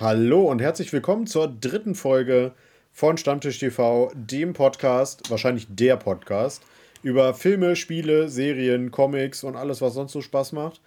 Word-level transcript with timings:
Hallo 0.00 0.42
und 0.48 0.60
herzlich 0.60 0.92
willkommen 0.92 1.26
zur 1.26 1.48
dritten 1.48 1.96
Folge 1.96 2.52
von 2.92 3.16
Stammtisch 3.16 3.58
TV, 3.58 4.12
dem 4.14 4.52
Podcast, 4.52 5.28
wahrscheinlich 5.28 5.66
der 5.68 5.96
Podcast, 5.96 6.62
über 7.02 7.34
Filme, 7.34 7.74
Spiele, 7.74 8.28
Serien, 8.28 8.92
Comics 8.92 9.42
und 9.42 9.56
alles, 9.56 9.80
was 9.80 9.94
sonst 9.94 10.12
so 10.12 10.20
Spaß 10.20 10.52
macht. 10.52 10.80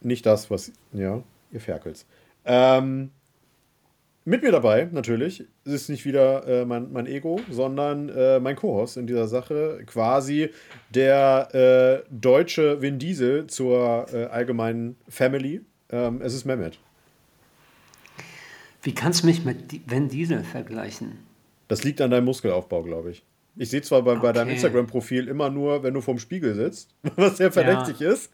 Nicht 0.00 0.26
das, 0.26 0.50
was, 0.50 0.72
ja, 0.92 1.22
ihr 1.52 1.60
Ferkels. 1.60 2.06
Ähm, 2.44 3.12
mit 4.24 4.42
mir 4.42 4.50
dabei, 4.50 4.88
natürlich, 4.90 5.44
ist 5.64 5.88
nicht 5.88 6.04
wieder 6.04 6.44
äh, 6.48 6.64
mein, 6.64 6.92
mein 6.92 7.06
Ego, 7.06 7.40
sondern 7.48 8.08
äh, 8.08 8.40
mein 8.40 8.56
Co-Host 8.56 8.96
in 8.96 9.06
dieser 9.06 9.28
Sache, 9.28 9.84
quasi 9.86 10.50
der 10.92 11.54
äh, 11.54 12.08
deutsche 12.10 12.82
Vin 12.82 12.98
Diesel 12.98 13.46
zur 13.46 14.06
äh, 14.12 14.24
allgemeinen 14.24 14.96
Family. 15.08 15.60
Ähm, 15.92 16.20
es 16.20 16.34
ist 16.34 16.46
Mehmet. 16.46 16.80
Wie 18.88 18.94
kannst 18.94 19.22
du 19.22 19.26
mich 19.26 19.44
mit 19.44 19.82
Vin 19.86 20.08
Diesel 20.08 20.42
vergleichen? 20.42 21.18
Das 21.68 21.84
liegt 21.84 22.00
an 22.00 22.10
deinem 22.10 22.24
Muskelaufbau, 22.24 22.82
glaube 22.82 23.10
ich. 23.10 23.22
Ich 23.54 23.68
sehe 23.68 23.82
zwar 23.82 24.00
bei, 24.00 24.12
okay. 24.12 24.20
bei 24.22 24.32
deinem 24.32 24.48
Instagram-Profil 24.48 25.28
immer 25.28 25.50
nur, 25.50 25.82
wenn 25.82 25.92
du 25.92 26.00
vorm 26.00 26.18
Spiegel 26.18 26.54
sitzt, 26.54 26.94
was 27.16 27.36
sehr 27.36 27.52
verdächtig 27.52 28.00
ja. 28.00 28.12
ist. 28.12 28.30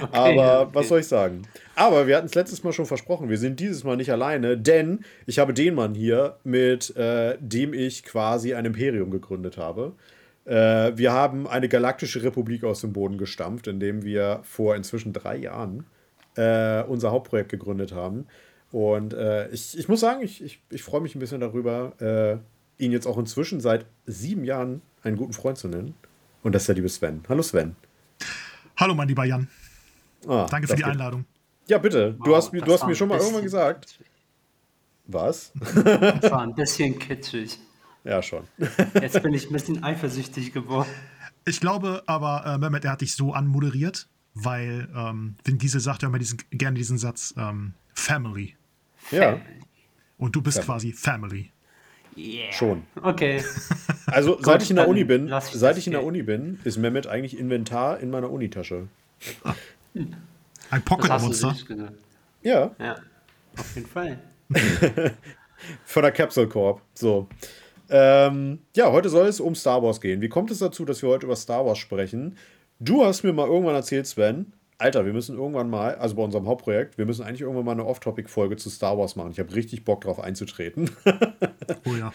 Okay, 0.00 0.10
aber 0.12 0.62
okay. 0.62 0.70
was 0.72 0.88
soll 0.88 1.00
ich 1.00 1.06
sagen? 1.08 1.42
Aber 1.74 2.06
wir 2.06 2.16
hatten 2.16 2.24
es 2.24 2.34
letztes 2.34 2.64
Mal 2.64 2.72
schon 2.72 2.86
versprochen, 2.86 3.28
wir 3.28 3.36
sind 3.36 3.60
dieses 3.60 3.84
Mal 3.84 3.98
nicht 3.98 4.10
alleine, 4.10 4.56
denn 4.56 5.00
ich 5.26 5.38
habe 5.38 5.52
den 5.52 5.74
Mann 5.74 5.94
hier, 5.94 6.38
mit 6.42 6.96
äh, 6.96 7.36
dem 7.38 7.74
ich 7.74 8.02
quasi 8.02 8.54
ein 8.54 8.64
Imperium 8.64 9.10
gegründet 9.10 9.58
habe. 9.58 9.92
Äh, 10.46 10.92
wir 10.96 11.12
haben 11.12 11.46
eine 11.46 11.68
galaktische 11.68 12.22
Republik 12.22 12.64
aus 12.64 12.80
dem 12.80 12.94
Boden 12.94 13.18
gestampft, 13.18 13.66
indem 13.66 14.04
wir 14.06 14.40
vor 14.42 14.74
inzwischen 14.74 15.12
drei 15.12 15.36
Jahren 15.36 15.84
äh, 16.36 16.82
unser 16.84 17.10
Hauptprojekt 17.10 17.50
gegründet 17.50 17.92
haben. 17.92 18.26
Und 18.72 19.12
äh, 19.12 19.48
ich, 19.50 19.78
ich 19.78 19.88
muss 19.88 20.00
sagen, 20.00 20.22
ich, 20.22 20.42
ich, 20.42 20.60
ich 20.70 20.82
freue 20.82 21.02
mich 21.02 21.14
ein 21.14 21.18
bisschen 21.18 21.40
darüber, 21.40 21.92
äh, 22.00 22.82
ihn 22.82 22.90
jetzt 22.90 23.06
auch 23.06 23.18
inzwischen 23.18 23.60
seit 23.60 23.86
sieben 24.06 24.44
Jahren 24.44 24.80
einen 25.02 25.16
guten 25.16 25.34
Freund 25.34 25.58
zu 25.58 25.68
nennen. 25.68 25.94
Und 26.42 26.54
das 26.54 26.62
ist 26.62 26.68
der 26.68 26.76
liebe 26.76 26.88
Sven. 26.88 27.22
Hallo 27.28 27.42
Sven. 27.42 27.76
Hallo 28.76 28.94
mein 28.94 29.08
lieber 29.08 29.24
Jan. 29.24 29.48
Ah, 30.26 30.46
Danke 30.50 30.68
für 30.68 30.76
die 30.76 30.84
Einladung. 30.84 31.26
Ja, 31.68 31.78
bitte. 31.78 32.14
Du 32.14 32.30
wow, 32.30 32.36
hast, 32.36 32.52
du 32.52 32.72
hast 32.72 32.86
mir 32.86 32.94
schon 32.94 33.08
mal 33.08 33.18
irgendwann 33.18 33.42
gesagt. 33.42 33.86
Kitschig. 33.86 34.06
Was? 35.06 35.52
Das 35.54 36.30
war 36.30 36.40
ein 36.40 36.54
bisschen 36.54 36.98
kitschig. 36.98 37.58
Ja, 38.04 38.20
schon. 38.20 38.42
Jetzt 39.00 39.22
bin 39.22 39.32
ich 39.32 39.46
ein 39.46 39.52
bisschen 39.52 39.84
eifersüchtig 39.84 40.52
geworden. 40.52 40.88
Ich 41.44 41.60
glaube 41.60 42.02
aber, 42.06 42.44
äh, 42.44 42.58
Mehmet, 42.58 42.84
er 42.84 42.90
hat 42.90 43.00
dich 43.00 43.14
so 43.14 43.32
anmoderiert, 43.32 44.08
weil 44.34 44.88
ähm, 44.92 45.36
Vin 45.44 45.58
Diesel 45.58 45.80
sagt 45.80 46.02
ja 46.02 46.08
immer 46.08 46.18
diesen, 46.18 46.40
gerne 46.50 46.76
diesen 46.76 46.98
Satz 46.98 47.32
ähm, 47.38 47.74
Family. 47.94 48.56
Ja. 49.10 49.40
Und 50.18 50.36
du 50.36 50.42
bist 50.42 50.58
ja. 50.58 50.64
quasi 50.64 50.92
Family. 50.92 51.50
Yeah. 52.16 52.52
Schon. 52.52 52.84
Okay. 53.02 53.42
Also 54.04 54.36
seit 54.42 54.58
Gut, 54.58 54.62
ich 54.64 54.70
in 54.70 54.76
der 54.76 54.88
Uni 54.88 55.04
bin, 55.04 55.32
seit 55.40 55.78
ich 55.78 55.86
in 55.86 55.92
der 55.92 56.04
Uni 56.04 56.22
bin, 56.22 56.58
ist 56.64 56.76
Mehmet 56.76 57.06
eigentlich 57.06 57.38
Inventar 57.38 58.00
in 58.00 58.10
meiner 58.10 58.30
Unitasche. 58.30 58.88
Ein 60.70 60.82
Pocket-Monster. 60.82 61.56
Ja. 62.42 62.72
Ja, 62.78 62.96
auf 63.56 63.74
jeden 63.74 63.86
Fall. 63.88 64.18
Von 65.84 66.02
der 66.02 66.12
Capsule 66.12 66.48
Corp. 66.48 66.82
So. 66.92 67.28
Ähm, 67.88 68.58
ja, 68.76 68.90
heute 68.90 69.08
soll 69.08 69.28
es 69.28 69.40
um 69.40 69.54
Star 69.54 69.82
Wars 69.82 70.00
gehen. 70.00 70.20
Wie 70.20 70.28
kommt 70.28 70.50
es 70.50 70.58
dazu, 70.58 70.84
dass 70.84 71.00
wir 71.00 71.08
heute 71.08 71.26
über 71.26 71.36
Star 71.36 71.64
Wars 71.64 71.78
sprechen? 71.78 72.36
Du 72.80 73.04
hast 73.04 73.22
mir 73.22 73.32
mal 73.32 73.46
irgendwann 73.46 73.76
erzählt, 73.76 74.06
Sven, 74.06 74.52
Alter, 74.82 75.06
wir 75.06 75.12
müssen 75.12 75.36
irgendwann 75.36 75.70
mal, 75.70 75.94
also 75.94 76.16
bei 76.16 76.22
unserem 76.22 76.48
Hauptprojekt, 76.48 76.98
wir 76.98 77.06
müssen 77.06 77.22
eigentlich 77.22 77.42
irgendwann 77.42 77.64
mal 77.64 77.72
eine 77.72 77.86
Off-Topic-Folge 77.86 78.56
zu 78.56 78.68
Star 78.68 78.98
Wars 78.98 79.14
machen. 79.14 79.30
Ich 79.30 79.38
habe 79.38 79.54
richtig 79.54 79.84
Bock 79.84 80.00
drauf 80.00 80.18
einzutreten. 80.18 80.90
oh 81.86 81.94
ja. 81.94 82.12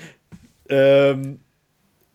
ähm, 0.68 1.40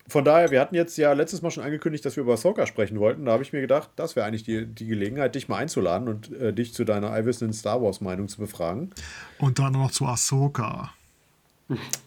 von 0.07 0.27
daher, 0.27 0.51
wir 0.51 0.61
hatten 0.61 0.75
jetzt 0.75 0.99
ja 0.99 1.15
letztes 1.15 1.41
Mal 1.41 1.51
schon 1.51 1.65
angekündigt, 1.65 2.05
dass 2.05 2.17
wir 2.17 2.23
über 2.23 2.35
Ahsoka 2.35 2.67
sprechen 2.67 3.01
wollten. 3.01 3.25
Da 3.25 3.33
habe 3.33 3.43
ich 3.43 3.55
mir 3.55 3.63
gedacht, 3.63 3.89
das 3.97 4.15
wäre 4.15 4.27
eigentlich 4.27 4.43
die, 4.43 4.67
die 4.67 4.87
Gelegenheit, 4.87 5.35
dich 5.35 5.49
mal 5.49 5.57
einzuladen 5.57 6.07
und 6.07 6.31
äh, 6.33 6.53
dich 6.53 6.75
zu 6.75 6.85
deiner 6.85 7.11
allwissenden 7.11 7.55
Star 7.55 7.81
Wars-Meinung 7.81 8.29
zu 8.29 8.39
befragen. 8.39 8.91
Und 9.39 9.59
dann 9.59 9.73
noch 9.73 9.91
zu 9.91 10.05
Ahsoka. 10.05 10.93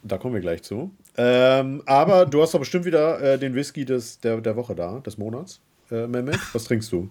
Da 0.03 0.19
kommen 0.19 0.35
wir 0.35 0.41
gleich 0.41 0.61
zu. 0.61 0.91
Ähm, 1.17 1.81
aber 1.87 2.27
du 2.27 2.43
hast 2.43 2.53
doch 2.53 2.59
bestimmt 2.59 2.85
wieder 2.85 3.19
äh, 3.21 3.39
den 3.39 3.55
Whisky 3.55 3.85
des, 3.85 4.19
der, 4.19 4.39
der 4.39 4.55
Woche 4.55 4.75
da, 4.75 4.99
des 4.99 5.17
Monats. 5.17 5.61
Äh, 5.89 6.05
Mehmet, 6.05 6.39
was 6.53 6.65
trinkst 6.65 6.91
du? 6.91 7.09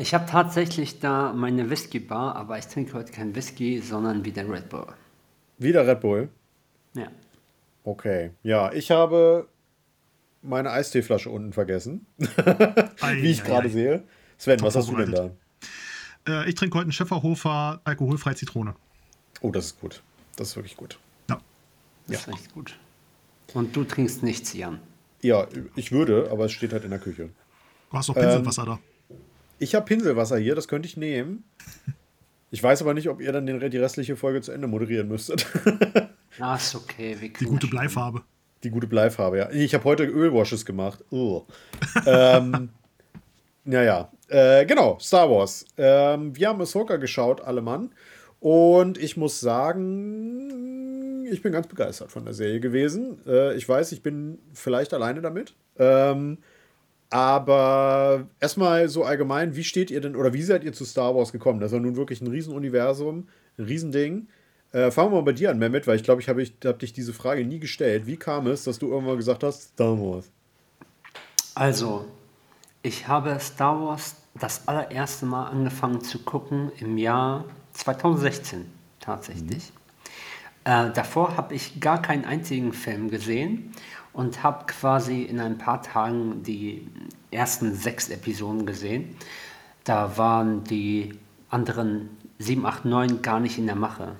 Ich 0.00 0.14
habe 0.14 0.24
tatsächlich 0.24 0.98
da 0.98 1.34
meine 1.34 1.68
Whisky-Bar, 1.68 2.34
aber 2.34 2.56
ich 2.56 2.64
trinke 2.64 2.94
heute 2.94 3.12
kein 3.12 3.34
Whisky, 3.34 3.80
sondern 3.80 4.24
wieder 4.24 4.48
Red 4.48 4.70
Bull. 4.70 4.86
Wieder 5.58 5.86
Red 5.86 6.00
Bull? 6.00 6.30
Ja. 6.94 7.08
Okay. 7.84 8.30
Ja, 8.42 8.72
ich 8.72 8.90
habe 8.90 9.46
meine 10.40 10.70
Eisteeflasche 10.70 11.28
unten 11.28 11.52
vergessen. 11.52 12.06
Wie 12.16 13.30
ich 13.30 13.44
gerade 13.44 13.68
sehe. 13.68 14.02
Sven, 14.38 14.56
Top 14.56 14.68
was 14.68 14.76
hast 14.76 14.88
du 14.88 14.96
denn 14.96 15.12
da? 15.12 15.30
Äh, 16.26 16.48
ich 16.48 16.54
trinke 16.54 16.78
heute 16.78 16.84
einen 16.84 16.92
Schäferhofer 16.92 17.82
alkoholfreie 17.84 18.36
Zitrone. 18.36 18.74
Oh, 19.42 19.50
das 19.50 19.66
ist 19.66 19.80
gut. 19.82 20.02
Das 20.36 20.48
ist 20.48 20.56
wirklich 20.56 20.78
gut. 20.78 20.98
Ja. 21.28 21.38
Das 22.06 22.24
ja. 22.24 22.32
ist 22.32 22.40
echt 22.40 22.54
gut. 22.54 22.78
Und 23.52 23.76
du 23.76 23.84
trinkst 23.84 24.22
nichts, 24.22 24.54
Jan? 24.54 24.80
Ja, 25.20 25.46
ich 25.76 25.92
würde, 25.92 26.30
aber 26.32 26.46
es 26.46 26.52
steht 26.52 26.72
halt 26.72 26.84
in 26.84 26.90
der 26.90 27.00
Küche. 27.00 27.28
Du 27.90 27.96
hast 27.98 28.08
doch 28.08 28.14
Pinselwasser 28.14 28.62
ähm, 28.62 28.68
da. 28.68 28.78
Ich 29.60 29.74
habe 29.74 29.84
Pinselwasser 29.84 30.38
hier, 30.38 30.54
das 30.54 30.68
könnte 30.68 30.88
ich 30.88 30.96
nehmen. 30.96 31.44
Ich 32.50 32.62
weiß 32.62 32.80
aber 32.80 32.94
nicht, 32.94 33.10
ob 33.10 33.20
ihr 33.20 33.30
dann 33.30 33.44
den, 33.46 33.60
die 33.70 33.76
restliche 33.76 34.16
Folge 34.16 34.40
zu 34.40 34.52
Ende 34.52 34.66
moderieren 34.66 35.06
müsstet. 35.08 35.46
Ah, 36.38 36.54
ist 36.54 36.76
okay. 36.76 37.16
die 37.38 37.44
gute 37.44 37.66
Bleifarbe. 37.66 38.22
Die 38.62 38.70
gute 38.70 38.86
Bleifarbe, 38.86 39.38
ja. 39.38 39.50
Ich 39.50 39.74
habe 39.74 39.82
heute 39.84 40.04
Ölwashes 40.04 40.64
gemacht. 40.64 41.04
ähm, 42.06 42.70
naja, 43.64 44.12
äh, 44.28 44.64
genau, 44.64 44.96
Star 45.00 45.28
Wars. 45.28 45.66
Ähm, 45.76 46.34
wir 46.34 46.48
haben 46.48 46.60
Ahsoka 46.60 46.96
geschaut, 46.96 47.40
alle 47.42 47.60
Mann. 47.62 47.90
Und 48.38 48.96
ich 48.96 49.16
muss 49.16 49.40
sagen, 49.40 51.26
ich 51.30 51.42
bin 51.42 51.52
ganz 51.52 51.66
begeistert 51.66 52.12
von 52.12 52.24
der 52.24 52.32
Serie 52.32 52.60
gewesen. 52.60 53.20
Äh, 53.26 53.56
ich 53.56 53.68
weiß, 53.68 53.90
ich 53.92 54.02
bin 54.02 54.38
vielleicht 54.54 54.94
alleine 54.94 55.20
damit. 55.20 55.54
Ähm, 55.78 56.38
aber 57.10 58.28
erstmal 58.38 58.88
so 58.88 59.04
allgemein, 59.04 59.56
wie 59.56 59.64
steht 59.64 59.90
ihr 59.90 60.00
denn 60.00 60.14
oder 60.14 60.32
wie 60.32 60.42
seid 60.42 60.62
ihr 60.62 60.72
zu 60.72 60.84
Star 60.84 61.14
Wars 61.14 61.32
gekommen? 61.32 61.60
Das 61.60 61.72
ist 61.72 61.76
ja 61.76 61.80
nun 61.80 61.96
wirklich 61.96 62.20
ein 62.20 62.28
Riesenuniversum, 62.28 63.28
ein 63.58 63.64
Riesending. 63.64 64.28
Äh, 64.72 64.92
fangen 64.92 65.10
wir 65.10 65.16
mal 65.16 65.24
bei 65.24 65.32
dir 65.32 65.50
an, 65.50 65.58
Mehmet, 65.58 65.88
weil 65.88 65.96
ich 65.96 66.04
glaube, 66.04 66.20
ich 66.20 66.28
habe 66.28 66.44
hab 66.64 66.78
dich 66.78 66.92
diese 66.92 67.12
Frage 67.12 67.44
nie 67.44 67.58
gestellt. 67.58 68.06
Wie 68.06 68.16
kam 68.16 68.46
es, 68.46 68.62
dass 68.62 68.78
du 68.78 68.88
irgendwann 68.88 69.16
gesagt 69.16 69.42
hast, 69.42 69.62
Star 69.74 69.98
Wars? 69.98 70.30
Also, 71.56 72.06
ich 72.82 73.08
habe 73.08 73.36
Star 73.40 73.80
Wars 73.80 74.16
das 74.38 74.68
allererste 74.68 75.26
Mal 75.26 75.48
angefangen 75.48 76.00
zu 76.02 76.20
gucken 76.20 76.70
im 76.78 76.96
Jahr 76.96 77.44
2016 77.72 78.66
tatsächlich. 79.00 79.72
Mhm. 79.72 79.80
Äh, 80.64 80.92
davor 80.92 81.36
habe 81.36 81.54
ich 81.54 81.80
gar 81.80 82.00
keinen 82.00 82.24
einzigen 82.24 82.72
Film 82.72 83.10
gesehen 83.10 83.72
und 84.12 84.42
habe 84.42 84.66
quasi 84.66 85.22
in 85.22 85.40
ein 85.40 85.58
paar 85.58 85.82
Tagen 85.82 86.42
die 86.42 86.88
ersten 87.30 87.74
sechs 87.74 88.08
Episoden 88.08 88.66
gesehen. 88.66 89.16
Da 89.84 90.16
waren 90.16 90.64
die 90.64 91.18
anderen 91.48 92.10
7, 92.38 92.64
8, 92.64 92.84
9 92.84 93.22
gar 93.22 93.40
nicht 93.40 93.58
in 93.58 93.66
der 93.66 93.76
Mache. 93.76 94.16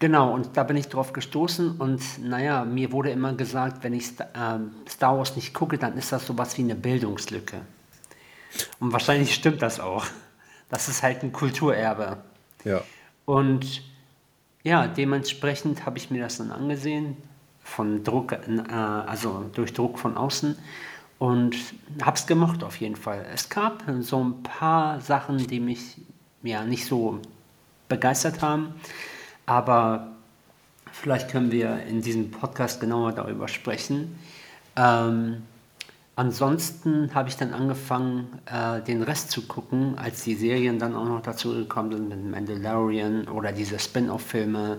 Genau, 0.00 0.32
und 0.32 0.56
da 0.56 0.62
bin 0.62 0.76
ich 0.76 0.88
drauf 0.88 1.12
gestoßen 1.12 1.72
und 1.78 2.00
naja, 2.22 2.64
mir 2.64 2.92
wurde 2.92 3.10
immer 3.10 3.32
gesagt, 3.32 3.82
wenn 3.82 3.92
ich 3.92 4.18
äh, 4.20 4.58
Star 4.88 5.18
Wars 5.18 5.34
nicht 5.34 5.54
gucke, 5.54 5.76
dann 5.76 5.96
ist 5.96 6.12
das 6.12 6.24
sowas 6.24 6.56
wie 6.56 6.62
eine 6.62 6.76
Bildungslücke. 6.76 7.60
Und 8.78 8.92
wahrscheinlich 8.92 9.34
stimmt 9.34 9.60
das 9.60 9.80
auch. 9.80 10.06
Das 10.68 10.88
ist 10.88 11.02
halt 11.02 11.22
ein 11.24 11.32
Kulturerbe. 11.32 12.18
Ja. 12.64 12.82
Und 13.24 13.82
ja, 14.62 14.86
dementsprechend 14.86 15.84
habe 15.84 15.98
ich 15.98 16.10
mir 16.10 16.22
das 16.22 16.38
dann 16.38 16.52
angesehen, 16.52 17.16
von 17.68 18.02
Druck, 18.02 18.32
äh, 18.32 18.72
also 18.72 19.44
durch 19.54 19.72
Druck 19.72 19.98
von 19.98 20.16
außen 20.16 20.56
und 21.18 21.56
habe 22.02 22.16
es 22.16 22.26
gemocht 22.26 22.64
auf 22.64 22.76
jeden 22.80 22.96
Fall. 22.96 23.26
Es 23.32 23.48
gab 23.48 23.84
so 24.00 24.22
ein 24.22 24.42
paar 24.42 25.00
Sachen, 25.00 25.38
die 25.38 25.60
mich 25.60 25.96
ja 26.42 26.64
nicht 26.64 26.86
so 26.86 27.20
begeistert 27.88 28.42
haben, 28.42 28.74
aber 29.46 30.08
vielleicht 30.92 31.30
können 31.30 31.52
wir 31.52 31.82
in 31.84 32.02
diesem 32.02 32.30
Podcast 32.30 32.80
genauer 32.80 33.12
darüber 33.12 33.48
sprechen. 33.48 34.18
Ähm, 34.76 35.42
ansonsten 36.16 37.14
habe 37.14 37.28
ich 37.28 37.36
dann 37.36 37.52
angefangen, 37.52 38.40
äh, 38.46 38.80
den 38.82 39.02
Rest 39.02 39.30
zu 39.30 39.42
gucken, 39.46 39.98
als 39.98 40.22
die 40.22 40.34
Serien 40.34 40.78
dann 40.78 40.94
auch 40.94 41.04
noch 41.04 41.22
dazu 41.22 41.52
gekommen 41.52 41.92
sind 41.92 42.08
mit 42.08 42.30
Mandalorian 42.30 43.28
oder 43.28 43.52
diese 43.52 43.78
Spin-off-Filme 43.78 44.78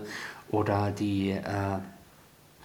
oder 0.50 0.90
die 0.90 1.30
äh, 1.30 1.78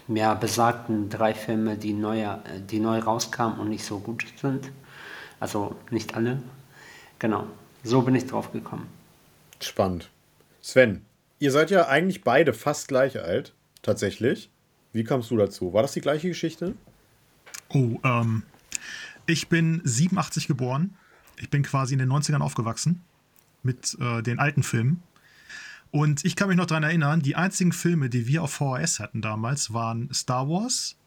mehr 0.07 0.35
besagten 0.35 1.09
drei 1.09 1.33
Filme, 1.33 1.77
die 1.77 1.93
neu, 1.93 2.25
die 2.69 2.79
neu 2.79 2.99
rauskamen 2.99 3.59
und 3.59 3.69
nicht 3.69 3.85
so 3.85 3.99
gut 3.99 4.25
sind. 4.39 4.71
Also 5.39 5.75
nicht 5.89 6.15
alle. 6.15 6.41
Genau, 7.19 7.47
so 7.83 8.01
bin 8.01 8.15
ich 8.15 8.25
drauf 8.25 8.51
gekommen. 8.51 8.87
Spannend. 9.61 10.09
Sven, 10.61 11.05
ihr 11.39 11.51
seid 11.51 11.71
ja 11.71 11.87
eigentlich 11.87 12.23
beide 12.23 12.53
fast 12.53 12.87
gleich 12.87 13.21
alt, 13.21 13.53
tatsächlich. 13.81 14.49
Wie 14.93 15.03
kamst 15.03 15.31
du 15.31 15.37
dazu? 15.37 15.73
War 15.73 15.81
das 15.81 15.93
die 15.93 16.01
gleiche 16.01 16.27
Geschichte? 16.27 16.75
Oh, 17.69 17.99
ähm, 18.03 18.43
ich 19.25 19.49
bin 19.49 19.81
87 19.83 20.47
geboren. 20.47 20.95
Ich 21.37 21.49
bin 21.49 21.63
quasi 21.63 21.93
in 21.93 21.99
den 21.99 22.11
90ern 22.11 22.41
aufgewachsen 22.41 23.01
mit 23.63 23.97
äh, 23.99 24.21
den 24.21 24.39
alten 24.39 24.63
Filmen. 24.63 25.03
Und 25.91 26.25
ich 26.25 26.35
kann 26.35 26.49
mich 26.49 26.57
noch 26.57 26.65
daran 26.65 26.83
erinnern, 26.83 27.21
die 27.21 27.35
einzigen 27.35 27.71
Filme, 27.71 28.09
die 28.09 28.27
wir 28.27 28.43
auf 28.43 28.51
VHS 28.51 28.99
hatten 28.99 29.21
damals, 29.21 29.73
waren 29.73 30.13
Star 30.13 30.49
Wars, 30.49 30.97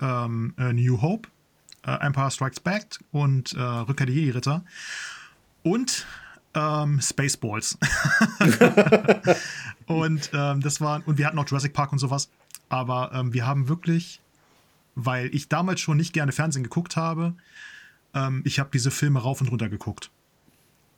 ähm, 0.00 0.54
New 0.56 1.02
Hope, 1.02 1.28
äh, 1.86 1.92
Empire 1.92 2.30
Strikes 2.30 2.60
Back 2.60 2.98
und 3.12 3.54
äh, 3.54 3.60
Rückkehr 3.60 4.06
der 4.06 4.14
Jedi-Ritter 4.14 4.64
und 5.62 6.06
ähm, 6.54 7.00
Spaceballs. 7.00 7.78
und 9.86 10.30
ähm, 10.32 10.60
das 10.60 10.80
waren, 10.80 11.02
und 11.02 11.18
wir 11.18 11.26
hatten 11.26 11.38
auch 11.38 11.46
Jurassic 11.46 11.72
Park 11.72 11.92
und 11.92 11.98
sowas. 11.98 12.30
Aber 12.68 13.12
ähm, 13.12 13.32
wir 13.32 13.46
haben 13.46 13.68
wirklich, 13.68 14.20
weil 14.94 15.32
ich 15.34 15.48
damals 15.48 15.80
schon 15.80 15.96
nicht 15.96 16.12
gerne 16.12 16.32
Fernsehen 16.32 16.64
geguckt 16.64 16.96
habe, 16.96 17.34
ähm, 18.14 18.42
ich 18.44 18.58
habe 18.58 18.70
diese 18.72 18.90
Filme 18.90 19.20
rauf 19.20 19.40
und 19.40 19.48
runter 19.48 19.68
geguckt. 19.68 20.10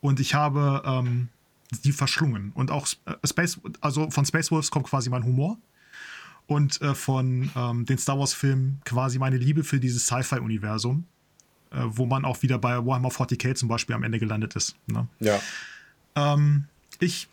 Und 0.01 0.19
ich 0.19 0.33
habe 0.33 0.81
ähm, 0.85 1.29
die 1.71 1.91
verschlungen. 1.91 2.51
Und 2.53 2.71
auch 2.71 2.87
äh, 3.05 3.15
Space, 3.27 3.59
also 3.81 4.09
von 4.09 4.25
Space 4.25 4.51
Wolves 4.51 4.71
kommt 4.71 4.87
quasi 4.87 5.09
mein 5.09 5.23
Humor. 5.23 5.57
Und 6.47 6.81
äh, 6.81 6.95
von 6.95 7.51
ähm, 7.55 7.85
den 7.85 7.99
Star 7.99 8.17
Wars-Filmen 8.17 8.81
quasi 8.83 9.19
meine 9.19 9.37
Liebe 9.37 9.63
für 9.63 9.79
dieses 9.79 10.07
Sci-Fi-Universum, 10.07 11.05
äh, 11.71 11.77
wo 11.85 12.07
man 12.07 12.25
auch 12.25 12.41
wieder 12.41 12.57
bei 12.57 12.83
Warhammer 12.83 13.09
40k 13.09 13.53
zum 13.53 13.69
Beispiel 13.69 13.95
am 13.95 14.01
Ende 14.01 14.17
gelandet 14.17 14.55
ist. 14.55 14.75
Ne? 14.87 15.07
Ja. 15.19 15.39
Ähm, 16.15 16.65
ich 16.99 17.29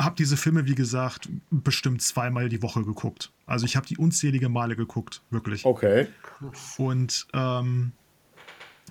habe 0.00 0.16
diese 0.16 0.38
Filme, 0.38 0.66
wie 0.66 0.74
gesagt, 0.74 1.28
bestimmt 1.50 2.00
zweimal 2.00 2.48
die 2.48 2.62
Woche 2.62 2.82
geguckt. 2.84 3.30
Also 3.46 3.66
ich 3.66 3.76
habe 3.76 3.86
die 3.86 3.98
unzählige 3.98 4.48
Male 4.48 4.76
geguckt, 4.76 5.22
wirklich. 5.30 5.64
Okay. 5.66 6.08
Und 6.78 7.26
ähm, 7.34 7.92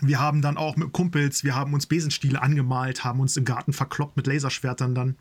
wir 0.01 0.19
haben 0.19 0.41
dann 0.41 0.57
auch 0.57 0.75
mit 0.75 0.91
Kumpels, 0.91 1.43
wir 1.43 1.55
haben 1.55 1.73
uns 1.73 1.85
Besenstiele 1.85 2.41
angemalt, 2.41 3.03
haben 3.03 3.19
uns 3.19 3.37
im 3.37 3.45
Garten 3.45 3.73
verkloppt 3.73 4.17
mit 4.17 4.27
Laserschwertern 4.27 4.95
dann. 4.95 5.15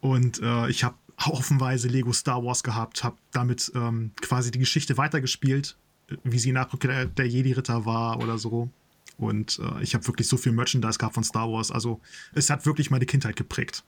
Und 0.00 0.40
äh, 0.42 0.68
ich 0.68 0.84
habe 0.84 0.96
haufenweise 1.20 1.88
Lego 1.88 2.12
Star 2.12 2.42
Wars 2.44 2.62
gehabt, 2.62 3.04
habe 3.04 3.16
damit 3.32 3.70
ähm, 3.74 4.12
quasi 4.20 4.50
die 4.50 4.58
Geschichte 4.58 4.96
weitergespielt, 4.96 5.76
wie 6.24 6.38
sie 6.38 6.52
nach 6.52 6.74
der, 6.76 7.06
der 7.06 7.28
Jedi-Ritter 7.28 7.84
war 7.84 8.22
oder 8.22 8.38
so. 8.38 8.70
Und 9.18 9.58
äh, 9.58 9.82
ich 9.82 9.94
habe 9.94 10.06
wirklich 10.06 10.26
so 10.28 10.38
viel 10.38 10.52
Merchandise 10.52 10.98
gehabt 10.98 11.14
von 11.14 11.24
Star 11.24 11.52
Wars. 11.52 11.70
Also 11.70 12.00
es 12.32 12.48
hat 12.48 12.64
wirklich 12.64 12.90
meine 12.90 13.04
Kindheit 13.04 13.36
geprägt. 13.36 13.84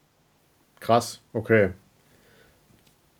Krass, 0.80 1.22
okay. 1.32 1.70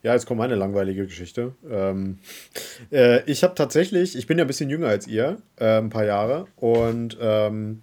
Ja, 0.03 0.15
jetzt 0.15 0.27
kommt 0.27 0.39
meine 0.39 0.57
langweilige 0.57 1.07
Geschichte. 1.07 1.55
Ähm, 1.69 2.19
äh, 2.91 3.23
ich 3.31 3.45
habe 3.45 3.55
tatsächlich, 3.55 4.17
ich 4.17 4.27
bin 4.27 4.39
ja 4.39 4.45
ein 4.45 4.49
bisschen 4.49 4.71
jünger 4.71 4.89
als 4.89 5.07
ihr, 5.07 5.39
äh, 5.57 5.79
ein 5.79 5.91
paar 5.91 6.05
Jahre. 6.05 6.47
Und 6.57 7.17
ähm, 7.21 7.81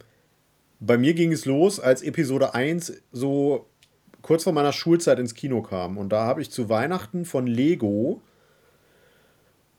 bei 0.79 0.97
mir 0.97 1.13
ging 1.13 1.31
es 1.31 1.45
los, 1.45 1.79
als 1.79 2.01
Episode 2.01 2.53
1 2.53 3.01
so 3.11 3.67
kurz 4.21 4.43
vor 4.43 4.53
meiner 4.53 4.73
Schulzeit 4.73 5.19
ins 5.19 5.33
Kino 5.33 5.61
kam. 5.61 5.97
Und 5.97 6.09
da 6.09 6.25
habe 6.25 6.41
ich 6.41 6.51
zu 6.51 6.69
Weihnachten 6.69 7.25
von 7.25 7.47
Lego 7.47 8.21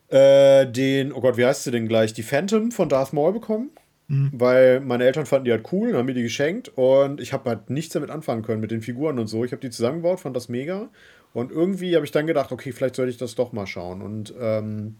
äh, 0.08 0.66
den, 0.66 1.12
oh 1.12 1.20
Gott, 1.20 1.36
wie 1.36 1.44
heißt 1.44 1.64
sie 1.64 1.70
denn 1.70 1.88
gleich? 1.88 2.12
Die 2.14 2.22
Phantom 2.22 2.72
von 2.72 2.88
Darth 2.88 3.12
Maul 3.12 3.32
bekommen. 3.32 3.70
Mhm. 4.08 4.30
Weil 4.32 4.80
meine 4.80 5.04
Eltern 5.04 5.24
fanden 5.24 5.44
die 5.44 5.52
halt 5.52 5.72
cool 5.72 5.90
und 5.90 5.96
haben 5.96 6.06
mir 6.06 6.14
die 6.14 6.22
geschenkt. 6.22 6.72
Und 6.76 7.20
ich 7.20 7.32
habe 7.32 7.48
halt 7.48 7.70
nichts 7.70 7.92
damit 7.92 8.10
anfangen 8.10 8.42
können 8.42 8.60
mit 8.60 8.72
den 8.72 8.82
Figuren 8.82 9.18
und 9.18 9.28
so. 9.28 9.44
Ich 9.44 9.52
habe 9.52 9.60
die 9.60 9.70
zusammengebaut, 9.70 10.20
fand 10.20 10.34
das 10.34 10.48
mega. 10.48 10.88
Und 11.32 11.52
irgendwie 11.52 11.94
habe 11.94 12.04
ich 12.04 12.10
dann 12.10 12.26
gedacht, 12.26 12.52
okay, 12.52 12.72
vielleicht 12.72 12.96
sollte 12.96 13.10
ich 13.10 13.18
das 13.18 13.34
doch 13.34 13.52
mal 13.52 13.66
schauen. 13.66 14.02
Und 14.02 14.34
ähm, 14.40 14.96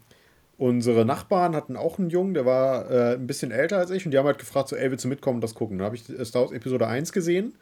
unsere 0.57 1.05
Nachbarn 1.05 1.55
hatten 1.55 1.75
auch 1.75 1.99
einen 1.99 2.09
Jungen, 2.09 2.33
der 2.33 2.45
war 2.45 2.89
äh, 2.89 3.13
ein 3.15 3.27
bisschen 3.27 3.51
älter 3.51 3.77
als 3.77 3.91
ich. 3.91 4.05
Und 4.05 4.11
die 4.11 4.17
haben 4.17 4.25
halt 4.25 4.39
gefragt, 4.39 4.69
so, 4.69 4.75
ey, 4.75 4.89
willst 4.91 5.03
du 5.03 5.09
mitkommen 5.09 5.35
und 5.35 5.43
das 5.43 5.55
gucken? 5.55 5.77
Dann 5.77 5.85
habe 5.85 5.95
ich 5.95 6.03
Star 6.23 6.43
Wars 6.43 6.51
Episode 6.51 6.87
1 6.87 7.11
gesehen 7.11 7.53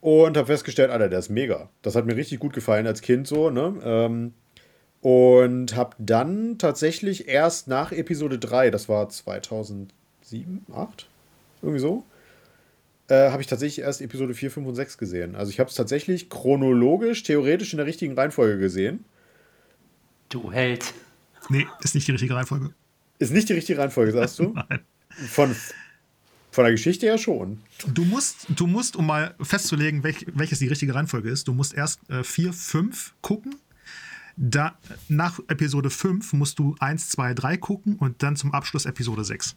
und 0.00 0.36
habe 0.36 0.46
festgestellt, 0.46 0.90
Alter, 0.90 1.08
der 1.08 1.20
ist 1.20 1.28
mega. 1.30 1.68
Das 1.82 1.94
hat 1.94 2.06
mir 2.06 2.16
richtig 2.16 2.40
gut 2.40 2.52
gefallen 2.52 2.86
als 2.86 3.02
Kind 3.02 3.28
so, 3.28 3.50
ne? 3.50 3.74
Ähm, 3.84 4.34
und 5.00 5.76
habe 5.76 5.96
dann 5.98 6.58
tatsächlich 6.58 7.28
erst 7.28 7.68
nach 7.68 7.92
Episode 7.92 8.38
3, 8.38 8.70
das 8.70 8.88
war 8.88 9.08
2007, 9.08 9.90
2008, 10.66 11.08
irgendwie 11.60 11.80
so, 11.80 12.04
äh, 13.12 13.30
habe 13.30 13.42
ich 13.42 13.48
tatsächlich 13.48 13.84
erst 13.84 14.00
Episode 14.00 14.32
4, 14.32 14.50
5 14.50 14.66
und 14.66 14.74
6 14.74 14.96
gesehen. 14.96 15.36
Also 15.36 15.50
ich 15.50 15.60
habe 15.60 15.68
es 15.68 15.76
tatsächlich 15.76 16.30
chronologisch, 16.30 17.22
theoretisch 17.22 17.74
in 17.74 17.76
der 17.76 17.84
richtigen 17.84 18.14
Reihenfolge 18.14 18.58
gesehen. 18.58 19.04
Du 20.30 20.50
Held. 20.50 20.94
Nee, 21.50 21.66
ist 21.82 21.94
nicht 21.94 22.08
die 22.08 22.12
richtige 22.12 22.34
Reihenfolge. 22.34 22.70
Ist 23.18 23.32
nicht 23.32 23.50
die 23.50 23.52
richtige 23.52 23.78
Reihenfolge, 23.78 24.12
sagst 24.12 24.38
du? 24.38 24.54
Nein. 24.54 24.80
Von, 25.28 25.54
von 26.52 26.64
der 26.64 26.72
Geschichte 26.72 27.04
her 27.04 27.18
schon. 27.18 27.60
Du 27.86 28.04
musst, 28.04 28.46
du 28.48 28.66
musst, 28.66 28.96
um 28.96 29.06
mal 29.06 29.34
festzulegen, 29.42 30.02
welch, 30.04 30.24
welches 30.32 30.60
die 30.60 30.68
richtige 30.68 30.94
Reihenfolge 30.94 31.28
ist, 31.28 31.48
du 31.48 31.52
musst 31.52 31.74
erst 31.74 32.00
4, 32.08 32.48
äh, 32.48 32.52
5 32.52 33.14
gucken. 33.20 33.56
Da, 34.38 34.78
nach 35.08 35.38
Episode 35.48 35.90
5 35.90 36.32
musst 36.32 36.58
du 36.58 36.76
1, 36.80 37.10
2, 37.10 37.34
3 37.34 37.56
gucken 37.58 37.96
und 37.96 38.22
dann 38.22 38.36
zum 38.36 38.54
Abschluss 38.54 38.86
Episode 38.86 39.22
6. 39.22 39.54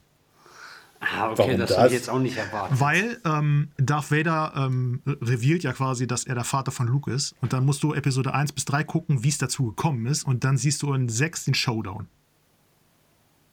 Ah, 0.99 1.29
okay, 1.29 1.37
Warum 1.37 1.57
das, 1.57 1.69
das? 1.69 1.77
habe 1.77 1.87
ich 1.89 1.93
jetzt 1.93 2.09
auch 2.09 2.19
nicht 2.19 2.37
erwartet. 2.37 2.79
Weil 2.79 3.19
ähm, 3.25 3.69
Darth 3.77 4.11
Vader 4.11 4.53
ähm, 4.55 5.01
revealt 5.05 5.63
ja 5.63 5.73
quasi, 5.73 6.07
dass 6.07 6.25
er 6.25 6.35
der 6.35 6.43
Vater 6.43 6.71
von 6.71 6.87
Luke 6.87 7.11
ist. 7.11 7.35
Und 7.41 7.53
dann 7.53 7.65
musst 7.65 7.83
du 7.83 7.93
Episode 7.93 8.33
1 8.33 8.53
bis 8.53 8.65
3 8.65 8.83
gucken, 8.83 9.23
wie 9.23 9.29
es 9.29 9.37
dazu 9.37 9.67
gekommen 9.67 10.05
ist. 10.07 10.25
Und 10.25 10.43
dann 10.43 10.57
siehst 10.57 10.81
du 10.81 10.93
in 10.93 11.09
6 11.09 11.45
den 11.45 11.53
Showdown. 11.53 12.07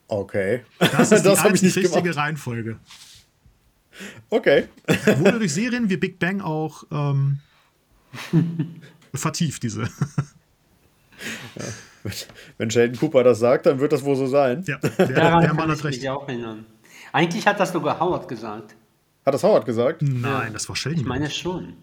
Okay. 0.07 0.63
Das 0.79 1.11
ist 1.11 1.25
das 1.25 1.43
die 1.43 1.53
ich 1.53 1.61
nicht 1.61 1.75
richtige 1.77 2.01
gemacht. 2.01 2.17
Reihenfolge. 2.17 2.79
Okay. 4.29 4.67
Wurde 5.17 5.39
durch 5.39 5.53
Serien 5.53 5.89
wie 5.89 5.97
Big 5.97 6.19
Bang 6.19 6.41
auch 6.41 6.85
ähm, 6.91 7.39
vertieft, 9.13 9.63
diese. 9.63 9.83
Ja. 11.55 11.65
Wenn 12.57 12.69
Sheldon 12.69 12.99
Cooper 12.99 13.23
das 13.23 13.39
sagt, 13.39 13.65
dann 13.65 13.79
wird 13.79 13.93
das 13.93 14.03
wohl 14.03 14.15
so 14.15 14.27
sein. 14.27 14.63
Ja, 14.67 14.77
der, 14.97 15.07
Daran 15.07 15.41
der 15.41 15.53
Mann 15.53 15.71
hat 15.71 15.83
recht. 15.83 16.07
Auch 16.09 16.27
erinnern. 16.27 16.65
Eigentlich 17.13 17.47
hat 17.47 17.59
das 17.59 17.71
sogar 17.71 17.99
Howard 17.99 18.27
gesagt. 18.27 18.75
Hat 19.25 19.33
das 19.33 19.43
Howard 19.43 19.65
gesagt? 19.65 20.01
Nein, 20.01 20.47
ja. 20.47 20.49
das 20.49 20.67
war 20.67 20.75
Sheldon. 20.75 20.99
Ich 20.99 21.07
meine 21.07 21.29
schon. 21.29 21.73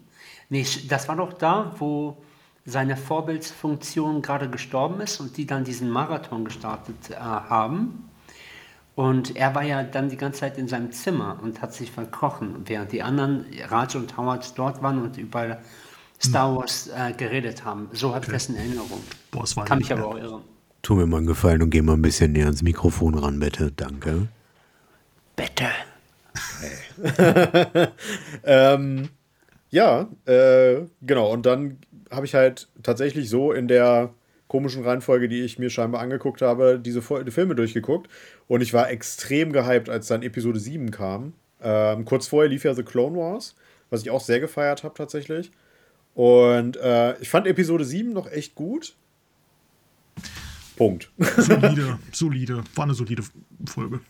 Nee, 0.49 0.65
das 0.89 1.07
war 1.07 1.15
doch 1.15 1.33
da, 1.33 1.73
wo 1.79 2.17
seine 2.65 2.97
Vorbildsfunktion 2.97 4.21
gerade 4.21 4.49
gestorben 4.49 5.01
ist 5.01 5.19
und 5.19 5.37
die 5.37 5.47
dann 5.47 5.63
diesen 5.63 5.89
Marathon 5.89 6.45
gestartet 6.45 7.09
äh, 7.09 7.15
haben. 7.15 8.09
Und 8.95 9.35
er 9.37 9.55
war 9.55 9.63
ja 9.63 9.83
dann 9.83 10.09
die 10.09 10.17
ganze 10.17 10.41
Zeit 10.41 10.57
in 10.57 10.67
seinem 10.67 10.91
Zimmer 10.91 11.39
und 11.41 11.61
hat 11.61 11.73
sich 11.73 11.91
verkrochen, 11.91 12.63
während 12.65 12.91
die 12.91 13.01
anderen, 13.01 13.45
Raj 13.69 13.95
und 13.95 14.17
Howard, 14.17 14.57
dort 14.59 14.83
waren 14.83 15.01
und 15.01 15.17
über 15.17 15.59
Star 16.21 16.49
hm. 16.49 16.57
Wars 16.57 16.87
äh, 16.87 17.13
geredet 17.13 17.63
haben. 17.63 17.87
So 17.93 18.13
habe 18.13 18.25
ich 18.25 18.31
das 18.31 18.49
in 18.49 18.57
Erinnerung. 18.57 19.01
Boah, 19.31 19.41
das 19.41 19.55
war 19.55 19.63
Kann 19.63 19.77
mich 19.77 19.91
aber 19.93 20.07
auch 20.07 20.17
irren. 20.17 20.41
Tu 20.81 20.93
mir 20.93 21.07
mal 21.07 21.17
einen 21.17 21.27
Gefallen 21.27 21.63
und 21.63 21.69
geh 21.69 21.81
mal 21.81 21.93
ein 21.93 22.01
bisschen 22.01 22.33
näher 22.33 22.45
ans 22.45 22.63
Mikrofon 22.63 23.17
ran, 23.17 23.39
bitte. 23.39 23.71
Danke. 23.71 24.27
Bitte. 25.41 25.69
Hey. 26.59 27.87
ähm, 28.43 29.09
ja, 29.71 30.07
äh, 30.25 30.81
genau. 31.01 31.31
Und 31.31 31.45
dann 31.47 31.79
habe 32.11 32.27
ich 32.27 32.35
halt 32.35 32.67
tatsächlich 32.83 33.27
so 33.29 33.51
in 33.51 33.67
der 33.67 34.13
komischen 34.47 34.83
Reihenfolge, 34.83 35.29
die 35.29 35.41
ich 35.41 35.57
mir 35.57 35.69
scheinbar 35.71 36.01
angeguckt 36.01 36.41
habe, 36.43 36.77
diese 36.77 37.01
die 37.23 37.31
Filme 37.31 37.55
durchgeguckt. 37.55 38.07
Und 38.47 38.61
ich 38.61 38.73
war 38.73 38.91
extrem 38.91 39.51
gehypt, 39.51 39.89
als 39.89 40.07
dann 40.07 40.21
Episode 40.21 40.59
7 40.59 40.91
kam. 40.91 41.33
Ähm, 41.61 42.05
kurz 42.05 42.27
vorher 42.27 42.49
lief 42.49 42.63
ja 42.63 42.75
The 42.75 42.83
Clone 42.83 43.17
Wars, 43.17 43.55
was 43.89 44.01
ich 44.01 44.11
auch 44.11 44.21
sehr 44.21 44.41
gefeiert 44.41 44.83
habe 44.83 44.93
tatsächlich. 44.93 45.51
Und 46.13 46.77
äh, 46.77 47.17
ich 47.19 47.29
fand 47.29 47.47
Episode 47.47 47.85
7 47.85 48.13
noch 48.13 48.29
echt 48.29 48.53
gut. 48.53 48.95
Punkt. 50.75 51.09
Solide, 51.17 51.97
solide. 52.11 52.63
War 52.75 52.83
eine 52.83 52.93
solide 52.93 53.23
Folge. 53.65 54.01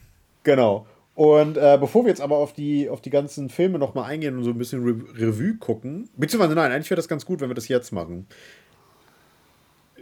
Genau. 0.43 0.88
Und 1.21 1.55
äh, 1.55 1.77
bevor 1.79 2.03
wir 2.03 2.09
jetzt 2.09 2.19
aber 2.19 2.37
auf 2.37 2.51
die, 2.51 2.89
auf 2.89 2.99
die 2.99 3.11
ganzen 3.11 3.49
Filme 3.49 3.77
nochmal 3.77 4.09
eingehen 4.09 4.39
und 4.39 4.43
so 4.43 4.49
ein 4.49 4.57
bisschen 4.57 4.83
Re 4.83 4.95
Revue 5.15 5.55
gucken, 5.59 6.09
beziehungsweise 6.17 6.55
nein, 6.55 6.71
eigentlich 6.71 6.89
wäre 6.89 6.95
das 6.95 7.07
ganz 7.07 7.27
gut, 7.27 7.41
wenn 7.41 7.49
wir 7.49 7.53
das 7.53 7.67
jetzt 7.67 7.91
machen. 7.91 8.25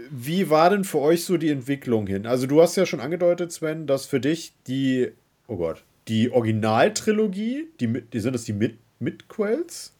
Wie 0.10 0.50
war 0.50 0.70
denn 0.70 0.86
für 0.86 1.00
euch 1.00 1.26
so 1.26 1.36
die 1.36 1.50
Entwicklung 1.50 2.08
hin? 2.08 2.26
Also, 2.26 2.48
du 2.48 2.62
hast 2.62 2.78
ja 2.78 2.86
schon 2.86 3.02
angedeutet, 3.02 3.52
Sven, 3.52 3.86
dass 3.86 4.06
für 4.06 4.22
dich 4.22 4.54
die, 4.68 5.12
oh 5.48 5.58
Gott, 5.58 5.84
die 6.08 6.32
Originaltrilogie, 6.32 7.68
die, 7.82 8.02
die 8.02 8.20
sind 8.22 8.32
das 8.32 8.46
die 8.46 8.54
Mid 8.54 8.78
Midquels? 9.00 9.94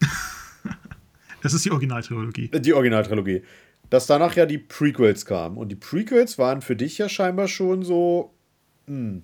das 1.40 1.54
ist 1.54 1.64
die 1.66 1.70
Originaltrilogie. 1.70 2.48
Die 2.48 2.72
Originaltrilogie. 2.72 3.42
Dass 3.90 4.08
danach 4.08 4.34
ja 4.34 4.44
die 4.44 4.58
Prequels 4.58 5.24
kamen. 5.24 5.56
Und 5.56 5.68
die 5.68 5.76
Prequels 5.76 6.36
waren 6.36 6.62
für 6.62 6.74
dich 6.74 6.98
ja 6.98 7.08
scheinbar 7.08 7.46
schon 7.46 7.84
so, 7.84 8.32
hm, 8.88 9.22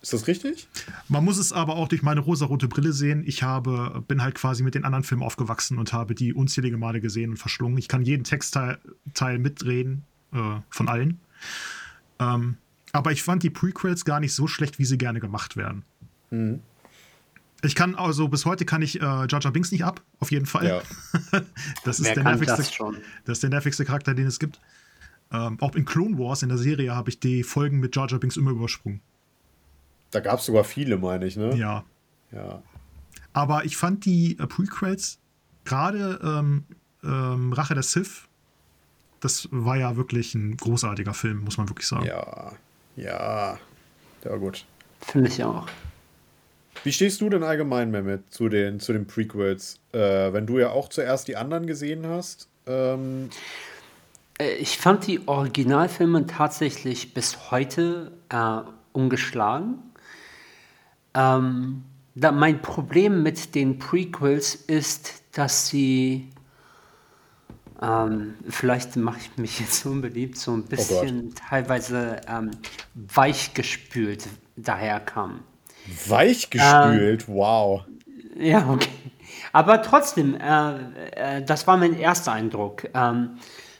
Ist 0.00 0.12
das 0.12 0.28
richtig? 0.28 0.68
Man 1.08 1.24
muss 1.24 1.38
es 1.38 1.52
aber 1.52 1.74
auch 1.74 1.88
durch 1.88 2.02
meine 2.02 2.20
rosarote 2.20 2.68
Brille 2.68 2.92
sehen. 2.92 3.24
Ich 3.26 3.42
habe, 3.42 4.04
bin 4.06 4.22
halt 4.22 4.36
quasi 4.36 4.62
mit 4.62 4.74
den 4.74 4.84
anderen 4.84 5.02
Filmen 5.02 5.24
aufgewachsen 5.24 5.76
und 5.78 5.92
habe 5.92 6.14
die 6.14 6.32
unzählige 6.32 6.78
Male 6.78 7.00
gesehen 7.00 7.30
und 7.30 7.36
verschlungen. 7.36 7.78
Ich 7.78 7.88
kann 7.88 8.02
jeden 8.02 8.22
Textteil 8.22 8.78
Teil 9.14 9.38
mitreden, 9.38 10.04
äh, 10.32 10.60
von 10.70 10.88
allen. 10.88 11.20
Ähm, 12.20 12.58
aber 12.92 13.12
ich 13.12 13.22
fand 13.22 13.42
die 13.42 13.50
Prequels 13.50 14.04
gar 14.04 14.20
nicht 14.20 14.34
so 14.34 14.46
schlecht, 14.46 14.78
wie 14.78 14.84
sie 14.84 14.98
gerne 14.98 15.20
gemacht 15.20 15.56
werden. 15.56 15.84
Mhm. 16.30 16.60
Ich 17.62 17.74
kann 17.74 17.96
also 17.96 18.28
bis 18.28 18.44
heute 18.44 18.64
kann 18.64 18.82
ich 18.82 19.00
äh, 19.00 19.04
Jar 19.04 19.40
Jar 19.40 19.50
Binks 19.50 19.72
nicht 19.72 19.84
ab, 19.84 20.00
auf 20.20 20.30
jeden 20.30 20.46
Fall. 20.46 20.66
Ja. 20.66 20.82
das, 21.84 21.98
ist 21.98 22.14
der 22.14 22.22
nervigste, 22.22 22.56
das, 22.56 22.78
das 23.24 23.38
ist 23.38 23.42
der 23.42 23.50
nervigste 23.50 23.84
Charakter, 23.84 24.14
den 24.14 24.28
es 24.28 24.38
gibt. 24.38 24.60
Ähm, 25.32 25.60
auch 25.60 25.74
in 25.74 25.84
Clone 25.84 26.18
Wars 26.18 26.42
in 26.44 26.50
der 26.50 26.58
Serie 26.58 26.94
habe 26.94 27.10
ich 27.10 27.18
die 27.18 27.42
Folgen 27.42 27.80
mit 27.80 27.96
Jar 27.96 28.08
Jar 28.08 28.20
Binks 28.20 28.36
immer 28.36 28.52
übersprungen. 28.52 29.00
Da 30.10 30.20
gab 30.20 30.38
es 30.38 30.46
sogar 30.46 30.64
viele, 30.64 30.98
meine 30.98 31.26
ich, 31.26 31.36
ne? 31.36 31.54
Ja. 31.56 31.84
Ja. 32.32 32.62
Aber 33.32 33.64
ich 33.64 33.76
fand 33.76 34.04
die 34.04 34.38
äh, 34.38 34.46
Prequels, 34.46 35.18
gerade 35.64 36.20
ähm, 36.22 36.64
ähm, 37.02 37.52
Rache 37.52 37.74
der 37.74 37.82
Sith, 37.82 38.28
das 39.20 39.48
war 39.50 39.76
ja 39.76 39.96
wirklich 39.96 40.34
ein 40.34 40.56
großartiger 40.56 41.14
Film, 41.14 41.44
muss 41.44 41.58
man 41.58 41.68
wirklich 41.68 41.88
sagen. 41.88 42.06
Ja, 42.06 42.52
ja, 42.96 43.58
der 44.24 44.30
war 44.30 44.38
gut. 44.38 44.64
Finde 45.00 45.28
ich 45.28 45.42
auch. 45.42 45.66
Wie 46.84 46.92
stehst 46.92 47.20
du 47.20 47.28
denn 47.28 47.42
allgemein, 47.42 47.90
Mehmet, 47.90 48.32
zu 48.32 48.48
den, 48.48 48.80
zu 48.80 48.92
den 48.92 49.06
Prequels? 49.06 49.80
Äh, 49.92 50.32
wenn 50.32 50.46
du 50.46 50.58
ja 50.58 50.70
auch 50.70 50.88
zuerst 50.88 51.28
die 51.28 51.36
anderen 51.36 51.66
gesehen 51.66 52.06
hast. 52.06 52.48
Ähm 52.66 53.30
äh, 54.38 54.54
ich 54.54 54.78
fand 54.78 55.06
die 55.06 55.26
Originalfilme 55.26 56.26
tatsächlich 56.26 57.14
bis 57.14 57.50
heute 57.50 58.12
äh, 58.28 58.60
ungeschlagen. 58.92 59.78
Ähm, 61.18 61.84
da 62.14 62.32
mein 62.32 62.62
Problem 62.62 63.22
mit 63.22 63.54
den 63.54 63.78
Prequels 63.78 64.54
ist, 64.54 65.22
dass 65.32 65.68
sie, 65.68 66.28
ähm, 67.82 68.34
vielleicht 68.48 68.96
mache 68.96 69.18
ich 69.20 69.36
mich 69.36 69.60
jetzt 69.60 69.84
unbeliebt, 69.86 70.36
so 70.36 70.52
ein 70.52 70.64
oh 70.64 70.68
bisschen 70.68 71.28
oh 71.28 71.34
teilweise 71.48 72.20
ähm, 72.28 72.50
weichgespült 72.94 74.28
daherkamen. 74.56 75.40
Weichgespült, 76.06 77.28
ähm, 77.28 77.34
wow. 77.34 77.84
Ja, 78.36 78.68
okay. 78.68 78.88
Aber 79.52 79.82
trotzdem, 79.82 80.34
äh, 80.34 81.38
äh, 81.38 81.44
das 81.44 81.66
war 81.66 81.76
mein 81.76 81.98
erster 81.98 82.32
Eindruck. 82.32 82.88
Ähm, 82.94 83.38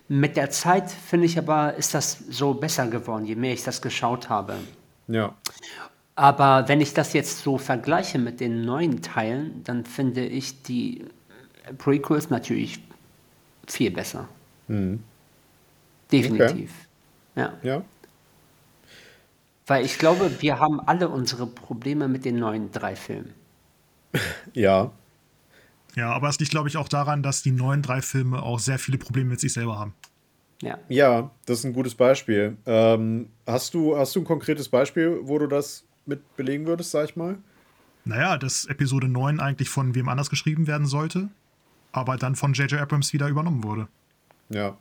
mit 0.08 0.36
der 0.36 0.50
Zeit 0.50 0.90
finde 0.90 1.26
ich 1.26 1.38
aber, 1.38 1.74
ist 1.74 1.94
das 1.94 2.18
so 2.30 2.54
besser 2.54 2.86
geworden, 2.86 3.26
je 3.26 3.34
mehr 3.34 3.52
ich 3.52 3.62
das 3.62 3.82
geschaut 3.82 4.28
habe. 4.28 4.54
Ja. 5.06 5.34
Aber 6.18 6.66
wenn 6.66 6.80
ich 6.80 6.94
das 6.94 7.12
jetzt 7.12 7.44
so 7.44 7.58
vergleiche 7.58 8.18
mit 8.18 8.40
den 8.40 8.64
neuen 8.64 9.02
Teilen, 9.02 9.62
dann 9.62 9.84
finde 9.84 10.26
ich 10.26 10.64
die 10.64 11.04
Prequels 11.78 12.28
natürlich 12.28 12.82
viel 13.68 13.92
besser. 13.92 14.28
Mhm. 14.66 15.04
Definitiv. 16.10 16.72
Okay. 17.36 17.40
Ja. 17.40 17.52
Ja. 17.62 17.84
Weil 19.68 19.84
ich 19.84 19.96
glaube, 20.00 20.40
wir 20.40 20.58
haben 20.58 20.80
alle 20.80 21.08
unsere 21.08 21.46
Probleme 21.46 22.08
mit 22.08 22.24
den 22.24 22.40
neuen 22.40 22.72
drei 22.72 22.96
Filmen. 22.96 23.32
Ja. 24.54 24.90
Ja, 25.94 26.10
aber 26.10 26.28
es 26.30 26.40
liegt, 26.40 26.50
glaube 26.50 26.68
ich, 26.68 26.76
auch 26.76 26.88
daran, 26.88 27.22
dass 27.22 27.44
die 27.44 27.52
neuen 27.52 27.82
drei 27.82 28.02
Filme 28.02 28.42
auch 28.42 28.58
sehr 28.58 28.80
viele 28.80 28.98
Probleme 28.98 29.30
mit 29.30 29.40
sich 29.40 29.52
selber 29.52 29.78
haben. 29.78 29.94
Ja. 30.62 30.78
Ja, 30.88 31.30
das 31.46 31.60
ist 31.60 31.64
ein 31.64 31.72
gutes 31.72 31.94
Beispiel. 31.94 32.56
Ähm, 32.66 33.28
hast, 33.46 33.74
du, 33.74 33.96
hast 33.96 34.16
du 34.16 34.20
ein 34.20 34.24
konkretes 34.24 34.68
Beispiel, 34.68 35.20
wo 35.22 35.38
du 35.38 35.46
das 35.46 35.84
mit 36.08 36.36
belegen 36.36 36.66
würdest, 36.66 36.90
sag 36.90 37.04
ich 37.04 37.16
mal? 37.16 37.38
Naja, 38.04 38.38
dass 38.38 38.64
Episode 38.66 39.08
9 39.08 39.38
eigentlich 39.38 39.68
von 39.68 39.94
wem 39.94 40.08
anders 40.08 40.30
geschrieben 40.30 40.66
werden 40.66 40.86
sollte, 40.86 41.28
aber 41.92 42.16
dann 42.16 42.36
von 42.36 42.54
J.J. 42.54 42.80
Abrams 42.80 43.12
wieder 43.12 43.28
übernommen 43.28 43.62
wurde. 43.62 43.88
Ja. 44.48 44.78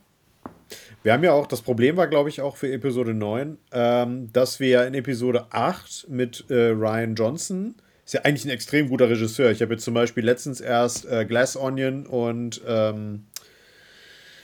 Wir 1.02 1.12
haben 1.12 1.24
ja 1.24 1.32
auch, 1.32 1.46
das 1.46 1.62
Problem 1.62 1.96
war, 1.96 2.06
glaube 2.06 2.28
ich, 2.28 2.40
auch 2.40 2.56
für 2.56 2.72
Episode 2.72 3.14
9, 3.14 3.58
ähm, 3.72 4.32
dass 4.32 4.60
wir 4.60 4.86
in 4.86 4.94
Episode 4.94 5.46
8 5.50 6.06
mit 6.08 6.46
äh, 6.50 6.70
Ryan 6.70 7.14
Johnson, 7.14 7.74
ist 8.04 8.14
ja 8.14 8.22
eigentlich 8.22 8.46
ein 8.46 8.50
extrem 8.50 8.88
guter 8.88 9.10
Regisseur. 9.10 9.50
Ich 9.50 9.60
habe 9.60 9.74
jetzt 9.74 9.84
zum 9.84 9.92
Beispiel 9.92 10.24
letztens 10.24 10.62
erst 10.62 11.04
äh, 11.04 11.26
Glass 11.26 11.56
Onion 11.56 12.06
und 12.06 12.62
ähm, 12.66 13.26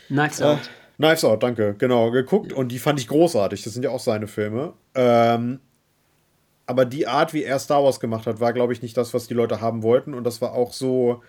Knives 0.09 0.41
äh, 0.41 0.45
Out. 0.45 0.71
Knives 0.97 1.25
Out, 1.25 1.43
danke, 1.43 1.75
genau, 1.79 2.11
geguckt 2.11 2.53
und 2.53 2.69
die 2.69 2.79
fand 2.79 3.01
ich 3.01 3.09
großartig. 3.09 3.63
Das 3.63 3.73
sind 3.73 3.83
ja 3.83 3.91
auch 3.91 4.01
seine 4.01 4.27
Filme. 4.27 4.75
Ähm, 4.95 5.61
aber 6.67 6.85
die 6.85 7.07
Art, 7.07 7.35
wie 7.35 7.45
er 7.45 7.59
Star 7.59 7.83
Wars 7.83 8.01
gemacht 8.01 8.27
hat, 8.27 8.41
war, 8.41 8.53
glaube 8.53 8.73
ich, 8.73 8.83
nicht 8.83 8.97
das, 8.97 9.13
was 9.13 9.27
die 9.27 9.35
Leute 9.35 9.61
haben 9.61 9.83
wollten. 9.83 10.15
Und 10.15 10.25
das 10.25 10.41
war 10.41 10.53
auch 10.53 10.73
so, 10.73 11.23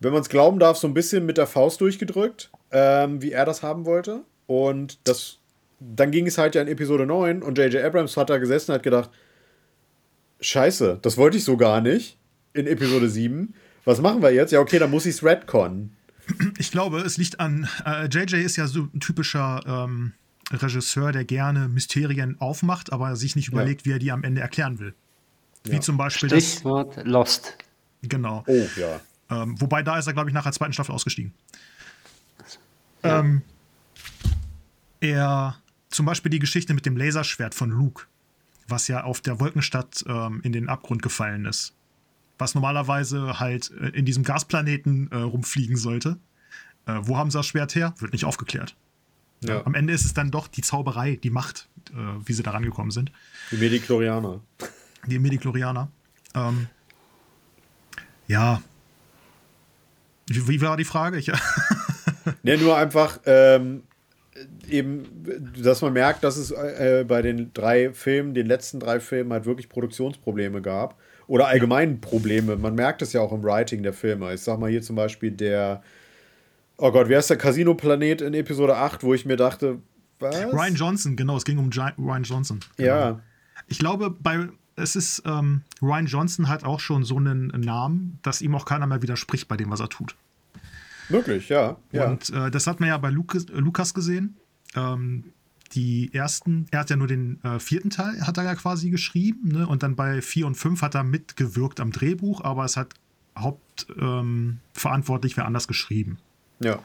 wenn 0.00 0.12
man 0.12 0.22
es 0.22 0.28
glauben 0.28 0.58
darf, 0.58 0.76
so 0.76 0.86
ein 0.86 0.94
bisschen 0.94 1.24
mit 1.24 1.38
der 1.38 1.46
Faust 1.46 1.80
durchgedrückt, 1.80 2.50
ähm, 2.70 3.22
wie 3.22 3.32
er 3.32 3.44
das 3.44 3.62
haben 3.62 3.86
wollte. 3.86 4.22
Und 4.46 4.98
das, 5.08 5.38
dann 5.80 6.10
ging 6.10 6.26
es 6.26 6.38
halt 6.38 6.54
ja 6.54 6.62
in 6.62 6.68
Episode 6.68 7.06
9 7.06 7.42
und 7.42 7.56
J.J. 7.56 7.82
Abrams 7.82 8.16
hat 8.16 8.28
da 8.28 8.38
gesessen 8.38 8.72
und 8.72 8.76
hat 8.76 8.82
gedacht, 8.82 9.10
Scheiße, 10.40 10.98
das 11.00 11.16
wollte 11.16 11.38
ich 11.38 11.44
so 11.44 11.56
gar 11.56 11.80
nicht 11.80 12.18
in 12.52 12.66
Episode 12.66 13.08
7. 13.08 13.54
Was 13.84 14.00
machen 14.00 14.22
wir 14.22 14.32
jetzt? 14.32 14.52
Ja, 14.52 14.60
okay, 14.60 14.78
dann 14.78 14.90
muss 14.90 15.06
ich 15.06 15.14
es 15.14 15.24
retconnen. 15.24 15.96
Ich 16.58 16.70
glaube, 16.70 17.00
es 17.00 17.16
liegt 17.16 17.40
an. 17.40 17.68
Äh, 17.84 18.06
JJ 18.06 18.36
ist 18.36 18.56
ja 18.56 18.66
so 18.66 18.88
ein 18.94 19.00
typischer 19.00 19.60
ähm, 19.66 20.12
Regisseur, 20.52 21.12
der 21.12 21.24
gerne 21.24 21.68
Mysterien 21.68 22.40
aufmacht, 22.40 22.92
aber 22.92 23.16
sich 23.16 23.36
nicht 23.36 23.48
überlegt, 23.48 23.82
ja. 23.82 23.86
wie 23.86 23.96
er 23.96 23.98
die 23.98 24.12
am 24.12 24.24
Ende 24.24 24.40
erklären 24.40 24.78
will. 24.78 24.94
Wie 25.64 25.74
ja. 25.74 25.80
zum 25.80 25.96
Beispiel 25.96 26.28
Stichwort 26.28 26.96
das. 26.96 27.04
Lost. 27.04 27.56
Genau. 28.02 28.44
Oh, 28.46 28.66
ja. 28.76 29.00
Ähm, 29.30 29.60
wobei 29.60 29.82
da 29.82 29.98
ist 29.98 30.06
er, 30.06 30.12
glaube 30.12 30.28
ich, 30.28 30.34
nach 30.34 30.42
der 30.42 30.52
zweiten 30.52 30.72
Staffel 30.72 30.92
ausgestiegen. 30.92 31.32
Ja. 33.02 33.20
Ähm, 33.20 33.42
er, 35.00 35.56
zum 35.90 36.06
Beispiel 36.06 36.30
die 36.30 36.38
Geschichte 36.38 36.74
mit 36.74 36.86
dem 36.86 36.96
Laserschwert 36.96 37.54
von 37.54 37.70
Luke, 37.70 38.04
was 38.68 38.88
ja 38.88 39.04
auf 39.04 39.20
der 39.20 39.40
Wolkenstadt 39.40 40.04
ähm, 40.06 40.40
in 40.42 40.52
den 40.52 40.68
Abgrund 40.68 41.02
gefallen 41.02 41.44
ist. 41.44 41.74
Was 42.38 42.54
normalerweise 42.54 43.38
halt 43.40 43.70
äh, 43.70 43.88
in 43.88 44.04
diesem 44.04 44.24
Gasplaneten 44.24 45.10
äh, 45.10 45.16
rumfliegen 45.16 45.76
sollte. 45.76 46.18
Äh, 46.86 46.98
wo 47.02 47.16
haben 47.16 47.30
sie 47.30 47.38
das 47.38 47.46
Schwert 47.46 47.74
her? 47.74 47.94
Wird 47.98 48.12
nicht 48.12 48.24
aufgeklärt. 48.24 48.76
Ja. 49.44 49.64
Am 49.66 49.74
Ende 49.74 49.92
ist 49.92 50.04
es 50.04 50.14
dann 50.14 50.30
doch 50.30 50.48
die 50.48 50.62
Zauberei, 50.62 51.16
die 51.16 51.30
Macht, 51.30 51.68
äh, 51.90 51.96
wie 52.24 52.32
sie 52.32 52.42
da 52.42 52.52
rangekommen 52.52 52.90
sind. 52.90 53.12
Die 53.50 53.56
Mediklorianer. 53.56 54.40
Die 55.06 55.18
Mediklorianer. 55.18 55.90
Ähm, 56.34 56.68
ja. 58.28 58.62
Wie, 60.28 60.48
wie, 60.48 60.60
war 60.60 60.76
die 60.76 60.84
Frage? 60.84 61.18
Ich, 61.18 61.30
ne, 62.42 62.56
nur 62.56 62.76
einfach 62.76 63.18
ähm, 63.26 63.82
eben, 64.68 65.52
dass 65.60 65.82
man 65.82 65.92
merkt, 65.92 66.24
dass 66.24 66.36
es 66.36 66.50
äh, 66.52 67.04
bei 67.06 67.22
den 67.22 67.52
drei 67.52 67.92
Filmen, 67.92 68.34
den 68.34 68.46
letzten 68.46 68.80
drei 68.80 69.00
Filmen 69.00 69.32
halt 69.32 69.44
wirklich 69.44 69.68
Produktionsprobleme 69.68 70.62
gab. 70.62 70.98
Oder 71.26 71.46
allgemein 71.48 72.00
Probleme. 72.00 72.56
Man 72.56 72.74
merkt 72.74 73.02
es 73.02 73.12
ja 73.12 73.20
auch 73.20 73.32
im 73.32 73.42
Writing 73.42 73.82
der 73.82 73.92
Filme. 73.92 74.34
Ich 74.34 74.42
sag 74.42 74.58
mal 74.58 74.70
hier 74.70 74.82
zum 74.82 74.96
Beispiel 74.96 75.30
der 75.30 75.82
Oh 76.76 76.90
Gott, 76.90 77.08
wie 77.08 77.16
heißt 77.16 77.30
der 77.30 77.38
Casino-Planet 77.38 78.22
in 78.22 78.34
Episode 78.34 78.76
8, 78.76 79.02
wo 79.02 79.14
ich 79.14 79.24
mir 79.24 79.36
dachte, 79.36 79.78
was? 80.18 80.36
Ryan 80.52 80.74
Johnson, 80.74 81.16
genau, 81.16 81.36
es 81.36 81.44
ging 81.44 81.58
um 81.58 81.70
Gi 81.70 81.90
Ryan 81.98 82.22
Johnson. 82.22 82.60
Genau. 82.76 82.88
Ja. 82.88 83.20
Ich 83.66 83.78
glaube, 83.78 84.10
bei 84.10 84.48
es 84.76 84.96
ist, 84.96 85.22
ähm, 85.26 85.62
Ryan 85.80 86.06
Johnson 86.06 86.48
hat 86.48 86.64
auch 86.64 86.80
schon 86.80 87.04
so 87.04 87.16
einen 87.16 87.48
Namen, 87.48 88.18
dass 88.22 88.40
ihm 88.40 88.54
auch 88.54 88.64
keiner 88.64 88.86
mehr 88.86 89.02
widerspricht 89.02 89.48
bei 89.48 89.56
dem, 89.56 89.70
was 89.70 89.80
er 89.80 89.88
tut. 89.88 90.16
Wirklich, 91.08 91.48
ja. 91.48 91.76
ja. 91.90 92.08
Und 92.08 92.30
äh, 92.30 92.50
das 92.50 92.66
hat 92.66 92.80
man 92.80 92.88
ja 92.88 92.96
bei 92.98 93.10
Lucas, 93.10 93.44
äh, 93.44 93.58
Lukas 93.58 93.92
gesehen. 93.92 94.36
Ähm, 94.74 95.24
die 95.72 96.12
ersten, 96.12 96.66
er 96.70 96.80
hat 96.80 96.90
ja 96.90 96.96
nur 96.96 97.06
den 97.06 97.42
äh, 97.44 97.58
vierten 97.58 97.90
Teil, 97.90 98.26
hat 98.26 98.36
er 98.36 98.44
ja 98.44 98.54
quasi 98.54 98.90
geschrieben, 98.90 99.48
ne? 99.48 99.66
und 99.66 99.82
dann 99.82 99.96
bei 99.96 100.20
vier 100.20 100.46
und 100.46 100.54
fünf 100.54 100.82
hat 100.82 100.94
er 100.94 101.02
mitgewirkt 101.04 101.80
am 101.80 101.92
Drehbuch, 101.92 102.42
aber 102.44 102.64
es 102.64 102.76
hat 102.76 102.94
hauptverantwortlich 103.38 105.32
ähm, 105.32 105.36
wer 105.36 105.46
anders 105.46 105.68
geschrieben. 105.68 106.18
Ja. 106.62 106.78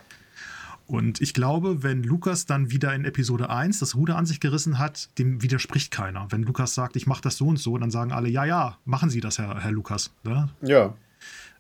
Und 0.87 1.19
ich 1.19 1.33
glaube, 1.33 1.83
wenn 1.83 2.01
Lukas 2.01 2.45
dann 2.45 2.71
wieder 2.71 2.95
in 2.95 3.03
Episode 3.03 3.49
1 3.49 3.79
das 3.79 3.95
Ruder 3.95 4.15
an 4.15 4.25
sich 4.25 4.39
gerissen 4.39 4.79
hat, 4.79 5.09
dem 5.19 5.41
widerspricht 5.43 5.91
keiner. 5.91 6.27
Wenn 6.29 6.43
Lukas 6.43 6.73
sagt, 6.73 6.95
ich 6.95 7.07
mache 7.07 7.21
das 7.21 7.35
so 7.35 7.47
und 7.47 7.59
so, 7.59 7.77
dann 7.77 7.91
sagen 7.91 8.13
alle, 8.13 8.29
ja, 8.29 8.45
ja, 8.45 8.77
machen 8.85 9.09
Sie 9.09 9.19
das, 9.19 9.37
Herr, 9.37 9.59
Herr 9.59 9.71
Lukas. 9.71 10.11
Ne? 10.23 10.47
Ja. 10.61 10.93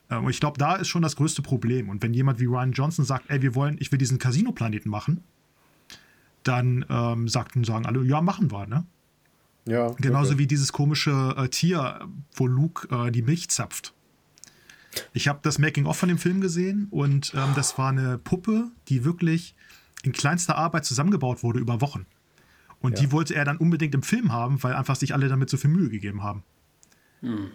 Ähm, 0.09 0.23
und 0.23 0.29
ich 0.29 0.39
glaube, 0.39 0.57
da 0.57 0.75
ist 0.75 0.87
schon 0.87 1.01
das 1.01 1.17
größte 1.17 1.41
Problem. 1.41 1.89
Und 1.89 2.01
wenn 2.03 2.13
jemand 2.13 2.39
wie 2.39 2.45
Ryan 2.45 2.71
Johnson 2.71 3.03
sagt, 3.03 3.29
ey, 3.29 3.41
wir 3.41 3.53
wollen, 3.53 3.75
ich 3.81 3.91
will 3.91 3.99
diesen 3.99 4.17
Casino-Planeten 4.17 4.89
machen, 4.89 5.21
dann 6.43 6.85
ähm, 6.89 7.27
sagten, 7.27 7.65
sagen 7.65 7.85
alle, 7.85 8.01
ja, 8.03 8.21
machen 8.21 8.49
wir, 8.51 8.65
ne? 8.65 8.85
Ja. 9.65 9.91
Genauso 9.99 10.31
okay. 10.31 10.39
wie 10.39 10.47
dieses 10.47 10.71
komische 10.71 11.35
äh, 11.37 11.49
Tier, 11.49 12.07
wo 12.33 12.47
Luke 12.47 12.87
äh, 12.89 13.11
die 13.11 13.21
Milch 13.21 13.49
zapft. 13.49 13.93
Ich 15.13 15.27
habe 15.27 15.39
das 15.43 15.59
Making-of 15.59 15.97
von 15.97 16.09
dem 16.09 16.17
Film 16.17 16.41
gesehen 16.41 16.87
und 16.91 17.33
ähm, 17.35 17.53
das 17.55 17.77
war 17.77 17.89
eine 17.89 18.17
Puppe, 18.17 18.69
die 18.89 19.03
wirklich 19.05 19.55
in 20.03 20.11
kleinster 20.11 20.57
Arbeit 20.57 20.85
zusammengebaut 20.85 21.43
wurde 21.43 21.59
über 21.59 21.81
Wochen. 21.81 22.05
Und 22.81 22.97
Ja. 22.97 23.05
die 23.05 23.11
wollte 23.11 23.33
er 23.35 23.43
dann 23.45 23.57
unbedingt 23.57 23.95
im 23.95 24.03
Film 24.03 24.31
haben, 24.31 24.61
weil 24.63 24.73
einfach 24.73 24.95
sich 24.95 25.13
alle 25.13 25.27
damit 25.29 25.49
so 25.49 25.57
viel 25.57 25.69
Mühe 25.71 25.89
gegeben 25.89 26.23
haben. 26.23 26.43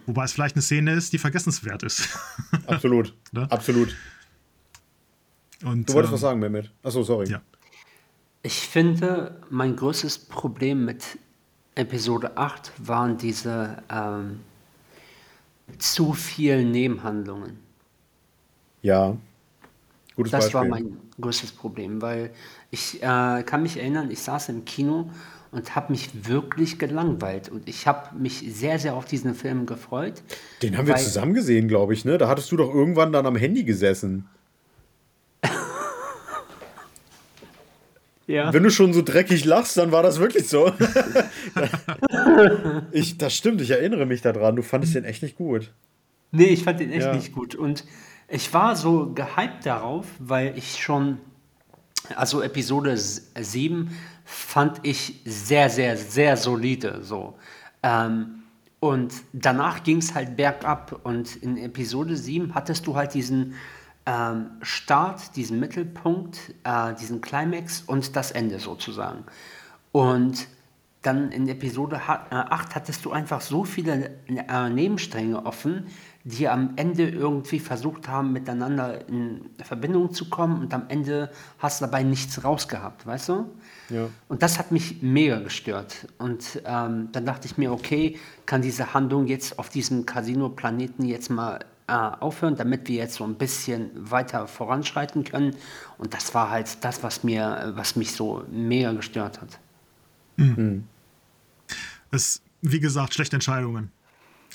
Wobei 0.05 0.25
es 0.25 0.33
vielleicht 0.33 0.55
eine 0.55 0.61
Szene 0.61 0.93
ist, 0.93 1.13
die 1.13 1.17
vergessenswert 1.17 1.83
ist. 1.83 2.09
Absolut. 2.67 3.15
Ne? 3.31 3.49
Absolut. 3.49 3.95
Und, 5.63 5.87
Du 5.87 5.93
wolltest 5.93 6.09
ähm, 6.11 6.13
was 6.15 6.21
sagen, 6.21 6.39
Mehmet. 6.41 6.69
Achso, 6.83 7.01
sorry. 7.03 7.29
Ja. 7.29 7.41
Ich 8.41 8.67
finde, 8.67 9.39
mein 9.49 9.75
größtes 9.77 10.17
Problem 10.19 10.83
mit 10.83 11.17
Episode 11.75 12.35
8 12.37 12.73
waren 12.77 13.17
diese 13.17 13.81
ähm, 13.89 14.41
zu 15.77 16.13
vielen 16.13 16.71
Nebenhandlungen. 16.71 17.59
Ja. 18.81 19.17
Gutes 20.15 20.31
Das 20.31 20.45
Beispiel. 20.45 20.59
war 20.59 20.67
mein 20.67 20.97
größtes 21.19 21.51
Problem, 21.53 22.01
weil 22.01 22.31
ich 22.69 23.01
äh, 23.01 23.43
kann 23.43 23.63
mich 23.63 23.77
erinnern, 23.77 24.11
ich 24.11 24.19
saß 24.19 24.49
im 24.49 24.65
Kino 24.65 25.09
und 25.51 25.75
habe 25.75 25.91
mich 25.91 26.27
wirklich 26.27 26.79
gelangweilt 26.79 27.49
und 27.49 27.67
ich 27.69 27.87
habe 27.87 28.15
mich 28.17 28.43
sehr, 28.47 28.79
sehr 28.79 28.95
auf 28.95 29.05
diesen 29.05 29.35
Film 29.35 29.65
gefreut. 29.65 30.21
Den 30.61 30.77
haben 30.77 30.87
wir 30.87 30.95
zusammen 30.95 31.33
gesehen, 31.33 31.67
glaube 31.67 31.93
ich, 31.93 32.05
ne? 32.05 32.17
Da 32.17 32.27
hattest 32.27 32.51
du 32.51 32.57
doch 32.57 32.73
irgendwann 32.73 33.13
dann 33.13 33.25
am 33.25 33.35
Handy 33.35 33.63
gesessen. 33.63 34.27
Ja. 38.25 38.53
Wenn 38.53 38.63
du 38.63 38.71
schon 38.71 38.93
so 38.93 39.01
dreckig 39.01 39.43
lachst, 39.43 39.75
dann 39.75 39.91
war 39.91 40.01
das 40.01 40.17
wirklich 40.17 40.47
so. 40.47 40.67
ich, 42.91 43.17
das 43.17 43.35
stimmt, 43.35 43.61
ich 43.61 43.71
erinnere 43.71 44.05
mich 44.05 44.21
daran. 44.21 44.55
Du 44.55 44.61
fandest 44.63 44.95
den 44.95 45.03
echt 45.05 45.23
nicht 45.23 45.35
gut. 45.37 45.73
Nee, 46.31 46.45
ich 46.45 46.63
fand 46.63 46.79
den 46.79 46.91
echt 46.91 47.05
Ja. 47.05 47.13
nicht 47.13 47.31
gut. 47.33 47.55
Und 47.55 47.85
ich 48.27 48.53
war 48.53 48.75
so 48.75 49.13
gehypt 49.13 49.65
darauf, 49.65 50.07
weil 50.19 50.57
ich 50.57 50.81
schon, 50.81 51.19
also 52.15 52.41
Episode 52.41 52.91
s- 52.93 53.31
7 53.39 53.95
fand 54.25 54.79
ich 54.83 55.21
sehr, 55.25 55.69
sehr, 55.69 55.95
sehr 55.97 56.37
solide. 56.37 56.99
So. 57.03 57.35
Ähm, 57.83 58.43
und 58.79 59.13
danach 59.33 59.83
ging 59.83 59.97
es 59.97 60.13
halt 60.15 60.35
bergab. 60.35 60.99
Und 61.03 61.35
in 61.37 61.57
Episode 61.57 62.15
7 62.17 62.55
hattest 62.55 62.87
du 62.87 62.95
halt 62.95 63.13
diesen 63.13 63.53
ähm, 64.05 64.47
Start, 64.61 65.35
diesen 65.37 65.59
Mittelpunkt, 65.59 66.37
äh, 66.65 66.93
diesen 66.95 67.21
Climax 67.21 67.83
und 67.85 68.15
das 68.15 68.31
Ende 68.31 68.59
sozusagen. 68.59 69.23
Und 69.93 70.47
dann 71.03 71.31
in 71.31 71.47
Episode 71.47 72.07
ha- 72.07 72.25
äh, 72.31 72.35
8 72.35 72.75
hattest 72.75 73.05
du 73.05 73.11
einfach 73.11 73.41
so 73.41 73.63
viele 73.65 74.11
äh, 74.27 74.69
Nebenstränge 74.69 75.45
offen, 75.45 75.87
die 76.23 76.47
am 76.47 76.73
Ende 76.77 77.09
irgendwie 77.09 77.59
versucht 77.59 78.07
haben, 78.07 78.31
miteinander 78.31 79.07
in 79.09 79.49
Verbindung 79.61 80.13
zu 80.13 80.29
kommen 80.29 80.61
und 80.61 80.73
am 80.73 80.85
Ende 80.87 81.29
hast 81.59 81.81
du 81.81 81.85
dabei 81.85 82.03
nichts 82.03 82.43
rausgehabt, 82.43 83.05
weißt 83.05 83.29
du? 83.29 83.45
Ja. 83.89 84.07
Und 84.29 84.41
das 84.41 84.57
hat 84.57 84.71
mich 84.71 85.01
mega 85.01 85.39
gestört. 85.39 86.07
Und 86.17 86.61
ähm, 86.65 87.09
dann 87.11 87.25
dachte 87.25 87.47
ich 87.47 87.57
mir, 87.57 87.73
okay, 87.73 88.17
kann 88.45 88.61
diese 88.61 88.93
Handlung 88.93 89.27
jetzt 89.27 89.59
auf 89.59 89.67
diesem 89.69 90.05
Casino-Planeten 90.05 91.03
jetzt 91.05 91.29
mal 91.29 91.59
äh, 91.87 91.93
aufhören, 91.93 92.55
damit 92.55 92.87
wir 92.87 92.95
jetzt 92.95 93.15
so 93.15 93.25
ein 93.25 93.35
bisschen 93.35 93.91
weiter 93.93 94.47
voranschreiten 94.47 95.25
können. 95.25 95.57
Und 95.97 96.13
das 96.13 96.33
war 96.33 96.49
halt 96.49 96.83
das, 96.85 97.03
was 97.03 97.25
mir, 97.25 97.73
was 97.75 97.97
mich 97.97 98.13
so 98.13 98.45
mega 98.49 98.93
gestört 98.93 99.41
hat. 99.41 99.59
Es, 102.13 102.41
wie 102.61 102.79
gesagt, 102.79 103.13
schlechte 103.13 103.35
Entscheidungen. 103.35 103.91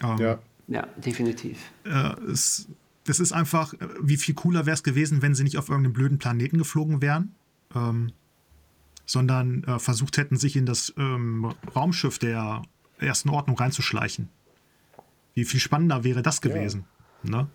Ähm, 0.03 0.19
Ja. 0.19 0.39
Ja, 0.71 0.87
definitiv. 0.99 1.59
äh, 1.87 2.13
es, 2.31 2.69
es 3.09 3.21
ist 3.21 3.33
einfach, 3.33 3.73
äh, 3.73 3.89
wie 4.03 4.19
viel 4.19 4.35
cooler 4.35 4.67
wäre 4.67 4.75
es 4.75 4.83
gewesen, 4.83 5.23
wenn 5.23 5.35
sie 5.35 5.43
nicht 5.43 5.57
auf 5.57 5.71
irgendeinem 5.71 5.95
blöden 5.95 6.19
Planeten 6.19 6.59
geflogen 6.59 7.01
wären, 7.01 7.35
ähm, 7.75 8.13
sondern 9.07 9.65
äh, 9.65 9.79
versucht 9.79 10.19
hätten, 10.19 10.37
sich 10.37 10.57
in 10.57 10.67
das 10.67 10.93
ähm, 10.99 11.55
Raumschiff 11.75 12.19
der 12.19 12.63
ersten 12.99 13.31
Ordnung 13.31 13.57
reinzuschleichen. 13.57 14.29
Wie 15.35 15.47
viel 15.47 15.59
spannender 15.61 16.05
wäre 16.05 16.21
das 16.21 16.43
gewesen? 16.43 16.85
Ne? 17.23 17.47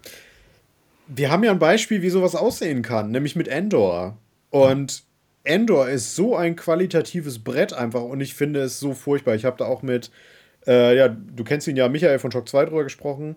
Wir 1.08 1.30
haben 1.30 1.44
ja 1.44 1.52
ein 1.52 1.60
Beispiel, 1.60 2.02
wie 2.02 2.10
sowas 2.10 2.34
aussehen 2.34 2.82
kann, 2.82 3.12
nämlich 3.12 3.36
mit 3.36 3.48
Endor. 3.48 4.18
Und 4.50 5.04
Endor 5.44 5.90
ist 5.90 6.16
so 6.16 6.36
ein 6.36 6.56
qualitatives 6.56 7.40
Brett 7.40 7.74
einfach 7.74 8.02
und 8.02 8.22
ich 8.22 8.34
finde 8.34 8.62
es 8.62 8.80
so 8.80 8.94
furchtbar. 8.94 9.36
Ich 9.36 9.46
habe 9.46 9.58
da 9.58 9.66
auch 9.66 9.82
mit, 9.82 10.10
äh, 10.66 10.96
ja, 10.96 11.10
du 11.10 11.44
kennst 11.44 11.68
ihn 11.68 11.76
ja, 11.76 11.90
Michael 11.90 12.20
von 12.20 12.32
Shock 12.32 12.48
2 12.48 12.66
drüber 12.66 12.84
gesprochen. 12.84 13.36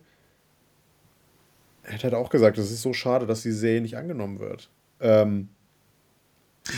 Er 1.83 2.03
hat 2.03 2.15
auch 2.15 2.31
gesagt, 2.31 2.59
es 2.59 2.71
ist 2.71 2.83
so 2.83 2.93
schade, 2.93 3.27
dass 3.27 3.43
die 3.43 3.53
Serie 3.53 3.81
nicht 3.81 3.97
angenommen 3.97 4.41
wird. 4.41 4.71
Ähm, 5.01 5.49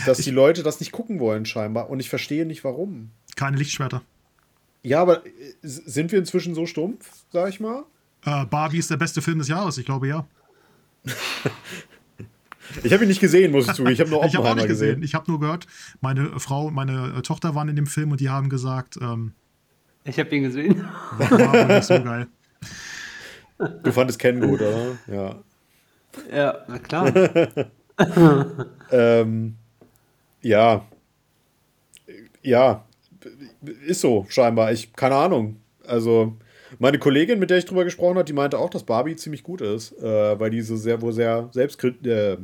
dass 0.05 0.19
die 0.19 0.31
Leute 0.31 0.63
das 0.63 0.81
nicht 0.81 0.93
gucken 0.93 1.19
wollen, 1.19 1.47
scheinbar. 1.47 1.89
Und 1.89 2.01
ich 2.01 2.11
verstehe 2.11 2.45
nicht, 2.45 2.65
warum. 2.65 3.11
Keine 3.37 3.57
Lichtschwerter. 3.57 4.03
Ja, 4.83 5.01
aber 5.01 5.25
äh, 5.27 5.31
sind 5.63 6.13
wir 6.13 6.19
inzwischen 6.19 6.55
so 6.55 6.67
stumpf, 6.67 7.25
sag 7.33 7.49
ich 7.49 7.61
mal? 7.61 7.85
Äh, 8.25 8.45
Barbie 8.47 8.79
ist 8.79 8.91
der 8.91 8.97
beste 8.97 9.23
Film 9.23 9.39
des 9.39 9.49
Jahres, 9.49 9.79
ich 9.79 9.87
glaube 9.87 10.09
ja. 10.09 10.27
Ich 12.83 12.93
habe 12.93 13.05
ihn 13.05 13.09
nicht 13.09 13.21
gesehen, 13.21 13.53
muss 13.53 13.67
ich 13.67 13.73
zugeben. 13.75 13.93
Ich 13.93 14.01
habe 14.01 14.11
nur 14.11 14.25
Ich 14.25 14.35
habe 14.35 14.45
auch 14.45 14.51
Oppenheimer 14.51 14.55
nicht 14.63 14.69
gesehen. 14.69 14.89
gesehen. 14.97 15.03
Ich 15.03 15.15
habe 15.15 15.31
nur 15.31 15.41
gehört, 15.41 15.67
meine 16.01 16.39
Frau 16.39 16.67
und 16.67 16.75
meine 16.75 17.15
äh, 17.19 17.23
Tochter 17.23 17.55
waren 17.55 17.69
in 17.69 17.77
dem 17.77 17.87
Film 17.87 18.11
und 18.13 18.21
die 18.21 18.29
haben 18.29 18.49
gesagt, 18.49 18.99
ähm, 19.01 19.33
Ich 20.05 20.19
habe 20.19 20.35
ihn 20.35 20.43
gesehen. 20.45 20.85
war 21.19 21.65
nicht 21.67 21.85
so 21.85 22.03
geil. 22.03 22.27
Du 23.83 23.91
fandest 23.93 24.19
Ken 24.19 24.41
gut, 24.41 24.61
oder? 24.61 24.99
Ja. 25.07 25.35
ja, 26.35 26.59
na 26.69 26.79
klar. 26.79 27.13
Ähm, 28.93 29.57
ja. 30.41 30.85
Ja. 32.43 32.85
Ist 33.85 34.01
so, 34.03 34.25
scheinbar. 34.29 34.71
Ich, 34.71 34.93
keine 34.95 35.17
Ahnung. 35.17 35.57
Also, 35.85 36.37
meine 36.79 36.99
Kollegin, 36.99 37.39
mit 37.39 37.51
der 37.51 37.59
ich 37.59 37.65
drüber 37.65 37.85
gesprochen 37.85 38.17
habe, 38.17 38.25
die 38.25 38.33
meinte 38.33 38.59
auch, 38.59 38.71
dass 38.71 38.85
Barbie 38.85 39.17
ziemlich 39.17 39.43
gut 39.43 39.61
ist, 39.61 39.93
äh, 39.99 40.39
weil 40.39 40.51
die 40.51 40.61
so 40.63 40.77
sehr, 40.77 41.01
wohl 41.01 41.13
sehr 41.13 41.49
selbstkrit 41.53 42.07
äh, 42.07 42.35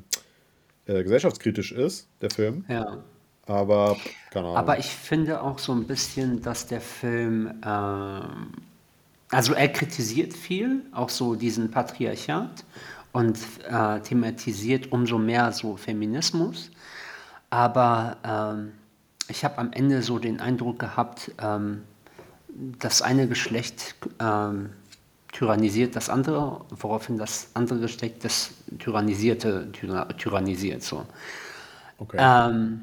äh, 0.86 1.02
gesellschaftskritisch 1.02 1.72
ist, 1.72 2.08
der 2.20 2.30
Film. 2.30 2.64
ja. 2.68 3.02
Aber, 3.46 3.96
keine 4.30 4.46
Ahnung. 4.46 4.56
Aber 4.56 4.78
ich 4.78 4.86
finde 4.86 5.42
auch 5.42 5.58
so 5.58 5.72
ein 5.72 5.86
bisschen, 5.86 6.40
dass 6.40 6.66
der 6.66 6.80
Film, 6.80 7.52
ähm, 7.64 8.52
also 9.30 9.52
er 9.52 9.68
kritisiert 9.68 10.32
viel, 10.32 10.82
auch 10.92 11.10
so 11.10 11.34
diesen 11.34 11.70
Patriarchat 11.70 12.64
und 13.12 13.38
äh, 13.68 14.00
thematisiert 14.00 14.92
umso 14.92 15.18
mehr 15.18 15.52
so 15.52 15.76
Feminismus. 15.76 16.70
Aber 17.50 18.16
ähm, 18.24 18.72
ich 19.28 19.44
habe 19.44 19.58
am 19.58 19.72
Ende 19.72 20.02
so 20.02 20.18
den 20.18 20.40
Eindruck 20.40 20.78
gehabt, 20.78 21.30
ähm, 21.40 21.82
das 22.78 23.02
eine 23.02 23.28
Geschlecht 23.28 23.94
ähm, 24.20 24.70
tyrannisiert 25.32 25.96
das 25.96 26.08
andere, 26.08 26.64
woraufhin 26.70 27.18
das 27.18 27.50
andere 27.54 27.80
Geschlecht 27.80 28.24
das 28.24 28.52
Tyrannisierte 28.78 29.70
tyra 29.72 30.04
tyrannisiert. 30.04 30.82
So. 30.82 31.06
okay. 31.98 32.16
Ähm, 32.20 32.80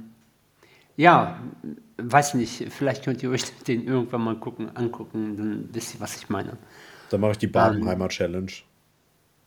ja, 0.98 1.40
weiß 1.98 2.34
nicht, 2.34 2.72
vielleicht 2.72 3.04
könnt 3.04 3.24
ihr 3.24 3.30
euch 3.32 3.44
den 3.68 3.86
irgendwann 3.86 4.22
mal 4.22 4.36
gucken, 4.36 4.76
angucken, 4.76 5.38
dann 5.38 5.70
wisst 5.72 5.96
ihr, 5.96 6.00
was 6.02 6.18
ich 6.18 6.30
meine. 6.30 6.58
Dann 7.10 7.22
mache 7.22 7.32
ich 7.32 7.38
die 7.38 7.48
Barbenheimer 7.48 8.10
Challenge. 8.10 8.52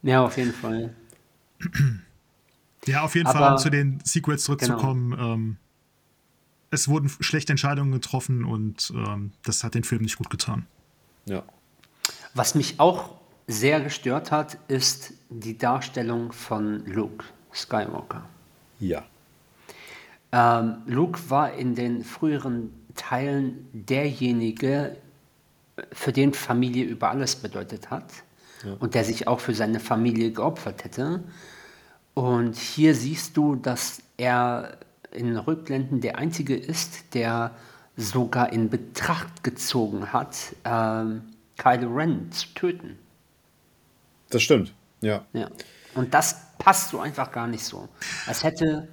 Ja, 0.02 0.24
auf 0.24 0.37
jeden 0.37 0.52
Fall. 0.52 0.94
Ja, 2.87 3.02
auf 3.02 3.14
jeden 3.14 3.26
Aber- 3.26 3.38
Fall, 3.38 3.52
um 3.52 3.58
zu 3.58 3.70
den 3.70 3.98
Sequels 4.04 4.44
zurückzukommen. 4.44 5.16
Ähm, 5.18 5.56
es 6.74 6.88
wurden 6.88 7.08
schlechte 7.20 7.52
Entscheidungen 7.52 7.92
getroffen 7.92 8.44
und 8.44 8.92
ähm, 8.94 9.32
das 9.44 9.64
hat 9.64 9.74
den 9.74 9.84
Film 9.84 10.02
nicht 10.02 10.16
gut 10.16 10.30
getan. 10.30 10.66
Ja. 11.26 11.42
Was 12.34 12.54
mich 12.54 12.80
auch 12.80 13.10
sehr 13.46 13.80
gestört 13.80 14.30
hat, 14.30 14.58
ist 14.68 15.12
die 15.30 15.56
Darstellung 15.56 16.32
von 16.32 16.84
Luke 16.87 17.24
Skywalker. 17.52 18.24
Ja. 18.80 19.04
Ähm, 20.32 20.78
Luke 20.87 21.18
war 21.28 21.52
in 21.52 21.74
den 21.74 22.04
früheren 22.04 22.70
Teilen 22.94 23.68
derjenige, 23.72 24.96
für 25.92 26.12
den 26.12 26.34
Familie 26.34 26.84
über 26.84 27.10
alles 27.10 27.37
bedeutet 27.37 27.90
hat 27.90 28.04
und 28.78 28.94
der 28.94 29.04
sich 29.04 29.26
auch 29.26 29.40
für 29.40 29.54
seine 29.54 29.80
Familie 29.80 30.30
geopfert 30.32 30.84
hätte. 30.84 31.22
Und 32.14 32.56
hier 32.56 32.94
siehst 32.94 33.37
du, 33.37 33.56
dass 33.56 34.00
er 34.16 34.78
in 35.14 35.37
Rückblenden 35.37 36.00
der 36.00 36.18
Einzige 36.18 36.57
ist, 36.57 37.14
der 37.14 37.53
sogar 37.96 38.53
in 38.53 38.70
Betracht 38.70 39.44
gezogen 39.44 40.12
hat, 40.12 40.37
ähm, 40.64 41.22
Kylo 41.57 41.94
Ren 41.94 42.31
zu 42.33 42.48
töten. 42.55 42.98
Das 44.31 44.42
stimmt. 44.42 44.74
Ja. 45.00 45.24
Ja. 45.33 45.48
Und 45.94 46.12
das 46.12 46.37
passt 46.59 46.90
so 46.90 47.00
einfach 47.00 47.31
gar 47.31 47.46
nicht 47.46 47.64
so. 47.64 47.88
Als 48.27 48.42
hätte 48.42 48.88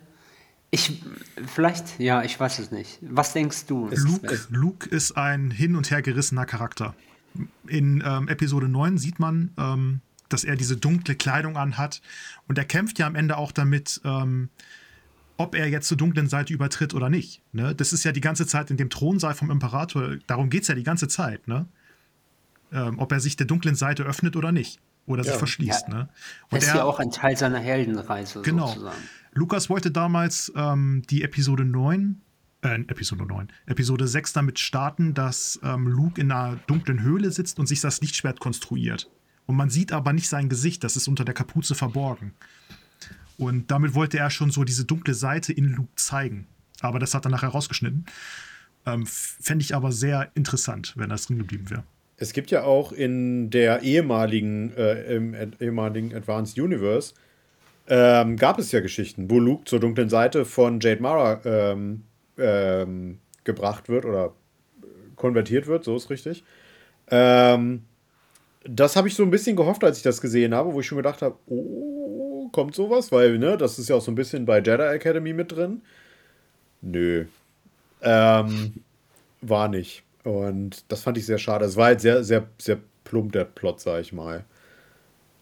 ich, 0.69 1.03
vielleicht, 1.47 1.99
ja, 1.99 2.23
ich 2.23 2.39
weiß 2.39 2.59
es 2.59 2.71
nicht. 2.71 2.99
Was 3.01 3.33
denkst 3.33 3.65
du? 3.65 3.89
Luke, 3.89 4.39
Luke 4.49 4.89
ist 4.89 5.17
ein 5.17 5.51
hin 5.51 5.75
und 5.75 5.91
her 5.91 6.01
gerissener 6.01 6.45
Charakter. 6.45 6.95
In 7.67 8.03
ähm, 8.05 8.27
Episode 8.27 8.69
9 8.69 8.97
sieht 8.97 9.19
man, 9.19 9.51
ähm, 9.57 10.01
dass 10.29 10.43
er 10.43 10.55
diese 10.55 10.77
dunkle 10.77 11.15
Kleidung 11.15 11.57
anhat 11.57 12.01
und 12.47 12.57
er 12.57 12.65
kämpft 12.65 12.99
ja 12.99 13.07
am 13.07 13.15
Ende 13.15 13.37
auch 13.37 13.51
damit, 13.51 13.99
ähm, 14.05 14.49
ob 15.41 15.55
er 15.55 15.67
jetzt 15.67 15.87
zur 15.87 15.97
dunklen 15.97 16.27
Seite 16.27 16.53
übertritt 16.53 16.93
oder 16.93 17.09
nicht. 17.09 17.41
Ne? 17.51 17.73
Das 17.75 17.93
ist 17.93 18.03
ja 18.03 18.11
die 18.11 18.21
ganze 18.21 18.45
Zeit 18.45 18.71
in 18.71 18.77
dem 18.77 18.89
Thronsaal 18.89 19.33
vom 19.33 19.49
Imperator, 19.51 20.17
darum 20.27 20.49
geht 20.49 20.61
es 20.63 20.67
ja 20.67 20.75
die 20.75 20.83
ganze 20.83 21.07
Zeit, 21.07 21.47
ne? 21.47 21.67
Ähm, 22.73 22.99
ob 22.99 23.11
er 23.11 23.19
sich 23.19 23.35
der 23.35 23.47
dunklen 23.47 23.75
Seite 23.75 24.03
öffnet 24.03 24.35
oder 24.37 24.51
nicht. 24.51 24.79
Oder 25.07 25.23
sich 25.23 25.33
verschließt. 25.33 25.87
Ja. 25.89 25.93
Ne? 25.93 26.09
Und 26.51 26.61
das 26.61 26.63
ist 26.63 26.69
er, 26.69 26.75
ja 26.77 26.83
auch 26.83 26.99
ein 26.99 27.11
Teil 27.11 27.35
seiner 27.35 27.59
Heldenreise 27.59 28.43
Genau. 28.43 28.67
sozusagen. 28.67 28.97
Lukas 29.33 29.69
wollte 29.69 29.91
damals 29.91 30.53
ähm, 30.55 31.01
die 31.09 31.23
Episode 31.23 31.65
9, 31.65 32.21
äh, 32.61 32.75
Episode 32.75 33.25
9, 33.25 33.51
Episode 33.65 34.07
6 34.07 34.33
damit 34.33 34.59
starten, 34.59 35.13
dass 35.13 35.59
ähm, 35.63 35.87
Luke 35.87 36.21
in 36.21 36.31
einer 36.31 36.57
dunklen 36.67 37.01
Höhle 37.01 37.31
sitzt 37.31 37.59
und 37.59 37.67
sich 37.67 37.81
das 37.81 37.99
Lichtschwert 37.99 38.39
konstruiert. 38.39 39.09
Und 39.47 39.55
man 39.55 39.69
sieht 39.69 39.91
aber 39.91 40.13
nicht 40.13 40.29
sein 40.29 40.47
Gesicht, 40.47 40.83
das 40.83 40.95
ist 40.95 41.07
unter 41.07 41.25
der 41.25 41.33
Kapuze 41.33 41.75
verborgen. 41.75 42.33
Und 43.41 43.71
damit 43.71 43.95
wollte 43.95 44.19
er 44.19 44.29
schon 44.29 44.51
so 44.51 44.63
diese 44.63 44.85
dunkle 44.85 45.15
Seite 45.15 45.51
in 45.51 45.65
Luke 45.65 45.89
zeigen. 45.95 46.45
Aber 46.79 46.99
das 46.99 47.15
hat 47.15 47.25
er 47.25 47.31
nachher 47.31 47.49
rausgeschnitten. 47.49 48.05
Ähm, 48.85 49.07
Fände 49.07 49.63
ich 49.63 49.73
aber 49.73 49.91
sehr 49.91 50.29
interessant, 50.35 50.93
wenn 50.95 51.09
das 51.09 51.25
drin 51.25 51.39
geblieben 51.39 51.67
wäre. 51.71 51.83
Es 52.17 52.33
gibt 52.33 52.51
ja 52.51 52.63
auch 52.63 52.91
in 52.91 53.49
der 53.49 53.81
ehemaligen, 53.81 54.71
äh, 54.77 55.15
im 55.15 55.35
ehemaligen 55.59 56.13
Advanced 56.13 56.59
Universe, 56.59 57.15
ähm, 57.87 58.37
gab 58.37 58.59
es 58.59 58.71
ja 58.71 58.79
Geschichten, 58.79 59.27
wo 59.31 59.39
Luke 59.39 59.65
zur 59.65 59.79
dunklen 59.79 60.09
Seite 60.09 60.45
von 60.45 60.79
Jade 60.79 61.01
Mara 61.01 61.41
ähm, 61.43 62.03
ähm, 62.37 63.17
gebracht 63.43 63.89
wird 63.89 64.05
oder 64.05 64.35
konvertiert 65.15 65.65
wird, 65.65 65.83
so 65.83 65.95
ist 65.95 66.11
richtig. 66.11 66.43
Ähm, 67.09 67.85
das 68.65 68.95
habe 68.95 69.07
ich 69.07 69.15
so 69.15 69.23
ein 69.23 69.31
bisschen 69.31 69.55
gehofft, 69.55 69.83
als 69.83 69.97
ich 69.97 70.03
das 70.03 70.21
gesehen 70.21 70.53
habe, 70.53 70.73
wo 70.73 70.79
ich 70.79 70.85
schon 70.85 70.97
gedacht 70.97 71.23
habe, 71.23 71.35
oh, 71.47 72.20
kommt 72.51 72.75
sowas? 72.75 73.11
Weil, 73.11 73.37
ne, 73.37 73.57
das 73.57 73.79
ist 73.79 73.89
ja 73.89 73.95
auch 73.95 74.01
so 74.01 74.11
ein 74.11 74.15
bisschen 74.15 74.45
bei 74.45 74.57
Jedi 74.57 74.83
Academy 74.83 75.33
mit 75.33 75.51
drin. 75.51 75.81
Nö. 76.81 77.25
Ähm, 78.01 78.83
war 79.41 79.67
nicht. 79.67 80.03
Und 80.23 80.83
das 80.91 81.01
fand 81.01 81.17
ich 81.17 81.25
sehr 81.25 81.37
schade. 81.37 81.65
Es 81.65 81.77
war 81.77 81.85
halt 81.87 82.01
sehr, 82.01 82.23
sehr, 82.23 82.47
sehr 82.57 82.79
plump, 83.03 83.31
der 83.33 83.45
Plot, 83.45 83.79
sag 83.79 84.01
ich 84.01 84.13
mal. 84.13 84.45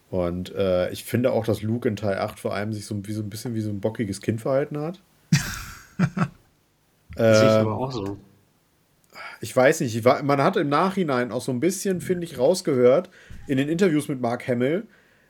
Und 0.09 0.53
äh, 0.55 0.89
ich 0.91 1.03
finde 1.03 1.31
auch, 1.31 1.45
dass 1.45 1.61
Luke 1.61 1.87
in 1.87 1.95
Teil 1.95 2.17
8 2.17 2.39
vor 2.39 2.53
allem 2.53 2.73
sich 2.73 2.85
so, 2.85 3.05
wie 3.05 3.13
so 3.13 3.21
ein 3.21 3.29
bisschen 3.29 3.53
wie 3.53 3.61
so 3.61 3.69
ein 3.69 3.79
bockiges 3.79 4.21
Kind 4.21 4.41
verhalten 4.41 4.79
hat. 4.79 5.01
Sehe 7.15 7.43
ich 7.43 7.49
aber 7.49 7.75
auch 7.75 7.91
so. 7.91 8.17
ich 9.41 9.55
weiß 9.55 9.81
nicht, 9.81 9.95
ich 9.95 10.05
war, 10.05 10.23
man 10.23 10.41
hat 10.41 10.57
im 10.57 10.69
Nachhinein 10.69 11.31
auch 11.31 11.41
so 11.41 11.51
ein 11.51 11.59
bisschen, 11.59 12.01
finde 12.01 12.25
ich, 12.25 12.37
rausgehört 12.37 13.09
in 13.47 13.57
den 13.57 13.69
Interviews 13.69 14.07
mit 14.07 14.21
Mark 14.21 14.47
Hamill, 14.47 14.87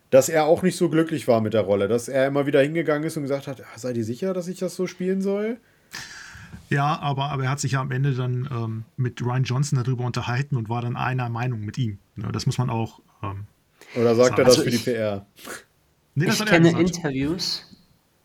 dass 0.09 0.29
er 0.29 0.45
auch 0.45 0.63
nicht 0.63 0.75
so 0.77 0.89
glücklich 0.89 1.27
war 1.27 1.41
mit 1.41 1.53
der 1.53 1.61
Rolle, 1.61 1.87
dass 1.87 2.07
er 2.07 2.27
immer 2.27 2.45
wieder 2.45 2.61
hingegangen 2.61 3.03
ist 3.03 3.15
und 3.17 3.23
gesagt 3.23 3.47
hat, 3.47 3.61
"Ah, 3.61 3.77
seid 3.77 3.97
ihr 3.97 4.03
sicher, 4.05 4.33
dass 4.33 4.47
ich 4.47 4.59
das 4.59 4.75
so 4.75 4.87
spielen 4.87 5.21
soll? 5.21 5.57
Ja, 6.69 6.99
aber, 6.99 7.25
aber 7.31 7.43
er 7.45 7.49
hat 7.51 7.59
sich 7.59 7.73
ja 7.73 7.81
am 7.81 7.91
Ende 7.91 8.13
dann 8.13 8.47
ähm, 8.51 8.83
mit 8.97 9.21
Ryan 9.23 9.43
Johnson 9.43 9.81
darüber 9.83 10.05
unterhalten 10.05 10.55
und 10.55 10.69
war 10.69 10.81
dann 10.81 10.95
einer 10.95 11.29
Meinung 11.29 11.61
mit 11.61 11.77
ihm. 11.77 11.97
Ne, 12.15 12.31
das 12.31 12.45
muss 12.45 12.57
man 12.57 12.69
auch. 12.69 13.01
Ähm, 13.23 13.45
Oder 13.95 14.15
sagt 14.15 14.37
er 14.39 14.45
das 14.45 14.55
Also 14.55 14.63
für 14.63 14.69
die 14.71 14.75
ich- 14.77 14.83
PR? 14.85 15.25
nee, 16.15 16.25
das 16.25 16.35
Ich 16.35 16.41
hat 16.41 16.47
er 16.49 16.53
kenne 16.53 16.73
gesagt. 16.73 16.95
Interviews, 16.97 17.75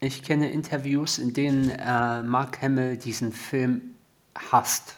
ich 0.00 0.22
kenne 0.22 0.50
Interviews, 0.50 1.18
in 1.18 1.32
denen 1.32 1.70
äh, 1.70 2.22
Mark 2.22 2.60
Hamill 2.60 2.96
diesen 2.98 3.32
Film 3.32 3.80
hasst. 4.34 4.96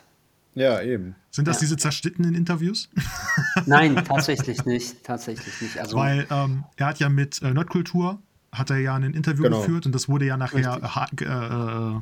Ja, 0.56 0.80
eben. 0.80 1.14
Sind 1.30 1.46
das 1.46 1.56
Ja. 1.58 1.60
diese 1.60 1.76
zerschnittenen 1.76 2.34
Interviews? 2.34 2.88
Nein, 3.66 3.94
tatsächlich 4.04 4.64
nicht. 4.64 5.04
Tatsächlich 5.04 5.60
nicht. 5.60 5.78
Also, 5.78 5.96
Weil 5.98 6.26
ähm, 6.30 6.64
er 6.76 6.86
hat 6.86 6.98
ja 6.98 7.08
mit 7.10 7.40
äh, 7.42 7.52
Nerdkultur 7.52 8.18
hat 8.52 8.70
er 8.70 8.78
ja 8.78 8.94
ein 8.94 9.12
Interview 9.12 9.42
Genau. 9.44 9.60
geführt 9.60 9.84
und 9.84 9.94
das 9.94 10.08
wurde 10.08 10.24
ja 10.24 10.38
nachher 10.38 10.80
äh, 11.20 11.24
äh, 11.24 12.00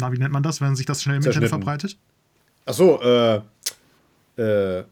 na, 0.00 0.12
wie 0.12 0.18
nennt 0.18 0.32
man 0.32 0.42
das, 0.42 0.60
wenn 0.60 0.76
sich 0.76 0.84
das 0.86 1.02
schnell 1.02 1.16
im 1.16 1.24
Internet 1.24 1.48
verbreitet? 1.48 1.96
Ach 2.66 2.74
so, 2.74 3.00
äh, 3.02 3.36
äh, 4.36 4.84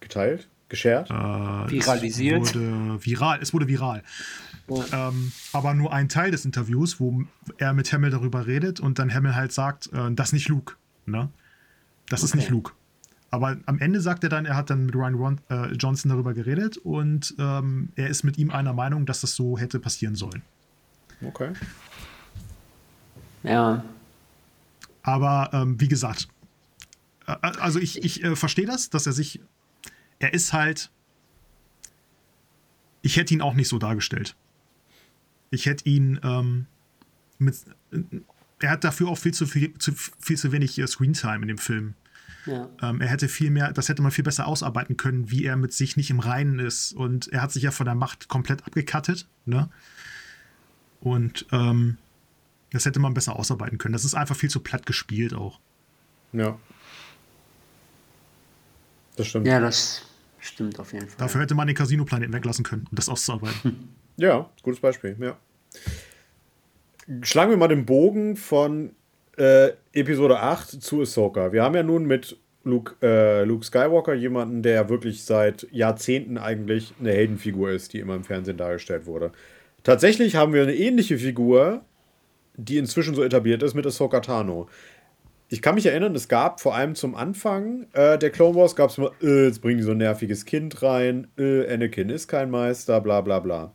geteilt? 0.00 0.46
Geshared? 0.68 1.10
Äh, 1.10 1.70
Viralisiert. 1.70 2.42
Es 2.42 2.54
wurde 2.54 2.98
viral. 3.04 3.38
Es 3.42 3.52
wurde 3.54 3.66
viral. 3.68 4.02
ja. 4.68 5.08
Ähm, 5.08 5.32
aber 5.54 5.72
nur 5.74 5.92
ein 5.92 6.08
Teil 6.08 6.30
des 6.30 6.44
Interviews, 6.44 7.00
wo 7.00 7.22
er 7.58 7.72
mit 7.72 7.92
Hamill 7.92 8.10
darüber 8.10 8.46
redet 8.46 8.78
und 8.78 8.98
dann 8.98 9.12
Hamill 9.12 9.34
halt 9.34 9.52
sagt, 9.52 9.90
äh, 9.92 10.12
das 10.12 10.28
ist 10.28 10.32
nicht 10.34 10.48
Luke. 10.48 10.74
Ne? 11.06 11.30
Das 12.08 12.22
ist 12.22 12.30
Okay. 12.30 12.38
nicht 12.38 12.50
Luke. 12.50 12.72
Aber 13.30 13.56
am 13.64 13.78
Ende 13.78 14.00
sagt 14.02 14.24
er 14.24 14.28
dann, 14.30 14.44
er 14.44 14.56
hat 14.56 14.68
dann 14.68 14.84
mit 14.84 14.94
Ryan 14.94 15.14
Ron 15.14 15.40
äh, 15.48 15.72
Johnson 15.72 16.10
darüber 16.10 16.34
geredet 16.34 16.76
und 16.76 17.34
ähm, 17.38 17.90
er 17.96 18.08
ist 18.08 18.24
mit 18.24 18.36
ihm 18.36 18.50
einer 18.50 18.74
Meinung, 18.74 19.06
dass 19.06 19.22
das 19.22 19.34
so 19.34 19.56
hätte 19.56 19.80
passieren 19.80 20.14
sollen. 20.16 20.42
Okay. 21.24 21.52
ja. 23.42 23.82
Aber 25.02 25.50
ähm, 25.52 25.80
wie 25.80 25.88
gesagt, 25.88 26.28
äh, 27.26 27.32
also 27.42 27.78
ich, 27.78 28.04
ich 28.04 28.22
äh, 28.22 28.36
verstehe 28.36 28.66
das, 28.66 28.90
dass 28.90 29.06
er 29.06 29.12
sich, 29.12 29.40
er 30.18 30.34
ist 30.34 30.52
halt, 30.52 30.90
ich 33.00 33.16
hätte 33.16 33.32
ihn 33.32 33.40
auch 33.40 33.54
nicht 33.54 33.68
so 33.68 33.78
dargestellt. 33.78 34.36
Ich 35.50 35.66
hätte 35.66 35.88
ihn 35.88 36.20
ähm, 36.22 36.66
mit, 37.38 37.56
er 38.62 38.70
hat 38.70 38.84
dafür 38.84 39.08
auch 39.08 39.18
viel 39.18 39.34
zu 39.34 39.46
viel 39.46 39.76
zu, 39.78 39.92
viel 39.92 40.36
zu 40.36 40.52
wenig 40.52 40.78
äh, 40.78 40.86
Screentime 40.86 41.42
in 41.42 41.48
dem 41.48 41.58
Film. 41.58 41.94
ja. 42.46 42.68
Ähm, 42.82 43.00
er 43.00 43.08
hätte 43.08 43.28
viel 43.28 43.50
mehr, 43.50 43.72
das 43.72 43.88
hätte 43.88 44.02
man 44.02 44.10
viel 44.10 44.24
besser 44.24 44.46
ausarbeiten 44.46 44.96
können, 44.96 45.30
wie 45.30 45.44
er 45.44 45.56
mit 45.56 45.72
sich 45.72 45.96
nicht 45.96 46.10
im 46.10 46.20
Reinen 46.20 46.58
ist. 46.58 46.92
Und 46.92 47.28
er 47.28 47.42
hat 47.42 47.52
sich 47.52 47.62
ja 47.62 47.70
von 47.70 47.86
der 47.86 47.94
Macht 47.94 48.28
komplett 48.28 48.64
abgekattet, 48.66 49.26
ne? 49.44 49.68
Und 51.00 51.46
ähm, 51.50 51.98
das 52.70 52.84
hätte 52.86 53.00
man 53.00 53.12
besser 53.12 53.36
ausarbeiten 53.36 53.78
können. 53.78 53.92
Das 53.92 54.04
ist 54.04 54.14
einfach 54.14 54.36
viel 54.36 54.50
zu 54.50 54.60
platt 54.60 54.86
gespielt 54.86 55.34
auch. 55.34 55.58
Ja. 56.32 56.58
Das 59.16 59.26
stimmt. 59.26 59.46
ja, 59.46 59.60
das 59.60 60.02
stimmt 60.40 60.78
auf 60.80 60.92
jeden 60.92 61.08
Fall. 61.08 61.18
Dafür 61.18 61.42
hätte 61.42 61.54
man 61.54 61.66
den 61.66 61.76
Casino-Planeten 61.76 62.32
weglassen 62.32 62.64
können, 62.64 62.86
um 62.90 62.96
das 62.96 63.08
auszuarbeiten. 63.08 63.88
Ja, 64.18 64.50
gutes 64.62 64.78
Beispiel, 64.78 65.16
ja. 65.18 65.38
Schlagen 67.20 67.50
wir 67.50 67.58
mal 67.58 67.68
den 67.68 67.84
Bogen 67.84 68.36
von 68.36 68.94
äh, 69.36 69.70
Episode 69.92 70.40
8 70.40 70.82
zu 70.82 71.02
Ahsoka. 71.02 71.52
Wir 71.52 71.62
haben 71.62 71.74
ja 71.74 71.82
nun 71.82 72.06
mit 72.06 72.38
Luke, 72.64 72.94
äh, 73.02 73.44
Luke 73.44 73.64
Skywalker 73.64 74.14
jemanden, 74.14 74.62
der 74.62 74.88
wirklich 74.88 75.24
seit 75.24 75.66
Jahrzehnten 75.70 76.38
eigentlich 76.38 76.94
eine 77.00 77.12
Heldenfigur 77.12 77.70
ist, 77.70 77.92
die 77.92 77.98
immer 77.98 78.14
im 78.14 78.24
Fernsehen 78.24 78.56
dargestellt 78.56 79.06
wurde. 79.06 79.32
Tatsächlich 79.82 80.36
haben 80.36 80.52
wir 80.52 80.62
eine 80.62 80.74
ähnliche 80.74 81.18
Figur, 81.18 81.82
die 82.56 82.78
inzwischen 82.78 83.14
so 83.14 83.22
etabliert 83.22 83.62
ist, 83.62 83.74
mit 83.74 83.86
Ahsoka 83.86 84.20
Tano. 84.20 84.68
Ich 85.48 85.60
kann 85.60 85.74
mich 85.74 85.86
erinnern, 85.86 86.14
es 86.14 86.28
gab 86.28 86.60
vor 86.60 86.74
allem 86.74 86.94
zum 86.94 87.14
Anfang 87.14 87.86
äh, 87.92 88.16
der 88.16 88.30
Clone 88.30 88.54
Wars, 88.56 88.74
gab 88.74 88.90
es 88.90 88.98
immer, 88.98 89.10
äh, 89.22 89.46
jetzt 89.46 89.60
bringen 89.60 89.78
die 89.78 89.84
so 89.84 89.90
ein 89.90 89.98
nerviges 89.98 90.46
Kind 90.46 90.82
rein, 90.82 91.26
äh, 91.36 91.70
Anakin 91.70 92.08
ist 92.08 92.28
kein 92.28 92.50
Meister, 92.50 93.00
bla 93.00 93.20
bla 93.20 93.40
bla. 93.40 93.72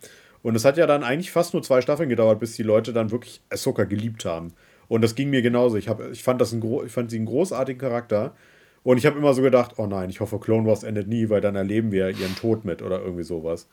Und 0.48 0.56
es 0.56 0.64
hat 0.64 0.78
ja 0.78 0.88
dann 0.88 1.04
eigentlich 1.04 1.30
fast 1.30 1.52
nur 1.52 1.62
zwei 1.62 1.82
Staffeln 1.82 2.08
gedauert, 2.08 2.40
bis 2.40 2.56
die 2.56 2.64
Leute 2.64 2.94
dann 2.94 3.12
wirklich 3.12 3.42
Ahsoka 3.50 3.84
geliebt 3.84 4.24
haben. 4.24 4.54
Und 4.88 5.02
das 5.02 5.14
ging 5.14 5.30
mir 5.30 5.42
genauso. 5.42 5.76
Ich, 5.76 5.90
hab, 5.90 6.00
ich, 6.10 6.24
fand, 6.24 6.40
das 6.40 6.54
ein 6.54 6.64
ich 6.86 6.92
fand 6.94 7.12
sie 7.12 7.18
einen 7.18 7.26
großartigen 7.26 7.82
Charakter. 7.82 8.34
Und 8.82 8.98
ich 8.98 9.06
habe 9.06 9.20
immer 9.20 9.34
so 9.34 9.42
gedacht, 9.42 9.74
oh 9.76 9.88
nein, 9.88 10.10
ich 10.10 10.22
hoffe, 10.22 10.40
Clone 10.40 10.66
Wars 10.66 10.84
endet 10.84 11.10
nie, 11.10 11.28
weil 11.28 11.42
dann 11.42 11.58
erleben 11.58 11.92
wir 11.92 12.08
ihren 12.12 12.34
Tod 12.38 12.64
mit 12.64 12.82
oder 12.82 13.02
irgendwie 13.02 13.26
sowas. 13.26 13.68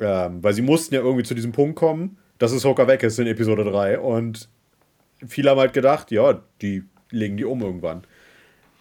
Ähm, 0.00 0.42
weil 0.42 0.54
sie 0.54 0.62
mussten 0.62 0.94
ja 0.94 1.02
irgendwie 1.02 1.24
zu 1.24 1.34
diesem 1.34 1.52
Punkt 1.52 1.76
kommen, 1.76 2.16
dass 2.38 2.54
Ahsoka 2.54 2.86
weg 2.86 3.02
ist 3.02 3.18
in 3.18 3.26
Episode 3.26 3.64
3. 3.64 3.98
Und 3.98 4.48
viele 5.26 5.50
haben 5.50 5.60
halt 5.60 5.74
gedacht, 5.74 6.10
ja, 6.10 6.40
die 6.62 6.84
legen 7.10 7.36
die 7.36 7.44
um 7.44 7.60
irgendwann. 7.60 8.04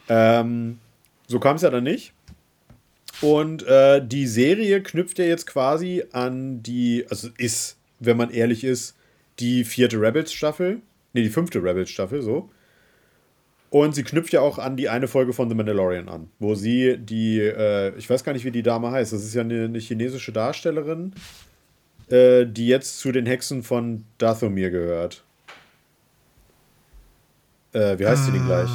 Ähm, 0.08 0.80
so 1.28 1.38
kam 1.41 1.58
es 1.58 1.63
ja 1.63 1.69
dann 1.69 1.84
nicht. 1.84 2.13
Und 3.21 3.65
äh, 3.65 4.06
die 4.06 4.27
Serie 4.27 4.82
knüpft 4.82 5.19
ja 5.19 5.25
jetzt 5.25 5.47
quasi 5.47 6.03
an 6.12 6.62
die, 6.62 7.06
also 7.10 7.30
ist, 7.38 7.77
wenn 7.99 8.17
man 8.17 8.30
ehrlich 8.30 8.63
ist, 8.63 8.95
die 9.39 9.63
vierte 9.63 9.99
Rebels-Staffel. 9.99 10.82
Ne, 11.13 11.23
die 11.23 11.30
fünfte 11.30 11.63
Rebels-Staffel, 11.63 12.21
so. 12.21 12.49
Und 13.69 13.95
sie 13.95 14.03
knüpft 14.03 14.32
ja 14.34 14.41
auch 14.41 14.60
an 14.60 14.77
die 14.77 14.88
eine 14.88 15.08
Folge 15.08 15.34
von 15.34 15.49
The 15.49 15.56
Mandalorian 15.56 16.08
an, 16.08 16.30
wo 16.39 16.56
sie 16.56 16.97
die, 16.97 17.39
äh, 17.39 17.93
ich 17.97 18.10
weiß 18.10 18.23
gar 18.23 18.34
nicht, 18.34 18.45
wie 18.45 18.51
die 18.51 18.63
Dame 18.63 18.91
heißt, 18.91 19.12
das 19.12 19.23
ist 19.23 19.34
ja 19.34 19.41
eine, 19.41 19.65
eine 19.65 19.80
chinesische 19.80 20.32
Darstellerin, 20.32 21.13
äh, 22.10 22.45
die 22.45 22.67
jetzt 22.67 22.99
zu 22.99 23.12
den 23.12 23.25
Hexen 23.25 23.63
von 23.63 24.06
Dathomir 24.19 24.69
gehört. 24.69 25.25
Äh, 27.73 27.99
wie 27.99 28.08
heißt 28.08 28.25
sie 28.25 28.32
denn 28.32 28.45
gleich? 28.45 28.69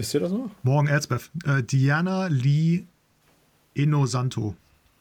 Wisst 0.00 0.14
ihr 0.14 0.20
das 0.20 0.32
noch? 0.32 0.48
morgen 0.62 0.88
Elsbeth. 0.88 1.30
Äh, 1.44 1.62
Diana 1.62 2.28
Lee 2.28 2.84
Inosanto. 3.74 4.54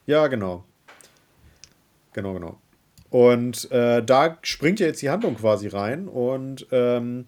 Ja, 0.08 0.28
genau. 0.28 0.66
Genau, 2.12 2.34
genau. 2.34 2.60
Und 3.10 3.72
äh, 3.72 4.04
da 4.04 4.38
springt 4.42 4.82
ja 4.82 4.88
jetzt 4.88 5.02
die 5.02 5.10
Handlung 5.10 5.38
quasi 5.38 5.70
rein. 5.70 6.10
Und 6.10 6.68
ähm, 6.72 7.28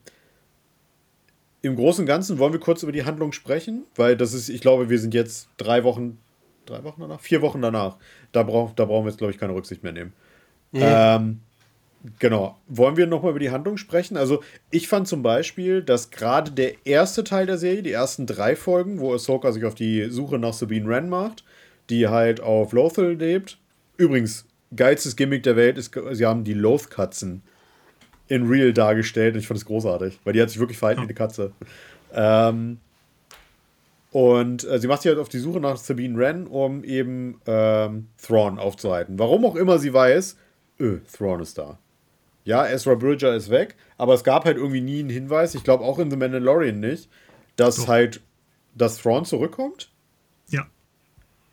im 1.61 1.77
Großen 1.77 2.01
und 2.01 2.07
Ganzen 2.07 2.39
wollen 2.39 2.51
wir 2.51 2.59
kurz 2.59 2.83
über 2.83 2.91
die 2.91 3.05
Handlung 3.05 3.31
sprechen, 3.31 3.85
weil 3.95 4.17
das 4.17 4.33
ist, 4.33 4.49
ich 4.49 4.59
glaube, 4.59 4.89
wir 4.89 4.99
sind 4.99 5.13
jetzt 5.13 5.47
drei 5.55 5.85
Wochen 5.85 6.17
drei 6.65 6.83
Wochen 6.83 6.99
danach? 6.99 7.21
Vier 7.21 7.41
Wochen 7.41 7.61
danach. 7.61 7.95
Da, 8.33 8.43
brauch, 8.43 8.73
da 8.73 8.83
brauchen 8.83 9.05
wir 9.05 9.11
jetzt, 9.11 9.17
glaube 9.17 9.31
ich, 9.31 9.39
keine 9.39 9.55
Rücksicht 9.55 9.81
mehr 9.81 9.93
nehmen. 9.93 10.11
Ja. 10.73 11.15
Ähm, 11.15 11.39
genau. 12.19 12.59
Wollen 12.67 12.97
wir 12.97 13.07
nochmal 13.07 13.31
über 13.31 13.39
die 13.39 13.51
Handlung 13.51 13.77
sprechen? 13.77 14.17
Also, 14.17 14.43
ich 14.69 14.87
fand 14.87 15.07
zum 15.07 15.23
Beispiel, 15.23 15.81
dass 15.81 16.11
gerade 16.11 16.51
der 16.51 16.85
erste 16.85 17.23
Teil 17.23 17.45
der 17.45 17.57
Serie, 17.57 17.83
die 17.83 17.91
ersten 17.91 18.25
drei 18.25 18.55
Folgen, 18.55 18.99
wo 18.99 19.13
Ahsoka 19.13 19.51
sich 19.51 19.65
auf 19.65 19.75
die 19.75 20.09
Suche 20.09 20.39
nach 20.39 20.53
Sabine 20.53 20.87
Wren 20.87 21.09
macht, 21.09 21.43
die 21.89 22.07
halt 22.07 22.41
auf 22.41 22.73
Lothal 22.73 23.13
lebt. 23.13 23.57
Übrigens, 23.97 24.45
geilstes 24.75 25.15
Gimmick 25.15 25.43
der 25.43 25.55
Welt 25.55 25.77
ist, 25.77 25.91
sie 26.11 26.25
haben 26.25 26.43
die 26.43 26.53
Loth-Katzen 26.53 27.43
in 28.27 28.47
Real 28.47 28.71
dargestellt 28.71 29.33
und 29.33 29.41
ich 29.41 29.47
fand 29.47 29.57
es 29.59 29.65
großartig, 29.65 30.19
weil 30.23 30.33
die 30.33 30.41
hat 30.41 30.49
sich 30.49 30.59
wirklich 30.59 30.77
verhalten 30.77 31.01
wie 31.01 31.05
eine 31.05 31.13
Katze. 31.13 31.51
Ähm, 32.13 32.79
und 34.11 34.63
äh, 34.65 34.79
sie 34.79 34.87
macht 34.87 35.01
sich 35.01 35.09
halt 35.09 35.19
auf 35.19 35.29
die 35.29 35.39
Suche 35.39 35.59
nach 35.59 35.77
Sabine 35.77 36.17
Wren, 36.17 36.47
um 36.47 36.83
eben 36.83 37.41
ähm, 37.45 38.07
Thrawn 38.21 38.59
aufzuhalten. 38.59 39.19
Warum 39.19 39.45
auch 39.45 39.55
immer 39.55 39.79
sie 39.79 39.93
weiß, 39.93 40.37
öh, 40.79 40.99
Thrawn 41.11 41.41
ist 41.41 41.57
da. 41.57 41.77
Ja, 42.43 42.67
Ezra 42.67 42.95
Bridger 42.95 43.35
ist 43.35 43.49
weg, 43.49 43.75
aber 43.97 44.13
es 44.13 44.23
gab 44.23 44.45
halt 44.45 44.57
irgendwie 44.57 44.81
nie 44.81 44.99
einen 44.99 45.09
Hinweis, 45.09 45.53
ich 45.53 45.63
glaube 45.63 45.83
auch 45.83 45.99
in 45.99 46.09
The 46.09 46.17
Mandalorian 46.17 46.79
nicht, 46.79 47.09
dass 47.55 47.75
Doch. 47.75 47.87
halt, 47.87 48.21
dass 48.75 48.97
Thrawn 48.97 49.25
zurückkommt. 49.25 49.91
Ja. 50.49 50.65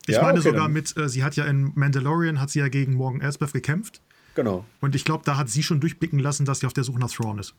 Ich 0.07 0.15
ja, 0.15 0.23
meine 0.23 0.39
okay, 0.39 0.49
sogar 0.49 0.65
dann. 0.65 0.73
mit, 0.73 0.97
äh, 0.97 1.09
sie 1.09 1.23
hat 1.23 1.37
ja 1.37 1.45
in 1.45 1.73
Mandalorian, 1.75 2.41
hat 2.41 2.51
sie 2.51 2.61
ja 2.61 2.69
gegen 2.69 2.95
Morgan 2.95 3.21
Elsbeth 3.21 3.53
gekämpft. 3.53 4.01
Genau. 4.35 4.65
Und 4.81 4.95
ich 4.95 5.05
glaube, 5.05 5.25
da 5.25 5.37
hat 5.37 5.51
sie 5.51 5.63
schon 5.63 5.81
durchblicken 5.81 6.19
lassen, 6.19 6.47
dass 6.47 6.61
sie 6.61 6.67
auf 6.67 6.73
der 6.73 6.85
Suche 6.85 7.01
nach 7.01 7.11
Thrawn 7.11 7.39
ist. 7.39 7.55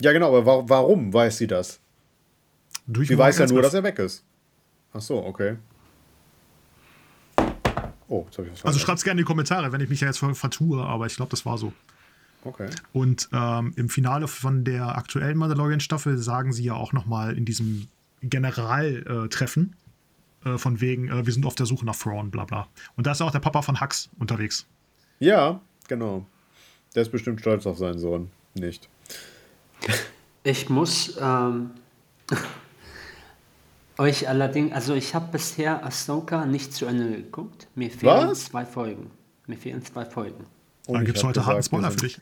Ja, 0.00 0.12
genau, 0.12 0.28
aber 0.28 0.46
wa 0.46 0.64
warum 0.68 1.12
weiß 1.12 1.38
sie 1.38 1.46
das? 1.46 1.80
Durch 2.86 3.08
sie 3.08 3.18
weiß 3.18 3.38
ja 3.38 3.46
nur, 3.46 3.62
dass 3.62 3.74
er 3.74 3.82
weg 3.82 3.98
ist. 3.98 4.24
Ach 4.92 5.00
so, 5.00 5.24
okay. 5.24 5.56
Oh, 8.08 8.24
jetzt 8.26 8.38
habe 8.38 8.48
ich 8.48 8.54
was 8.54 8.64
Also 8.64 8.78
schreibt 8.78 8.98
es 8.98 9.04
gerne 9.04 9.20
in 9.20 9.24
die 9.24 9.28
Kommentare, 9.28 9.72
wenn 9.72 9.80
ich 9.80 9.90
mich 9.90 10.00
ja 10.00 10.06
jetzt 10.06 10.18
vertue, 10.18 10.82
aber 10.82 11.06
ich 11.06 11.16
glaube, 11.16 11.30
das 11.30 11.44
war 11.44 11.58
so. 11.58 11.72
Okay. 12.44 12.68
Und 12.92 13.28
ähm, 13.32 13.72
im 13.76 13.88
Finale 13.88 14.28
von 14.28 14.64
der 14.64 14.96
aktuellen 14.96 15.36
Mandalorian-Staffel 15.38 16.18
sagen 16.18 16.52
sie 16.52 16.64
ja 16.64 16.74
auch 16.74 16.92
nochmal 16.92 17.36
in 17.36 17.44
diesem 17.44 17.88
Generaltreffen 18.22 19.76
äh, 20.44 20.58
von 20.58 20.80
wegen, 20.80 21.08
äh, 21.08 21.26
wir 21.26 21.32
sind 21.32 21.46
auf 21.46 21.54
der 21.54 21.66
Suche 21.66 21.84
nach 21.84 21.96
Thrawn, 21.96 22.30
bla 22.30 22.44
bla. 22.44 22.68
Und 22.96 23.06
da 23.06 23.12
ist 23.12 23.20
auch 23.20 23.32
der 23.32 23.40
Papa 23.40 23.62
von 23.62 23.80
Hux 23.80 24.08
unterwegs. 24.18 24.66
Ja, 25.18 25.60
genau. 25.88 26.26
Der 26.94 27.02
ist 27.02 27.10
bestimmt 27.10 27.40
stolz 27.40 27.66
auf 27.66 27.78
seinen 27.78 27.98
Sohn. 27.98 28.30
Nicht. 28.54 28.88
Ich 30.44 30.70
muss 30.70 31.18
ähm, 31.20 31.72
euch 33.98 34.28
allerdings, 34.28 34.72
also 34.72 34.94
ich 34.94 35.14
habe 35.14 35.30
bisher 35.32 35.84
Ahsoka 35.84 36.46
nicht 36.46 36.72
zu 36.72 36.86
Ende 36.86 37.10
geguckt. 37.10 37.68
Mir 37.74 37.90
fehlen 37.90 38.28
Was? 38.28 38.46
zwei 38.46 38.64
Folgen. 38.64 39.10
Mir 39.46 39.58
fehlen 39.58 39.84
zwei 39.84 40.06
Folgen. 40.06 40.46
Und 40.88 40.94
Dann 40.94 41.04
gibt 41.04 41.18
es 41.18 41.24
heute 41.24 41.44
harten 41.44 41.62
Spoiler 41.62 41.90
für 41.90 41.98
dich. 41.98 42.18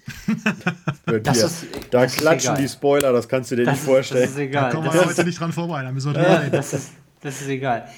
das 1.22 1.38
ist, 1.38 1.66
da 1.92 2.02
das 2.02 2.16
klatschen 2.16 2.54
ist 2.54 2.60
die 2.60 2.68
Spoiler, 2.68 3.12
das 3.12 3.28
kannst 3.28 3.52
du 3.52 3.56
dir 3.56 3.64
das 3.64 3.74
nicht 3.74 3.80
ist, 3.82 3.86
vorstellen. 3.86 4.22
Das 4.22 4.30
ist 4.32 4.38
egal. 4.38 4.62
Da 4.64 4.70
kommen 4.70 4.92
wir 4.92 5.06
heute 5.06 5.24
nicht 5.24 5.38
dran 5.38 5.52
vorbei, 5.52 5.84
da 5.84 5.92
müssen 5.92 6.12
wir 6.12 6.20
drüber 6.20 6.50
das, 6.50 6.72
ist, 6.72 6.90
das 7.20 7.40
ist 7.42 7.48
egal. 7.48 7.88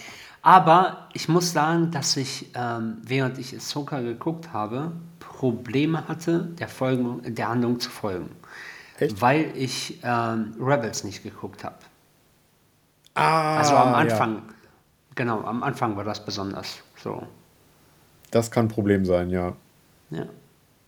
Aber 0.43 1.09
ich 1.15 1.27
muss 1.27 1.55
sagen, 1.55 1.91
dass 1.91 2.19
ich, 2.19 2.51
ähm, 2.55 2.99
während 3.03 3.39
ich 3.39 3.57
Ahsoka 3.57 4.01
geguckt 4.01 4.53
habe, 4.53 4.93
Probleme 5.21 6.07
hatte, 6.07 6.51
der, 6.59 6.69
Folgen, 6.69 7.23
der 7.35 7.49
Handlung 7.49 7.81
zu 7.81 7.89
folgen. 7.89 8.29
Echt? 8.99 9.23
Weil 9.23 9.51
ich 9.55 10.01
ähm, 10.03 10.55
Rebels 10.61 11.03
nicht 11.03 11.23
geguckt 11.23 11.65
habe. 11.65 11.77
Ah, 13.15 13.57
also 13.57 13.75
am 13.75 13.95
Anfang, 13.95 14.35
ja. 14.35 14.43
genau, 15.15 15.41
am 15.45 15.63
Anfang 15.63 15.97
war 15.97 16.05
das 16.05 16.23
besonders 16.23 16.83
so. 17.03 17.27
Das 18.31 18.51
kann 18.51 18.67
ein 18.67 18.69
Problem 18.69 19.07
sein, 19.07 19.31
ja. 19.31 19.57
Ja. 20.11 20.27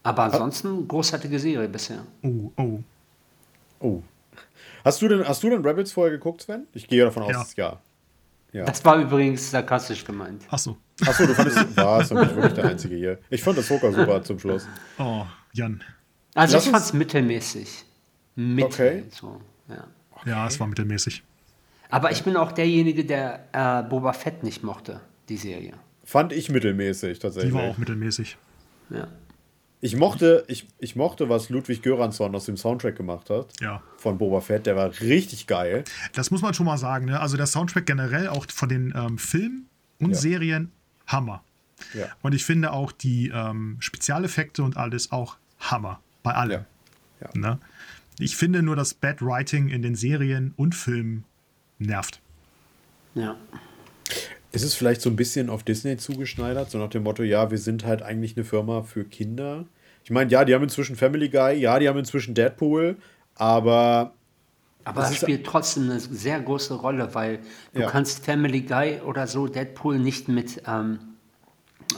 Aber 0.02 0.24
ansonsten 0.24 0.88
großartige 0.88 1.38
Serie 1.38 1.68
bisher. 1.68 2.04
Oh, 2.22 2.50
oh. 2.56 2.78
Oh. 3.80 4.02
Hast 4.84 5.02
du 5.02 5.08
denn, 5.08 5.26
hast 5.26 5.42
du 5.42 5.50
denn 5.50 5.64
Rebels 5.64 5.92
vorher 5.92 6.16
geguckt, 6.16 6.42
Sven? 6.42 6.66
Ich 6.72 6.88
gehe 6.88 7.04
davon 7.04 7.22
aus, 7.24 7.54
ja. 7.56 7.80
ja. 8.52 8.64
Das 8.64 8.84
war 8.84 8.96
übrigens 8.98 9.50
sarkastisch 9.50 10.04
gemeint. 10.04 10.42
Ach 10.50 10.58
so. 10.58 10.76
Ach 11.06 11.12
so, 11.12 11.26
du 11.26 11.34
fandest, 11.34 11.76
war 11.76 12.00
es 12.00 12.10
wirklich 12.10 12.52
der 12.54 12.64
Einzige 12.64 12.96
hier. 12.96 13.18
Ich 13.28 13.42
fand 13.42 13.58
das 13.58 13.68
Soka 13.68 13.92
super 13.92 14.22
zum 14.22 14.38
Schluss. 14.38 14.66
Oh, 14.98 15.24
Jan. 15.52 15.82
Also 16.34 16.56
Lass 16.56 16.64
ich 16.64 16.70
fand 16.70 16.84
es 16.84 16.92
mittelmäßig. 16.92 17.84
Mittel, 18.36 18.66
okay. 18.66 19.04
So, 19.10 19.40
ja. 19.68 19.84
ja, 20.24 20.46
es 20.46 20.58
war 20.60 20.66
mittelmäßig. 20.66 21.22
Aber 21.90 22.12
ich 22.12 22.22
bin 22.22 22.36
auch 22.36 22.52
derjenige, 22.52 23.04
der 23.04 23.48
äh, 23.52 23.82
Boba 23.88 24.12
Fett 24.12 24.42
nicht 24.44 24.62
mochte, 24.62 25.00
die 25.28 25.36
Serie. 25.36 25.74
Fand 26.04 26.32
ich 26.32 26.48
mittelmäßig 26.48 27.18
tatsächlich. 27.18 27.52
Die 27.52 27.58
war 27.58 27.64
auch 27.64 27.78
mittelmäßig. 27.78 28.38
Ja. 28.90 29.08
Ich 29.82 29.96
mochte, 29.96 30.44
ich, 30.46 30.66
ich 30.78 30.94
mochte, 30.94 31.28
was 31.30 31.48
Ludwig 31.48 31.82
Göransson 31.82 32.34
aus 32.34 32.44
dem 32.44 32.58
Soundtrack 32.58 32.96
gemacht 32.96 33.30
hat. 33.30 33.52
Ja. 33.60 33.82
Von 33.96 34.18
Boba 34.18 34.40
Fett, 34.40 34.66
der 34.66 34.76
war 34.76 34.90
richtig 35.00 35.46
geil. 35.46 35.84
Das 36.12 36.30
muss 36.30 36.42
man 36.42 36.52
schon 36.52 36.66
mal 36.66 36.76
sagen. 36.76 37.06
Ne? 37.06 37.18
Also 37.18 37.38
der 37.38 37.46
Soundtrack 37.46 37.86
generell, 37.86 38.28
auch 38.28 38.46
von 38.50 38.68
den 38.68 38.92
ähm, 38.94 39.16
Filmen 39.16 39.68
und 39.98 40.10
ja. 40.10 40.16
Serien, 40.16 40.70
Hammer. 41.06 41.42
Ja. 41.94 42.08
Und 42.20 42.34
ich 42.34 42.44
finde 42.44 42.72
auch 42.72 42.92
die 42.92 43.28
ähm, 43.34 43.78
Spezialeffekte 43.80 44.62
und 44.62 44.76
alles 44.76 45.12
auch 45.12 45.36
Hammer. 45.58 46.00
Bei 46.22 46.34
allem. 46.34 46.64
Ja. 47.20 47.30
ja. 47.34 47.40
Ne? 47.40 47.58
Ich 48.18 48.36
finde 48.36 48.62
nur 48.62 48.76
das 48.76 48.92
Bad 48.92 49.22
Writing 49.22 49.68
in 49.68 49.80
den 49.80 49.94
Serien 49.94 50.52
und 50.56 50.74
Filmen 50.74 51.24
nervt. 51.78 52.20
Ja. 53.14 53.36
Ist 54.52 54.64
es 54.64 54.74
vielleicht 54.74 55.00
so 55.00 55.10
ein 55.10 55.16
bisschen 55.16 55.48
auf 55.48 55.62
Disney 55.62 55.96
zugeschneidert, 55.96 56.70
so 56.70 56.78
nach 56.78 56.90
dem 56.90 57.04
Motto, 57.04 57.22
ja, 57.22 57.50
wir 57.50 57.58
sind 57.58 57.84
halt 57.84 58.02
eigentlich 58.02 58.36
eine 58.36 58.44
Firma 58.44 58.82
für 58.82 59.04
Kinder? 59.04 59.66
Ich 60.04 60.10
meine, 60.10 60.30
ja, 60.30 60.44
die 60.44 60.54
haben 60.54 60.64
inzwischen 60.64 60.96
Family 60.96 61.28
Guy, 61.28 61.54
ja, 61.54 61.78
die 61.78 61.88
haben 61.88 61.98
inzwischen 61.98 62.34
Deadpool, 62.34 62.96
aber. 63.36 64.12
Aber 64.82 65.02
das, 65.02 65.10
das 65.10 65.18
spielt 65.20 65.46
trotzdem 65.46 65.84
eine 65.84 66.00
sehr 66.00 66.40
große 66.40 66.74
Rolle, 66.74 67.14
weil 67.14 67.40
du 67.74 67.80
ja. 67.82 67.90
kannst 67.90 68.24
Family 68.24 68.62
Guy 68.62 69.00
oder 69.04 69.26
so 69.26 69.46
Deadpool 69.46 69.98
nicht 69.98 70.26
mit 70.28 70.62
ähm, 70.66 70.98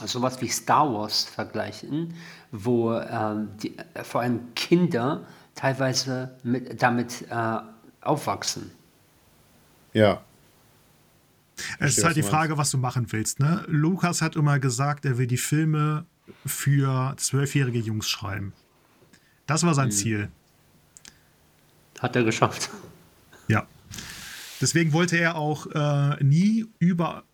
sowas 0.04 0.40
wie 0.40 0.48
Star 0.48 0.92
Wars 0.92 1.24
vergleichen, 1.24 2.14
wo 2.50 2.92
ähm, 2.92 3.48
die, 3.62 3.78
äh, 3.78 4.02
vor 4.02 4.20
allem 4.20 4.52
Kinder 4.54 5.24
teilweise 5.54 6.32
mit, 6.42 6.82
damit 6.82 7.24
äh, 7.30 7.58
aufwachsen. 8.00 8.72
Ja. 9.92 10.22
Es 11.78 11.98
ist 11.98 12.04
halt 12.04 12.16
die 12.16 12.22
Frage, 12.22 12.58
was 12.58 12.70
du 12.70 12.78
machen 12.78 13.12
willst. 13.12 13.40
Ne? 13.40 13.64
Lukas 13.68 14.22
hat 14.22 14.36
immer 14.36 14.58
gesagt, 14.58 15.04
er 15.04 15.18
will 15.18 15.26
die 15.26 15.36
Filme 15.36 16.06
für 16.46 17.14
zwölfjährige 17.16 17.78
Jungs 17.78 18.08
schreiben. 18.08 18.52
Das 19.46 19.64
war 19.64 19.74
sein 19.74 19.88
mhm. 19.88 19.92
Ziel. 19.92 20.28
Hat 22.00 22.16
er 22.16 22.24
geschafft. 22.24 22.70
Ja. 23.48 23.66
Deswegen 24.60 24.92
wollte 24.92 25.18
er 25.18 25.36
auch 25.36 25.66
äh, 25.66 26.22
nie 26.22 26.66
über, 26.78 27.24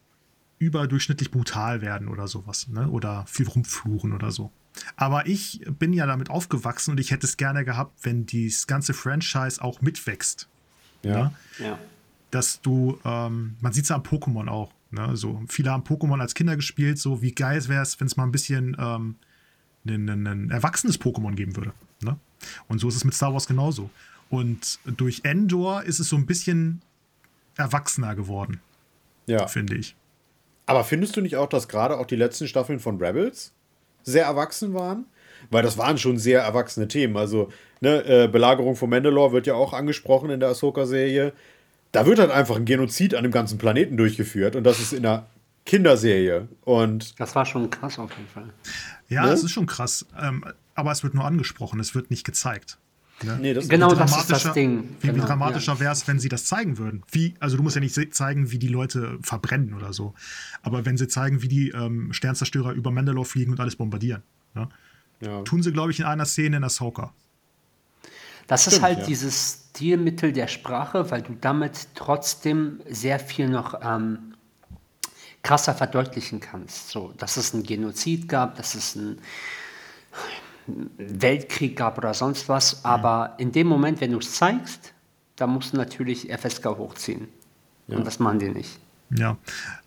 überdurchschnittlich 0.59 1.31
brutal 1.31 1.81
werden 1.81 2.09
oder 2.09 2.28
sowas. 2.28 2.68
Ne? 2.68 2.88
Oder 2.88 3.24
viel 3.26 3.46
rumfluchen 3.46 4.12
oder 4.12 4.31
so. 4.31 4.50
Aber 4.96 5.26
ich 5.26 5.64
bin 5.78 5.92
ja 5.92 6.07
damit 6.07 6.31
aufgewachsen 6.31 6.92
und 6.92 7.00
ich 7.00 7.11
hätte 7.11 7.26
es 7.26 7.37
gerne 7.37 7.64
gehabt, 7.64 8.04
wenn 8.04 8.26
dieses 8.26 8.66
ganze 8.66 8.94
Franchise 8.94 9.62
auch 9.62 9.81
mitwächst. 9.81 10.48
Ja. 11.02 11.24
Ne? 11.24 11.35
ja 11.59 11.78
dass 12.30 12.60
du, 12.60 12.98
ähm, 13.04 13.56
man 13.60 13.72
sieht 13.72 13.84
es 13.84 13.88
ja 13.90 13.96
am 13.96 14.02
Pokémon 14.02 14.48
auch. 14.48 14.72
Ne? 14.90 15.16
So, 15.16 15.42
viele 15.48 15.70
haben 15.70 15.82
Pokémon 15.82 16.20
als 16.20 16.34
Kinder 16.34 16.56
gespielt, 16.56 16.98
so 16.98 17.22
wie 17.22 17.32
geil 17.32 17.66
wäre 17.68 17.82
es, 17.82 18.00
wenn 18.00 18.06
es 18.06 18.16
mal 18.16 18.24
ein 18.24 18.32
bisschen 18.32 18.76
ähm, 18.78 19.16
ein, 19.86 20.08
ein, 20.08 20.26
ein, 20.26 20.50
erwachsenes 20.50 21.00
Pokémon 21.00 21.34
geben 21.34 21.56
würde. 21.56 21.72
Ne? 22.02 22.16
Und 22.68 22.78
so 22.78 22.88
ist 22.88 22.96
es 22.96 23.04
mit 23.04 23.14
Star 23.14 23.32
Wars 23.32 23.46
genauso. 23.46 23.90
Und 24.30 24.78
durch 24.84 25.20
Endor 25.24 25.82
ist 25.84 26.00
es 26.00 26.08
so 26.08 26.16
ein 26.16 26.26
bisschen 26.26 26.82
erwachsener 27.56 28.14
geworden. 28.14 28.60
Ja. 29.26 29.46
Finde 29.46 29.76
ich. 29.76 29.94
Aber 30.66 30.84
findest 30.84 31.16
du 31.16 31.20
nicht 31.20 31.36
auch, 31.36 31.48
dass 31.48 31.68
gerade 31.68 31.98
auch 31.98 32.06
die 32.06 32.16
letzten 32.16 32.46
Staffeln 32.46 32.78
von 32.78 33.02
Rebels 33.02 33.52
sehr 34.02 34.24
erwachsen 34.24 34.74
waren? 34.74 35.06
Weil 35.50 35.62
das 35.62 35.78
waren 35.78 35.98
schon 35.98 36.18
sehr 36.18 36.42
erwachsene 36.42 36.88
Themen. 36.88 37.16
Also, 37.16 37.50
ne, 37.80 38.04
äh, 38.04 38.28
Belagerung 38.28 38.74
von 38.76 38.90
Mandalore 38.90 39.32
wird 39.32 39.46
ja 39.46 39.54
auch 39.54 39.72
angesprochen 39.72 40.30
in 40.30 40.40
der 40.40 40.50
Ahsoka-Serie 40.50 41.32
da 41.92 42.07
wird 42.07 42.18
halt 42.18 42.31
einfach 42.31 42.57
ein 42.57 42.64
Genozid 42.64 43.14
an 43.14 43.22
dem 43.22 43.33
ganzen 43.33 43.59
Planeten 43.59 43.96
durchgeführt 43.96 44.57
und 44.57 44.64
das 44.64 44.81
ist 44.81 44.92
in 44.92 45.07
einer 45.07 45.27
Kinderserie. 45.64 46.48
Und 46.62 47.18
das 47.20 47.35
war 47.35 47.44
schon 47.44 47.68
krass 47.70 47.98
auf 47.98 48.11
jeden 48.12 48.29
Fall. 48.29 48.53
Ja, 49.09 49.27
ne? 49.27 49.33
es 49.33 49.44
ist 49.44 49.53
schon 49.53 49.66
krass. 49.66 50.07
Ähm, 50.20 50.44
aber 50.74 50.92
es 50.92 51.03
wird 51.03 51.14
nur 51.14 51.24
angesprochen, 51.24 51.81
es 51.81 51.94
wird 51.94 52.11
nicht 52.11 52.24
gezeigt. 52.24 52.79
Ne? 53.22 53.37
Nee, 53.40 53.55
das 53.55 53.68
genau, 53.68 53.94
das 53.94 54.16
ist 54.16 54.31
das 54.31 54.53
Ding. 54.53 54.96
Wie 55.01 55.09
genau, 55.09 55.27
dramatischer 55.27 55.74
ja. 55.74 55.81
wäre 55.81 55.92
es, 55.92 56.07
wenn 56.07 56.20
sie 56.20 56.29
das 56.29 56.44
zeigen 56.44 56.79
würden. 56.79 57.03
Wie, 57.11 57.35
also 57.40 57.57
du 57.57 57.62
musst 57.62 57.74
ja 57.74 57.81
nicht 57.81 58.14
zeigen, 58.14 58.53
wie 58.53 58.59
die 58.59 58.68
Leute 58.68 59.18
verbrennen 59.22 59.74
oder 59.74 59.92
so. 59.92 60.14
Aber 60.62 60.87
wenn 60.87 60.96
sie 60.96 61.09
zeigen, 61.09 61.42
wie 61.42 61.48
die 61.48 61.70
ähm, 61.70 62.12
Sternzerstörer 62.12 62.72
über 62.72 62.90
Mandalore 62.90 63.27
fliegen 63.27 63.53
und 63.53 63.61
alles 63.61 63.77
bombardieren. 63.77 64.22
Ne? 64.55 64.68
Ja. 65.20 65.42
Tun 65.42 65.62
sie, 65.62 65.72
glaube 65.72 65.90
ich, 65.90 66.01
in 66.01 66.07
einer 66.07 66.27
Szene 66.27 66.59
in 66.59 66.64
Ahsoka. 66.64 67.12
Das 68.48 68.62
Stimmt, 68.62 68.76
ist 68.76 68.82
halt 68.82 68.98
ja. 69.00 69.04
dieses 69.04 69.66
Stilmittel 69.70 70.32
der 70.32 70.48
Sprache, 70.48 71.11
weil 71.11 71.22
du 71.22 71.37
damit 71.40 71.88
trotzdem 71.94 72.80
sehr 72.88 73.20
viel 73.20 73.48
noch 73.48 73.80
ähm, 73.82 74.34
krasser 75.42 75.74
verdeutlichen 75.74 76.40
kannst. 76.40 76.90
So, 76.90 77.12
dass 77.18 77.37
es 77.37 77.54
einen 77.54 77.62
Genozid 77.62 78.28
gab, 78.28 78.56
dass 78.56 78.74
es 78.74 78.96
einen 78.96 79.20
Weltkrieg 80.96 81.76
gab 81.76 81.98
oder 81.98 82.14
sonst 82.14 82.48
was. 82.48 82.84
Aber 82.84 83.34
in 83.38 83.52
dem 83.52 83.66
Moment, 83.66 84.00
wenn 84.00 84.12
du 84.12 84.18
es 84.18 84.32
zeigst, 84.32 84.94
da 85.37 85.46
musst 85.46 85.74
du 85.74 85.76
natürlich 85.76 86.28
FSK 86.32 86.64
hochziehen. 86.76 87.28
Ja. 87.87 87.98
Und 87.98 88.06
das 88.06 88.18
machen 88.18 88.38
die 88.38 88.48
nicht. 88.48 88.78
Ja, 89.11 89.37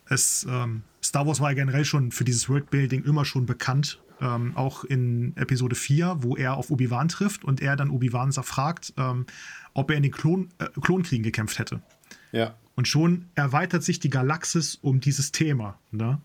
es, 0.08 0.46
ähm, 0.48 0.82
Star 1.02 1.26
Wars 1.26 1.40
war 1.40 1.50
ja 1.50 1.54
generell 1.54 1.84
schon 1.84 2.12
für 2.12 2.24
dieses 2.24 2.48
Worldbuilding 2.48 3.04
immer 3.04 3.24
schon 3.24 3.46
bekannt. 3.46 4.00
Ähm, 4.22 4.56
auch 4.56 4.84
in 4.84 5.36
Episode 5.36 5.74
4, 5.74 6.18
wo 6.20 6.36
er 6.36 6.56
auf 6.56 6.70
Obi-Wan 6.70 7.08
trifft 7.08 7.44
und 7.44 7.60
er 7.60 7.74
dann 7.74 7.90
Obi-Wan 7.90 8.32
fragt, 8.32 8.94
ähm, 8.96 9.26
ob 9.74 9.90
er 9.90 9.96
in 9.96 10.04
den 10.04 10.12
Klon, 10.12 10.48
äh, 10.58 10.66
Klonkriegen 10.80 11.24
gekämpft 11.24 11.58
hätte. 11.58 11.82
Ja. 12.30 12.54
Und 12.76 12.86
schon 12.86 13.26
erweitert 13.34 13.82
sich 13.82 13.98
die 13.98 14.10
Galaxis 14.10 14.76
um 14.76 15.00
dieses 15.00 15.32
Thema. 15.32 15.78
Ne? 15.90 16.20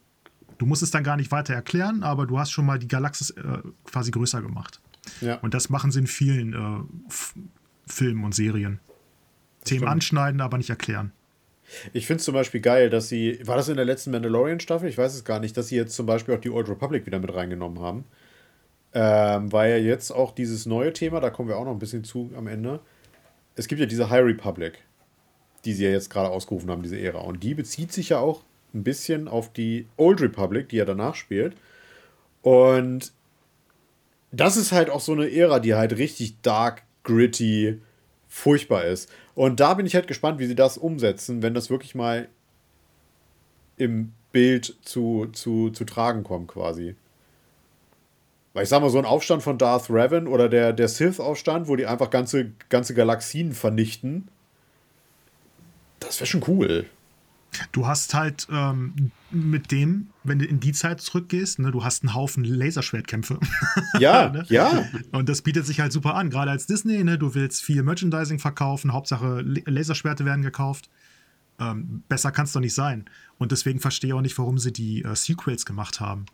Du 0.58 0.66
musst 0.66 0.84
es 0.84 0.92
dann 0.92 1.04
gar 1.04 1.18
nicht 1.18 1.32
weiter 1.32 1.54
erklären, 1.54 2.04
aber 2.04 2.28
du 2.28 2.40
hast 2.40 2.52
schon 2.52 2.66
mal 2.66 2.80
die 2.80 2.88
Galaxis 2.88 3.32
äh, 3.32 3.60
quasi 3.84 4.12
größer 4.12 4.42
gemacht. 4.42 4.80
Ja. 5.22 5.36
Und 5.36 5.54
das 5.54 5.70
machen 5.70 5.92
sie 5.92 6.00
in 6.00 6.08
vielen 6.08 6.54
äh, 6.54 7.12
Filmen 7.88 8.24
und 8.24 8.36
Serien. 8.36 8.80
Themen 9.64 9.80
stimmt. 9.80 9.92
anschneiden, 9.92 10.42
aber 10.42 10.58
nicht 10.58 10.70
erklären. 10.70 11.12
Ich 11.94 12.08
finde 12.08 12.20
es 12.20 12.26
zum 12.26 12.34
Beispiel 12.34 12.62
geil, 12.62 12.90
dass 12.90 13.10
sie, 13.10 13.40
war 13.46 13.58
das 13.58 13.70
in 13.70 13.76
der 13.76 13.86
letzten 13.86 14.12
Mandalorian-Staffel? 14.12 14.88
Ich 14.88 14.98
weiß 14.98 15.14
es 15.14 15.26
gar 15.26 15.40
nicht, 15.40 15.58
dass 15.58 15.68
sie 15.68 15.76
jetzt 15.76 15.96
zum 15.96 16.06
Beispiel 16.06 16.36
auch 16.36 16.40
die 16.40 16.50
Old 16.50 16.70
Republic 16.70 17.06
wieder 17.06 17.20
mit 17.20 17.34
reingenommen 17.34 17.80
haben. 17.80 18.06
Ähm, 18.94 19.52
weil 19.52 19.72
ja 19.72 19.78
jetzt 19.78 20.12
auch 20.12 20.32
dieses 20.32 20.66
neue 20.66 20.94
Thema, 20.94 21.20
da 21.20 21.30
kommen 21.30 21.50
wir 21.50 21.58
auch 21.58 21.66
noch 21.66 21.72
ein 21.72 21.80
bisschen 21.80 22.04
zu 22.04 22.32
am 22.36 22.48
Ende. 22.48 22.80
Es 23.56 23.68
gibt 23.68 23.82
ja 23.82 23.86
diese 23.86 24.10
High 24.10 24.24
Republic, 24.24 24.80
die 25.66 25.74
sie 25.74 25.84
ja 25.84 25.92
jetzt 25.92 26.10
gerade 26.10 26.30
ausgerufen 26.30 26.70
haben, 26.70 26.84
diese 26.84 27.00
Ära. 27.00 27.20
Und 27.20 27.44
die 27.44 27.54
bezieht 27.54 27.92
sich 27.92 28.10
ja 28.10 28.20
auch 28.20 28.44
ein 28.74 28.84
bisschen 28.84 29.28
auf 29.28 29.52
die 29.52 29.88
Old 29.98 30.22
Republic, 30.22 30.70
die 30.70 30.78
ja 30.78 30.86
danach 30.86 31.16
spielt. 31.16 31.56
Und 32.42 33.12
das 34.32 34.56
ist 34.56 34.72
halt 34.72 34.90
auch 34.90 35.02
so 35.02 35.14
eine 35.14 35.30
Ära, 35.32 35.60
die 35.60 35.76
halt 35.76 35.98
richtig 35.98 36.42
dark, 36.42 36.84
gritty, 37.04 37.82
furchtbar 38.28 38.86
ist. 38.86 39.10
Und 39.36 39.60
da 39.60 39.74
bin 39.74 39.86
ich 39.86 39.96
halt 39.96 40.08
gespannt, 40.08 40.40
wie 40.40 40.48
sie 40.48 40.56
das 40.56 40.78
umsetzen, 40.78 41.42
wenn 41.42 41.54
das 41.54 41.70
wirklich 41.70 41.96
mal 41.96 42.28
im 43.78 44.14
Bild 44.32 44.76
zu, 44.84 45.28
zu, 45.32 45.70
zu 45.70 45.86
tragen 45.86 46.24
kommt, 46.24 46.48
quasi. 46.50 46.96
Weil 48.54 48.64
ich 48.64 48.70
sag 48.70 48.82
mal, 48.82 48.90
so 48.90 48.98
ein 48.98 49.06
Aufstand 49.06 49.44
von 49.44 49.58
Darth 49.58 49.90
Revan 49.90 50.28
oder 50.28 50.50
der, 50.50 50.74
der 50.74 50.88
Sith-Aufstand, 50.88 51.68
wo 51.68 51.76
die 51.76 51.86
einfach 51.86 52.10
ganze, 52.10 52.52
ganze 52.70 52.94
Galaxien 52.96 53.54
vernichten, 53.54 54.28
das 56.00 56.20
wäre 56.20 56.28
schon 56.28 56.44
cool. 56.48 56.86
Du 57.72 57.88
hast 57.88 58.14
halt 58.14 58.48
ähm, 58.52 59.12
mit 59.30 59.72
dem, 59.72 60.10
wenn 60.24 60.40
du 60.40 60.46
in 60.46 60.60
die 60.60 60.72
Zeit 60.72 61.02
zurückgehst, 61.02 61.60
ne, 61.60 61.72
du 61.72 61.84
hast 61.84 62.04
einen 62.04 62.14
Haufen 62.14 62.44
Laserschwertkämpfe. 62.44 63.40
Ja, 64.00 64.30
ne? 64.34 64.46
ja. 64.48 64.86
Und 65.12 65.30
das 65.30 65.42
bietet 65.42 65.66
sich 65.66 65.80
halt 65.80 65.92
super 65.92 66.16
an, 66.16 66.30
gerade 66.30 66.52
als 66.52 66.68
Disney, 66.68 67.04
ne, 67.04 67.18
du 67.18 67.36
willst 67.36 67.64
viel 67.64 67.84
Merchandising 67.84 68.40
verkaufen, 68.40 68.94
Hauptsache 68.94 69.42
Laserschwerte 69.42 70.26
werden 70.26 70.44
gekauft. 70.44 70.90
Ähm, 71.60 72.04
besser 72.08 72.32
kann 72.32 72.46
es 72.46 72.54
doch 72.54 72.62
nicht 72.62 72.74
sein. 72.74 73.06
Und 73.38 73.52
deswegen 73.52 73.80
verstehe 73.80 74.10
ich 74.10 74.14
auch 74.14 74.22
nicht, 74.22 74.38
warum 74.38 74.58
sie 74.60 74.72
die 74.72 75.04
äh, 75.04 75.16
Sequels 75.16 75.66
gemacht 75.66 76.00
haben. 76.00 76.26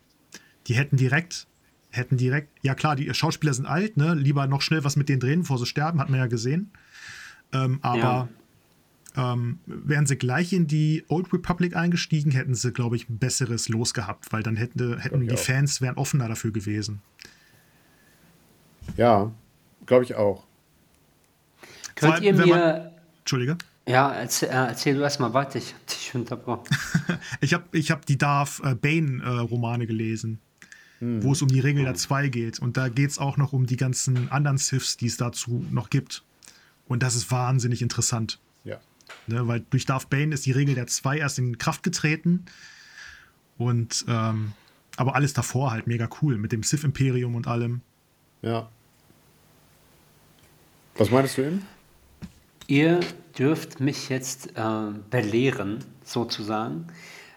Die 0.68 0.76
hätten 0.76 0.98
direkt, 0.98 1.48
hätten 1.90 2.18
direkt, 2.18 2.50
ja 2.62 2.76
klar, 2.76 2.96
die 2.96 3.12
Schauspieler 3.14 3.54
sind 3.54 3.66
alt, 3.66 3.98
ne? 3.98 4.14
Lieber 4.16 4.48
noch 4.48 4.62
schnell 4.62 4.84
was 4.84 4.96
mit 4.96 5.10
denen 5.10 5.20
drehen, 5.20 5.42
bevor 5.42 5.58
sie 5.58 5.66
sterben, 5.66 6.00
hat 6.00 6.10
man 6.10 6.20
ja 6.20 6.28
gesehen. 6.28 6.72
Ähm, 7.54 7.80
aber 7.82 8.00
ja 8.00 8.30
ähm, 9.16 9.60
wären 9.66 10.06
sie 10.06 10.18
gleich 10.18 10.54
in 10.54 10.68
die 10.68 11.04
Old 11.08 11.32
Republic 11.34 11.76
eingestiegen, 11.76 12.32
hätten 12.32 12.56
sie, 12.56 12.72
glaube 12.72 12.96
ich, 12.96 13.10
ein 13.10 13.18
besseres 13.18 13.70
Los 13.70 13.94
gehabt, 13.94 14.32
weil 14.32 14.44
dann 14.44 14.56
hätten, 14.56 14.98
hätten 15.00 15.22
die 15.22 15.34
auch. 15.34 15.38
Fans 15.38 15.82
wären 15.82 15.96
offener 15.96 16.28
dafür 16.28 16.52
gewesen. 16.52 17.02
Ja, 18.98 19.32
glaube 19.86 20.04
ich 20.04 20.16
auch. 20.16 20.46
Könnt 21.96 22.14
allem, 22.14 22.24
ihr 22.24 22.34
mir. 22.34 22.48
Man, 22.48 22.92
Entschuldige. 23.20 23.58
Ja, 23.88 24.12
erzähl, 24.14 24.50
äh, 24.50 24.54
erzähl 24.54 24.96
du 24.96 25.02
erstmal 25.02 25.34
weiter, 25.34 25.58
ich 25.58 25.74
hab 25.74 25.88
dich 25.88 26.16
unterbrochen. 26.16 26.64
ich 27.42 27.54
habe 27.54 27.66
ich 27.72 27.92
hab 27.92 28.06
die 28.06 28.18
Darth 28.18 28.62
äh, 28.64 28.76
Bane-Romane 28.76 29.84
äh, 29.84 29.88
gelesen, 29.88 30.40
hm. 31.00 31.24
wo 31.24 31.34
es 31.34 31.42
um 31.42 31.50
die 31.50 31.60
Regel 31.60 31.84
der 31.84 31.96
2 31.96 32.30
geht. 32.30 32.60
Und 32.60 32.78
da 32.78 32.88
geht 32.88 33.12
es 33.12 33.20
auch 33.20 33.38
noch 33.38 33.54
um 33.54 33.66
die 33.66 33.76
ganzen 33.76 34.32
anderen 34.32 34.58
Siths, 34.58 34.98
die 34.98 35.08
es 35.08 35.18
dazu 35.18 35.66
noch 35.70 35.90
gibt. 35.90 36.24
Und 36.88 37.04
das 37.04 37.16
ist 37.16 37.30
wahnsinnig 37.32 37.82
interessant. 37.82 38.40
Ne, 39.28 39.48
weil 39.48 39.62
durch 39.70 39.86
Darth 39.86 40.10
Bane 40.10 40.34
ist 40.34 40.46
die 40.46 40.52
Regel 40.52 40.76
der 40.76 40.88
zwei 40.88 41.18
erst 41.18 41.40
in 41.40 41.58
Kraft 41.58 41.84
getreten. 41.84 42.46
Und 43.58 44.06
ähm, 44.08 44.54
aber 44.98 45.16
alles 45.16 45.34
davor 45.34 45.72
halt 45.72 45.88
mega 45.88 46.08
cool 46.22 46.38
mit 46.38 46.52
dem 46.52 46.64
Sith-Imperium 46.64 47.36
und 47.36 47.48
allem. 47.48 47.82
Ja. 48.42 48.70
Was 50.96 51.10
meinst 51.10 51.38
du 51.38 51.44
eben? 51.44 51.66
Ihr 52.68 53.00
dürft 53.38 53.80
mich 53.80 54.10
jetzt 54.10 54.56
äh, 54.56 54.92
belehren, 55.10 55.84
sozusagen, 56.04 56.88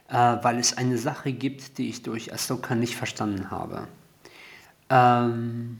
äh, 0.08 0.14
weil 0.14 0.58
es 0.58 0.76
eine 0.76 0.98
Sache 0.98 1.32
gibt, 1.32 1.78
die 1.78 1.88
ich 1.88 2.02
durch 2.02 2.32
Ahsoka 2.32 2.74
nicht 2.74 2.96
verstanden 2.96 3.50
habe. 3.50 3.88
Ähm, 4.90 5.78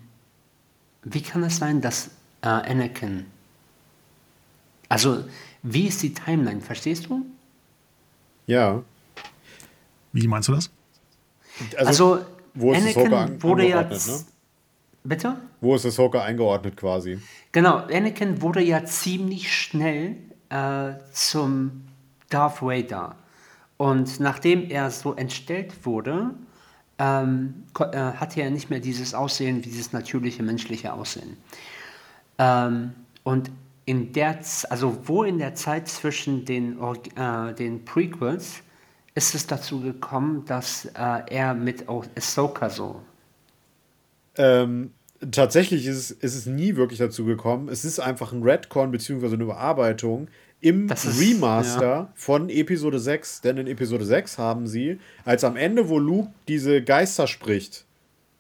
wie 1.03 1.21
kann 1.21 1.43
es 1.45 1.59
sein, 1.59 1.81
dass 1.81 2.11
äh, 2.43 2.49
Anakin, 2.49 3.27
also 4.89 5.25
wie 5.69 5.89
ist 5.89 6.03
die 6.03 6.15
Timeline? 6.15 6.61
Verstehst 6.61 7.07
du? 7.07 7.27
Ja. 8.47 8.83
Wie 10.13 10.29
meinst 10.29 10.49
du 10.49 10.53
das? 10.53 10.71
Also, 11.77 12.15
also 12.15 12.27
wo 12.55 12.73
ist 12.73 12.83
Anakin 12.83 13.15
an 13.15 13.43
wurde 13.43 13.69
ja. 13.69 13.83
Ne? 13.83 13.99
Bitte? 15.03 15.37
Wo 15.61 15.75
ist 15.75 15.85
das 15.85 15.95
Ahsoka 15.95 16.23
eingeordnet 16.23 16.77
quasi? 16.77 17.19
Genau, 17.53 17.79
Anakin 17.79 18.41
wurde 18.43 18.63
ja 18.63 18.85
ziemlich 18.85 19.53
schnell 19.53 20.17
äh, 20.51 20.93
zum 21.13 21.83
Darth 22.29 22.63
Vader. 22.63 23.17
Und 23.77 24.21
nachdem 24.21 24.71
er 24.71 24.91
so 24.91 25.15
entstellt 25.15 25.85
wurde, 25.85 26.31
ähm, 26.99 27.65
äh, 27.79 27.97
hatte 27.97 28.41
er 28.41 28.51
nicht 28.51 28.71
mehr 28.71 28.81
dieses 28.81 29.15
Aussehen, 29.15 29.63
dieses 29.63 29.93
natürliche 29.93 30.43
menschliche 30.43 30.93
Aussehen. 30.93 31.37
Ähm, 32.39 32.93
und 33.23 33.51
in 33.87 34.13
der, 34.13 34.41
also 34.69 34.99
wo 35.05 35.23
in 35.23 35.39
der 35.39 35.55
Zeit 35.55 35.89
zwischen 35.89 36.45
den, 36.45 36.79
äh, 37.17 37.55
den 37.55 37.85
Prequels 37.85 38.63
ist 39.15 39.35
es 39.35 39.47
dazu 39.47 39.81
gekommen, 39.81 40.45
dass 40.45 40.85
äh, 40.85 41.23
er 41.31 41.55
mit 41.55 41.87
Ahsoka 41.89 42.69
so. 42.69 43.01
Ähm, 44.37 44.91
tatsächlich 45.31 45.87
ist 45.87 45.97
es, 45.97 46.11
ist 46.11 46.35
es 46.35 46.47
nie 46.47 46.77
wirklich 46.77 46.99
dazu 46.99 47.25
gekommen. 47.25 47.69
Es 47.69 47.85
ist 47.85 48.01
einfach 48.01 48.33
ein 48.33 48.43
Redcon 48.43 48.91
bzw. 48.91 49.27
eine 49.27 49.45
Überarbeitung 49.45 50.29
im 50.61 50.89
ist, 50.91 51.21
Remaster 51.21 51.83
ja. 51.83 52.13
von 52.15 52.51
Episode 52.51 52.99
6. 52.99 53.41
Denn 53.43 53.57
in 53.57 53.69
Episode 53.69 54.05
6 54.05 54.37
haben 54.37 54.67
sie, 54.67 54.99
als 55.25 55.45
am 55.45 55.57
Ende, 55.57 55.89
wo 55.89 55.99
Luke 55.99 56.33
diese 56.49 56.83
Geister 56.83 57.27
spricht, 57.27 57.87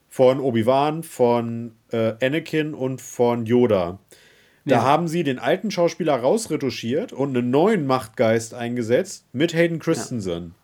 von 0.08 0.40
Obi-Wan, 0.40 1.04
von 1.04 1.72
äh, 1.92 2.14
Anakin 2.20 2.74
und 2.74 3.00
von 3.00 3.46
Yoda, 3.46 3.98
da 4.66 4.76
ja. 4.76 4.82
haben 4.82 5.06
sie 5.06 5.22
den 5.22 5.38
alten 5.38 5.70
Schauspieler 5.70 6.16
rausretuschiert 6.16 7.12
und 7.12 7.36
einen 7.36 7.50
neuen 7.50 7.86
Machtgeist 7.86 8.52
eingesetzt 8.52 9.24
mit 9.32 9.54
Hayden 9.54 9.78
Christensen. 9.78 10.54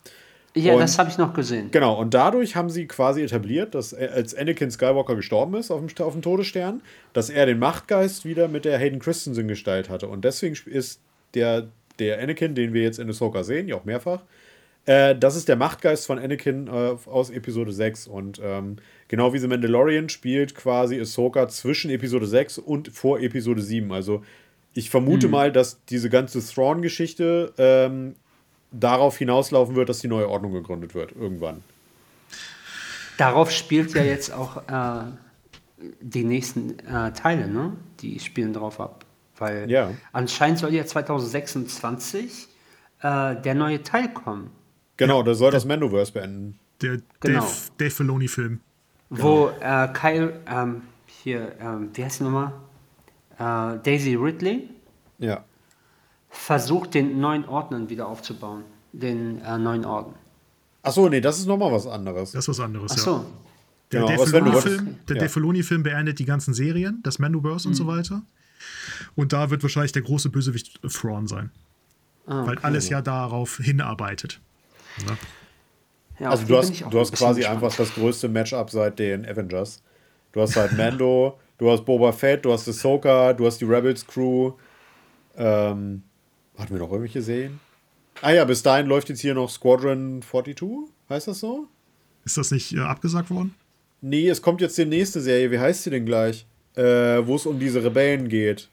Ja, 0.54 0.72
ja 0.72 0.78
das 0.78 0.98
habe 0.98 1.08
ich 1.08 1.18
noch 1.18 1.32
gesehen. 1.34 1.70
Genau, 1.70 1.98
und 1.98 2.12
dadurch 2.12 2.56
haben 2.56 2.68
sie 2.68 2.86
quasi 2.86 3.22
etabliert, 3.22 3.76
dass 3.76 3.94
als 3.94 4.34
Anakin 4.34 4.72
Skywalker 4.72 5.14
gestorben 5.14 5.54
ist 5.54 5.70
auf 5.70 5.80
dem, 5.80 6.04
auf 6.04 6.12
dem 6.12 6.20
Todesstern, 6.22 6.82
dass 7.12 7.30
er 7.30 7.46
den 7.46 7.60
Machtgeist 7.60 8.24
wieder 8.24 8.48
mit 8.48 8.64
der 8.64 8.76
Hayden 8.76 8.98
Christensen 8.98 9.46
Gestalt 9.46 9.88
hatte. 9.88 10.08
Und 10.08 10.24
deswegen 10.24 10.56
ist 10.66 11.00
der, 11.34 11.68
der 12.00 12.20
Anakin, 12.20 12.56
den 12.56 12.74
wir 12.74 12.82
jetzt 12.82 12.98
in 12.98 13.08
Ahsoka 13.08 13.44
sehen, 13.44 13.68
ja 13.68 13.76
auch 13.76 13.84
mehrfach, 13.84 14.22
äh, 14.86 15.16
das 15.16 15.36
ist 15.36 15.48
der 15.48 15.56
Machtgeist 15.56 16.06
von 16.06 16.18
Anakin 16.18 16.66
äh, 16.66 16.96
aus 17.06 17.30
Episode 17.30 17.72
6. 17.72 18.08
Und 18.08 18.40
ähm, 18.42 18.76
genau 19.08 19.32
wie 19.32 19.38
The 19.38 19.48
Mandalorian 19.48 20.08
spielt 20.08 20.54
quasi 20.54 21.00
Ahsoka 21.00 21.48
zwischen 21.48 21.90
Episode 21.90 22.26
6 22.26 22.58
und 22.58 22.88
vor 22.88 23.20
Episode 23.20 23.62
7. 23.62 23.92
Also 23.92 24.22
ich 24.74 24.90
vermute 24.90 25.26
mhm. 25.26 25.32
mal, 25.32 25.52
dass 25.52 25.84
diese 25.84 26.10
ganze 26.10 26.44
Thrawn-Geschichte 26.44 27.52
ähm, 27.58 28.16
darauf 28.72 29.18
hinauslaufen 29.18 29.76
wird, 29.76 29.88
dass 29.88 30.00
die 30.00 30.08
neue 30.08 30.28
Ordnung 30.28 30.52
gegründet 30.52 30.94
wird, 30.94 31.12
irgendwann. 31.12 31.62
Darauf 33.18 33.50
spielt 33.50 33.94
ja 33.94 34.02
jetzt 34.02 34.32
auch 34.32 34.56
äh, 34.68 35.04
die 36.00 36.24
nächsten 36.24 36.78
äh, 36.80 37.12
Teile, 37.12 37.46
ne? 37.46 37.74
Die 38.00 38.18
spielen 38.18 38.52
darauf 38.52 38.80
ab. 38.80 39.04
Weil 39.36 39.70
ja. 39.70 39.92
anscheinend 40.12 40.58
soll 40.58 40.74
ja 40.74 40.86
2026 40.86 42.48
äh, 43.02 43.36
der 43.36 43.54
neue 43.54 43.82
Teil 43.82 44.08
kommen. 44.08 44.50
Genau, 44.96 45.22
der 45.22 45.34
soll 45.34 45.50
das 45.50 45.64
Mandoverse 45.64 46.12
beenden. 46.12 46.58
Der 46.80 46.98
genau. 47.20 47.40
Dave, 47.40 47.52
Dave 47.78 47.90
Filoni-Film. 47.90 48.60
Wo 49.10 49.50
äh, 49.60 49.88
Kyle, 49.92 50.40
ähm, 50.46 50.82
hier, 51.06 51.52
ähm, 51.60 51.90
wie 51.92 52.04
heißt 52.04 52.20
die 52.20 52.24
nochmal? 52.24 52.52
Äh, 53.38 53.78
Daisy 53.82 54.14
Ridley. 54.14 54.68
Ja. 55.18 55.44
Versucht, 56.30 56.94
den 56.94 57.20
neuen 57.20 57.44
Ordnern 57.46 57.88
wieder 57.90 58.06
aufzubauen. 58.06 58.64
Den 58.92 59.40
äh, 59.42 59.58
neuen 59.58 59.84
Orden. 59.84 60.14
Achso, 60.82 61.08
nee, 61.08 61.20
das 61.20 61.38
ist 61.38 61.46
nochmal 61.46 61.72
was 61.72 61.86
anderes. 61.86 62.32
Das 62.32 62.44
ist 62.44 62.48
was 62.48 62.60
anderes, 62.60 62.92
Ach 62.92 62.96
ja. 62.96 63.02
so. 63.02 63.24
Der 63.92 64.00
Genau, 64.00 64.16
Dave 64.16 64.26
Filoni-Film 64.26 64.96
der 65.08 65.16
ja. 65.16 65.28
Filoni-Film 65.28 65.82
beendet 65.82 66.18
die 66.18 66.24
ganzen 66.24 66.54
Serien, 66.54 67.00
das 67.02 67.18
Mandoverse 67.18 67.68
und 67.68 67.74
so 67.74 67.86
weiter. 67.86 68.22
Und 69.14 69.32
da 69.32 69.50
wird 69.50 69.62
wahrscheinlich 69.62 69.92
der 69.92 70.02
große 70.02 70.30
Bösewicht 70.30 70.80
Thrawn 70.82 71.26
sein. 71.26 71.50
Ah, 72.26 72.46
Weil 72.46 72.56
okay. 72.56 72.66
alles 72.66 72.88
ja 72.88 73.02
darauf 73.02 73.58
hinarbeitet. 73.58 74.40
Ne? 75.06 75.16
Ja, 76.18 76.30
Also 76.30 76.46
du 76.46 76.56
hast, 76.56 76.80
du 76.90 77.00
hast 77.00 77.12
quasi 77.12 77.40
gespannt. 77.40 77.62
einfach 77.64 77.76
das 77.76 77.94
größte 77.94 78.28
Matchup 78.28 78.70
seit 78.70 78.98
den 78.98 79.26
Avengers. 79.26 79.82
Du 80.32 80.40
hast 80.40 80.56
halt 80.56 80.76
Mando, 80.76 81.38
du 81.58 81.70
hast 81.70 81.84
Boba 81.84 82.12
Fett, 82.12 82.44
du 82.44 82.52
hast 82.52 82.68
Ahsoka, 82.68 83.32
du 83.32 83.46
hast 83.46 83.60
die 83.60 83.64
Rebels 83.64 84.06
Crew. 84.06 84.52
Ähm, 85.36 86.02
hatten 86.58 86.72
wir 86.74 86.78
noch 86.78 86.90
irgendwelche 86.90 87.22
Serien? 87.22 87.60
Ah 88.20 88.30
ja, 88.30 88.44
bis 88.44 88.62
dahin 88.62 88.86
läuft 88.86 89.08
jetzt 89.08 89.20
hier 89.20 89.34
noch 89.34 89.48
Squadron 89.50 90.22
42, 90.22 90.68
heißt 91.08 91.28
das 91.28 91.40
so? 91.40 91.66
Ist 92.24 92.36
das 92.36 92.50
nicht 92.50 92.72
äh, 92.72 92.80
abgesagt 92.80 93.30
worden? 93.30 93.54
Nee, 94.00 94.28
es 94.28 94.42
kommt 94.42 94.60
jetzt 94.60 94.76
die 94.78 94.84
nächste 94.84 95.20
Serie. 95.20 95.50
Wie 95.50 95.58
heißt 95.58 95.82
sie 95.84 95.90
denn 95.90 96.04
gleich? 96.06 96.46
Äh, 96.74 97.26
wo 97.26 97.36
es 97.36 97.46
um 97.46 97.58
diese 97.58 97.82
Rebellen 97.82 98.28
geht. 98.28 98.68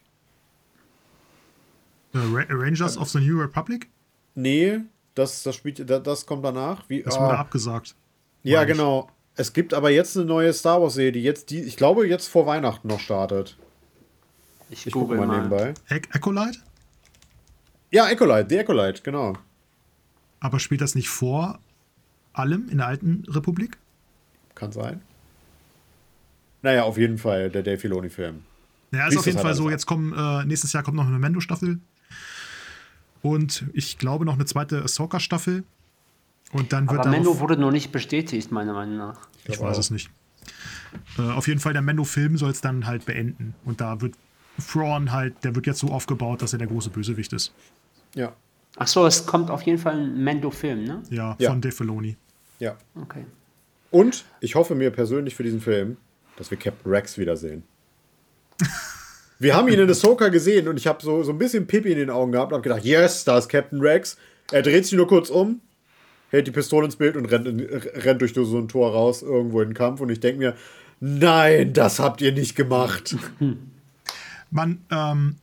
Ra 2.13 2.43
Rangers 2.49 2.97
of 2.97 3.09
the 3.09 3.19
New 3.19 3.39
Republic? 3.39 3.87
Nee, 4.35 4.79
das, 5.19 5.43
das, 5.43 5.55
spielt, 5.55 5.89
das, 5.89 6.03
das 6.03 6.25
kommt 6.25 6.43
danach. 6.43 6.83
Wie, 6.89 7.03
Das 7.03 7.17
ah. 7.17 7.25
wurde 7.25 7.37
abgesagt. 7.37 7.95
Ja, 8.43 8.59
meine 8.59 8.71
ich. 8.71 8.77
genau. 8.77 9.09
Es 9.35 9.53
gibt 9.53 9.73
aber 9.73 9.89
jetzt 9.89 10.17
eine 10.17 10.25
neue 10.25 10.51
Star 10.51 10.81
Wars-Serie, 10.81 11.11
die 11.11 11.23
jetzt, 11.23 11.49
die, 11.49 11.61
ich 11.61 11.77
glaube, 11.77 12.07
jetzt 12.07 12.27
vor 12.27 12.45
Weihnachten 12.45 12.87
noch 12.87 12.99
startet. 12.99 13.57
Ich, 14.69 14.85
Ich 14.85 14.93
gucke 14.93 15.15
mal 15.15 15.27
mal. 15.27 15.37
nebenbei. 15.37 15.73
E 15.89 15.95
Ecolite? 16.13 16.59
Ja, 17.91 18.09
Ecolite, 18.09 18.47
The 18.49 18.57
Ecolite, 18.57 19.01
genau. 19.01 19.33
Aber 20.39 20.59
spielt 20.59 20.81
das 20.81 20.95
nicht 20.95 21.09
vor 21.09 21.59
allem 22.33 22.69
in 22.69 22.77
der 22.77 22.87
alten 22.87 23.23
Republik? 23.27 23.77
Kann 24.55 24.71
sein. 24.71 25.01
Naja, 26.61 26.83
auf 26.83 26.97
jeden 26.97 27.17
Fall 27.17 27.49
der 27.49 27.63
Dave 27.63 27.77
Filoni-Film. 27.77 28.43
Ja, 28.91 29.05
ist 29.07 29.11
Liest 29.11 29.19
auf 29.19 29.25
jeden 29.25 29.35
das 29.37 29.41
Fall 29.41 29.51
halt 29.51 29.57
so. 29.57 29.69
Jetzt 29.69 29.85
kommen, 29.85 30.13
äh, 30.13 30.45
nächstes 30.45 30.73
Jahr 30.73 30.83
kommt 30.83 30.97
noch 30.97 31.07
eine 31.07 31.19
Mando-Staffel. 31.19 31.79
Und 33.21 33.65
ich 33.73 33.97
glaube 33.97 34.25
noch 34.25 34.35
eine 34.35 34.45
zweite 34.45 34.81
Ahsoka-Staffel. 34.83 35.63
Und 36.51 36.73
dann 36.73 36.89
wird 36.89 37.01
Aber 37.01 37.09
Mendo 37.09 37.39
wurde 37.39 37.57
noch 37.57 37.71
nicht 37.71 37.91
bestätigt, 37.91 38.51
meiner 38.51 38.73
Meinung 38.73 38.97
nach. 38.97 39.19
Ich 39.45 39.59
weiß 39.59 39.77
es 39.77 39.91
nicht. 39.91 40.09
Äh, 41.17 41.21
auf 41.21 41.47
jeden 41.47 41.59
Fall, 41.59 41.73
der 41.73 41.81
Mendo-Film 41.81 42.37
soll 42.37 42.51
es 42.51 42.61
dann 42.61 42.87
halt 42.87 43.05
beenden. 43.05 43.53
Und 43.65 43.81
da 43.81 44.01
wird 44.01 44.15
Thrawn 44.71 45.11
halt, 45.11 45.43
der 45.43 45.53
wird 45.55 45.67
jetzt 45.67 45.79
so 45.79 45.87
aufgebaut, 45.89 46.41
dass 46.41 46.53
er 46.53 46.59
der 46.59 46.67
große 46.67 46.89
Bösewicht 46.89 47.33
ist. 47.33 47.53
Ja, 48.15 48.33
Ach 48.77 48.87
so, 48.87 49.05
es 49.05 49.25
kommt 49.25 49.49
auf 49.49 49.63
jeden 49.63 49.77
Fall 49.79 49.95
ein 49.99 50.23
Mendo-Film, 50.23 50.83
ne? 50.85 51.03
Ja, 51.09 51.35
Ja. 51.39 51.49
von 51.49 51.59
Dave 51.59 51.73
Filoni. 51.75 52.15
ja. 52.59 52.77
Okay. 52.95 53.25
Und 53.91 54.23
ich 54.39 54.53
hoffe 54.55 54.75
mir 54.75 54.91
persönlich 54.91 55.33
für 55.35 55.43
diesen 55.43 55.59
Film, 55.59 55.97
dass 56.37 56.51
wir 56.51 56.57
Captain 56.57 56.89
Rex 56.91 57.17
wiedersehen. 57.17 57.63
Wir 59.41 59.55
haben 59.55 59.69
ihn 59.69 59.79
in 59.79 59.89
Ahsoka 59.89 60.27
gesehen 60.27 60.67
und 60.67 60.75
ich 60.75 60.85
habe 60.85 61.01
so, 61.01 61.23
so 61.23 61.31
ein 61.31 61.37
bisschen 61.37 61.65
Pipi 61.65 61.93
in 61.93 61.97
den 61.97 62.09
Augen 62.09 62.33
gehabt 62.33 62.51
und 62.51 62.57
habe 62.57 62.67
gedacht, 62.67 62.83
yes, 62.83 63.23
da 63.23 63.37
ist 63.37 63.47
Captain 63.47 63.79
Rex. 63.79 64.17
Er 64.51 64.61
dreht 64.61 64.85
sich 64.85 64.97
nur 64.97 65.07
kurz 65.07 65.29
um, 65.29 65.61
hält 66.29 66.45
die 66.45 66.51
Pistole 66.51 66.85
ins 66.85 66.97
Bild 66.97 67.15
und 67.15 67.25
rennt, 67.25 67.47
in, 67.47 67.61
rennt 67.61 68.21
durch 68.21 68.33
so 68.33 68.57
ein 68.57 68.67
Tor 68.67 68.91
raus, 68.91 69.21
irgendwo 69.21 69.61
in 69.61 69.69
den 69.69 69.75
Kampf. 69.75 70.01
Und 70.01 70.09
ich 70.09 70.19
denke 70.19 70.39
mir, 70.39 70.55
nein, 70.99 71.71
das 71.71 71.99
habt 71.99 72.19
ihr 72.19 72.33
nicht 72.33 72.55
gemacht. 72.55 73.15
Man, 74.51 74.83
ähm, 74.91 75.37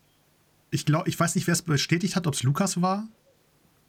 ich 0.70 0.84
glaube, 0.84 1.08
ich 1.08 1.18
weiß 1.18 1.34
nicht, 1.34 1.46
wer 1.46 1.52
es 1.52 1.62
bestätigt 1.62 2.16
hat, 2.16 2.26
ob 2.26 2.34
es 2.34 2.42
Lukas 2.42 2.82
war. 2.82 3.08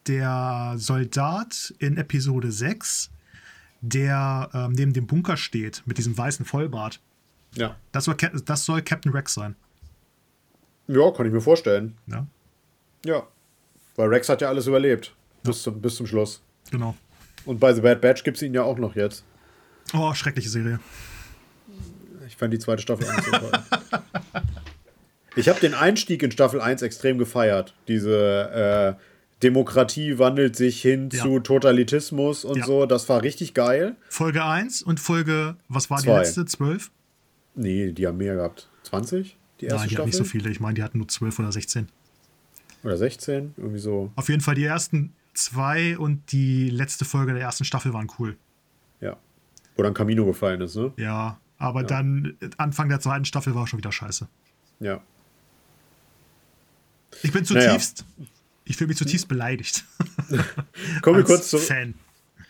Der 0.08 0.76
Soldat 0.78 1.74
in 1.80 1.97
Episode 1.97 2.53
6, 2.53 3.10
der 3.82 4.49
ähm, 4.53 4.72
neben 4.72 4.93
dem 4.93 5.05
Bunker 5.05 5.36
steht, 5.36 5.84
mit 5.86 5.97
diesem 5.97 6.18
weißen 6.18 6.45
Vollbart. 6.45 7.01
Ja. 7.55 7.76
Das 7.91 8.05
soll, 8.05 8.16
das 8.16 8.64
soll 8.64 8.82
Captain 8.84 9.12
Rex 9.12 9.34
sein. 9.34 9.58
Ja, 10.88 11.12
kann 11.12 11.26
ich 11.26 11.32
mir 11.34 11.42
vorstellen. 11.42 11.98
Ja, 12.08 12.26
Ja. 13.06 13.28
Weil 13.96 14.10
Rex 14.10 14.30
hat 14.30 14.42
ja 14.42 14.48
alles 14.50 14.68
überlebt. 14.68 15.14
Bis, 15.44 15.64
zum, 15.64 15.82
bis 15.82 15.96
zum 15.96 16.06
Schluss. 16.08 16.42
genau. 16.72 16.96
Und 17.46 17.60
bei 17.60 17.74
The 17.74 17.82
Bad 17.82 18.02
Batch 18.02 18.24
gibt 18.24 18.38
es 18.38 18.44
ihn 18.44 18.54
ja 18.54 18.64
auch 18.64 18.78
noch 18.78 18.96
jetzt. 18.96 19.24
Oh, 19.94 20.14
schreckliche 20.14 20.50
Serie. 20.50 20.80
Ich 22.28 22.36
fand 22.36 22.54
die 22.54 22.60
zweite 22.60 22.82
Staffel 22.82 23.08
auch 23.08 23.16
nicht 23.16 23.26
so 23.26 23.32
toll. 23.32 23.52
Ich 25.36 25.48
habe 25.50 25.60
den 25.60 25.76
Einstieg 25.76 26.24
in 26.24 26.32
Staffel 26.32 26.60
1 26.60 26.82
extrem 26.82 27.20
gefeiert. 27.20 27.76
Diese 27.88 28.98
äh, 28.98 29.04
Demokratie 29.44 30.18
wandelt 30.18 30.56
sich 30.56 30.82
hin 30.82 31.10
Ja. 31.14 31.22
zu 31.22 31.40
Totalitismus 31.40 32.44
und 32.44 32.58
Ja. 32.58 32.66
so. 32.66 32.88
Das 32.88 33.08
war 33.08 33.22
richtig 33.22 33.54
geil. 33.54 33.96
Folge 34.10 34.44
1 34.44 34.82
und 34.82 35.00
Folge, 35.00 35.56
was 35.70 35.92
war 35.92 36.00
die 36.00 36.06
Zwei. 36.06 36.20
letzte? 36.22 36.46
12? 36.46 36.90
Nee, 37.54 37.92
die 37.92 38.08
haben 38.08 38.18
mehr 38.18 38.34
gehabt. 38.36 38.68
20? 38.84 39.37
Die 39.62 39.66
erste 39.66 39.78
Nein, 39.80 39.88
die 39.89 39.93
Staffel? 39.95 39.97
hatten 39.97 40.10
nicht 40.10 40.18
so 40.18 40.24
viele. 40.24 40.49
Ich 40.49 40.60
meine, 40.60 40.74
die 40.76 40.84
hatten 40.84 40.97
nur 40.99 41.08
12 41.08 41.39
oder 41.39 41.51
16. 41.51 41.88
Oder 42.84 42.97
16? 42.97 43.53
Irgendwie 43.58 43.80
so. 43.80 44.12
Auf 44.16 44.30
jeden 44.30 44.41
Fall 44.41 44.55
die 44.55 44.64
ersten 44.64 45.14
zwei 45.34 45.97
und 45.97 46.32
die 46.32 46.70
letzte 46.70 47.05
Folge 47.05 47.34
der 47.34 47.41
ersten 47.41 47.64
Staffel 47.66 47.93
waren 47.93 48.08
cool. 48.20 48.38
Ja. 49.01 49.18
Wo 49.76 49.84
dann 49.84 49.93
Camino 49.93 50.26
gefallen 50.26 50.62
ist, 50.62 50.76
ne? 50.76 50.91
Ja, 50.97 51.39
aber 51.58 51.84
dann 51.84 52.36
äh, 52.41 52.49
Anfang 52.58 52.89
der 52.89 52.99
zweiten 52.99 53.26
Staffel 53.26 53.55
war 53.55 53.68
schon 53.68 53.80
wieder 53.80 53.91
scheiße. 53.91 54.28
Ja. 54.80 55.01
Ich 57.24 57.32
bin 57.32 57.43
Naja. 57.49 57.62
zutiefst, 57.72 58.05
ich 58.66 58.78
fühle 58.78 58.89
mich 58.89 58.97
zutiefst 58.97 59.28
beleidigt. 59.28 59.86
Kommen 61.01 61.18
wir 61.18 61.24
kurz 61.24 61.49
zu, 61.49 61.58
Fan. 61.58 61.95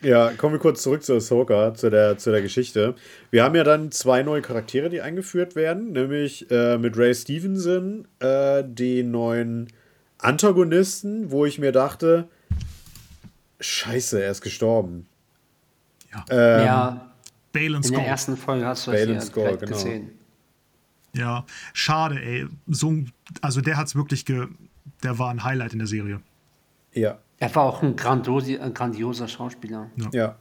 Ja, 0.01 0.31
kommen 0.33 0.53
wir 0.53 0.59
kurz 0.59 0.83
zurück 0.83 1.03
zu 1.03 1.15
Ahsoka, 1.15 1.73
zu 1.73 1.89
der, 1.89 2.17
zu 2.17 2.31
der 2.31 2.41
Geschichte. 2.41 2.95
Wir 3.31 3.43
haben 3.43 3.55
ja 3.55 3.63
dann 3.63 3.91
zwei 3.91 4.21
neue 4.21 4.41
Charaktere, 4.41 4.89
die 4.89 5.01
eingeführt 5.01 5.55
werden, 5.55 5.91
nämlich 5.93 6.49
äh, 6.51 6.77
mit 6.77 6.97
Ray 6.97 7.15
Stevenson, 7.15 8.07
äh, 8.19 8.63
den 8.63 9.09
neuen 9.09 9.67
Antagonisten, 10.19 11.31
wo 11.31 11.45
ich 11.45 11.57
mir 11.57 11.71
dachte, 11.71 12.27
scheiße, 13.59 14.21
er 14.21 14.31
ist 14.31 14.41
gestorben. 14.41 15.07
Ja. 16.11 16.25
Ähm, 16.29 16.65
ja, 16.65 17.11
Bale 17.51 17.77
und 17.77 17.85
in 17.85 17.91
der 17.91 17.99
Skull. 17.99 18.09
ersten 18.09 18.37
Folge 18.37 18.65
hast 18.65 18.85
du 18.85 18.91
das 18.91 18.99
Bale 18.99 19.11
ja 19.11 19.19
and 19.19 19.27
Skull, 19.27 19.43
direkt 19.43 19.59
genau. 19.61 19.73
gesehen. 19.73 20.11
Ja, 21.13 21.45
schade, 21.73 22.21
ey. 22.21 22.47
So, 22.67 22.93
also 23.41 23.61
der 23.61 23.77
hat's 23.77 23.95
wirklich 23.95 24.25
ge, 24.25 24.47
der 25.01 25.17
war 25.17 25.31
ein 25.31 25.43
Highlight 25.43 25.73
in 25.73 25.79
der 25.79 25.87
Serie. 25.87 26.21
Ja, 26.93 27.17
Er 27.39 27.53
war 27.55 27.63
auch 27.63 27.83
ein 27.83 27.95
grandiosi- 27.95 28.59
ein 28.59 28.73
grandioser 28.73 29.27
Schauspieler. 29.27 29.89
ja, 30.11 30.35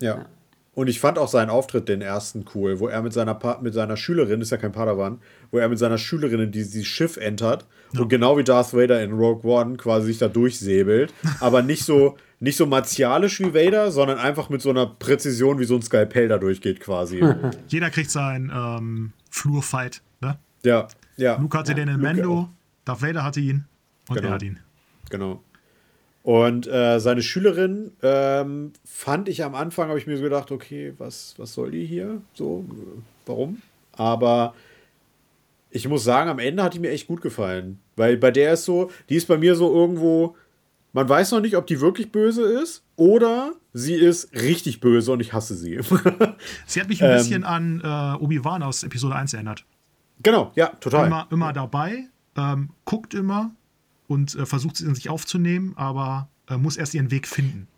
ja. 0.00 0.26
Und 0.74 0.86
ich 0.86 1.00
fand 1.00 1.18
auch 1.18 1.26
seinen 1.26 1.50
Auftritt, 1.50 1.88
den 1.88 2.00
ersten, 2.02 2.44
cool, 2.54 2.78
wo 2.78 2.86
er 2.86 3.02
mit 3.02 3.12
seiner, 3.12 3.34
pa 3.34 3.58
mit 3.60 3.74
seiner 3.74 3.96
Schülerin, 3.96 4.40
ist 4.40 4.50
ja 4.50 4.58
kein 4.58 4.70
Padawan, 4.70 5.18
wo 5.50 5.58
er 5.58 5.68
mit 5.68 5.76
seiner 5.80 5.98
Schülerin 5.98 6.38
in 6.38 6.52
dieses 6.52 6.86
Schiff 6.86 7.16
entert 7.16 7.66
und 7.98 8.08
genau 8.08 8.36
wie 8.38 8.44
Darth 8.44 8.72
Vader 8.74 9.02
in 9.02 9.10
Rogue 9.12 9.42
One 9.50 9.76
quasi 9.76 10.06
sich 10.06 10.18
da 10.18 10.28
durchsäbelt. 10.28 11.12
aber 11.40 11.62
nicht 11.62 11.84
so, 11.84 12.16
nicht 12.38 12.56
so 12.56 12.64
martialisch 12.66 13.40
wie 13.40 13.52
Vader, 13.54 13.90
sondern 13.90 14.18
einfach 14.18 14.50
mit 14.50 14.62
so 14.62 14.70
einer 14.70 14.86
Präzision, 14.86 15.58
wie 15.58 15.64
so 15.64 15.74
ein 15.74 15.82
Skalpell 15.82 16.28
da 16.28 16.38
durchgeht 16.38 16.78
quasi. 16.78 17.24
Jeder 17.66 17.90
kriegt 17.90 18.12
seinen 18.12 18.52
ähm, 18.54 19.12
Flurfight. 19.30 20.00
Ne? 20.20 20.38
ja, 20.62 20.86
ja. 21.16 21.38
Luke 21.40 21.58
hatte 21.58 21.74
den 21.74 21.88
in 21.88 21.94
Luke 21.94 22.04
Mando, 22.06 22.38
auch. 22.38 22.48
Darth 22.84 23.02
Vader 23.02 23.24
hatte 23.24 23.40
ihn 23.40 23.64
und 24.08 24.14
Genau. 24.14 24.28
er 24.28 24.34
hat 24.34 24.42
ihn. 24.44 24.60
Genau. 25.10 25.42
Und 26.22 26.66
äh, 26.66 26.98
seine 27.00 27.22
Schülerin 27.22 27.92
ähm, 28.02 28.72
fand 28.84 29.28
ich 29.28 29.44
am 29.44 29.54
Anfang, 29.54 29.88
habe 29.88 29.98
ich 29.98 30.06
mir 30.06 30.16
so 30.16 30.22
gedacht, 30.24 30.50
okay, 30.50 30.92
was, 30.98 31.34
was 31.38 31.54
soll 31.54 31.70
die 31.70 31.86
hier? 31.86 32.20
So, 32.34 32.64
warum? 33.24 33.62
Aber 33.92 34.54
ich 35.70 35.88
muss 35.88 36.04
sagen, 36.04 36.28
am 36.28 36.38
Ende 36.38 36.62
hat 36.62 36.74
die 36.74 36.80
mir 36.80 36.90
echt 36.90 37.06
gut 37.08 37.22
gefallen. 37.22 37.78
Weil 37.96 38.16
bei 38.16 38.30
der 38.30 38.52
ist 38.54 38.64
so, 38.64 38.90
die 39.08 39.14
ist 39.16 39.26
bei 39.28 39.38
mir 39.38 39.54
so 39.54 39.72
irgendwo, 39.74 40.36
man 40.92 41.08
weiß 41.08 41.32
noch 41.32 41.40
nicht, 41.40 41.56
ob 41.56 41.66
die 41.66 41.80
wirklich 41.80 42.10
böse 42.12 42.42
ist 42.42 42.82
oder 42.96 43.52
sie 43.72 43.94
ist 43.94 44.32
richtig 44.34 44.80
böse 44.80 45.12
und 45.12 45.20
ich 45.20 45.32
hasse 45.32 45.54
sie. 45.54 45.78
Sie 46.66 46.80
hat 46.80 46.88
mich 46.88 47.02
ein 47.02 47.10
Ähm. 47.10 47.16
bisschen 47.16 47.44
an 47.44 47.80
äh, 47.82 48.22
Obi-Wan 48.22 48.62
aus 48.62 48.82
Episode 48.82 49.14
1 49.14 49.34
erinnert. 49.34 49.64
genau, 50.22 50.50
ja, 50.56 50.68
total. 50.80 51.06
Immer, 51.06 51.26
immer 51.30 51.52
dabei, 51.52 52.06
ähm, 52.36 52.70
guckt 52.84 53.14
immer 53.14 53.52
und 54.08 54.34
äh, 54.34 54.44
versucht 54.46 54.74
es 54.76 54.80
in 54.80 54.94
sich 54.96 55.08
aufzunehmen, 55.10 55.74
aber 55.76 56.28
äh, 56.48 56.56
muss 56.56 56.76
erst 56.76 56.94
ihren 56.94 57.10
Weg 57.12 57.28
finden. 57.28 57.68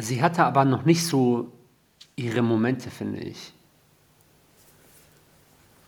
Sie 0.00 0.22
hatte 0.22 0.44
aber 0.44 0.64
noch 0.64 0.84
nicht 0.84 1.04
so 1.04 1.50
ihre 2.14 2.42
Momente, 2.42 2.90
finde 2.90 3.20
ich. 3.20 3.52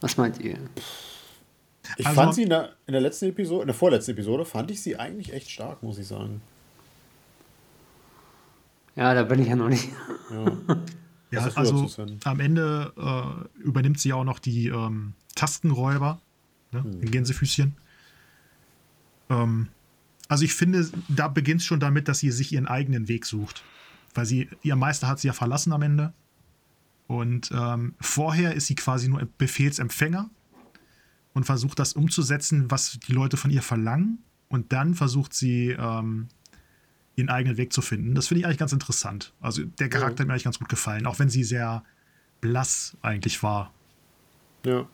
Was 0.01 0.17
meint 0.17 0.41
ihr? 0.41 0.59
Ich 1.99 2.07
Also- 2.07 2.21
fand 2.21 2.35
sie 2.35 2.43
in 2.45 2.49
der, 2.49 2.73
in 2.87 2.93
der 2.93 3.03
letzten 3.03 3.27
Episode, 3.27 3.63
in 3.63 3.67
der 3.69 3.75
vorletzten 3.75 4.13
Episode, 4.13 4.45
fand 4.47 4.71
ich 4.71 4.83
sie 4.83 4.97
eigentlich 4.99 5.33
echt 5.35 5.51
stark, 5.51 5.83
muss 5.83 5.99
ich 5.99 6.07
sagen. 6.07 6.41
Ja, 8.97 9.13
da 9.13 9.23
bin 9.25 9.41
ich 9.41 9.49
ja 9.49 9.57
noch 9.57 9.69
nicht. 9.69 9.89
Ja, 10.31 10.45
du 11.51 11.57
also 11.57 11.87
am 12.25 12.41
Ende 12.41 12.93
äh, 12.97 13.59
übernimmt 13.61 13.99
sie 14.01 14.13
auch 14.13 14.25
noch 14.25 14.39
die 14.39 14.69
ähm, 14.69 15.13
Tastenräuber 15.35 16.21
ne, 16.73 16.85
Hm. 16.85 17.03
in 17.03 17.11
Gänsefüßchen. 17.11 17.75
Ähm, 19.43 19.69
also 20.29 20.45
ich 20.45 20.55
finde, 20.55 20.89
da 21.09 21.29
beginnt 21.29 21.61
es 21.61 21.67
schon 21.67 21.81
damit, 21.81 22.09
dass 22.09 22.19
sie 22.21 22.31
sich 22.31 22.53
ihren 22.53 22.67
eigenen 22.67 23.09
Weg 23.09 23.27
sucht. 23.27 23.63
weil 24.15 24.27
sie, 24.27 24.49
ihr 24.63 24.77
Meister 24.77 25.09
hat 25.09 25.19
sie 25.19 25.27
ja 25.27 25.33
verlassen 25.33 25.73
am 25.73 25.83
Ende. 25.83 26.13
Und 27.07 27.51
ähm, 27.53 27.95
vorher 28.01 28.55
ist 28.55 28.67
sie 28.67 28.75
quasi 28.75 29.09
nur 29.09 29.29
Befehlsempfänger 29.39 30.31
und 31.35 31.45
versucht 31.45 31.79
das 31.79 31.93
umzusetzen, 31.95 32.71
was 32.71 32.99
die 33.07 33.13
Leute 33.13 33.37
von 33.37 33.51
ihr 33.51 33.63
verlangen. 33.63 34.19
Und 34.49 34.73
dann 34.73 34.95
versucht 34.95 35.35
sie, 35.35 35.71
ähm, 35.71 36.29
ihren 37.17 37.29
eigenen 37.29 37.57
Weg 37.57 37.73
zu 37.73 37.83
finden. 37.83 38.15
Das 38.15 38.29
finde 38.29 38.41
ich 38.41 38.47
eigentlich 38.47 38.59
ganz 38.59 38.73
interessant. 38.73 39.33
Also 39.41 39.65
der 39.65 39.89
Charakter 39.89 40.19
ja. 40.19 40.21
hat 40.21 40.27
mir 40.27 40.33
eigentlich 40.33 40.45
ganz 40.45 40.59
gut 40.59 40.69
gefallen, 40.69 41.07
auch 41.07 41.19
wenn 41.19 41.29
sie 41.29 41.45
sehr 41.45 41.85
blass 42.41 42.97
eigentlich 43.03 43.43
war. 43.43 43.73
Ja. 44.65 44.89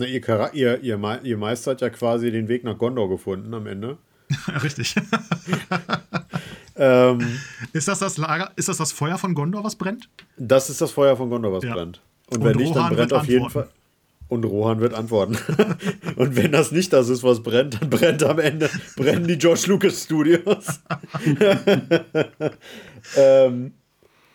Na, 0.00 0.06
ihr, 0.06 0.50
ihr, 0.54 0.82
ihr, 0.82 1.20
ihr 1.22 1.36
Meister 1.36 1.72
hat 1.72 1.80
ja 1.80 1.90
quasi 1.90 2.30
den 2.30 2.48
Weg 2.48 2.64
nach 2.64 2.78
Gondor 2.78 3.08
gefunden 3.08 3.52
am 3.54 3.66
Ende. 3.66 3.98
Richtig. 4.62 4.94
ähm, 6.76 7.40
ist, 7.72 7.88
das 7.88 7.98
das 7.98 8.16
Lager, 8.16 8.50
ist 8.56 8.68
das 8.68 8.78
das 8.78 8.92
Feuer 8.92 9.18
von 9.18 9.34
Gondor, 9.34 9.64
was 9.64 9.76
brennt? 9.76 10.08
Das 10.36 10.70
ist 10.70 10.80
das 10.80 10.90
Feuer 10.92 11.16
von 11.16 11.30
Gondor, 11.30 11.52
was 11.52 11.64
ja. 11.64 11.74
brennt. 11.74 12.00
Und, 12.30 12.38
Und 12.38 12.44
wenn 12.44 12.52
Rohan 12.54 12.62
nicht, 12.62 12.76
dann 12.76 12.94
brennt 12.94 13.12
auf 13.12 13.26
jeden 13.26 13.50
Fall. 13.50 13.68
Und 14.28 14.44
Rohan 14.44 14.80
wird 14.80 14.94
antworten. 14.94 15.36
und 16.16 16.36
wenn 16.36 16.52
das 16.52 16.70
nicht 16.70 16.92
das 16.92 17.08
ist, 17.08 17.24
was 17.24 17.42
brennt, 17.42 17.82
dann 17.82 17.90
brennt 17.90 18.22
am 18.22 18.38
Ende, 18.38 18.70
brennen 18.96 19.26
die 19.26 19.36
George 19.36 19.64
Lucas 19.66 20.04
Studios. 20.04 20.80
ähm, 23.16 23.72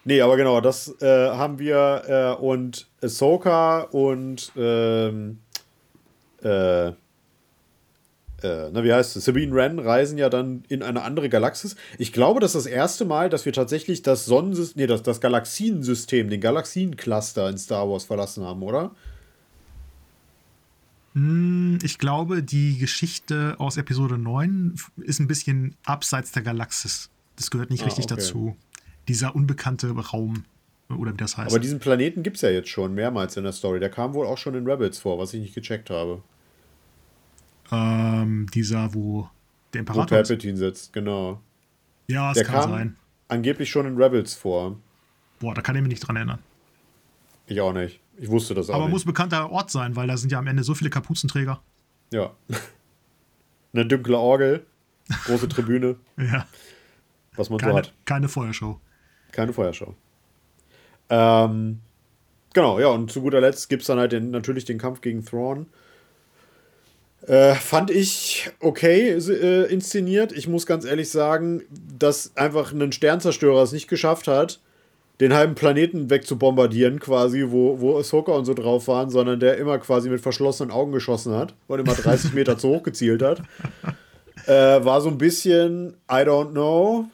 nee, 0.03 0.19
aber 0.19 0.35
genau, 0.35 0.59
das 0.59 1.01
äh, 1.01 1.29
haben 1.29 1.59
wir 1.59 2.03
äh, 2.07 2.43
und 2.43 2.87
Ahsoka 3.01 3.83
und 3.83 4.51
ähm, 4.57 5.39
äh, 6.45 6.93
äh, 8.45 8.69
na, 8.71 8.83
wie 8.83 8.93
heißt 8.93 9.15
es? 9.15 9.25
Sabine 9.25 9.53
Wren 9.53 9.79
reisen 9.79 10.17
ja 10.17 10.29
dann 10.29 10.63
in 10.67 10.83
eine 10.83 11.01
andere 11.03 11.29
Galaxis. 11.29 11.75
Ich 11.97 12.13
glaube, 12.13 12.39
das 12.39 12.53
ist 12.53 12.65
das 12.65 12.71
erste 12.71 13.05
Mal, 13.05 13.29
dass 13.29 13.45
wir 13.45 13.53
tatsächlich 13.53 14.01
das 14.01 14.25
Sonnensystem, 14.25 14.81
nee, 14.81 14.87
das, 14.87 15.03
das 15.03 15.21
Galaxiensystem, 15.21 16.29
den 16.29 16.41
Galaxiencluster 16.41 17.49
in 17.49 17.57
Star 17.57 17.89
Wars 17.89 18.05
verlassen 18.05 18.43
haben, 18.43 18.61
oder? 18.61 18.91
Hm, 21.13 21.79
ich 21.81 21.97
glaube, 21.97 22.43
die 22.43 22.77
Geschichte 22.77 23.55
aus 23.57 23.77
Episode 23.77 24.17
9 24.17 24.75
ist 24.97 25.19
ein 25.19 25.27
bisschen 25.27 25.75
abseits 25.85 26.31
der 26.33 26.43
Galaxis. 26.43 27.09
Das 27.37 27.49
gehört 27.49 27.69
nicht 27.69 27.83
ah, 27.83 27.85
richtig 27.85 28.05
okay. 28.05 28.15
dazu. 28.15 28.55
Dieser 29.07 29.35
unbekannte 29.35 29.91
Raum, 29.91 30.43
oder 30.89 31.13
wie 31.13 31.17
das 31.17 31.37
heißt. 31.37 31.51
Aber 31.51 31.59
diesen 31.59 31.79
Planeten 31.79 32.21
gibt 32.21 32.35
es 32.35 32.41
ja 32.41 32.49
jetzt 32.49 32.69
schon 32.69 32.93
mehrmals 32.93 33.37
in 33.37 33.43
der 33.43 33.53
Story. 33.53 33.79
Der 33.79 33.89
kam 33.89 34.13
wohl 34.13 34.27
auch 34.27 34.37
schon 34.37 34.55
in 34.55 34.67
Rebels 34.67 34.99
vor, 34.99 35.17
was 35.17 35.33
ich 35.33 35.41
nicht 35.41 35.55
gecheckt 35.55 35.89
habe. 35.89 36.21
Ähm, 37.71 38.47
dieser, 38.53 38.93
wo 38.93 39.29
der 39.73 39.79
Imperator. 39.79 40.05
Wo 40.05 40.09
Palpatine 40.09 40.57
sitzt, 40.57 40.93
genau. 40.93 41.41
Ja, 42.07 42.31
es 42.31 42.35
der 42.35 42.45
kann 42.45 42.61
kam 42.61 42.69
sein. 42.71 42.95
Angeblich 43.27 43.69
schon 43.69 43.87
in 43.87 44.01
Rebels 44.01 44.35
vor. 44.35 44.77
Boah, 45.39 45.53
da 45.53 45.61
kann 45.61 45.75
ich 45.75 45.81
mich 45.81 45.89
nicht 45.89 46.07
dran 46.07 46.15
erinnern. 46.15 46.39
Ich 47.47 47.59
auch 47.61 47.73
nicht. 47.73 47.99
Ich 48.17 48.29
wusste 48.29 48.53
das 48.53 48.69
auch 48.69 48.75
Aber 48.75 48.85
nicht. 48.85 48.93
muss 48.93 49.05
bekannter 49.05 49.51
Ort 49.51 49.71
sein, 49.71 49.95
weil 49.95 50.07
da 50.07 50.17
sind 50.17 50.31
ja 50.31 50.39
am 50.39 50.47
Ende 50.47 50.63
so 50.63 50.73
viele 50.73 50.89
Kapuzenträger. 50.89 51.61
Ja. 52.11 52.31
Eine 53.73 53.85
dunkle 53.85 54.17
Orgel, 54.17 54.65
große 55.25 55.49
Tribüne. 55.49 55.97
ja. 56.17 56.45
Was 57.35 57.49
man 57.49 57.59
keine, 57.59 57.73
so 57.73 57.77
hat. 57.77 57.93
Keine 58.05 58.29
Feuershow. 58.29 58.79
Keine 59.31 59.51
Feuershow. 59.51 59.95
Ähm, 61.09 61.81
genau, 62.53 62.79
ja, 62.79 62.87
und 62.87 63.11
zu 63.11 63.21
guter 63.21 63.41
Letzt 63.41 63.67
gibt 63.67 63.81
es 63.81 63.87
dann 63.87 63.99
halt 63.99 64.13
den, 64.13 64.31
natürlich 64.31 64.63
den 64.63 64.77
Kampf 64.77 65.01
gegen 65.01 65.25
Thrawn. 65.25 65.67
Äh, 67.27 67.55
fand 67.55 67.89
ich 67.89 68.51
okay 68.59 69.09
äh, 69.09 69.65
inszeniert. 69.71 70.31
Ich 70.31 70.47
muss 70.47 70.67
ganz 70.67 70.85
ehrlich 70.85 71.09
sagen, 71.09 71.63
dass 71.97 72.35
einfach 72.37 72.71
ein 72.71 72.91
Sternzerstörer 72.91 73.63
es 73.63 73.71
nicht 73.71 73.87
geschafft 73.87 74.27
hat, 74.27 74.59
den 75.19 75.33
halben 75.33 75.55
Planeten 75.55 76.09
wegzubombardieren, 76.09 76.99
quasi, 76.99 77.45
wo, 77.47 77.79
wo 77.79 77.97
Ahsoka 77.97 78.31
und 78.33 78.45
so 78.45 78.53
drauf 78.53 78.87
waren, 78.87 79.09
sondern 79.09 79.39
der 79.39 79.57
immer 79.57 79.79
quasi 79.79 80.09
mit 80.09 80.21
verschlossenen 80.21 80.71
Augen 80.71 80.91
geschossen 80.91 81.33
hat 81.33 81.55
und 81.67 81.79
immer 81.79 81.93
30 81.95 82.33
Meter 82.35 82.59
zu 82.59 82.69
hoch 82.69 82.83
gezielt 82.83 83.23
hat. 83.23 83.41
Äh, 84.45 84.85
war 84.85 85.01
so 85.01 85.09
ein 85.09 85.17
bisschen, 85.17 85.95
I 86.09 86.21
don't 86.25 86.51
know. 86.51 87.05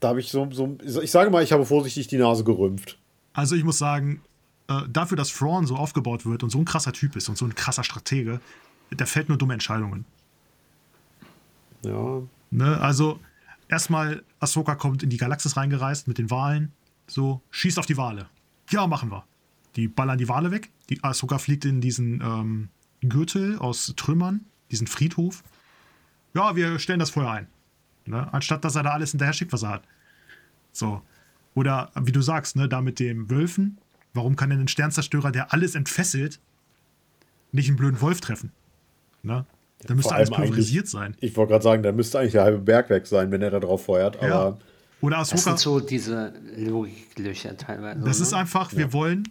Da 0.00 0.08
habe 0.08 0.20
ich 0.20 0.30
so, 0.30 0.48
so, 0.50 0.76
ich 0.82 1.10
sage 1.10 1.30
mal, 1.30 1.42
ich 1.42 1.52
habe 1.52 1.64
vorsichtig 1.64 2.08
die 2.08 2.18
Nase 2.18 2.44
gerümpft. 2.44 2.98
Also 3.32 3.54
ich 3.54 3.64
muss 3.64 3.78
sagen, 3.78 4.20
äh, 4.68 4.82
dafür, 4.88 5.16
dass 5.16 5.32
Thrawn 5.32 5.66
so 5.66 5.76
aufgebaut 5.76 6.24
wird 6.24 6.42
und 6.42 6.50
so 6.50 6.58
ein 6.58 6.64
krasser 6.64 6.92
Typ 6.92 7.16
ist 7.16 7.28
und 7.28 7.36
so 7.36 7.44
ein 7.44 7.54
krasser 7.54 7.84
Stratege, 7.84 8.40
der 8.90 9.06
fällt 9.06 9.28
nur 9.28 9.38
dumme 9.38 9.54
Entscheidungen. 9.54 10.04
Ja. 11.82 12.22
Ne? 12.50 12.80
Also, 12.80 13.20
erstmal, 13.68 14.22
Ahsoka 14.40 14.74
kommt 14.74 15.02
in 15.02 15.10
die 15.10 15.16
Galaxis 15.16 15.56
reingereist 15.56 16.08
mit 16.08 16.18
den 16.18 16.30
Walen. 16.30 16.72
So, 17.06 17.42
schießt 17.50 17.78
auf 17.78 17.86
die 17.86 17.96
Wale. 17.96 18.28
Ja, 18.70 18.86
machen 18.86 19.10
wir. 19.10 19.24
Die 19.76 19.88
ballern 19.88 20.18
die 20.18 20.28
Wale 20.28 20.50
weg. 20.50 20.70
Die 20.88 21.02
Ahsoka 21.02 21.38
fliegt 21.38 21.64
in 21.64 21.80
diesen 21.80 22.20
ähm, 22.22 22.68
Gürtel 23.02 23.58
aus 23.58 23.92
Trümmern, 23.96 24.46
diesen 24.70 24.86
Friedhof. 24.86 25.42
Ja, 26.32 26.56
wir 26.56 26.78
stellen 26.78 27.00
das 27.00 27.10
Feuer 27.10 27.30
ein. 27.30 27.48
Ne? 28.06 28.32
Anstatt 28.32 28.64
dass 28.64 28.76
er 28.76 28.82
da 28.82 28.90
alles 28.90 29.10
hinterher 29.10 29.32
schickt, 29.32 29.52
was 29.52 29.62
er 29.62 29.70
hat. 29.70 29.84
So. 30.72 31.02
Oder 31.54 31.90
wie 31.94 32.12
du 32.12 32.20
sagst, 32.20 32.56
ne, 32.56 32.68
da 32.68 32.80
mit 32.80 32.98
dem 32.98 33.30
Wölfen, 33.30 33.78
Warum 34.14 34.36
kann 34.36 34.50
denn 34.50 34.60
ein 34.60 34.68
Sternzerstörer, 34.68 35.32
der 35.32 35.52
alles 35.52 35.74
entfesselt, 35.74 36.40
nicht 37.52 37.68
einen 37.68 37.76
blöden 37.76 38.00
Wolf 38.00 38.20
treffen? 38.20 38.52
Ne? 39.22 39.44
Da 39.86 39.94
müsste 39.94 40.14
alles 40.14 40.30
pulverisiert 40.30 40.88
sein. 40.88 41.16
Ich 41.20 41.36
wollte 41.36 41.52
gerade 41.52 41.64
sagen, 41.64 41.82
da 41.82 41.92
müsste 41.92 42.18
eigentlich 42.18 42.32
der 42.32 42.44
halbe 42.44 42.58
Berg 42.58 42.88
weg 42.90 43.06
sein, 43.06 43.30
wenn 43.30 43.42
er 43.42 43.50
da 43.50 43.60
drauf 43.60 43.84
feuert. 43.84 44.16
Aber 44.18 44.28
ja. 44.28 44.56
Oder 45.00 45.18
Ahsoka, 45.18 45.34
das 45.34 45.44
sind 45.44 45.58
so 45.58 45.80
diese 45.80 46.32
Logiklöcher 46.56 47.56
teilweise. 47.56 48.00
Das 48.00 48.20
ist 48.20 48.32
einfach, 48.32 48.72
wir 48.72 48.86
ja. 48.86 48.92
wollen. 48.92 49.28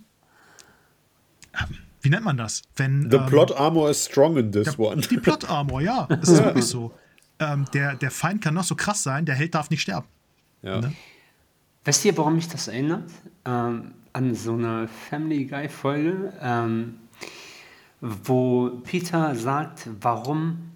Wie 2.01 2.09
nennt 2.09 2.25
man 2.25 2.37
das? 2.37 2.61
Wenn, 2.75 3.09
The 3.09 3.17
ähm, 3.17 3.25
plot 3.27 3.55
armor 3.57 3.89
is 3.89 4.05
strong 4.05 4.37
in 4.37 4.51
this 4.51 4.75
der, 4.75 4.79
one. 4.79 5.01
Die 5.01 5.17
plot 5.17 5.45
armor, 5.49 5.81
ja. 5.81 6.05
Das 6.07 6.29
ist 6.29 6.43
wirklich 6.43 6.65
so. 6.65 6.93
Ähm, 7.39 7.65
der, 7.73 7.95
der 7.95 8.11
Feind 8.11 8.43
kann 8.43 8.53
noch 8.53 8.63
so 8.63 8.75
krass 8.75 9.01
sein, 9.01 9.25
der 9.25 9.35
Held 9.35 9.55
darf 9.55 9.69
nicht 9.69 9.81
sterben. 9.81 10.07
Ja. 10.61 10.81
Ne? 10.81 10.93
Wisst 11.85 12.05
ihr, 12.05 12.15
warum 12.17 12.35
mich 12.35 12.47
das 12.47 12.67
erinnert? 12.67 13.09
Ähm, 13.45 13.93
an 14.13 14.35
so 14.35 14.53
eine 14.53 14.87
Family 14.87 15.45
Guy 15.45 15.67
Folge, 15.67 16.33
ähm, 16.41 16.99
wo 17.99 18.69
Peter 18.83 19.35
sagt, 19.35 19.89
warum, 20.01 20.71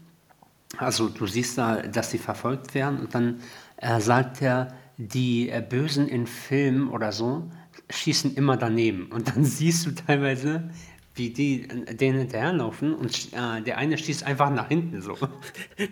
also 0.78 1.10
du 1.10 1.28
siehst 1.28 1.58
da, 1.58 1.78
dass 1.84 2.12
sie 2.12 2.18
verfolgt 2.18 2.74
werden 2.74 3.00
und 3.00 3.14
dann 3.14 3.40
äh, 3.78 4.00
sagt 4.00 4.42
er, 4.42 4.74
die 4.98 5.50
äh, 5.50 5.62
Bösen 5.68 6.08
in 6.08 6.26
Filmen 6.26 6.90
oder 6.90 7.12
so 7.12 7.50
schießen 7.90 8.36
immer 8.36 8.58
daneben 8.58 9.08
und 9.12 9.28
dann 9.28 9.46
siehst 9.46 9.86
du 9.86 9.92
teilweise, 9.92 10.70
wie 11.16 11.30
die 11.32 11.68
denen 11.68 12.20
hinterherlaufen 12.20 12.94
und 12.94 13.30
äh, 13.34 13.62
der 13.62 13.78
eine 13.78 13.98
schießt 13.98 14.24
einfach 14.24 14.50
nach 14.50 14.68
hinten 14.68 15.02
so. 15.02 15.18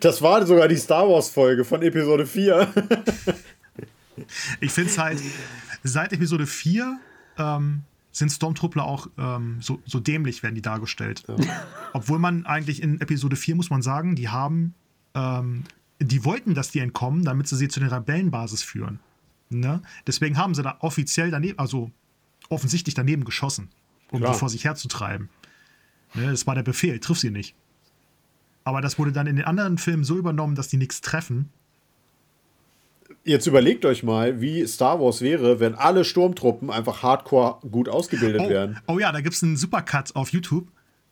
Das 0.00 0.22
war 0.22 0.44
sogar 0.46 0.68
die 0.68 0.76
Star 0.76 1.08
Wars 1.08 1.30
Folge 1.30 1.64
von 1.64 1.82
Episode 1.82 2.26
4. 2.26 2.68
ich 4.60 4.70
finde 4.70 4.90
es 4.90 4.98
halt, 4.98 5.20
seit 5.82 6.12
Episode 6.12 6.46
4 6.46 6.98
ähm, 7.38 7.82
sind 8.12 8.30
Stormtruppler 8.30 8.84
auch 8.84 9.08
ähm, 9.18 9.58
so, 9.60 9.80
so, 9.84 10.00
dämlich, 10.00 10.42
werden 10.42 10.54
die 10.54 10.62
dargestellt. 10.62 11.24
Ja. 11.28 11.36
Obwohl 11.92 12.18
man 12.18 12.46
eigentlich 12.46 12.82
in 12.82 13.00
Episode 13.00 13.36
4, 13.36 13.54
muss 13.56 13.70
man 13.70 13.82
sagen, 13.82 14.16
die 14.16 14.28
haben, 14.28 14.74
ähm, 15.14 15.64
die 16.00 16.24
wollten, 16.24 16.54
dass 16.54 16.70
die 16.70 16.80
entkommen, 16.80 17.24
damit 17.24 17.46
sie 17.46 17.56
sie 17.56 17.68
zu 17.68 17.80
der 17.80 17.92
Rebellenbasis 17.92 18.62
führen. 18.62 19.00
Ne? 19.50 19.82
Deswegen 20.06 20.38
haben 20.38 20.54
sie 20.54 20.62
da 20.62 20.76
offiziell 20.80 21.30
daneben, 21.30 21.58
also 21.58 21.90
offensichtlich 22.48 22.94
daneben 22.94 23.24
geschossen, 23.24 23.68
um 24.10 24.20
Klar. 24.20 24.32
die 24.32 24.38
vor 24.38 24.48
sich 24.48 24.64
herzutreiben. 24.64 25.28
Ne? 26.14 26.30
Das 26.30 26.46
war 26.46 26.54
der 26.54 26.62
Befehl, 26.62 26.98
triff 27.00 27.18
sie 27.18 27.30
nicht. 27.30 27.54
Aber 28.64 28.80
das 28.80 28.98
wurde 28.98 29.12
dann 29.12 29.26
in 29.26 29.36
den 29.36 29.44
anderen 29.44 29.78
Filmen 29.78 30.04
so 30.04 30.16
übernommen, 30.16 30.54
dass 30.56 30.68
die 30.68 30.76
nichts 30.76 31.00
treffen, 31.00 31.50
Jetzt 33.26 33.46
überlegt 33.48 33.84
euch 33.84 34.04
mal, 34.04 34.40
wie 34.40 34.64
Star 34.68 35.00
Wars 35.00 35.20
wäre, 35.20 35.58
wenn 35.58 35.74
alle 35.74 36.04
Sturmtruppen 36.04 36.70
einfach 36.70 37.02
hardcore 37.02 37.58
gut 37.68 37.88
ausgebildet 37.88 38.42
oh, 38.44 38.48
wären. 38.48 38.78
Oh 38.86 39.00
ja, 39.00 39.10
da 39.10 39.20
gibt 39.20 39.34
es 39.34 39.42
einen 39.42 39.56
Supercut 39.56 40.14
auf 40.14 40.30
YouTube. 40.30 40.68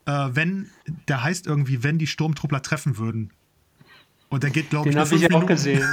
Äh, 0.06 0.28
wenn, 0.30 0.70
der 1.08 1.24
heißt 1.24 1.48
irgendwie, 1.48 1.82
wenn 1.82 1.98
die 1.98 2.06
Sturmtruppler 2.06 2.62
treffen 2.62 2.98
würden. 2.98 3.32
Und 4.28 4.44
der 4.44 4.50
geht, 4.50 4.70
glaube 4.70 4.90
ich, 4.90 4.94
Den 4.94 5.00
habe 5.00 5.12
ich 5.12 5.22
Minuten. 5.22 5.42
auch 5.42 5.46
gesehen. 5.46 5.82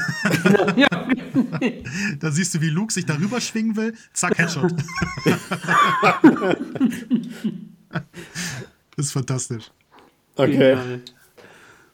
da 2.19 2.29
siehst 2.29 2.53
du, 2.53 2.61
wie 2.61 2.69
Luke 2.69 2.93
sich 2.93 3.07
darüber 3.07 3.41
schwingen 3.41 3.75
will. 3.75 3.95
Zack, 4.13 4.37
Headshot. 4.37 4.75
das 8.95 8.97
ist 8.97 9.11
fantastisch. 9.11 9.71
Okay. 10.35 10.77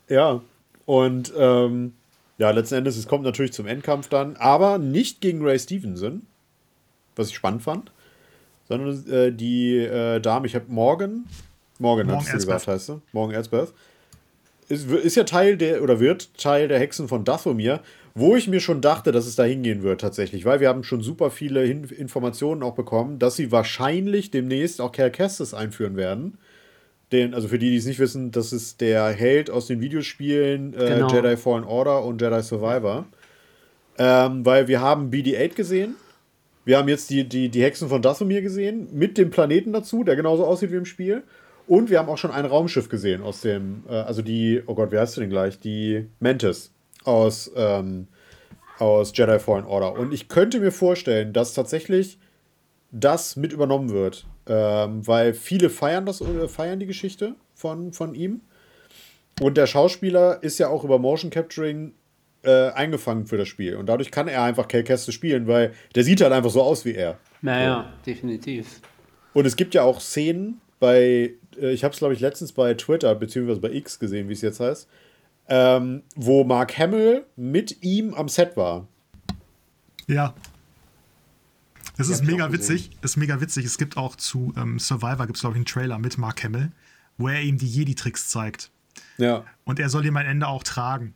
Ja. 0.10 0.42
Und 0.86 1.32
ähm, 1.38 1.94
ja, 2.38 2.52
letzten 2.52 2.76
Endes, 2.76 2.98
es 2.98 3.08
kommt 3.08 3.24
natürlich 3.24 3.54
zum 3.54 3.66
Endkampf 3.68 4.10
dann, 4.10 4.36
aber 4.36 4.78
nicht 4.78 5.22
gegen 5.22 5.44
Ray 5.44 5.58
Stevenson, 5.58 6.24
was 7.16 7.30
ich 7.30 7.36
spannend 7.36 7.64
fand, 7.64 7.92
sondern 8.68 9.12
äh, 9.12 9.32
die 9.32 9.78
äh, 9.78 10.20
Dame, 10.20 10.48
ich 10.48 10.56
habe 10.56 10.66
Morgan, 10.68 11.26
Morgan, 11.80 12.08
Morgan 12.08 12.22
hast 12.22 12.30
du 12.30 12.38
gesagt, 12.38 12.68
heißt 12.68 12.86
sie, 12.88 13.02
Morgan 13.12 13.36
Elsbeth, 13.36 13.74
ist, 14.70 14.90
ist 14.90 15.16
ja 15.16 15.24
Teil 15.24 15.58
der, 15.58 15.82
oder 15.82 16.00
wird 16.00 16.38
Teil 16.38 16.68
der 16.68 16.80
Hexen 16.80 17.08
von 17.08 17.24
Dathomir 17.24 17.80
Wo 18.14 18.36
ich 18.36 18.48
mir 18.48 18.60
schon 18.60 18.82
dachte, 18.82 19.12
dass 19.12 19.26
es 19.26 19.36
da 19.36 19.44
hingehen 19.44 19.82
wird, 19.84 20.02
tatsächlich, 20.02 20.44
weil 20.44 20.60
wir 20.60 20.70
haben 20.70 20.84
schon 20.84 21.02
super 21.02 21.32
viele 21.32 21.62
Hin 21.62 21.86
Informationen 21.86 22.64
auch 22.64 22.76
bekommen, 22.76 23.20
dass 23.20 23.36
sie 23.36 23.52
wahrscheinlich 23.52 24.32
demnächst 24.32 24.82
auch 24.82 24.92
Cal 24.92 25.12
Kestis 25.12 25.54
einführen 25.54 25.96
werden. 25.96 26.38
Den, 27.12 27.34
also 27.34 27.48
für 27.48 27.58
die, 27.58 27.70
die 27.70 27.78
es 27.78 27.86
nicht 27.86 28.00
wissen, 28.00 28.32
das 28.32 28.52
ist 28.52 28.82
der 28.82 29.08
Held 29.08 29.50
aus 29.50 29.68
den 29.68 29.80
Videospielen 29.80 30.74
äh, 30.74 30.96
genau. 30.96 31.08
Jedi 31.08 31.38
Fallen 31.38 31.64
Order 31.64 32.04
und 32.04 32.22
Jedi 32.22 32.42
Survivor. 32.42 33.06
Ähm, 33.98 34.46
weil 34.46 34.68
wir 34.68 34.82
haben 34.82 35.10
BD-8 35.10 35.56
gesehen. 35.56 35.96
Wir 36.66 36.78
haben 36.78 36.90
jetzt 36.90 37.10
die, 37.10 37.24
die, 37.24 37.48
die 37.50 37.64
Hexen 37.64 37.88
von 37.88 38.02
Dathomir 38.02 38.42
gesehen, 38.42 38.90
mit 38.92 39.18
dem 39.18 39.30
Planeten 39.30 39.72
dazu, 39.72 40.04
der 40.04 40.18
genauso 40.18 40.46
aussieht 40.46 40.72
wie 40.72 40.76
im 40.76 40.86
Spiel. 40.86 41.24
Und 41.66 41.90
wir 41.90 42.00
haben 42.00 42.10
auch 42.10 42.18
schon 42.18 42.32
ein 42.32 42.46
Raumschiff 42.46 42.90
gesehen 42.90 43.22
aus 43.22 43.42
dem, 43.42 43.84
äh, 43.90 43.94
also 43.94 44.22
die, 44.22 44.62
oh 44.66 44.76
Gott, 44.76 44.92
wie 44.92 44.98
heißt 44.98 45.16
du 45.16 45.22
denn 45.22 45.30
gleich? 45.30 45.60
Die 45.60 46.08
Mantis 46.20 46.72
aus, 47.04 47.52
ähm, 47.56 48.08
aus 48.80 49.12
Jedi 49.16 49.40
Fallen 49.40 49.66
Order. 49.66 49.94
Und 49.94 50.14
ich 50.14 50.28
könnte 50.28 50.60
mir 50.60 50.72
vorstellen, 50.72 51.34
dass 51.34 51.54
tatsächlich 51.54 52.20
das 52.92 53.36
mit 53.36 53.54
übernommen 53.54 53.90
wird. 53.90 54.26
Ähm, 54.48 55.06
weil 55.06 55.34
viele 55.34 55.70
feiern 55.70 56.06
das 56.06 56.22
äh, 56.22 56.48
feiern 56.48 56.80
die 56.80 56.86
Geschichte 56.86 57.36
von, 57.54 57.92
von 57.94 58.16
ihm. 58.16 58.42
Und 59.42 59.58
der 59.58 59.68
Schauspieler 59.68 60.42
ist 60.42 60.58
ja 60.58 60.70
auch 60.70 60.84
über 60.84 61.00
Motion 61.00 61.30
Capturing 61.30 61.94
äh, 62.44 62.70
eingefangen 62.72 63.28
für 63.28 63.38
das 63.38 63.48
Spiel. 63.48 63.76
Und 63.76 63.88
dadurch 63.88 64.10
kann 64.12 64.28
er 64.28 64.44
einfach 64.44 64.68
Cal 64.68 64.84
Kestis 64.84 65.14
spielen, 65.14 65.48
weil 65.48 65.74
der 65.96 66.04
sieht 66.04 66.22
halt 66.22 66.34
einfach 66.34 66.50
so 66.50 66.62
aus 66.62 66.86
wie 66.86 66.96
er. 66.96 67.20
Naja, 67.42 67.94
so. 67.98 68.12
definitiv. 68.12 68.82
Und 69.34 69.46
es 69.46 69.56
gibt 69.56 69.76
ja 69.76 69.84
auch 69.84 70.00
Szenen 70.00 70.62
bei, 70.80 71.34
äh, 71.60 71.72
ich 71.72 71.84
habe 71.84 71.94
es 71.94 72.00
glaube 72.00 72.14
ich 72.14 72.20
letztens 72.20 72.54
bei 72.54 72.74
Twitter 72.74 73.14
beziehungsweise 73.16 73.60
bei 73.60 73.72
X 73.72 74.00
gesehen, 74.00 74.30
wie 74.30 74.34
es 74.34 74.42
jetzt 74.42 74.60
heißt, 74.60 74.88
ähm, 75.50 76.04
wo 76.16 76.44
Mark 76.44 76.78
Hamill 76.78 77.26
mit 77.36 77.84
ihm 77.84 78.14
am 78.14 78.30
Set 78.30 78.58
war. 78.58 78.88
Ja. 80.08 80.34
Das 81.98 82.10
ist 82.10 82.24
mega 82.24 82.52
witzig. 82.52 82.92
Das 83.02 83.12
ist 83.12 83.18
mega 83.18 83.42
witzig. 83.42 83.66
Es 83.66 83.78
gibt 83.78 83.98
auch 83.98 84.16
zu 84.16 84.54
ähm, 84.56 84.80
Survivor, 84.80 85.26
gibt 85.26 85.38
es 85.38 85.42
glaube 85.42 85.56
ich 85.56 85.58
einen 85.58 85.66
Trailer 85.66 85.98
mit 85.98 86.18
Mark 86.18 86.44
Hamill, 86.44 86.72
wo 87.18 87.28
er 87.28 87.42
ihm 87.42 87.58
die 87.58 87.68
Jedi-Tricks 87.68 88.30
zeigt. 88.30 88.72
Ja. 89.18 89.44
Und 89.64 89.80
er 89.80 89.90
soll 89.90 90.06
ihm 90.06 90.18
am 90.18 90.26
Ende 90.26 90.48
auch 90.48 90.64
tragen. 90.64 91.14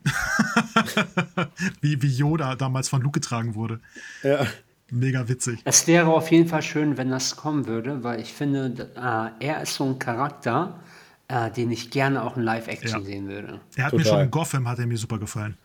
wie, 1.80 2.02
wie 2.02 2.08
Yoda 2.08 2.56
damals 2.56 2.88
von 2.88 3.00
Luke 3.00 3.20
getragen 3.20 3.54
wurde. 3.54 3.80
Ja. 4.22 4.46
Mega 4.90 5.28
witzig. 5.28 5.60
Es 5.64 5.86
wäre 5.86 6.08
auf 6.08 6.30
jeden 6.30 6.48
Fall 6.48 6.62
schön, 6.62 6.98
wenn 6.98 7.10
das 7.10 7.36
kommen 7.36 7.66
würde, 7.66 8.04
weil 8.04 8.20
ich 8.20 8.32
finde, 8.32 8.90
äh, 8.94 9.44
er 9.46 9.62
ist 9.62 9.74
so 9.74 9.84
ein 9.84 9.98
Charakter, 9.98 10.80
äh, 11.28 11.50
den 11.50 11.70
ich 11.70 11.90
gerne 11.90 12.22
auch 12.22 12.36
in 12.36 12.42
Live-Action 12.42 13.00
ja. 13.00 13.06
sehen 13.06 13.28
würde. 13.28 13.60
Er 13.76 13.84
hat 13.84 13.92
Total. 13.92 14.04
mir 14.04 14.04
schon 14.04 14.20
in 14.20 14.30
Gotham 14.30 14.68
hat 14.68 14.78
er 14.78 14.86
mir 14.86 14.98
super 14.98 15.18
gefallen. 15.18 15.56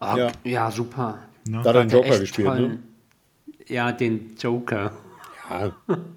Oh, 0.00 0.14
ja. 0.16 0.30
ja. 0.44 0.70
super. 0.70 1.18
Ne? 1.48 1.60
Da 1.62 1.70
hat 1.70 1.74
er 1.74 1.80
einen 1.80 1.90
Joker 1.90 2.20
gespielt, 2.20 2.46
tollen, 2.46 2.70
ne? 2.70 2.78
Ja, 3.68 3.92
den 3.92 4.36
Joker. 4.38 4.92
Ja, 5.50 5.72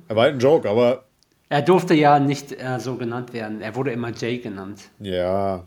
er 0.07 0.15
war 0.15 0.23
halt 0.23 0.35
ein 0.35 0.39
Joke, 0.39 0.69
aber. 0.69 1.05
Er 1.49 1.61
durfte 1.61 1.93
ja 1.93 2.19
nicht 2.19 2.51
äh, 2.51 2.79
so 2.79 2.95
genannt 2.95 3.33
werden. 3.33 3.61
Er 3.61 3.75
wurde 3.75 3.91
immer 3.91 4.11
Jay 4.11 4.39
genannt. 4.39 4.89
Ja. 4.99 5.63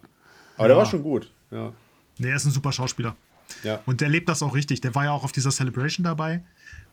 Aber 0.56 0.64
ja. 0.64 0.68
der 0.68 0.76
war 0.76 0.86
schon 0.86 1.02
gut. 1.02 1.30
Ja. 1.50 1.72
Nee, 2.18 2.30
er 2.30 2.36
ist 2.36 2.44
ein 2.46 2.50
super 2.50 2.72
Schauspieler. 2.72 3.14
Ja. 3.62 3.80
Und 3.86 4.00
der 4.00 4.08
lebt 4.08 4.28
das 4.28 4.42
auch 4.42 4.54
richtig. 4.54 4.80
Der 4.80 4.94
war 4.94 5.04
ja 5.04 5.12
auch 5.12 5.24
auf 5.24 5.32
dieser 5.32 5.50
Celebration 5.50 6.04
dabei. 6.04 6.42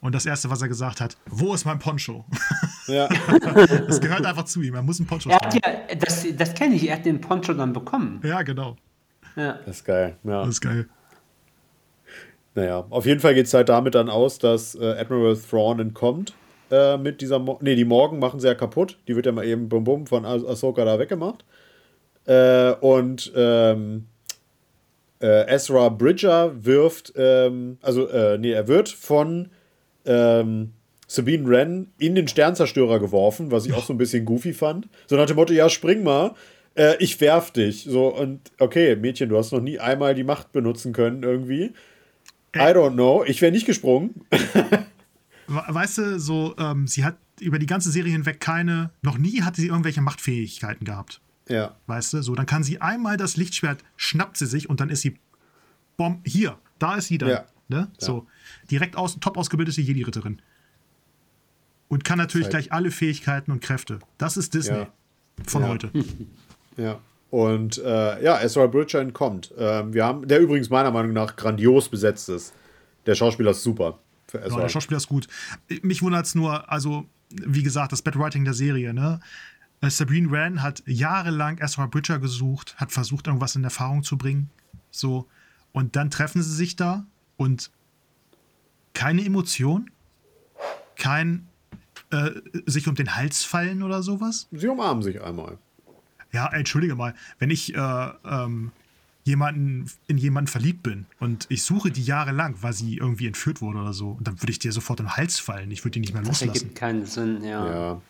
Und 0.02 0.14
das 0.14 0.26
Erste, 0.26 0.50
was 0.50 0.62
er 0.62 0.68
gesagt 0.68 1.02
hat, 1.02 1.18
wo 1.26 1.54
ist 1.54 1.66
mein 1.66 1.80
Poncho? 1.80 2.26
Ja. 2.88 3.08
das 3.88 4.00
gehört 4.00 4.24
einfach 4.28 4.46
zu 4.46 4.62
ihm. 4.62 4.76
Er 4.76 4.84
muss 4.84 5.00
ein 5.00 5.08
Poncho 5.08 5.28
er 5.32 5.40
ja, 5.52 5.96
Das, 5.96 6.24
das 6.38 6.54
kenne 6.54 6.76
ich. 6.76 6.88
Er 6.88 6.98
hat 6.98 7.06
den 7.08 7.20
Poncho 7.20 7.52
dann 7.56 7.74
bekommen. 7.74 8.22
Ja, 8.24 8.44
genau. 8.44 8.76
Ja. 9.36 9.54
Das 9.66 9.78
ist 9.78 9.86
geil. 9.86 10.16
Ja. 10.24 10.42
Das 10.42 10.50
ist 10.50 10.62
geil. 10.62 10.88
Naja, 12.56 12.86
auf 12.90 13.06
jeden 13.06 13.20
Fall 13.20 13.36
geht 13.36 13.48
es 13.48 13.54
halt 13.54 13.70
damit 13.70 13.96
dann 13.96 14.10
aus, 14.10 14.40
dass 14.40 14.76
äh, 14.76 14.96
Admiral 14.98 15.38
Thrawn 15.38 15.80
entkommt 15.80 16.34
äh, 16.72 16.98
mit 16.98 17.22
dieser. 17.22 17.38
Mo 17.38 17.60
ne, 17.62 17.76
die 17.76 17.86
Morgen 17.86 18.18
machen 18.18 18.40
sie 18.40 18.48
ja 18.48 18.56
kaputt. 18.56 18.98
Die 19.08 19.16
wird 19.16 19.26
ja 19.26 19.34
mal 19.34 19.46
eben 19.46 19.70
bum 19.70 19.84
bum 19.84 20.08
von 20.08 20.26
ah 20.26 20.36
Ahsoka 20.36 20.86
da 20.86 20.98
weggemacht. 20.98 21.44
Äh, 22.26 22.72
und 22.80 23.32
ähm, 23.36 24.08
äh, 25.22 25.54
Ezra 25.54 25.90
Bridger 25.90 26.54
wirft, 26.64 27.14
ähm, 27.16 27.78
also, 27.82 28.08
äh, 28.08 28.38
nee, 28.38 28.52
er 28.52 28.68
wird 28.68 28.90
von 28.90 29.50
ähm, 30.06 30.74
Sabine 31.08 31.48
Wren 31.48 31.94
in 32.00 32.16
den 32.16 32.28
Sternzerstörer 32.28 33.00
geworfen, 33.00 33.52
was 33.52 33.66
ich 33.66 33.74
auch 33.74 33.86
so 33.86 33.94
ein 33.94 33.98
bisschen 33.98 34.26
goofy 34.26 34.54
fand. 34.54 34.88
So 35.08 35.16
nach 35.16 35.26
dem 35.26 35.36
Motto, 35.36 35.54
ja, 35.54 35.70
spring 35.70 36.04
mal, 36.04 36.34
äh, 36.76 36.96
ich 37.00 37.20
werf 37.22 37.52
dich. 37.52 37.84
So, 37.84 38.08
und 38.08 38.40
okay, 38.60 38.96
Mädchen, 38.96 39.30
du 39.30 39.38
hast 39.38 39.52
noch 39.52 39.62
nie 39.62 39.80
einmal 39.80 40.16
die 40.16 40.24
Macht 40.24 40.52
benutzen 40.52 40.94
können 40.94 41.24
irgendwie. 41.24 41.74
I 42.56 42.74
don't 42.74 42.94
know. 42.94 43.24
Ich 43.26 43.42
wäre 43.42 43.52
nicht 43.52 43.66
gesprungen. 43.66 44.26
weißt 45.48 45.98
du, 45.98 46.20
so, 46.20 46.56
ähm, 46.58 46.88
sie 46.88 47.04
hat 47.04 47.18
über 47.40 47.60
die 47.60 47.66
ganze 47.66 47.92
Serie 47.92 48.12
hinweg 48.12 48.40
keine, 48.40 48.92
noch 49.02 49.18
nie 49.18 49.42
hatte 49.42 49.62
sie 49.62 49.68
irgendwelche 49.68 50.02
Machtfähigkeiten 50.02 50.86
gehabt. 50.86 51.22
Ja. 51.48 51.76
Weißt 51.88 52.14
du, 52.14 52.22
so, 52.24 52.34
dann 52.36 52.46
kann 52.46 52.64
sie 52.64 52.82
einmal 52.82 53.18
das 53.18 53.38
Lichtschwert, 53.38 53.84
schnappt 53.98 54.38
sie 54.38 54.48
sich 54.48 54.70
und 54.70 54.80
dann 54.80 54.90
ist 54.90 55.02
sie, 55.02 55.18
bom, 55.98 56.22
hier, 56.26 56.58
da 56.80 56.96
ist 56.96 57.08
sie 57.08 57.18
dann. 57.18 57.30
Ja. 57.30 57.46
Ne? 57.68 57.78
Ja. 57.78 57.88
So, 57.98 58.28
direkt 58.72 58.96
aus, 58.96 59.20
top 59.20 59.38
ausgebildete 59.38 59.82
Jedi-Ritterin. 59.82 60.42
Und 61.88 62.04
kann 62.04 62.18
natürlich 62.18 62.50
gleich 62.50 62.72
alle 62.72 62.90
Fähigkeiten 62.90 63.52
und 63.52 63.62
Kräfte. 63.62 64.00
Das 64.18 64.38
ist 64.38 64.54
Disney 64.54 64.78
ja. 64.78 64.94
von 65.46 65.68
heute. 65.68 65.92
Ja. 66.78 67.00
Und 67.36 67.80
äh, 67.80 68.24
ja, 68.24 68.40
Ezra 68.42 68.66
Bridger 68.68 69.02
entkommt. 69.02 69.54
Ähm, 69.58 69.94
wir 69.94 70.06
haben, 70.06 70.26
der 70.26 70.40
übrigens 70.40 70.70
meiner 70.70 70.90
Meinung 70.90 71.12
nach 71.12 71.36
grandios 71.36 71.90
besetzt 71.90 72.30
ist. 72.30 72.54
Der 73.06 73.14
Schauspieler 73.14 73.52
ist 73.52 73.62
super. 73.62 74.00
Für 74.26 74.38
Ezra. 74.38 74.56
Ja, 74.56 74.62
der 74.62 74.70
Schauspieler 74.70 74.96
ist 74.96 75.10
gut. 75.10 75.28
Mich 75.82 76.02
wundert 76.02 76.28
es 76.28 76.34
nur, 76.34 76.72
also, 76.72 77.04
wie 77.30 77.62
gesagt, 77.62 77.92
das 77.92 78.02
Bad 78.02 78.18
Writing 78.18 78.46
der 78.46 78.54
Serie, 78.54 78.94
ne? 78.94 79.20
Äh, 79.82 79.90
Sabrine 79.90 80.32
Wren 80.32 80.62
hat 80.62 80.82
jahrelang 80.86 81.58
Ezra 81.58 81.88
Bridger 81.88 82.20
gesucht, 82.20 82.78
hat 82.78 82.94
versucht, 82.94 83.28
irgendwas 83.28 83.54
in 83.58 83.66
Erfahrung 83.66 84.04
zu 84.04 84.18
bringen. 84.18 84.50
So. 84.90 85.28
Und 85.74 85.98
dann 85.98 86.10
treffen 86.12 86.42
sie 86.42 86.56
sich 86.56 86.78
da 86.78 87.06
und 87.36 87.70
keine 88.94 89.26
Emotion, 89.26 89.92
kein 90.96 91.50
äh, 92.12 92.30
sich 92.66 92.88
um 92.88 92.96
den 92.96 93.18
Hals 93.18 93.44
fallen 93.44 93.84
oder 93.84 94.04
sowas. 94.04 94.48
Sie 94.54 94.70
umarmen 94.70 95.04
sich 95.04 95.22
einmal. 95.22 95.58
Ja, 96.36 96.52
entschuldige 96.52 96.96
mal, 96.96 97.14
wenn 97.40 97.50
ich 97.50 97.74
äh, 97.74 97.80
ähm, 97.80 98.72
jemanden, 99.24 99.90
in 100.08 100.18
jemanden 100.18 100.50
verliebt 100.50 100.84
bin 100.84 101.06
und 101.22 101.46
ich 101.48 101.64
suche 101.64 101.92
die 101.92 102.04
jahrelang, 102.04 102.58
weil 102.60 102.74
sie 102.74 102.98
irgendwie 102.98 103.26
entführt 103.26 103.62
wurde 103.62 103.80
oder 103.80 103.94
so, 103.94 104.18
dann 104.20 104.42
würde 104.42 104.52
ich 104.52 104.60
dir 104.60 104.74
sofort 104.74 105.00
im 105.00 105.16
Hals 105.16 105.40
fallen. 105.40 105.72
Ich 105.72 105.86
würde 105.86 105.92
die 105.92 106.02
nicht 106.02 106.14
mehr 106.14 106.24
loslassen. 106.24 106.48
Das 106.50 106.62
ergibt 106.62 106.78
keinen 106.78 107.06
Sinn, 107.06 107.42
ja. 107.42 107.66
ja. 107.66 108.02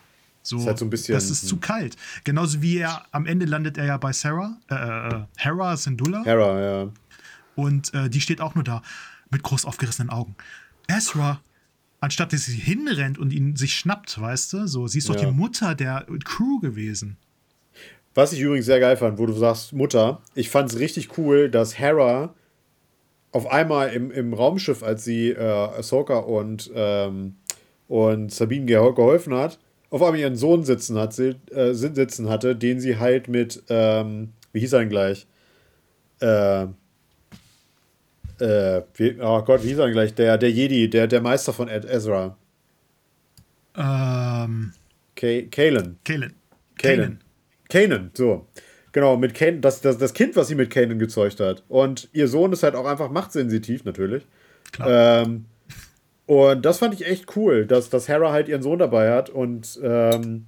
So, 0.41 0.57
ist 0.57 0.65
halt 0.65 0.79
so 0.79 0.85
ein 0.85 0.89
bisschen, 0.89 1.13
das 1.13 1.29
ist 1.29 1.47
zu 1.47 1.57
kalt. 1.57 1.97
Genauso 2.23 2.63
wie 2.63 2.77
er 2.77 3.05
am 3.11 3.27
Ende 3.27 3.45
landet 3.45 3.77
er 3.77 3.85
ja 3.85 3.97
bei 3.97 4.11
Sarah, 4.11 4.57
äh, 4.71 4.75
äh 4.75 5.25
Hera 5.37 5.77
Syndulla. 5.77 6.23
Hera, 6.23 6.59
ja. 6.59 6.91
Und 7.53 7.93
äh, 7.93 8.09
die 8.09 8.21
steht 8.21 8.41
auch 8.41 8.55
nur 8.55 8.63
da 8.63 8.81
mit 9.29 9.43
groß 9.43 9.65
aufgerissenen 9.65 10.09
Augen. 10.09 10.35
Ezra, 10.87 11.41
anstatt 11.99 12.33
dass 12.33 12.45
sie 12.45 12.57
hinrennt 12.57 13.19
und 13.19 13.33
ihn 13.33 13.55
sich 13.55 13.75
schnappt, 13.75 14.19
weißt 14.19 14.53
du, 14.53 14.67
so, 14.67 14.87
sie 14.87 14.97
ist 14.97 15.09
doch 15.09 15.15
ja. 15.15 15.25
die 15.25 15.31
Mutter 15.31 15.75
der 15.75 16.07
Crew 16.23 16.59
gewesen. 16.59 17.17
Was 18.15 18.31
ich 18.31 18.39
übrigens 18.39 18.65
sehr 18.65 18.79
geil 18.79 18.95
fand, 18.95 19.19
wo 19.19 19.25
du 19.25 19.33
sagst 19.33 19.73
Mutter, 19.73 20.21
ich 20.33 20.49
fand 20.49 20.71
es 20.71 20.79
richtig 20.79 21.17
cool, 21.17 21.49
dass 21.49 21.77
Hera 21.77 22.33
auf 23.33 23.47
einmal 23.47 23.89
im, 23.89 24.09
im 24.09 24.33
Raumschiff, 24.33 24.81
als 24.81 25.03
sie 25.03 25.31
äh, 25.31 25.41
Ahsoka 25.41 26.19
und, 26.19 26.71
ähm, 26.73 27.35
und 27.89 28.31
Sabine 28.31 28.65
geholfen 28.65 29.35
hat, 29.35 29.59
auf 29.89 30.01
einmal 30.01 30.21
ihren 30.21 30.37
Sohn 30.37 30.63
sitzen, 30.63 30.97
hat, 30.97 31.13
sie, 31.13 31.35
äh, 31.51 31.73
sitzen 31.73 32.29
hatte, 32.29 32.55
den 32.55 32.79
sie 32.79 32.97
halt 32.97 33.27
mit, 33.27 33.61
ähm, 33.67 34.31
wie 34.53 34.61
hieß 34.61 34.71
er 34.71 34.79
denn 34.79 34.89
gleich? 34.89 35.27
Äh, 36.21 36.67
äh, 38.39 38.81
wie, 38.95 39.17
oh 39.21 39.41
Gott, 39.41 39.61
wie 39.63 39.67
hieß 39.67 39.79
er 39.79 39.91
gleich? 39.91 40.13
Der, 40.13 40.37
der 40.37 40.51
Jedi, 40.51 40.89
der, 40.89 41.07
der 41.07 41.19
Meister 41.19 41.51
von 41.51 41.67
Ed 41.67 41.83
Ezra. 41.83 42.37
Ähm. 43.75 44.71
Kalen. 45.15 45.97
Kalen. 46.03 46.33
Kalen. 46.77 47.19
Kanan, 47.69 48.11
so. 48.13 48.47
Genau, 48.91 49.17
mit 49.17 49.33
Kanan, 49.33 49.61
das, 49.61 49.81
das, 49.81 49.97
das 49.97 50.13
Kind, 50.13 50.35
was 50.35 50.47
sie 50.47 50.55
mit 50.55 50.69
Kanan 50.69 50.99
gezeugt 50.99 51.39
hat. 51.39 51.63
Und 51.67 52.09
ihr 52.13 52.27
Sohn 52.27 52.53
ist 52.53 52.63
halt 52.63 52.75
auch 52.75 52.85
einfach 52.85 53.09
machtsensitiv, 53.09 53.83
natürlich. 53.83 54.25
Klar. 54.71 55.23
Ähm, 55.23 55.45
und 56.25 56.65
das 56.65 56.79
fand 56.79 56.93
ich 56.93 57.05
echt 57.05 57.35
cool, 57.35 57.65
dass, 57.65 57.89
dass 57.89 58.07
Hera 58.07 58.31
halt 58.31 58.47
ihren 58.47 58.63
Sohn 58.63 58.79
dabei 58.79 59.11
hat. 59.11 59.29
Und 59.29 59.79
ähm, 59.83 60.47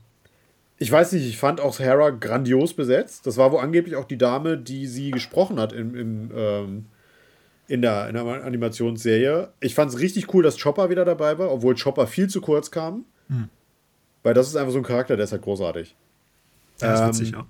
ich 0.77 0.91
weiß 0.91 1.11
nicht, 1.11 1.27
ich 1.27 1.37
fand 1.37 1.59
auch 1.61 1.79
Hera 1.79 2.09
grandios 2.11 2.73
besetzt. 2.73 3.27
Das 3.27 3.37
war 3.37 3.51
wohl 3.51 3.59
angeblich 3.59 3.95
auch 3.95 4.05
die 4.05 4.17
Dame, 4.17 4.57
die 4.57 4.87
sie 4.87 5.11
gesprochen 5.11 5.59
hat 5.59 5.73
im, 5.73 5.95
im 5.95 6.31
ähm, 6.35 6.85
in 7.67 7.81
der, 7.81 8.07
in 8.07 8.13
der 8.13 8.25
Animationsserie. 8.25 9.49
Ich 9.59 9.75
fand 9.75 9.91
es 9.91 9.99
richtig 9.99 10.33
cool, 10.33 10.43
dass 10.43 10.61
Chopper 10.61 10.89
wieder 10.89 11.05
dabei 11.05 11.37
war, 11.37 11.51
obwohl 11.51 11.75
Chopper 11.75 12.07
viel 12.07 12.29
zu 12.29 12.41
kurz 12.41 12.71
kam. 12.71 13.05
Hm. 13.27 13.49
Weil 14.23 14.33
das 14.33 14.47
ist 14.47 14.55
einfach 14.55 14.71
so 14.71 14.79
ein 14.79 14.83
Charakter, 14.83 15.15
der 15.15 15.25
ist 15.25 15.31
halt 15.31 15.41
großartig. 15.41 15.95
Ja, 16.81 16.91
das 16.91 17.01
ähm, 17.01 17.07
witzig, 17.07 17.31
ja. 17.31 17.45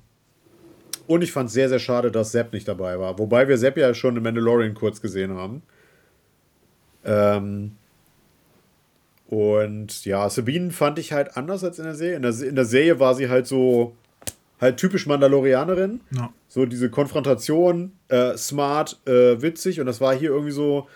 Und 1.07 1.23
ich 1.23 1.32
fand 1.32 1.47
es 1.47 1.53
sehr, 1.53 1.69
sehr 1.69 1.80
schade, 1.80 2.11
dass 2.11 2.34
Sepp 2.34 2.51
nicht 2.53 2.67
dabei 2.67 2.99
war. 2.99 3.17
Wobei 3.17 3.47
wir 3.47 3.57
Sepp 3.57 3.78
ja 3.78 3.93
schon 3.93 4.17
in 4.17 4.23
Mandalorian 4.23 4.73
kurz 4.73 5.01
gesehen 5.01 5.34
haben. 5.36 5.61
Ähm, 7.05 7.71
und 9.30 10.05
ja, 10.05 10.30
Sabine 10.30 10.71
fand 10.71 10.99
ich 10.99 11.13
halt 11.13 11.38
anders 11.38 11.63
als 11.63 11.80
in 11.80 11.86
der 11.86 11.95
Serie. 11.95 12.17
In 12.17 12.21
der, 12.23 12.41
in 12.41 12.55
der 12.55 12.65
Serie 12.65 12.99
war 12.99 13.15
sie 13.15 13.30
halt 13.30 13.47
so, 13.47 13.95
halt 14.59 14.78
typisch 14.78 15.05
Mandalorianerin. 15.05 16.01
Ja. 16.11 16.34
So 16.49 16.65
diese 16.65 16.89
Konfrontation, 16.89 17.93
äh, 18.09 18.36
smart, 18.36 18.99
äh, 19.05 19.41
witzig. 19.41 19.80
Und 19.80 19.86
das 19.86 20.01
war 20.01 20.13
hier 20.13 20.32
irgendwie 20.32 20.51
so, 20.51 20.89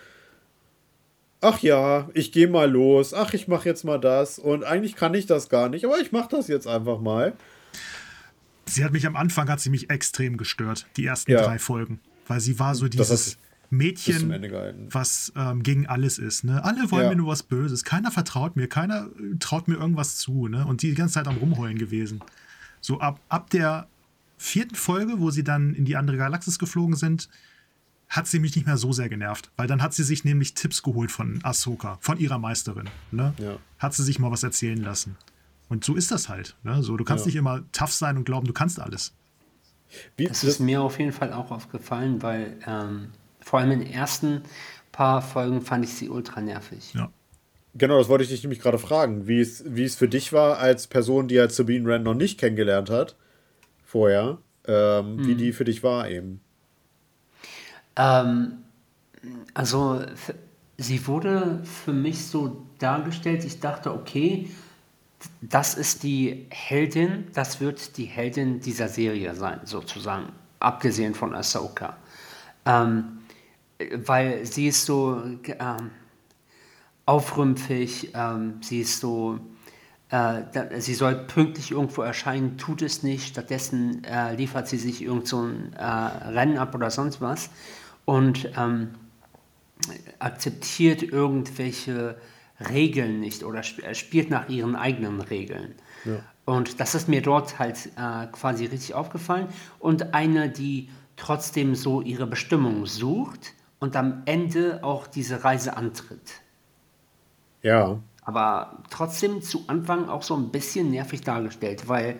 ach 1.40 1.60
ja, 1.60 2.10
ich 2.12 2.32
gehe 2.32 2.48
mal 2.48 2.70
los. 2.70 3.14
Ach, 3.14 3.32
ich 3.32 3.48
mache 3.48 3.68
jetzt 3.68 3.84
mal 3.84 3.98
das. 3.98 4.38
Und 4.38 4.64
eigentlich 4.64 4.94
kann 4.94 5.14
ich 5.14 5.24
das 5.24 5.48
gar 5.48 5.70
nicht, 5.70 5.86
aber 5.86 5.98
ich 6.00 6.12
mache 6.12 6.28
das 6.30 6.48
jetzt 6.48 6.66
einfach 6.66 7.00
mal. 7.00 7.32
Sie 8.74 8.84
hat 8.84 8.92
mich 8.92 9.06
am 9.06 9.16
Anfang, 9.16 9.48
hat 9.48 9.60
sie 9.60 9.70
mich 9.70 9.90
extrem 9.90 10.36
gestört, 10.36 10.86
die 10.96 11.04
ersten 11.06 11.30
Ja. 11.32 11.42
drei 11.42 11.58
Folgen. 11.58 12.00
Weil 12.26 12.40
sie 12.40 12.58
war 12.58 12.74
so 12.74 12.88
dieses 12.88 13.36
Mädchen, 13.70 14.30
was 14.90 15.32
ähm, 15.34 15.62
gegen 15.62 15.86
alles 15.86 16.18
ist. 16.18 16.44
Ne? 16.44 16.62
Alle 16.64 16.90
wollen 16.90 17.04
Ja. 17.04 17.10
mir 17.10 17.16
nur 17.16 17.28
was 17.28 17.42
Böses. 17.42 17.84
Keiner 17.84 18.10
vertraut 18.10 18.54
mir, 18.56 18.68
keiner 18.68 19.06
äh, 19.18 19.36
traut 19.38 19.66
mir 19.68 19.74
irgendwas 19.76 20.16
zu. 20.18 20.48
Ne? 20.48 20.66
Und 20.66 20.82
die 20.82 20.90
die 20.90 20.94
ganze 20.94 21.14
Zeit 21.14 21.26
am 21.26 21.36
Rumheulen 21.36 21.78
gewesen. 21.78 22.20
So 22.80 23.00
ab, 23.00 23.20
ab 23.28 23.50
der 23.50 23.88
vierten 24.38 24.74
Folge, 24.74 25.20
wo 25.20 25.30
sie 25.30 25.44
dann 25.44 25.74
in 25.74 25.84
die 25.84 25.96
andere 25.96 26.16
Galaxis 26.16 26.58
geflogen 26.58 26.96
sind, 26.96 27.28
hat 28.08 28.26
sie 28.26 28.40
mich 28.40 28.54
nicht 28.56 28.66
mehr 28.66 28.76
so 28.76 28.92
sehr 28.92 29.08
genervt. 29.08 29.50
Weil 29.56 29.66
dann 29.68 29.80
hat 29.80 29.94
sie 29.94 30.02
sich 30.04 30.22
nämlich 30.24 30.52
Tipps 30.54 30.82
geholt 30.82 31.10
von 31.10 31.40
Ahsoka, 31.42 31.96
von 32.02 32.18
ihrer 32.18 32.38
Meisterin. 32.38 32.90
Ne? 33.10 33.32
Ja. 33.38 33.56
Hat 33.78 33.94
sie 33.94 34.02
sich 34.02 34.18
mal 34.18 34.30
was 34.30 34.42
erzählen 34.42 34.80
lassen. 34.82 35.16
Und 35.72 35.84
so 35.84 35.94
ist 35.94 36.10
das 36.10 36.28
halt. 36.28 36.54
Ne? 36.64 36.82
So, 36.82 36.98
du 36.98 37.04
kannst 37.04 37.24
Ja. 37.24 37.28
nicht 37.28 37.36
immer 37.36 37.62
tough 37.72 37.94
sein 37.94 38.18
und 38.18 38.24
glauben, 38.24 38.46
du 38.46 38.52
kannst 38.52 38.78
alles. 38.78 39.14
Wie, 40.18 40.26
Das 40.26 40.44
ist 40.44 40.60
mir 40.60 40.82
auf 40.82 40.98
jeden 40.98 41.12
Fall 41.12 41.32
auch 41.32 41.50
aufgefallen, 41.50 42.20
weil 42.22 42.58
ähm, 42.66 43.08
vor 43.40 43.58
allem 43.58 43.70
in 43.70 43.78
den 43.80 43.90
ersten 43.90 44.42
paar 44.92 45.22
Folgen 45.22 45.62
fand 45.62 45.86
ich 45.86 45.94
sie 45.94 46.10
ultra 46.10 46.42
nervig. 46.42 46.92
Ja. 46.92 47.10
Genau, 47.74 47.96
das 47.96 48.10
wollte 48.10 48.22
ich 48.22 48.28
dich 48.28 48.42
nämlich 48.42 48.60
gerade 48.60 48.78
fragen, 48.78 49.26
wie 49.26 49.40
es, 49.40 49.64
wie 49.66 49.84
es 49.84 49.94
für 49.94 50.08
dich 50.08 50.34
war, 50.34 50.58
als 50.58 50.88
Person, 50.88 51.26
die 51.26 51.40
halt 51.40 51.52
Sabine 51.52 51.86
Wren 51.86 52.02
noch 52.02 52.12
nicht 52.12 52.38
kennengelernt 52.38 52.90
hat, 52.90 53.16
vorher, 53.82 54.36
ähm, 54.66 55.26
wie 55.26 55.36
die 55.36 55.54
für 55.54 55.64
dich 55.64 55.82
war 55.82 56.06
eben. 56.10 56.42
Ähm, 57.96 58.58
also 59.54 60.04
sie 60.76 61.06
wurde 61.06 61.62
für 61.64 61.94
mich 61.94 62.26
so 62.26 62.66
dargestellt, 62.78 63.42
ich 63.44 63.60
dachte, 63.60 63.90
okay, 63.94 64.50
das 65.40 65.74
ist 65.74 66.02
die 66.02 66.46
Heldin, 66.50 67.28
das 67.34 67.60
wird 67.60 67.96
die 67.96 68.04
Heldin 68.04 68.60
dieser 68.60 68.88
Serie 68.88 69.34
sein, 69.34 69.60
sozusagen, 69.64 70.32
abgesehen 70.58 71.14
von 71.14 71.34
Ahsoka. 71.34 71.96
Ähm, 72.64 73.18
weil 73.94 74.46
sie 74.46 74.68
ist 74.68 74.86
so 74.86 75.22
ähm, 75.46 75.90
aufrümpfig, 77.06 78.12
ähm, 78.14 78.58
sie 78.60 78.80
ist 78.80 79.00
so, 79.00 79.38
äh, 80.10 80.42
da, 80.52 80.68
sie 80.78 80.94
soll 80.94 81.14
pünktlich 81.14 81.72
irgendwo 81.72 82.02
erscheinen, 82.02 82.58
tut 82.58 82.82
es 82.82 83.02
nicht, 83.02 83.28
stattdessen 83.28 84.04
äh, 84.04 84.34
liefert 84.34 84.68
sie 84.68 84.78
sich 84.78 85.02
irgend 85.02 85.26
so 85.26 85.42
ein 85.42 85.72
äh, 85.72 85.84
Rennen 85.84 86.58
ab 86.58 86.74
oder 86.74 86.90
sonst 86.90 87.20
was 87.20 87.50
und 88.04 88.50
ähm, 88.56 88.90
akzeptiert 90.18 91.02
irgendwelche 91.02 92.16
Regeln 92.62 93.20
nicht 93.20 93.44
oder 93.44 93.60
sp 93.60 93.82
äh, 93.82 93.94
spielt 93.94 94.30
nach 94.30 94.48
ihren 94.48 94.76
eigenen 94.76 95.20
Regeln. 95.20 95.74
Und 96.44 96.80
das 96.80 96.94
ist 96.94 97.08
mir 97.08 97.22
dort 97.22 97.58
halt 97.58 97.90
äh, 97.96 98.26
quasi 98.32 98.66
richtig 98.66 98.94
aufgefallen. 98.94 99.48
Und 99.78 100.14
eine, 100.14 100.48
die 100.48 100.88
trotzdem 101.16 101.74
so 101.74 102.00
ihre 102.00 102.26
Bestimmung 102.26 102.86
sucht 102.86 103.54
und 103.78 103.96
am 103.96 104.22
Ende 104.24 104.80
auch 104.82 105.06
diese 105.06 105.44
Reise 105.44 105.76
antritt. 105.76 106.40
Ja, 107.62 108.00
Aber 108.22 108.82
trotzdem 108.90 109.40
zu 109.40 109.64
Anfang 109.68 110.08
auch 110.08 110.22
so 110.22 110.36
ein 110.36 110.50
bisschen 110.50 110.90
nervig 110.90 111.20
dargestellt, 111.22 111.88
weil 111.88 112.18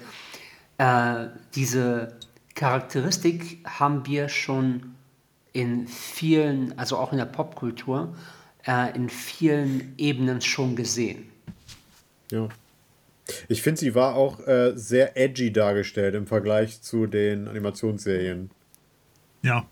äh, 0.78 1.26
diese 1.55 2.16
Charakteristik 2.55 3.64
haben 3.66 4.07
wir 4.07 4.28
schon 4.28 4.95
in 5.53 5.86
vielen, 5.86 6.78
also 6.78 6.97
auch 6.97 7.12
in 7.12 7.18
der 7.18 7.26
Popkultur, 7.26 8.14
äh, 8.66 8.94
in 8.96 9.08
vielen 9.08 9.94
Ebenen 9.98 10.40
schon 10.40 10.76
gesehen. 10.76 11.24
ja. 12.30 12.48
Ich 13.48 13.62
finde, 13.62 13.78
sie 13.80 13.94
war 13.94 14.14
auch 14.16 14.40
äh, 14.48 14.72
sehr 14.74 15.16
edgy 15.16 15.52
dargestellt 15.52 16.16
im 16.16 16.26
Vergleich 16.26 16.82
zu 16.82 17.06
den 17.06 17.46
Animationsserien. 17.46 18.50
Ja. 19.42 19.64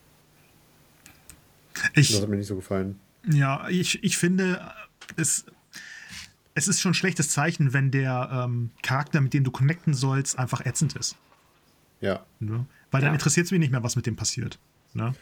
Ich, 1.94 2.12
Das 2.12 2.22
hat 2.22 2.28
mir 2.28 2.36
nicht 2.36 2.46
so 2.46 2.54
gefallen. 2.56 2.98
Ja, 3.30 3.68
ich, 3.68 4.02
ich 4.04 4.16
finde, 4.16 4.60
es, 5.16 5.44
es 6.54 6.68
ist 6.68 6.80
schon 6.80 6.92
ein 6.92 6.94
schlechtes 6.94 7.30
Zeichen, 7.30 7.72
wenn 7.72 7.90
der 7.90 8.30
ähm, 8.46 8.70
Charakter, 8.82 9.20
mit 9.20 9.34
dem 9.34 9.42
du 9.44 9.50
connecten 9.50 9.94
sollst, 9.94 10.38
einfach 10.38 10.64
ätzend 10.64 10.94
ist. 10.96 11.16
Ja. 12.00 12.24
Ne? 12.38 12.66
Weil 12.92 13.00
dann 13.00 13.10
Ja. 13.10 13.14
interessiert 13.14 13.46
es 13.46 13.50
mich 13.50 13.60
nicht 13.60 13.72
mehr, 13.72 13.82
was 13.82 13.96
mit 13.96 14.06
dem 14.06 14.14
passiert. 14.16 14.58
Ne? 14.94 15.12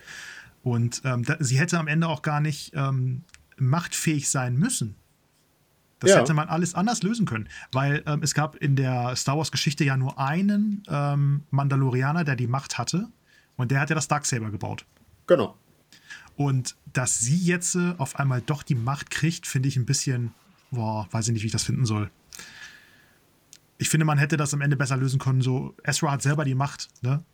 Und 0.62 1.00
ähm, 1.04 1.24
da, 1.24 1.36
sie 1.40 1.58
hätte 1.58 1.78
am 1.78 1.88
Ende 1.88 2.08
auch 2.08 2.22
gar 2.22 2.40
nicht 2.40 2.72
ähm, 2.74 3.22
machtfähig 3.61 4.28
sein 4.30 4.56
müssen. 4.56 4.94
Das 6.00 6.11
Ja. 6.12 6.18
hätte 6.18 6.32
man 6.34 6.48
alles 6.48 6.74
anders 6.74 7.02
lösen 7.02 7.26
können, 7.26 7.48
weil 7.72 8.02
ähm, 8.06 8.22
es 8.22 8.32
gab 8.34 8.54
in 8.56 8.76
der 8.76 9.16
Star 9.16 9.36
Wars-Geschichte 9.36 9.84
ja 9.84 9.96
nur 9.96 10.18
einen 10.18 10.82
ähm, 10.88 11.42
Mandalorianer, 11.50 12.22
der 12.24 12.36
die 12.36 12.46
Macht 12.46 12.78
hatte, 12.78 13.09
und 13.56 13.72
der 13.72 13.80
hat 13.80 13.90
ja 13.90 13.96
das 13.96 14.06
Darksaber 14.06 14.50
gebaut. 14.52 14.86
Genau. 15.26 15.56
Und 16.36 16.76
dass 16.92 17.18
sie 17.18 17.36
jetzt 17.36 17.74
äh, 17.74 17.94
auf 17.98 18.20
einmal 18.20 18.40
doch 18.42 18.62
die 18.62 18.76
Macht 18.76 19.11
kriegt, 19.11 19.46
finde 19.48 19.68
ich 19.68 19.76
ein 19.76 19.86
bisschen, 19.86 20.32
boah, 20.70 21.09
weiß 21.11 21.26
ich 21.26 21.32
nicht, 21.32 21.42
wie 21.42 21.46
ich 21.46 21.52
das 21.52 21.64
finden 21.64 21.84
soll. 21.84 22.11
Ich 23.78 23.88
finde, 23.88 24.04
man 24.06 24.18
hätte 24.18 24.36
das 24.36 24.54
am 24.54 24.61
Ende 24.61 24.76
besser 24.76 24.96
lösen 24.96 25.18
können. 25.18 25.40
So, 25.40 25.74
Ezra 25.82 26.12
hat 26.12 26.22
selber 26.22 26.44
die 26.44 26.54
Macht. 26.54 26.88
Ne? 27.02 27.24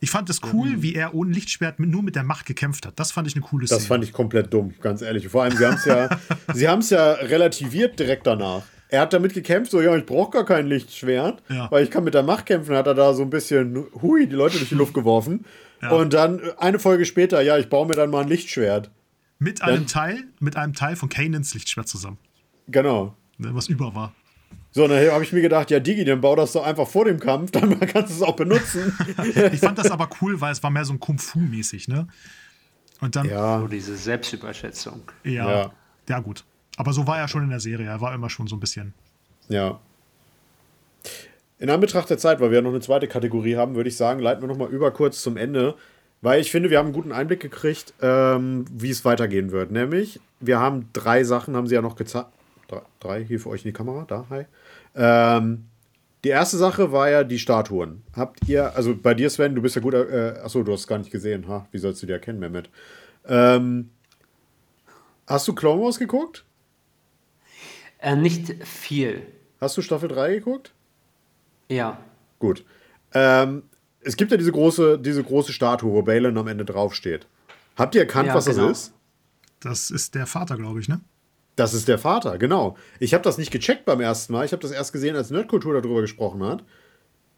Ich 0.00 0.10
fand 0.10 0.28
es 0.28 0.40
cool, 0.52 0.82
wie 0.82 0.94
er 0.94 1.14
ohne 1.14 1.32
Lichtschwert 1.32 1.78
mit, 1.78 1.88
nur 1.90 2.02
mit 2.02 2.16
der 2.16 2.22
Macht 2.22 2.44
gekämpft 2.46 2.84
hat. 2.86 2.98
Das 3.00 3.12
fand 3.12 3.26
ich 3.28 3.34
eine 3.34 3.42
coole 3.44 3.66
Szene. 3.66 3.78
Das 3.80 3.86
fand 3.86 4.04
ich 4.04 4.12
komplett 4.12 4.52
dumm, 4.52 4.74
ganz 4.82 5.00
ehrlich. 5.02 5.28
Vor 5.28 5.42
allem, 5.42 5.56
sie 5.56 5.64
haben 5.66 5.74
es 5.76 5.84
ja, 5.86 6.08
sie 6.54 6.68
haben 6.68 6.80
es 6.80 6.90
ja 6.90 7.12
relativiert 7.12 7.98
direkt 7.98 8.26
danach. 8.26 8.62
Er 8.88 9.00
hat 9.00 9.12
damit 9.12 9.34
gekämpft, 9.34 9.70
so, 9.72 9.80
ja, 9.80 9.96
ich 9.96 10.06
brauche 10.06 10.30
gar 10.30 10.44
kein 10.44 10.66
Lichtschwert, 10.66 11.42
Ja. 11.48 11.70
weil 11.70 11.82
ich 11.82 11.90
kann 11.90 12.04
mit 12.04 12.14
der 12.14 12.22
Macht 12.22 12.46
kämpfen. 12.46 12.76
Hat 12.76 12.86
er 12.86 12.94
da 12.94 13.14
so 13.14 13.22
ein 13.22 13.30
bisschen, 13.30 13.86
hui, 14.00 14.28
die 14.28 14.34
Leute 14.36 14.58
durch 14.58 14.68
die 14.68 14.74
Luft 14.76 14.94
geworfen. 14.94 15.44
Und 15.90 16.12
dann 16.14 16.40
eine 16.58 16.78
Folge 16.78 17.04
später, 17.04 17.40
ja, 17.42 17.58
ich 17.58 17.68
baue 17.68 17.86
mir 17.86 17.94
dann 17.94 18.10
mal 18.10 18.22
ein 18.22 18.28
Lichtschwert. 18.28 18.90
mit 19.38 19.60
einem 19.62 19.86
Teil, 19.86 20.24
mit 20.40 20.56
einem 20.56 20.72
Teil 20.72 20.96
von 20.96 21.08
Kanans 21.08 21.52
Lichtschwert 21.54 21.88
zusammen, 21.88 22.18
Genau. 22.68 23.14
ne, 23.38 23.50
was 23.54 23.68
über 23.68 23.94
war. 23.94 24.14
So, 24.76 24.84
und 24.84 24.90
dann 24.90 25.10
habe 25.10 25.24
ich 25.24 25.32
mir 25.32 25.40
gedacht, 25.40 25.70
ja, 25.70 25.80
Digi, 25.80 26.04
dann 26.04 26.20
bau 26.20 26.36
das 26.36 26.52
doch 26.52 26.66
einfach 26.66 26.86
vor 26.86 27.06
dem 27.06 27.18
Kampf, 27.18 27.50
dann 27.52 27.80
kannst 27.80 28.10
du 28.10 28.16
es 28.16 28.22
auch 28.22 28.36
benutzen. 28.36 28.92
Ich 29.54 29.60
fand 29.60 29.78
das 29.78 29.90
aber 29.90 30.10
cool, 30.20 30.38
weil 30.42 30.52
es 30.52 30.62
war 30.62 30.68
mehr 30.70 30.84
so 30.84 30.92
ein 30.92 31.00
Kung 31.00 31.18
Fu 31.18 31.38
mäßig, 31.38 31.88
ne? 31.88 32.06
Und 33.00 33.16
dann, 33.16 33.26
ja, 33.26 33.58
So 33.60 33.68
diese 33.68 33.96
Selbstüberschätzung. 33.96 35.00
ja, 35.24 35.50
Ja. 35.50 35.72
ja, 36.10 36.20
gut. 36.20 36.44
Aber 36.76 36.92
so 36.92 37.06
war 37.06 37.18
er 37.18 37.26
schon 37.26 37.42
in 37.42 37.48
der 37.48 37.60
Serie. 37.60 37.86
Er 37.86 38.02
war 38.02 38.14
immer 38.14 38.28
schon 38.28 38.48
so 38.48 38.56
ein 38.56 38.60
bisschen. 38.60 38.92
ja. 39.48 39.80
In 41.58 41.70
Anbetracht 41.70 42.10
der 42.10 42.18
Zeit, 42.18 42.38
weil 42.40 42.50
wir 42.50 42.56
ja 42.56 42.62
noch 42.62 42.68
eine 42.68 42.80
zweite 42.80 43.08
Kategorie 43.08 43.56
haben, 43.56 43.76
würde 43.76 43.88
ich 43.88 43.96
sagen, 43.96 44.20
leiten 44.20 44.42
wir 44.42 44.46
noch 44.48 44.58
mal 44.58 44.68
über 44.68 44.90
kurz 44.90 45.22
zum 45.22 45.38
Ende, 45.38 45.74
weil 46.20 46.38
ich 46.38 46.50
finde, 46.50 46.68
wir 46.68 46.76
haben 46.76 46.88
einen 46.88 46.94
guten 46.94 47.12
Einblick 47.12 47.40
gekriegt, 47.40 47.94
ähm, 48.02 48.66
wie 48.70 48.90
es 48.90 49.06
weitergehen 49.06 49.52
wird. 49.52 49.70
Nämlich, 49.70 50.20
wir 50.38 50.60
haben 50.60 50.90
drei 50.92 51.24
Sachen, 51.24 51.56
haben 51.56 51.66
sie 51.66 51.74
ja 51.74 51.80
noch 51.80 51.96
gezeigt. 51.96 52.28
Drei, 52.68 52.82
drei, 53.00 53.24
hier 53.24 53.40
für 53.40 53.48
euch 53.48 53.64
in 53.64 53.68
die 53.68 53.72
Kamera, 53.72 54.04
da, 54.06 54.26
hi. 54.28 54.44
Ähm, 54.96 55.66
die 56.24 56.30
erste 56.30 56.56
Sache 56.56 56.90
war 56.90 57.08
ja 57.10 57.22
die 57.22 57.38
Statuen. 57.38 58.02
Habt 58.14 58.48
ihr, 58.48 58.74
also 58.74 58.96
bei 58.96 59.14
dir, 59.14 59.30
Sven, 59.30 59.54
du 59.54 59.62
bist 59.62 59.76
ja 59.76 59.82
gut, 59.82 59.94
äh, 59.94 60.34
achso, 60.42 60.62
du 60.62 60.72
hast 60.72 60.80
es 60.80 60.86
gar 60.86 60.98
nicht 60.98 61.10
gesehen, 61.12 61.46
ha? 61.48 61.68
Wie 61.70 61.78
sollst 61.78 62.02
du 62.02 62.06
die 62.06 62.12
erkennen, 62.12 62.40
Mehmet? 62.40 62.70
Ähm, 63.26 63.90
hast 65.26 65.46
du 65.46 65.54
Clone 65.54 65.82
Wars 65.82 65.98
geguckt? 65.98 66.44
Äh, 67.98 68.16
nicht 68.16 68.64
viel. 68.64 69.22
Hast 69.60 69.76
du 69.76 69.82
Staffel 69.82 70.08
3 70.08 70.34
geguckt? 70.34 70.72
Ja. 71.68 71.98
Gut. 72.38 72.64
Ähm, 73.14 73.62
es 74.00 74.16
gibt 74.16 74.30
ja 74.30 74.36
diese 74.36 74.52
große, 74.52 74.98
diese 74.98 75.22
große 75.22 75.52
Statue, 75.52 75.92
wo 75.92 76.02
Balin 76.02 76.36
am 76.38 76.48
Ende 76.48 76.64
draufsteht. 76.64 77.26
Habt 77.76 77.94
ihr 77.94 78.02
erkannt, 78.02 78.28
Ja, 78.28 78.34
was 78.34 78.46
genau. 78.46 78.68
das 78.68 78.78
ist? 78.78 78.92
Das 79.60 79.90
ist 79.90 80.14
der 80.14 80.26
Vater, 80.26 80.56
glaube 80.56 80.80
ich, 80.80 80.88
ne? 80.88 81.00
Das 81.56 81.72
ist 81.72 81.88
der 81.88 81.98
Vater, 81.98 82.36
genau. 82.36 82.76
Ich 83.00 83.14
habe 83.14 83.24
das 83.24 83.38
nicht 83.38 83.50
gecheckt 83.50 83.86
beim 83.86 84.00
ersten 84.00 84.34
Mal. 84.34 84.44
Ich 84.44 84.52
habe 84.52 84.60
das 84.60 84.72
erst 84.72 84.92
gesehen, 84.92 85.16
als 85.16 85.30
Nerdkultur 85.30 85.72
darüber 85.72 86.02
gesprochen 86.02 86.44
hat. 86.44 86.62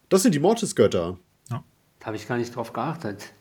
Das 0.08 0.22
sind 0.22 0.34
die 0.34 0.40
Mortis-Götter. 0.40 1.18
Ja. 1.50 1.64
Da 2.00 2.06
habe 2.06 2.16
ich 2.16 2.26
gar 2.26 2.36
nicht 2.36 2.54
drauf 2.54 2.72
geachtet. 2.72 3.32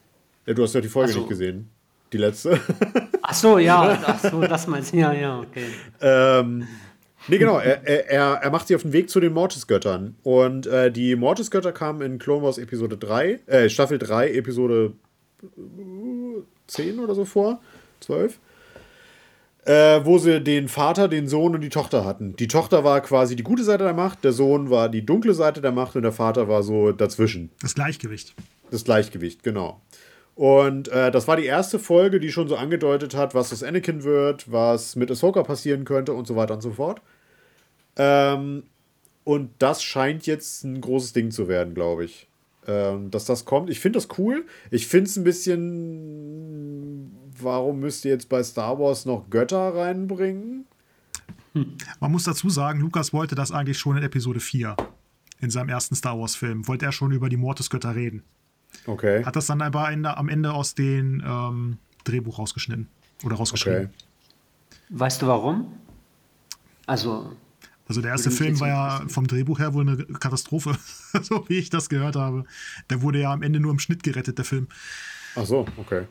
Ja, 0.45 0.53
du 0.53 0.61
hast 0.63 0.75
ja 0.75 0.81
die 0.81 0.87
Folge 0.87 1.13
so. 1.13 1.19
nicht 1.19 1.29
gesehen. 1.29 1.71
Die 2.13 2.17
letzte. 2.17 2.59
Ach 3.23 3.33
so, 3.33 3.57
ja. 3.57 3.99
Ach 4.05 4.19
so, 4.19 4.39
das 4.41 4.67
meinst 4.67 4.93
du. 4.93 4.97
Ja, 4.97 5.13
ja, 5.13 5.39
okay. 5.39 5.65
ähm, 5.99 6.67
nee, 7.27 7.39
genau. 7.39 7.57
Er, 7.57 7.83
er, 7.83 8.33
er, 8.35 8.51
macht 8.51 8.67
sich 8.67 8.75
auf 8.75 8.83
den 8.83 8.93
Weg 8.93 9.09
zu 9.09 9.19
den 9.19 9.33
Mortis-Göttern. 9.33 10.15
Und 10.21 10.67
äh, 10.67 10.91
die 10.91 11.15
Mortis-Götter 11.15 11.71
kamen 11.71 12.01
in 12.01 12.19
Clone 12.19 12.43
Wars 12.43 12.59
Episode 12.59 12.97
3, 12.97 13.39
äh, 13.47 13.69
Staffel 13.69 13.97
3, 13.97 14.31
Episode 14.31 14.93
äh, 15.41 15.47
10 16.67 16.99
oder 16.99 17.15
so 17.15 17.25
vor. 17.25 17.61
12. 18.01 18.39
Äh, 19.67 20.05
wo 20.05 20.17
sie 20.17 20.39
den 20.39 20.69
Vater, 20.69 21.09
den 21.09 21.27
Sohn 21.27 21.53
und 21.53 21.59
die 21.59 21.67
Tochter 21.67 22.05
hatten. 22.05 22.37
Die 22.37 22.47
Tochter 22.47 22.85
war 22.85 23.01
quasi 23.01 23.35
die 23.35 23.43
gute 23.43 23.65
Seite 23.65 23.83
der 23.83 23.93
Macht, 23.93 24.23
der 24.23 24.31
Sohn 24.31 24.69
war 24.69 24.87
die 24.87 25.05
dunkle 25.05 25.33
Seite 25.33 25.59
der 25.59 25.73
Macht 25.73 25.97
und 25.97 26.03
der 26.03 26.13
Vater 26.13 26.47
war 26.47 26.63
so 26.63 26.93
dazwischen. 26.93 27.49
Das 27.61 27.75
Gleichgewicht. 27.75 28.33
Das 28.71 28.85
Gleichgewicht, 28.85 29.43
genau. 29.43 29.81
Und 30.35 30.87
äh, 30.87 31.11
das 31.11 31.27
war 31.27 31.35
die 31.35 31.45
erste 31.45 31.79
Folge, 31.79 32.21
die 32.21 32.31
schon 32.31 32.47
so 32.47 32.55
angedeutet 32.55 33.13
hat, 33.13 33.35
was 33.35 33.51
aus 33.51 33.61
Anakin 33.61 34.05
wird, 34.05 34.49
was 34.49 34.95
mit 34.95 35.11
Ahsoka 35.11 35.43
passieren 35.43 35.83
könnte 35.83 36.13
und 36.13 36.27
so 36.27 36.37
weiter 36.37 36.53
und 36.53 36.61
so 36.61 36.71
fort. 36.71 37.01
Ähm, 37.97 38.63
und 39.25 39.49
das 39.59 39.83
scheint 39.83 40.27
jetzt 40.27 40.63
ein 40.63 40.79
großes 40.79 41.11
Ding 41.11 41.31
zu 41.31 41.49
werden, 41.49 41.73
glaube 41.73 42.05
ich. 42.05 42.29
Ähm, 42.67 43.11
dass 43.11 43.25
das 43.25 43.43
kommt. 43.43 43.69
Ich 43.69 43.81
finde 43.81 43.97
das 43.97 44.07
cool. 44.17 44.45
Ich 44.71 44.87
finde 44.87 45.09
es 45.09 45.17
ein 45.17 45.23
bisschen. 45.25 47.11
Warum 47.39 47.79
müsst 47.79 48.05
ihr 48.05 48.11
jetzt 48.11 48.29
bei 48.29 48.43
Star 48.43 48.79
Wars 48.79 49.05
noch 49.05 49.29
Götter 49.29 49.75
reinbringen? 49.75 50.65
Man 51.99 52.11
muss 52.11 52.23
dazu 52.23 52.49
sagen, 52.49 52.79
Lukas 52.79 53.13
wollte 53.13 53.35
das 53.35 53.51
eigentlich 53.51 53.79
schon 53.79 53.97
in 53.97 54.03
Episode 54.03 54.39
4. 54.39 54.75
In 55.39 55.49
seinem 55.49 55.69
ersten 55.69 55.95
Star 55.95 56.19
Wars-Film. 56.19 56.67
Wollte 56.67 56.85
er 56.85 56.91
schon 56.91 57.11
über 57.11 57.29
die 57.29 57.37
Mortis-Götter 57.37 57.95
reden. 57.95 58.23
Okay. 58.85 59.23
Hat 59.23 59.35
das 59.35 59.47
dann 59.47 59.61
aber 59.61 59.91
in, 59.91 60.05
am 60.05 60.29
Ende 60.29 60.53
aus 60.53 60.75
dem 60.75 61.23
ähm, 61.25 61.77
Drehbuch 62.03 62.39
rausgeschnitten. 62.39 62.87
Oder 63.23 63.35
rausgeschrieben. 63.35 63.85
Okay. 63.85 63.89
Weißt 64.89 65.21
du 65.21 65.27
warum? 65.27 65.73
Also, 66.85 67.35
Also 67.87 68.01
der 68.01 68.11
erste 68.11 68.31
Film 68.31 68.59
war 68.59 68.67
ja 68.67 69.03
vom 69.07 69.27
Drehbuch 69.27 69.59
her 69.59 69.73
wohl 69.73 69.87
eine 69.87 69.97
Katastrophe, 69.97 70.77
so 71.21 71.47
wie 71.49 71.57
ich 71.57 71.69
das 71.69 71.89
gehört 71.89 72.15
habe. 72.15 72.45
Der 72.89 73.01
wurde 73.01 73.19
ja 73.19 73.31
am 73.33 73.41
Ende 73.41 73.59
nur 73.59 73.71
im 73.71 73.79
Schnitt 73.79 74.03
gerettet, 74.03 74.37
der 74.37 74.45
Film. 74.45 74.67
Ach 75.35 75.45
so, 75.45 75.65
okay. 75.77 76.05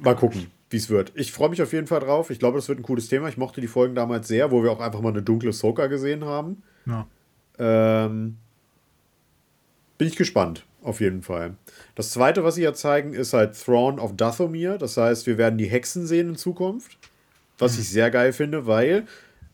Mal 0.00 0.14
gucken, 0.16 0.46
wie 0.70 0.76
es 0.76 0.88
wird. 0.90 1.12
Ich 1.14 1.32
freue 1.32 1.48
mich 1.48 1.60
auf 1.62 1.72
jeden 1.72 1.86
Fall 1.86 2.00
drauf. 2.00 2.30
Ich 2.30 2.38
glaube, 2.38 2.58
das 2.58 2.68
wird 2.68 2.78
ein 2.78 2.82
cooles 2.82 3.08
Thema. 3.08 3.28
Ich 3.28 3.36
mochte 3.36 3.60
die 3.60 3.66
Folgen 3.66 3.94
damals 3.94 4.28
sehr, 4.28 4.50
wo 4.50 4.62
wir 4.62 4.70
auch 4.70 4.80
einfach 4.80 5.00
mal 5.00 5.08
eine 5.10 5.22
dunkle 5.22 5.52
Soka 5.52 5.86
gesehen 5.86 6.24
haben. 6.24 6.62
Ja. 6.86 7.06
Ähm, 7.58 8.36
bin 9.98 10.06
ich 10.08 10.16
gespannt, 10.16 10.64
auf 10.82 11.00
jeden 11.00 11.22
Fall. 11.22 11.56
Das 11.96 12.10
zweite, 12.12 12.44
was 12.44 12.54
sie 12.54 12.62
ja 12.62 12.72
zeigen, 12.74 13.12
ist 13.14 13.32
halt 13.32 13.60
Throne 13.60 14.00
of 14.00 14.14
Dathomir. 14.16 14.78
Das 14.78 14.96
heißt, 14.96 15.26
wir 15.26 15.38
werden 15.38 15.58
die 15.58 15.66
Hexen 15.66 16.06
sehen 16.06 16.30
in 16.30 16.36
Zukunft. 16.36 16.96
Was 17.58 17.76
ich 17.76 17.88
sehr 17.88 18.10
geil 18.12 18.32
finde, 18.32 18.66
weil 18.68 19.04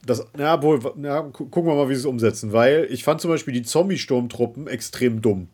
das, 0.04 0.26
na, 0.36 0.62
wohl, 0.62 0.78
na, 0.96 1.20
gu- 1.22 1.46
gucken 1.46 1.70
wir 1.70 1.74
mal, 1.74 1.88
wie 1.88 1.94
sie 1.94 2.00
es 2.00 2.06
umsetzen. 2.06 2.52
Weil 2.52 2.86
ich 2.90 3.02
fand 3.04 3.22
zum 3.22 3.30
Beispiel 3.30 3.54
die 3.54 3.62
Zombie-Sturmtruppen 3.62 4.66
extrem 4.66 5.22
dumm. 5.22 5.48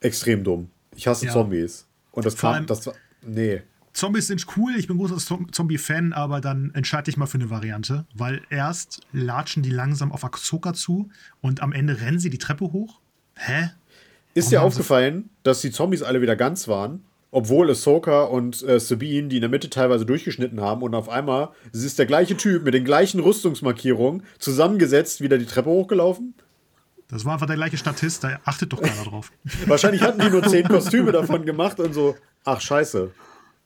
Extrem 0.00 0.44
dumm. 0.44 0.70
Ich 0.94 1.06
hasse 1.08 1.26
Ja. 1.26 1.32
Zombies. 1.32 1.86
Und 2.12 2.24
das 2.24 2.36
kam, 2.36 2.66
das 2.66 2.86
war, 2.86 2.94
nee. 3.26 3.62
Zombies 3.92 4.26
sind 4.26 4.46
cool, 4.56 4.72
ich 4.78 4.86
bin 4.86 4.96
großer 4.96 5.18
Zom- 5.18 5.52
Zombie-Fan, 5.52 6.12
aber 6.14 6.40
dann 6.40 6.70
entscheide 6.74 7.10
ich 7.10 7.18
mal 7.18 7.26
für 7.26 7.36
eine 7.36 7.50
Variante, 7.50 8.06
weil 8.14 8.40
erst 8.48 9.00
latschen 9.12 9.62
die 9.62 9.70
langsam 9.70 10.12
auf 10.12 10.24
Ahsoka 10.24 10.72
zu 10.72 11.10
und 11.42 11.62
am 11.62 11.72
Ende 11.72 12.00
rennen 12.00 12.18
sie 12.18 12.30
die 12.30 12.38
Treppe 12.38 12.72
hoch. 12.72 13.00
Hä? 13.36 13.70
Ist 14.34 14.50
dir 14.50 14.62
aufgefallen, 14.62 15.28
dass 15.42 15.60
die 15.60 15.70
Zombies 15.70 16.02
alle 16.02 16.22
wieder 16.22 16.36
ganz 16.36 16.68
waren? 16.68 17.04
Obwohl 17.30 17.70
Ahsoka 17.70 18.24
und 18.24 18.62
äh, 18.62 18.78
Sabine, 18.78 19.28
die 19.28 19.36
in 19.36 19.40
der 19.42 19.50
Mitte 19.50 19.70
teilweise 19.70 20.04
durchgeschnitten 20.04 20.60
haben 20.60 20.82
und 20.82 20.94
auf 20.94 21.08
einmal 21.08 21.50
es 21.72 21.82
ist 21.82 21.98
der 21.98 22.04
gleiche 22.06 22.36
Typ 22.36 22.62
mit 22.62 22.74
den 22.74 22.84
gleichen 22.84 23.20
Rüstungsmarkierungen 23.20 24.22
zusammengesetzt 24.38 25.22
wieder 25.22 25.38
die 25.38 25.46
Treppe 25.46 25.70
hochgelaufen? 25.70 26.34
Das 27.12 27.26
war 27.26 27.34
einfach 27.34 27.46
der 27.46 27.56
gleiche 27.56 27.76
Statist, 27.76 28.24
da 28.24 28.40
achtet 28.46 28.72
doch 28.72 28.80
keiner 28.80 29.04
drauf. 29.04 29.30
Wahrscheinlich 29.66 30.00
hatten 30.00 30.18
die 30.18 30.30
nur 30.30 30.42
zehn 30.44 30.66
Kostüme 30.66 31.12
davon 31.12 31.44
gemacht 31.44 31.78
und 31.78 31.92
so, 31.92 32.16
ach 32.44 32.58
scheiße. 32.58 33.10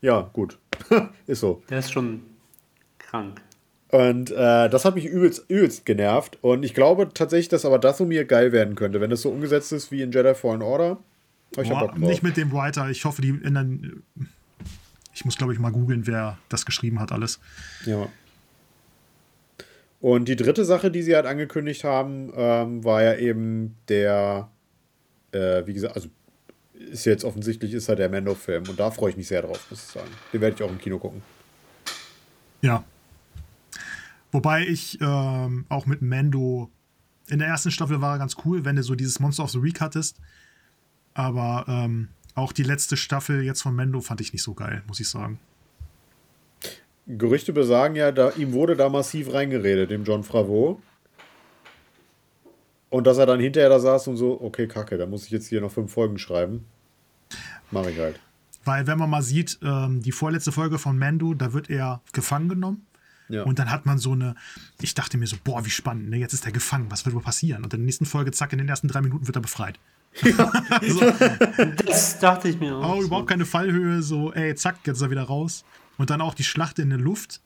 Ja, 0.01 0.29
gut. 0.33 0.59
ist 1.29 1.41
so. 1.41 1.63
der 1.71 1.79
ist 1.79 1.93
schon 1.93 2.23
krank. 2.99 3.41
Und 3.89 4.33
äh, 4.33 4.69
das 4.69 4.85
hat 4.85 4.97
mich 4.97 5.05
übelst, 5.05 5.45
übelst 5.49 5.87
genervt. 5.87 6.39
Und 6.41 6.65
ich 6.65 6.75
glaube 6.75 7.09
tatsächlich, 7.15 7.49
dass 7.49 7.65
aber 7.65 7.79
Dathomir 7.79 8.25
geil 8.25 8.51
werden 8.51 8.75
könnte, 8.75 9.01
wenn 9.01 9.11
das 9.11 9.23
so 9.23 9.31
umgesetzt 9.31 9.73
ist 9.73 9.93
wie 9.93 10.03
in 10.03 10.11
Jedi 10.11 10.35
Fallen 10.35 10.61
Order. 10.61 10.99
Ich 11.57 11.69
Boah, 11.69 11.97
nicht 11.97 12.25
mit 12.25 12.37
dem 12.37 12.51
Writer, 12.51 12.91
ich 12.91 13.05
hoffe, 13.05 13.23
die 13.23 13.29
ändern. 13.29 14.03
Ich 15.15 15.25
muss, 15.25 15.39
glaube 15.39 15.53
ich, 15.53 15.61
mal 15.61 15.71
googeln, 15.71 16.09
wer 16.09 16.37
das 16.49 16.67
geschrieben 16.67 16.99
hat, 16.99 17.13
alles. 17.13 17.39
Ja. 17.85 18.09
Und 20.07 20.29
die 20.29 20.37
dritte 20.37 20.65
Sache, 20.65 20.93
die 20.93 21.03
sie 21.03 21.17
halt 21.17 21.27
angekündigt 21.27 21.83
haben, 21.83 22.33
ähm, 22.37 22.85
war 22.85 23.03
ja 23.03 23.17
eben 23.17 23.75
der, 23.89 24.49
äh, 25.33 25.67
wie 25.67 25.75
gesagt, 25.75 25.97
also 25.97 26.09
ist 26.75 27.07
jetzt 27.07 27.25
offensichtlich, 27.25 27.73
ist 27.73 27.89
halt 27.89 27.99
der 27.99 28.09
Mando-Film. 28.09 28.69
Und 28.69 28.79
da 28.79 28.93
freue 28.93 29.11
ich 29.11 29.17
mich 29.17 29.27
sehr 29.27 29.43
drauf, 29.43 29.67
muss 29.69 29.83
ich 29.83 29.93
sagen. 29.93 30.11
Den 30.33 30.43
werde 30.43 30.55
ich 30.55 30.63
auch 30.63 30.71
im 30.71 30.79
Kino 30.79 31.01
gucken. 31.01 31.23
Ja. 32.63 32.85
Wobei 34.31 34.65
ich 34.65 35.01
ähm, 35.01 35.67
auch 35.71 35.87
mit 35.87 36.03
Mando 36.03 36.71
in 37.27 37.41
der 37.41 37.49
ersten 37.49 37.73
Staffel 37.73 38.01
war 38.01 38.15
er 38.15 38.19
ganz 38.21 38.37
cool, 38.45 38.65
wenn 38.65 38.77
du 38.77 38.85
so 38.85 38.95
dieses 38.95 39.19
Monster 39.19 39.43
of 39.43 39.51
the 39.51 39.63
Week 39.65 39.81
hattest. 39.81 40.21
Aber 41.15 41.65
ähm, 41.67 42.11
auch 42.37 42.53
die 42.53 42.63
letzte 42.63 42.97
Staffel 42.97 43.43
jetzt 43.43 43.61
von 43.61 43.75
Mando 43.75 44.01
fand 44.01 44.21
ich 44.21 44.33
nicht 44.33 44.45
so 44.45 44.55
geil, 44.55 44.85
muss 44.87 45.01
ich 45.01 45.09
sagen. 45.09 45.41
Gerüchte 47.07 47.53
besagen 47.53 47.95
ja, 47.95 48.11
da, 48.11 48.31
ihm 48.31 48.53
wurde 48.53 48.77
da 48.77 48.89
massiv 48.89 49.33
reingeredet, 49.33 49.91
dem 49.91 50.05
John 50.05 50.25
Favreau. 50.25 50.81
Und 52.89 53.07
dass 53.07 53.19
er 53.19 53.27
dann 53.27 53.41
hinterher 53.41 53.69
da 53.69 53.79
saß 53.79 54.09
und 54.09 54.17
so, 54.17 54.41
okay, 54.41 54.67
kacke, 54.67 54.97
da 54.97 55.07
muss 55.07 55.25
ich 55.25 55.31
jetzt 55.31 55.49
hier 55.49 55.61
noch 55.61 55.71
fünf 55.71 55.93
Folgen 55.93 56.19
schreiben. 56.19 56.65
Mache 57.71 57.91
ich 57.91 57.99
halt. 57.99 58.19
Weil, 58.65 58.87
wenn 58.87 58.99
man 58.99 59.11
mal 59.11 59.23
sieht, 59.23 59.59
ähm, 59.63 60.03
die 60.03 60.13
vorletzte 60.13 60.51
Folge 60.51 60.79
von 60.79 60.99
Mando, 60.99 61.35
da 61.35 61.53
wird 61.53 61.71
er 61.71 62.01
gefangen 62.13 62.49
genommen. 62.49 62.87
Ja. 63.29 63.43
Und 63.43 63.59
dann 63.59 63.71
hat 63.71 63.87
man 63.87 63.99
so 63.99 64.13
eine, 64.13 64.35
ich 64.81 64.95
dachte 64.95 65.19
mir 65.19 65.27
so, 65.27 65.37
boah, 65.43 65.65
wie 65.65 65.71
spannend, 65.71 66.11
ne? 66.11 66.17
jetzt 66.17 66.33
ist 66.33 66.47
er 66.47 66.53
gefangen, 66.53 66.87
was 66.91 67.05
wird 67.05 67.15
wohl 67.15 67.23
passieren? 67.23 67.65
Und 67.65 67.75
in 67.75 67.81
der 67.81 67.87
nächsten 67.87 68.07
Folge, 68.07 68.31
zack, 68.31 68.53
in 68.53 68.59
den 68.59 68.69
ersten 68.69 68.89
drei 68.89 69.01
Minuten 69.01 69.27
wird 69.27 69.37
er 69.37 69.43
befreit. 69.43 69.79
Das 71.85 72.19
dachte 72.19 72.49
ich 72.49 72.59
mir 72.59 72.75
auch. 72.75 72.97
Oh, 72.97 73.01
so. 73.01 73.07
überhaupt 73.07 73.29
keine 73.29 73.45
Fallhöhe, 73.45 74.03
so, 74.03 74.33
ey, 74.33 74.55
zack, 74.55 74.79
jetzt 74.85 74.97
ist 74.97 75.03
er 75.03 75.11
wieder 75.11 75.25
raus. 75.25 75.65
Und 75.99 76.11
dann 76.11 76.21
auch 76.21 76.35
die 76.35 76.45
Schlacht 76.45 76.79
in 76.79 76.91
der 76.91 76.99
Luft. 76.99 77.41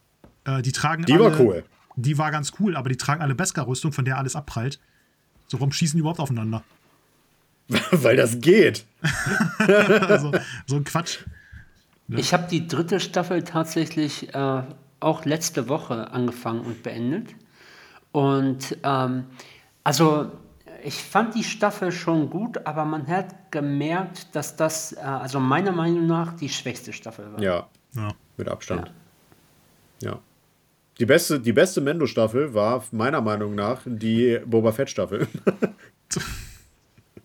Äh, 0.44 0.62
die 0.62 0.72
tragen 0.72 1.04
Die 1.04 1.12
alle, 1.14 1.24
war 1.24 1.40
cool. 1.40 1.64
Die 1.96 2.18
war 2.18 2.30
ganz 2.30 2.52
cool, 2.60 2.76
aber 2.76 2.88
die 2.88 2.96
tragen 2.96 3.22
alle 3.22 3.34
Beskar-Rüstung, 3.34 3.92
von 3.92 4.04
der 4.04 4.18
alles 4.18 4.36
abprallt. 4.36 4.80
So, 5.46 5.58
warum 5.58 5.72
schießen 5.72 5.96
die 5.96 6.00
überhaupt 6.00 6.20
aufeinander? 6.20 6.62
Weil 7.90 8.16
das 8.16 8.40
geht. 8.40 8.84
also, 9.58 10.32
so 10.66 10.76
ein 10.76 10.84
Quatsch. 10.84 11.18
Ich 12.08 12.32
habe 12.32 12.48
die 12.50 12.66
dritte 12.66 12.98
Staffel 12.98 13.44
tatsächlich 13.44 14.34
äh, 14.34 14.62
auch 14.98 15.24
letzte 15.24 15.68
Woche 15.68 16.10
angefangen 16.10 16.60
und 16.60 16.82
beendet. 16.82 17.28
Und 18.12 18.76
ähm, 18.82 19.24
also 19.84 20.32
ich 20.82 20.94
fand 20.94 21.34
die 21.34 21.44
Staffel 21.44 21.92
schon 21.92 22.30
gut, 22.30 22.66
aber 22.66 22.84
man 22.84 23.06
hat 23.06 23.52
gemerkt, 23.52 24.34
dass 24.34 24.56
das, 24.56 24.92
äh, 24.92 25.00
also 25.00 25.40
meiner 25.40 25.72
Meinung 25.72 26.06
nach, 26.06 26.34
die 26.34 26.48
schwächste 26.48 26.92
Staffel 26.92 27.32
war. 27.32 27.40
Ja, 27.40 27.68
Ja. 27.94 28.12
Mit 28.40 28.48
Abstand. 28.48 28.92
Ja. 30.02 30.18
Die 30.98 31.06
beste, 31.06 31.38
die 31.40 31.52
beste 31.52 31.80
Mendo-Staffel 31.80 32.52
war 32.52 32.84
meiner 32.90 33.20
Meinung 33.20 33.54
nach 33.54 33.82
die 33.86 34.38
Boba 34.44 34.72
Fett-Staffel. 34.72 35.28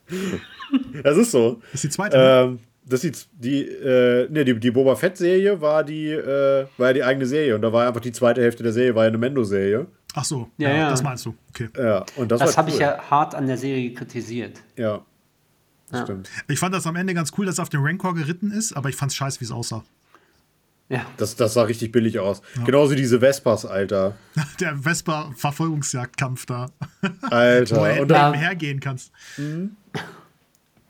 das 1.03 1.17
ist 1.17 1.31
so. 1.31 1.61
Das 1.71 1.75
ist 1.75 1.83
die 1.83 1.89
zweite. 1.89 2.17
ne? 2.17 2.23
Ähm, 2.43 2.59
das 2.87 3.03
ist 3.03 3.29
die, 3.33 3.63
äh, 3.65 4.27
nee, 4.29 4.43
die, 4.43 4.59
die 4.59 4.69
Boba 4.71 4.95
Fett-Serie 4.95 5.59
war 5.59 5.83
die, 5.83 6.09
äh, 6.11 6.67
war 6.77 6.87
ja 6.87 6.93
die 6.93 7.03
eigene 7.03 7.25
Serie 7.25 7.55
und 7.55 7.63
da 7.63 7.73
war 7.73 7.87
einfach 7.87 8.01
die 8.01 8.11
zweite 8.11 8.41
Hälfte 8.41 8.61
der 8.61 8.73
Serie, 8.73 8.93
war 8.93 9.03
ja 9.05 9.07
eine 9.09 9.17
Mendo-Serie. 9.17 9.87
Ach 10.13 10.23
so, 10.23 10.49
Ja, 10.57 10.69
ja, 10.69 10.75
ja. 10.77 10.89
das 10.91 11.01
meinst 11.03 11.25
du. 11.25 11.35
Okay. 11.49 11.67
Ja, 11.77 12.05
und 12.15 12.31
das, 12.31 12.39
Das 12.41 12.57
habe 12.57 12.69
cool. 12.69 12.75
ich 12.75 12.79
ja 12.81 12.99
hart 13.09 13.33
an 13.33 13.47
der 13.47 13.57
Serie 13.57 13.91
kritisiert. 13.93 14.61
Ja, 14.77 15.03
das 15.89 15.99
Ja. 16.01 16.05
stimmt. 16.05 16.29
Ich 16.47 16.59
fand 16.59 16.75
das 16.75 16.85
am 16.85 16.95
Ende 16.95 17.13
ganz 17.15 17.31
cool, 17.37 17.47
dass 17.47 17.57
er 17.57 17.63
auf 17.63 17.69
den 17.69 17.81
Rancor 17.81 18.13
geritten 18.13 18.51
ist, 18.51 18.73
aber 18.73 18.89
ich 18.89 18.95
fand's 18.95 19.15
scheiße, 19.15 19.39
wie 19.41 19.45
es 19.45 19.51
aussah. 19.51 19.83
Ja. 20.87 21.05
Das, 21.17 21.35
das 21.35 21.55
sah 21.55 21.63
richtig 21.63 21.91
billig 21.91 22.19
aus. 22.19 22.41
Genauso 22.63 22.93
diese 22.93 23.19
Vespas, 23.19 23.65
Alter. 23.65 24.15
Der 24.59 24.77
Vespa-Verfolgungsjagdkampf 24.77 26.45
da, 26.45 26.67
wo 27.01 27.09
Alter. 27.35 27.95
du 27.95 28.01
Und 28.03 28.07
dann, 28.09 28.31
nebenher 28.31 28.55
gehen 28.55 28.79
kannst. 28.79 29.11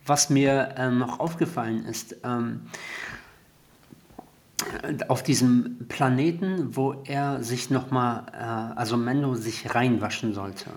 Was 0.06 0.30
mir 0.30 0.76
ähm, 0.78 0.98
noch 1.00 1.20
aufgefallen 1.20 1.86
ist, 1.86 2.16
ähm, 2.24 2.62
auf 5.08 5.24
diesem 5.24 5.88
Planeten, 5.88 6.76
wo 6.76 7.02
er 7.06 7.42
sich 7.44 7.70
nochmal, 7.70 8.24
äh, 8.34 8.78
also 8.78 8.98
Mendo 8.98 9.36
sich 9.36 9.74
reinwaschen 9.74 10.34
sollte, 10.34 10.72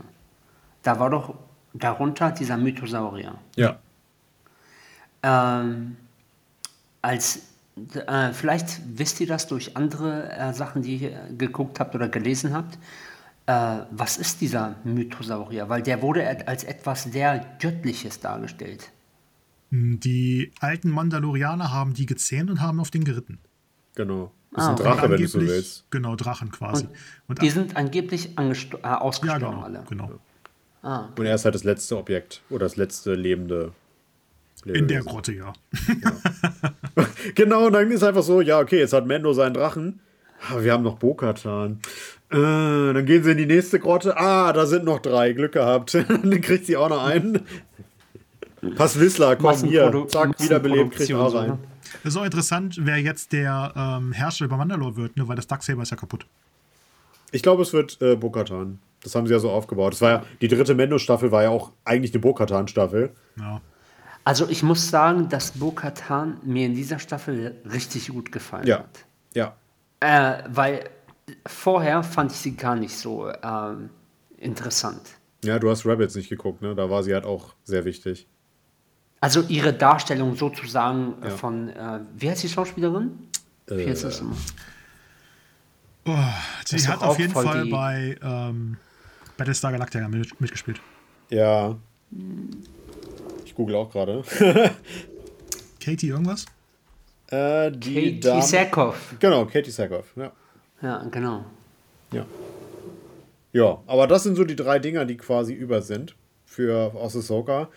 da 0.82 1.00
war 1.00 1.10
doch 1.10 1.34
darunter 1.74 2.30
dieser 2.30 2.56
Mythosaurier. 2.56 3.34
ja. 3.56 3.78
Ähm, 5.24 5.96
als 7.02 7.47
äh, 7.94 8.32
vielleicht 8.32 8.80
wisst 8.98 9.20
ihr 9.20 9.26
das 9.26 9.46
durch 9.46 9.76
andere 9.76 10.30
äh, 10.32 10.52
Sachen, 10.52 10.82
die 10.82 10.96
ihr 10.96 11.20
geguckt 11.36 11.80
habt 11.80 11.94
oder 11.94 12.08
gelesen 12.08 12.52
habt. 12.54 12.78
Äh, 13.46 13.84
was 13.90 14.16
ist 14.18 14.40
dieser 14.40 14.76
Mythosaurier? 14.84 15.68
Weil 15.68 15.82
der 15.82 16.02
wurde 16.02 16.46
als 16.46 16.64
etwas 16.64 17.04
sehr 17.04 17.44
Göttliches 17.60 18.20
dargestellt. 18.20 18.90
Die 19.70 20.52
alten 20.60 20.90
Mandalorianer 20.90 21.72
haben 21.72 21.92
die 21.94 22.06
gezähmt 22.06 22.50
und 22.50 22.60
haben 22.60 22.80
auf 22.80 22.90
den 22.90 23.04
geritten. 23.04 23.38
Genau. 23.94 24.32
Das 24.52 24.64
Ah, 24.64 24.72
ist 24.74 24.80
ein. 24.80 24.86
Drache, 24.86 25.10
wenn 25.10 25.20
du 25.20 25.28
so 25.28 25.38
Angeblich- 25.38 25.56
willst. 25.56 25.84
Genau, 25.90 26.16
Drachen 26.16 26.50
quasi. 26.50 26.84
Und 26.84 26.90
Und, 27.28 27.42
die 27.42 27.50
sind 27.50 27.76
angeblich 27.76 28.38
äh, 28.38 28.52
ja, 28.82 29.00
ausgestorben 29.00 29.50
genau, 29.50 29.62
alle. 29.62 29.84
genau. 29.88 30.10
Ah, 30.82 31.08
Und 31.18 31.26
er 31.26 31.34
ist 31.34 31.44
halt 31.44 31.54
das 31.54 31.64
letzte 31.64 31.98
Objekt 31.98 32.40
oder 32.48 32.60
das 32.66 32.76
letzte 32.76 33.14
lebende. 33.14 33.72
In 34.64 34.72
der 34.72 35.00
Lebewesen. 35.02 35.04
Grotte, 35.06 35.32
ja. 35.34 35.52
Genau, 37.34 37.66
und 37.66 37.72
dann 37.72 37.90
ist 37.90 38.02
einfach 38.02 38.22
so, 38.22 38.40
ja, 38.40 38.58
okay, 38.60 38.78
jetzt 38.78 38.92
hat 38.92 39.06
Mendo 39.06 39.32
seinen 39.32 39.54
Drachen. 39.54 40.00
Ah, 40.48 40.62
wir 40.62 40.72
haben 40.72 40.84
noch 40.84 40.98
Bokatan. 40.98 41.80
Äh, 42.30 42.36
dann 42.36 43.06
gehen 43.06 43.24
sie 43.24 43.32
in 43.32 43.38
die 43.38 43.46
nächste 43.46 43.80
Grotte. 43.80 44.16
Ah, 44.16 44.52
da 44.52 44.66
sind 44.66 44.84
noch 44.84 45.00
drei. 45.00 45.32
Glück 45.32 45.52
gehabt. 45.52 45.94
dann 46.08 46.40
kriegt 46.40 46.66
sie 46.66 46.76
auch 46.76 46.88
noch 46.88 47.04
einen. 47.04 47.40
Pass 48.76 48.98
Whistler, 48.98 49.36
komm 49.36 49.56
hier. 49.64 50.06
Zack, 50.08 50.40
wiederbelebt, 50.40 50.92
kriegt 50.92 51.12
auch 51.14 51.30
so, 51.30 51.38
einen. 51.38 51.52
ne? 51.52 51.58
Das 52.02 52.14
ist 52.14 52.20
auch 52.20 52.24
interessant, 52.24 52.78
wer 52.82 52.98
jetzt 52.98 53.32
der 53.32 53.72
ähm, 53.76 54.12
Herrscher 54.12 54.44
über 54.44 54.56
Mandalore 54.56 54.96
wird, 54.96 55.16
ne? 55.16 55.26
weil 55.26 55.36
das 55.36 55.46
Darksaber 55.46 55.82
ist 55.82 55.90
ja 55.90 55.96
kaputt. 55.96 56.26
Ich 57.32 57.42
glaube, 57.42 57.62
es 57.62 57.72
wird 57.72 58.00
äh, 58.00 58.16
Bokatan. 58.16 58.78
Das 59.02 59.14
haben 59.14 59.26
sie 59.26 59.32
ja 59.32 59.38
so 59.38 59.50
aufgebaut. 59.50 59.92
Das 59.94 60.00
war 60.00 60.10
ja, 60.10 60.24
die 60.40 60.48
dritte 60.48 60.74
Mendo-Staffel 60.74 61.30
war 61.30 61.44
ja 61.44 61.50
auch 61.50 61.72
eigentlich 61.84 62.12
eine 62.12 62.20
Bokatan-Staffel. 62.20 63.10
Ja. 63.38 63.60
Also 64.28 64.46
ich 64.50 64.62
muss 64.62 64.90
sagen, 64.90 65.30
dass 65.30 65.52
Bo-Katan 65.52 66.36
mir 66.44 66.66
in 66.66 66.74
dieser 66.74 66.98
Staffel 66.98 67.56
richtig 67.72 68.08
gut 68.08 68.30
gefallen 68.30 68.66
Ja. 68.66 68.80
hat. 68.80 69.04
Ja. 69.32 69.56
Äh, 70.00 70.42
weil 70.48 70.90
vorher 71.46 72.02
fand 72.02 72.32
ich 72.32 72.36
sie 72.36 72.54
gar 72.54 72.76
nicht 72.76 72.94
so 72.94 73.32
ähm, 73.42 73.88
interessant. 74.36 75.00
Ja, 75.44 75.58
du 75.58 75.70
hast 75.70 75.86
Rabbits 75.86 76.14
nicht 76.14 76.28
geguckt, 76.28 76.60
ne? 76.60 76.74
Da 76.74 76.90
war 76.90 77.02
sie 77.02 77.14
halt 77.14 77.24
auch 77.24 77.54
sehr 77.64 77.86
wichtig. 77.86 78.26
Also 79.20 79.40
ihre 79.48 79.72
Darstellung 79.72 80.36
sozusagen 80.36 81.22
äh, 81.22 81.30
von, 81.30 81.70
äh, 81.70 82.00
wie 82.14 82.28
heißt 82.30 82.42
die 82.42 82.50
Schauspielerin? 82.50 83.30
Wie 83.68 83.88
heißt 83.88 84.02
Äh, 84.04 84.08
das 84.08 84.20
immer? 84.20 84.36
Oh, 86.06 86.16
sie 86.66 86.86
hat 86.86 87.00
auf 87.02 87.18
jeden 87.18 87.32
Fall 87.32 87.64
bei 87.66 88.16
ähm, 88.22 88.76
Battlestar 89.38 89.72
Galactica 89.72 90.06
mit, 90.06 90.38
mitgespielt. 90.38 90.82
Ja. 91.30 91.76
Google 93.58 93.74
auch 93.76 93.90
gerade. 93.90 94.22
Katie 95.84 96.08
irgendwas? 96.08 96.46
äh, 97.30 97.70
die 97.72 97.94
Katie 97.94 98.20
Dame- 98.20 98.42
Sackhoff. 98.42 99.14
Genau, 99.18 99.44
Katie 99.46 99.70
Sackhoff. 99.70 100.06
Ja. 100.16 100.32
Ja, 100.80 101.04
genau. 101.10 101.44
Ja. 102.12 102.24
Ja, 103.52 103.82
aber 103.86 104.06
das 104.06 104.22
sind 104.22 104.36
so 104.36 104.44
die 104.44 104.54
drei 104.56 104.78
Dinger, 104.78 105.04
die 105.04 105.16
quasi 105.16 105.52
über 105.52 105.82
sind 105.82 106.14
für 106.46 106.92
aus 106.94 107.16
Ahsoka. 107.16 107.68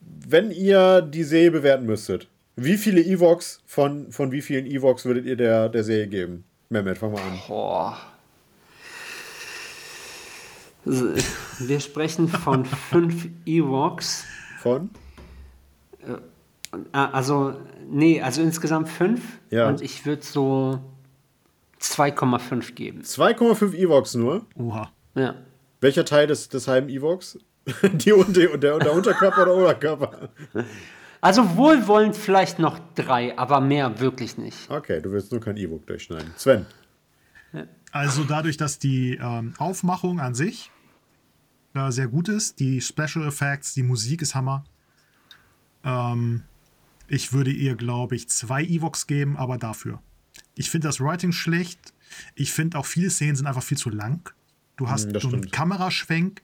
Wenn 0.00 0.50
ihr 0.50 1.00
die 1.02 1.22
Serie 1.22 1.52
bewerten 1.52 1.86
müsstet, 1.86 2.26
wie 2.56 2.76
viele 2.76 3.00
Evox 3.00 3.60
von, 3.66 4.10
von 4.10 4.32
wie 4.32 4.42
vielen 4.42 4.66
Evox 4.66 5.04
würdet 5.04 5.24
ihr 5.26 5.36
der, 5.36 5.68
der 5.68 5.84
Serie 5.84 6.08
geben? 6.08 6.44
Mehmet, 6.68 6.98
fang 6.98 7.12
mal 7.12 7.20
an. 7.22 7.38
Boah. 7.46 7.96
Wir 10.84 11.78
sprechen 11.80 12.26
von 12.28 12.64
fünf 12.90 13.28
Ewoks. 13.46 14.24
Von? 14.60 14.90
Ah, 16.92 17.10
Also, 17.12 17.54
nee, 17.88 18.20
also 18.20 18.42
insgesamt 18.42 18.88
fünf. 18.88 19.20
Ja. 19.50 19.68
Und 19.68 19.80
ich 19.82 20.06
würde 20.06 20.22
so 20.22 20.80
2,5 21.80 22.72
geben. 22.74 23.02
2,5 23.02 23.74
Evox 23.74 24.14
nur. 24.14 24.46
Oha. 24.56 24.90
Ja. 25.14 25.34
Welcher 25.80 26.04
Teil 26.04 26.26
des, 26.26 26.48
des 26.48 26.68
halben 26.68 26.88
Evox? 26.88 27.38
die 27.92 28.12
und 28.12 28.36
der, 28.36 28.56
der, 28.56 28.78
der 28.78 28.92
Unterkörper 28.92 29.42
oder 29.42 29.54
Oberkörper? 29.56 30.30
Also 31.20 31.56
wohlwollend 31.56 32.16
vielleicht 32.16 32.58
noch 32.58 32.80
drei, 32.96 33.38
aber 33.38 33.60
mehr 33.60 34.00
wirklich 34.00 34.38
nicht. 34.38 34.68
Okay, 34.68 35.00
du 35.00 35.12
willst 35.12 35.30
nur 35.30 35.40
kein 35.40 35.56
Ewok 35.56 35.86
durchschneiden. 35.86 36.32
Sven. 36.36 36.66
Also 37.92 38.24
dadurch, 38.24 38.56
dass 38.56 38.78
die 38.78 39.18
ähm, 39.22 39.54
Aufmachung 39.58 40.18
an 40.18 40.34
sich 40.34 40.70
äh, 41.74 41.90
sehr 41.90 42.08
gut 42.08 42.28
ist, 42.28 42.58
die 42.58 42.80
Special 42.80 43.26
Effects, 43.26 43.74
die 43.74 43.82
Musik 43.82 44.22
ist 44.22 44.34
Hammer. 44.34 44.64
Ähm, 45.84 46.42
ich 47.12 47.34
würde 47.34 47.50
ihr, 47.50 47.76
glaube 47.76 48.16
ich, 48.16 48.30
zwei 48.30 48.64
Evox 48.64 49.06
geben, 49.06 49.36
aber 49.36 49.58
dafür. 49.58 50.00
Ich 50.54 50.70
finde 50.70 50.88
das 50.88 50.98
Writing 50.98 51.32
schlecht. 51.32 51.92
Ich 52.34 52.52
finde 52.52 52.78
auch 52.78 52.86
viele 52.86 53.10
Szenen 53.10 53.36
sind 53.36 53.46
einfach 53.46 53.62
viel 53.62 53.76
zu 53.76 53.90
lang. 53.90 54.32
Du 54.76 54.88
hast 54.88 55.12
das 55.12 55.22
so 55.22 55.28
einen. 55.28 55.50
Kameraschwenk 55.50 56.40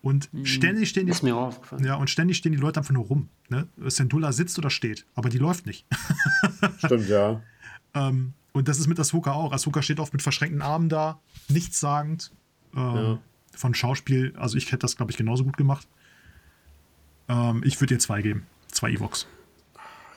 und 0.00 0.30
ständig 0.44 0.90
stehen 0.90 1.06
die 1.06 1.12
Ist 1.12 1.24
mir 1.24 1.34
aufgefallen. 1.34 1.84
ja, 1.84 1.96
und 1.96 2.08
ständig 2.08 2.36
stehen 2.36 2.52
die 2.52 2.58
Leute 2.58 2.78
einfach 2.78 2.94
nur 2.94 3.06
rum. 3.06 3.28
Ne? 3.48 3.66
Syndulla 3.86 4.30
sitzt 4.30 4.56
oder 4.56 4.70
steht, 4.70 5.04
aber 5.16 5.30
die 5.30 5.38
läuft 5.38 5.66
nicht. 5.66 5.84
Stimmt, 6.78 7.08
ja. 7.08 7.42
Ähm, 7.94 8.34
und 8.52 8.68
das 8.68 8.78
ist 8.78 8.86
mit 8.86 9.00
Asuka 9.00 9.32
auch. 9.32 9.52
Asuka 9.52 9.82
steht 9.82 9.98
oft 9.98 10.12
mit 10.12 10.22
verschränkten 10.22 10.62
Armen 10.62 10.88
da, 10.88 11.20
nichtssagend. 11.48 12.30
Ähm, 12.72 13.18
Von 13.52 13.74
Schauspiel, 13.74 14.32
also 14.36 14.56
ich 14.58 14.66
hätte 14.66 14.78
das, 14.78 14.94
glaube 14.94 15.10
ich, 15.10 15.18
genauso 15.18 15.42
gut 15.42 15.56
gemacht. 15.56 15.88
Ähm, 17.28 17.62
ich 17.64 17.80
würde 17.80 17.94
ihr 17.94 17.98
zwei 17.98 18.22
geben. 18.22 18.46
Zwei 18.68 18.92
Evox. 18.92 19.26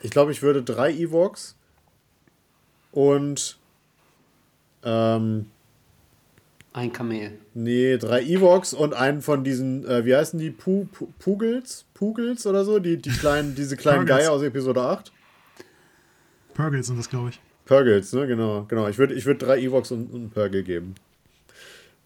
Ich 0.01 0.11
glaube, 0.11 0.31
ich 0.31 0.41
würde 0.41 0.63
drei 0.63 0.91
Evox 0.91 1.55
und 2.91 3.57
ähm, 4.83 5.45
Ein 6.73 6.91
Kamel. 6.91 7.37
nee, 7.53 7.97
drei 7.97 8.21
Evox 8.23 8.73
und 8.73 8.93
einen 8.93 9.21
von 9.21 9.43
diesen, 9.43 9.85
äh, 9.87 10.05
wie 10.05 10.15
heißen 10.15 10.39
die? 10.39 10.49
Pu 10.49 10.85
Pu 10.85 11.07
Pugels? 11.19 11.85
Pugels 11.93 12.45
oder 12.47 12.65
so? 12.65 12.79
Die, 12.79 12.97
die 12.97 13.11
kleinen, 13.11 13.53
diese 13.55 13.77
kleinen. 13.77 14.05
Geier 14.05 14.31
aus 14.31 14.41
Episode 14.41 14.81
8? 14.81 15.11
Purgles 16.53 16.87
sind 16.87 16.97
das, 16.97 17.09
glaube 17.09 17.29
ich. 17.29 17.39
Purgles, 17.65 18.11
ne? 18.13 18.27
Genau, 18.27 18.65
genau. 18.67 18.87
Ich 18.87 18.97
würde 18.97 19.13
ich 19.13 19.25
würd 19.25 19.41
drei 19.41 19.59
Evox 19.59 19.91
und, 19.91 20.11
und 20.11 20.19
einen 20.19 20.29
Purgle 20.31 20.63
geben. 20.63 20.95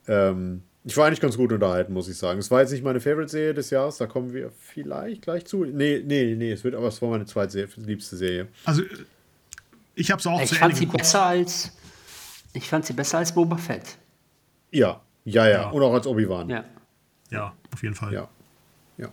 Ähm, 0.08 0.62
ich 0.88 0.96
war 0.98 1.08
eigentlich 1.08 1.20
ganz 1.20 1.36
gut 1.36 1.52
unterhalten, 1.52 1.94
muss 1.94 2.08
ich 2.08 2.18
sagen. 2.18 2.40
Es 2.40 2.52
war 2.52 2.62
jetzt 2.62 2.72
nicht 2.72 2.84
meine 2.84 3.02
Favorite-Serie 3.02 3.54
des 3.56 3.72
Jahres, 3.72 3.98
da 3.98 4.06
kommen 4.06 4.34
wir 4.34 4.52
vielleicht 4.60 5.24
gleich 5.24 5.46
zu. 5.46 5.66
Nee, 5.66 6.04
nee, 6.06 6.36
nee, 6.36 6.52
es 6.52 6.64
wird 6.64 6.76
aber 6.76 6.88
es 6.88 7.02
war 7.02 7.10
meine 7.10 7.26
zweitliebste 7.26 8.16
Serie. 8.16 8.48
Also, 8.66 8.84
ich 9.96 10.12
habe 10.12 10.20
es 10.20 10.28
auch 10.28 10.40
Ich 10.42 10.50
zu 10.50 10.56
fand 10.56 10.72
Ende 10.72 10.76
sie 10.78 10.86
geguckt. 10.86 11.02
besser 11.04 11.26
als. 11.26 11.72
Ich 12.54 12.70
fand 12.70 12.86
sie 12.86 12.94
besser 12.94 13.18
als 13.18 13.34
Boba 13.34 13.58
Fett. 13.58 13.98
Ja, 14.72 15.02
ja, 15.26 15.46
ja. 15.48 15.52
Ja. 15.64 15.70
Und 15.72 15.82
auch 15.82 15.94
als 15.94 16.06
Obi-Wan. 16.08 16.50
Ja. 16.50 16.64
Ja, 17.32 17.54
auf 17.74 17.82
jeden 17.82 17.96
Fall. 17.96 18.14
Ja. 18.14 18.30
Ja. 18.98 19.10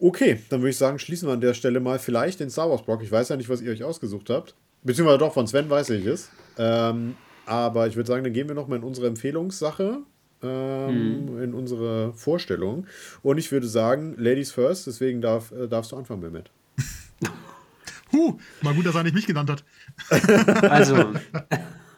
Okay, 0.00 0.40
dann 0.50 0.60
würde 0.60 0.70
ich 0.70 0.76
sagen, 0.76 0.98
schließen 0.98 1.28
wir 1.28 1.32
an 1.32 1.40
der 1.40 1.54
Stelle 1.54 1.78
mal 1.80 1.98
vielleicht 1.98 2.40
den 2.40 2.50
Star 2.50 2.68
Wars 2.68 2.82
Block. 2.82 3.02
Ich 3.02 3.10
weiß 3.12 3.28
ja 3.28 3.36
nicht, 3.36 3.48
was 3.48 3.60
ihr 3.60 3.70
euch 3.70 3.84
ausgesucht 3.84 4.28
habt. 4.30 4.54
Beziehungsweise 4.82 5.18
doch, 5.18 5.32
von 5.32 5.46
Sven 5.46 5.70
weiß 5.70 5.90
ich 5.90 6.04
es. 6.04 6.30
Ähm, 6.58 7.16
aber 7.46 7.86
ich 7.86 7.96
würde 7.96 8.06
sagen, 8.06 8.24
dann 8.24 8.32
gehen 8.32 8.48
wir 8.48 8.54
nochmal 8.54 8.78
in 8.78 8.84
unsere 8.84 9.06
Empfehlungssache, 9.06 9.98
ähm, 10.42 11.42
in 11.42 11.54
unsere 11.54 12.12
Vorstellung. 12.14 12.86
Und 13.22 13.38
ich 13.38 13.50
würde 13.52 13.66
sagen, 13.66 14.14
Ladies 14.18 14.52
first, 14.52 14.86
deswegen 14.86 15.20
darf, 15.20 15.52
äh, 15.52 15.66
darfst 15.68 15.92
du 15.92 15.96
anfangen, 15.96 16.20
Mehmet. 16.22 16.50
Huh, 18.12 18.38
mal 18.62 18.72
gut, 18.74 18.86
dass 18.86 18.94
er 18.94 19.02
nicht 19.02 19.14
mich 19.14 19.26
genannt 19.26 19.50
hat. 19.50 19.64
Also, 20.70 21.14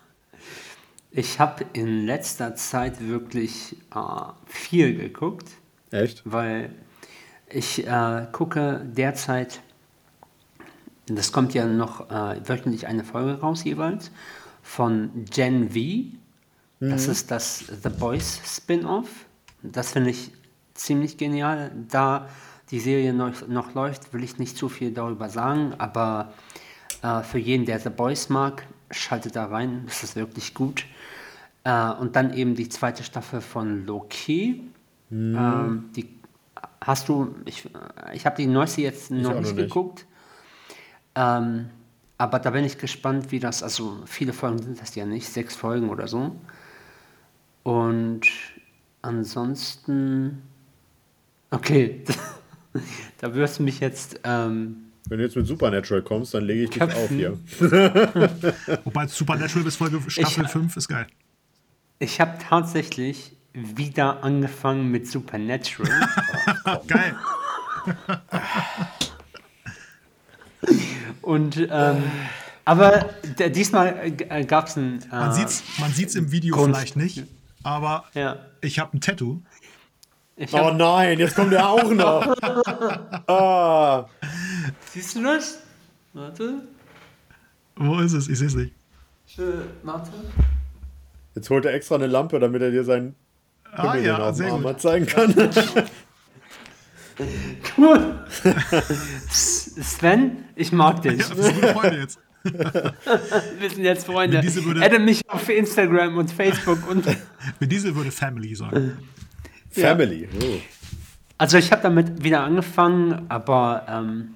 ich 1.10 1.38
habe 1.38 1.66
in 1.74 2.06
letzter 2.06 2.54
Zeit 2.54 3.06
wirklich 3.06 3.76
äh, 3.94 3.98
viel 4.46 4.96
geguckt, 4.96 5.46
Echt? 5.90 6.22
weil 6.24 6.70
ich 7.50 7.86
äh, 7.86 8.26
gucke 8.32 8.80
derzeit, 8.84 9.60
das 11.06 11.32
kommt 11.32 11.52
ja 11.52 11.66
noch 11.66 12.10
äh, 12.10 12.40
wöchentlich 12.48 12.86
eine 12.86 13.04
Folge 13.04 13.38
raus 13.40 13.64
jeweils, 13.64 14.10
von 14.66 15.24
Gen 15.30 15.70
V. 15.70 15.78
Das 16.80 17.08
ist 17.08 17.30
das 17.30 17.64
The 17.82 17.88
Boys 17.88 18.40
Spin-off. 18.44 19.08
Das 19.62 19.92
finde 19.92 20.10
ich 20.10 20.32
ziemlich 20.74 21.16
genial. 21.16 21.70
Da 21.88 22.28
die 22.70 22.80
Serie 22.80 23.14
noch, 23.14 23.46
noch 23.46 23.74
läuft, 23.74 24.12
will 24.12 24.24
ich 24.24 24.38
nicht 24.38 24.58
zu 24.58 24.68
viel 24.68 24.92
darüber 24.92 25.30
sagen, 25.30 25.74
aber 25.78 26.34
äh, 27.02 27.22
für 27.22 27.38
jeden, 27.38 27.64
der 27.64 27.78
The 27.78 27.90
Boys 27.90 28.28
mag, 28.28 28.66
schaltet 28.90 29.36
da 29.36 29.46
rein. 29.46 29.84
Das 29.86 30.02
ist 30.02 30.16
wirklich 30.16 30.52
gut. 30.52 30.84
Äh, 31.64 31.92
und 31.92 32.16
dann 32.16 32.34
eben 32.34 32.56
die 32.56 32.68
zweite 32.68 33.04
Staffel 33.04 33.40
von 33.40 33.86
Loki. 33.86 34.64
Ähm, 35.10 35.90
die 35.94 36.08
hast 36.80 37.08
du, 37.08 37.36
ich, 37.44 37.70
ich 38.12 38.26
habe 38.26 38.36
die 38.36 38.46
neueste 38.46 38.82
jetzt 38.82 39.10
noch 39.12 39.32
noch 39.32 39.40
nicht 39.40 39.54
nicht. 39.56 39.68
geguckt. 39.68 40.06
Ähm, 41.14 41.70
aber 42.18 42.38
da 42.38 42.50
bin 42.50 42.64
ich 42.64 42.78
gespannt, 42.78 43.30
wie 43.30 43.38
das, 43.40 43.62
also 43.62 44.02
viele 44.06 44.32
Folgen 44.32 44.62
sind 44.62 44.80
das 44.80 44.94
ja 44.94 45.04
nicht, 45.04 45.28
sechs 45.28 45.54
Folgen 45.56 45.90
oder 45.90 46.08
so. 46.08 46.34
Und 47.62 48.22
ansonsten, 49.02 50.42
okay, 51.50 52.04
da 53.18 53.34
wirst 53.34 53.58
du 53.58 53.62
mich 53.64 53.80
jetzt, 53.80 54.20
ähm, 54.24 54.76
Wenn 55.08 55.18
du 55.18 55.24
jetzt 55.24 55.36
mit 55.36 55.46
Supernatural 55.46 56.02
kommst, 56.02 56.32
dann 56.34 56.44
lege 56.44 56.64
ich 56.64 56.70
dich 56.70 56.82
auf 56.82 57.08
hier. 57.08 57.38
Wobei 58.84 59.06
Supernatural 59.08 59.64
bis 59.64 59.76
Folge 59.76 60.00
Staffel 60.08 60.44
Ich- 60.44 60.50
5 60.50 60.76
ist 60.76 60.88
geil. 60.88 61.06
ich 61.98 62.20
habe 62.20 62.38
tatsächlich 62.48 63.32
wieder 63.52 64.22
angefangen 64.22 64.90
mit 64.90 65.06
Supernatural. 65.08 65.90
Geil. 66.86 67.14
Und 71.26 71.56
ähm, 71.70 72.04
Aber 72.64 73.10
diesmal 73.36 74.00
äh, 74.04 74.44
gab 74.44 74.68
es 74.68 74.76
ein. 74.76 75.02
Äh, 75.02 75.06
Man 75.10 75.32
sieht's, 75.32 75.64
man 75.80 75.90
sieht's 75.92 76.14
im 76.14 76.30
Video 76.30 76.54
Kunst. 76.54 76.78
vielleicht 76.78 76.96
nicht, 76.96 77.24
aber 77.64 78.04
Ja. 78.14 78.36
ich 78.60 78.78
habe 78.78 78.96
ein 78.96 79.00
Tattoo. 79.00 79.40
Ich 80.36 80.52
Oh 80.54 80.70
nein, 80.70 81.18
jetzt 81.18 81.34
kommt 81.34 81.52
er 81.52 81.68
auch 81.68 81.90
noch. 81.90 82.36
ah, 83.26 84.06
siehst 84.92 85.16
du 85.16 85.22
das? 85.24 85.58
Warte. 86.12 86.62
Wo 87.74 87.98
ist 87.98 88.12
es? 88.12 88.28
Ich 88.28 88.38
sehe 88.38 88.46
es 88.46 88.54
nicht. 88.54 88.72
Äh, 89.38 89.42
warte. 89.82 90.12
jetzt 91.34 91.50
holt 91.50 91.64
er 91.64 91.74
extra 91.74 91.96
eine 91.96 92.06
Lampe, 92.06 92.38
damit 92.38 92.62
er 92.62 92.70
dir 92.70 92.84
seinen 92.84 93.16
Ah 93.72 93.90
Pimmel 93.92 94.06
ja, 94.06 94.32
sehr 94.32 94.46
Arm 94.52 94.62
gut. 94.62 94.64
mal 94.64 94.76
zeigen 94.78 95.06
kann. 95.06 95.34
Cool. 97.78 98.26
Sven, 99.80 100.44
ich 100.54 100.72
mag 100.72 101.02
dich. 101.02 101.18
Ja, 101.18 101.36
wir 101.36 101.42
sind 101.44 101.64
Freunde 101.66 101.98
jetzt. 101.98 102.18
Wir 103.58 103.70
sind 103.70 103.82
jetzt 103.82 104.06
Freunde. 104.06 104.40
Würde- 104.40 104.80
Adde 104.80 105.00
mich 105.00 105.28
auf 105.28 105.48
Instagram 105.48 106.16
und 106.16 106.30
Facebook 106.30 106.88
und. 106.88 107.04
Mit 107.60 107.72
Diesel 107.72 107.92
würde 107.96 108.12
Family 108.12 108.54
sagen. 108.54 108.96
Family. 109.70 110.28
Oh. 110.40 110.44
Also 111.38 111.58
ich 111.58 111.72
habe 111.72 111.82
damit 111.82 112.22
wieder 112.22 112.44
angefangen, 112.44 113.26
aber 113.28 113.84
ähm, 113.88 114.34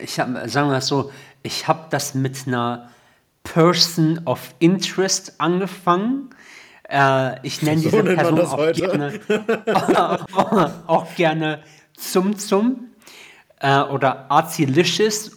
ich 0.00 0.20
habe, 0.20 0.48
sagen 0.48 0.70
wir 0.70 0.76
es 0.78 0.86
so, 0.86 1.10
ich 1.42 1.66
habe 1.68 1.86
das 1.90 2.14
mit 2.14 2.46
einer 2.46 2.90
Person 3.42 4.20
of 4.24 4.54
Interest 4.60 5.34
angefangen. 5.38 6.30
Äh, 6.88 7.44
ich 7.46 7.60
nenne 7.62 7.80
So 7.80 7.90
diese 7.90 8.14
Person 8.14 8.40
auch 8.40 8.72
gerne, 8.72 9.20
auch 10.86 11.14
gerne 11.16 11.62
Zum 11.96 12.38
Zum 12.38 12.88
äh, 13.60 13.80
oder 13.80 14.30
Arzilicious 14.30 15.32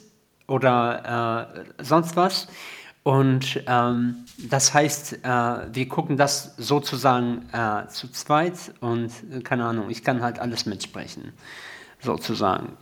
oder 0.48 1.54
äh, 1.78 1.84
sonst 1.84 2.16
was. 2.16 2.48
Und 3.04 3.64
ähm, 3.66 4.26
das 4.50 4.74
heißt, 4.74 5.24
äh, 5.24 5.28
wir 5.74 5.88
gucken 5.88 6.18
das 6.18 6.56
sozusagen 6.58 7.50
äh, 7.54 7.88
zu 7.88 8.12
zweit 8.12 8.74
und 8.82 9.12
äh, 9.32 9.42
keine 9.42 9.66
Ahnung, 9.66 9.90
ich 9.90 10.04
kann 10.04 10.22
halt 10.22 10.40
alles 10.40 10.66
mitsprechen, 10.66 11.34
sozusagen. 12.02 12.78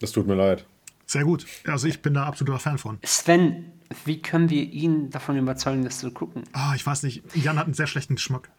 Das 0.00 0.12
tut 0.12 0.26
mir 0.26 0.34
leid. 0.34 0.64
Sehr 1.06 1.24
gut. 1.24 1.46
Also 1.66 1.86
ich 1.86 2.02
bin 2.02 2.14
da 2.14 2.24
absoluter 2.24 2.58
Fan 2.58 2.78
von. 2.78 2.98
Sven, 3.04 3.72
wie 4.04 4.20
können 4.20 4.50
wir 4.50 4.62
ihn 4.62 5.10
davon 5.10 5.38
überzeugen, 5.38 5.84
das 5.84 5.98
zu 5.98 6.10
gucken? 6.10 6.44
Ah, 6.52 6.74
ich 6.74 6.84
weiß 6.84 7.02
nicht. 7.02 7.22
Jan 7.34 7.58
hat 7.58 7.64
einen 7.64 7.74
sehr 7.74 7.86
schlechten 7.86 8.16
Geschmack. 8.16 8.50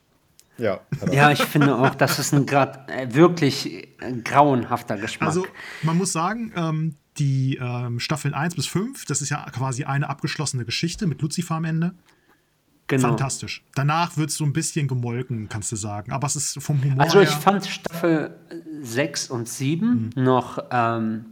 Ja. 0.60 0.80
Ja, 1.12 1.32
ich 1.32 1.44
finde 1.44 1.76
auch, 1.76 1.96
das 1.96 2.20
ist 2.20 2.34
ein 2.34 2.46
grad, 2.46 2.90
äh, 2.92 3.14
wirklich 3.14 3.66
äh, 4.02 4.14
grauenhafter 4.24 4.98
Geschmack. 4.98 5.28
Also 5.30 5.46
man 5.84 5.98
muss 5.98 6.12
sagen, 6.12 6.52
ähm, 6.56 6.96
die 7.18 7.58
ähm, 7.62 8.00
Staffeln 8.00 8.34
1 8.34 8.56
bis 8.56 8.68
5, 8.68 9.06
das 9.06 9.22
ist 9.22 9.30
ja 9.30 9.46
quasi 9.52 9.84
eine 9.86 10.10
abgeschlossene 10.10 10.66
Geschichte 10.66 11.08
mit 11.08 11.22
Lucifer 11.22 11.56
am 11.56 11.66
Ende. 11.66 11.94
genau. 12.88 13.10
Fantastisch. 13.10 13.64
Danach 13.76 14.18
wird 14.18 14.30
es 14.30 14.36
so 14.38 14.44
ein 14.46 14.54
bisschen 14.54 14.88
gemolken, 14.88 15.48
kannst 15.50 15.72
du 15.72 15.76
sagen. 15.76 16.12
Aber 16.12 16.28
es 16.28 16.36
ist 16.36 16.62
vom 16.62 16.82
Humor 16.84 17.02
Also 17.04 17.20
ich 17.22 17.30
her. 17.30 17.38
fand 17.40 17.66
Staffel 17.66 18.36
6 18.82 19.30
und 19.30 19.48
7 19.48 20.12
Mhm. 20.16 20.24
noch, 20.24 20.60
ähm, 20.72 21.26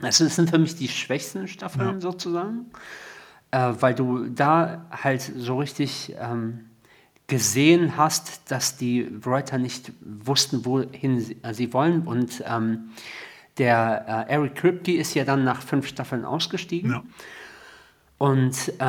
also 0.00 0.24
das 0.24 0.36
sind 0.36 0.50
für 0.50 0.58
mich 0.58 0.74
die 0.76 0.88
schwächsten 0.88 1.48
Staffeln 1.48 1.94
Ja. 1.94 2.00
sozusagen, 2.00 2.66
äh, 3.50 3.72
weil 3.80 3.94
du 3.94 4.28
da 4.28 4.86
halt 4.90 5.20
so 5.36 5.58
richtig 5.58 6.14
ähm, 6.18 6.66
gesehen 7.26 7.96
hast, 7.96 8.50
dass 8.50 8.76
die 8.76 9.08
Writer 9.24 9.58
nicht 9.58 9.92
wussten, 10.00 10.64
wohin 10.64 11.20
sie, 11.20 11.36
äh, 11.42 11.54
sie 11.54 11.72
wollen 11.72 12.02
und 12.02 12.42
ähm, 12.46 12.90
der 13.58 14.26
äh, 14.28 14.32
Eric 14.32 14.56
Kripke 14.56 14.94
ist 14.94 15.14
ja 15.14 15.24
dann 15.24 15.44
nach 15.44 15.62
fünf 15.62 15.86
Staffeln 15.88 16.24
ausgestiegen. 16.24 16.90
Ja. 16.90 17.02
Und 18.18 18.72
äh, 18.78 18.84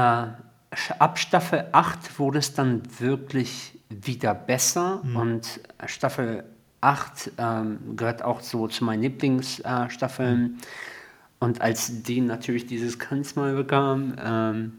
ab 0.99 1.19
Staffel 1.19 1.67
8 1.71 2.19
wurde 2.19 2.39
es 2.39 2.53
dann 2.53 2.81
wirklich 2.99 3.79
wieder 3.89 4.33
besser. 4.33 5.01
Und 5.15 5.61
Staffel 5.85 6.43
8 6.81 7.31
ähm, 7.38 7.95
gehört 7.95 8.23
auch 8.23 8.41
so 8.41 8.67
zu 8.67 8.83
meinen 8.83 9.03
Lieblingsstaffeln. 9.03 9.88
Äh, 9.88 9.89
Staffeln. 9.89 10.59
Und 11.39 11.61
als 11.61 12.03
die 12.03 12.21
natürlich 12.21 12.65
dieses 12.65 12.97
Charisma 12.99 13.51
bekam 13.51 14.15
ähm, 14.19 14.73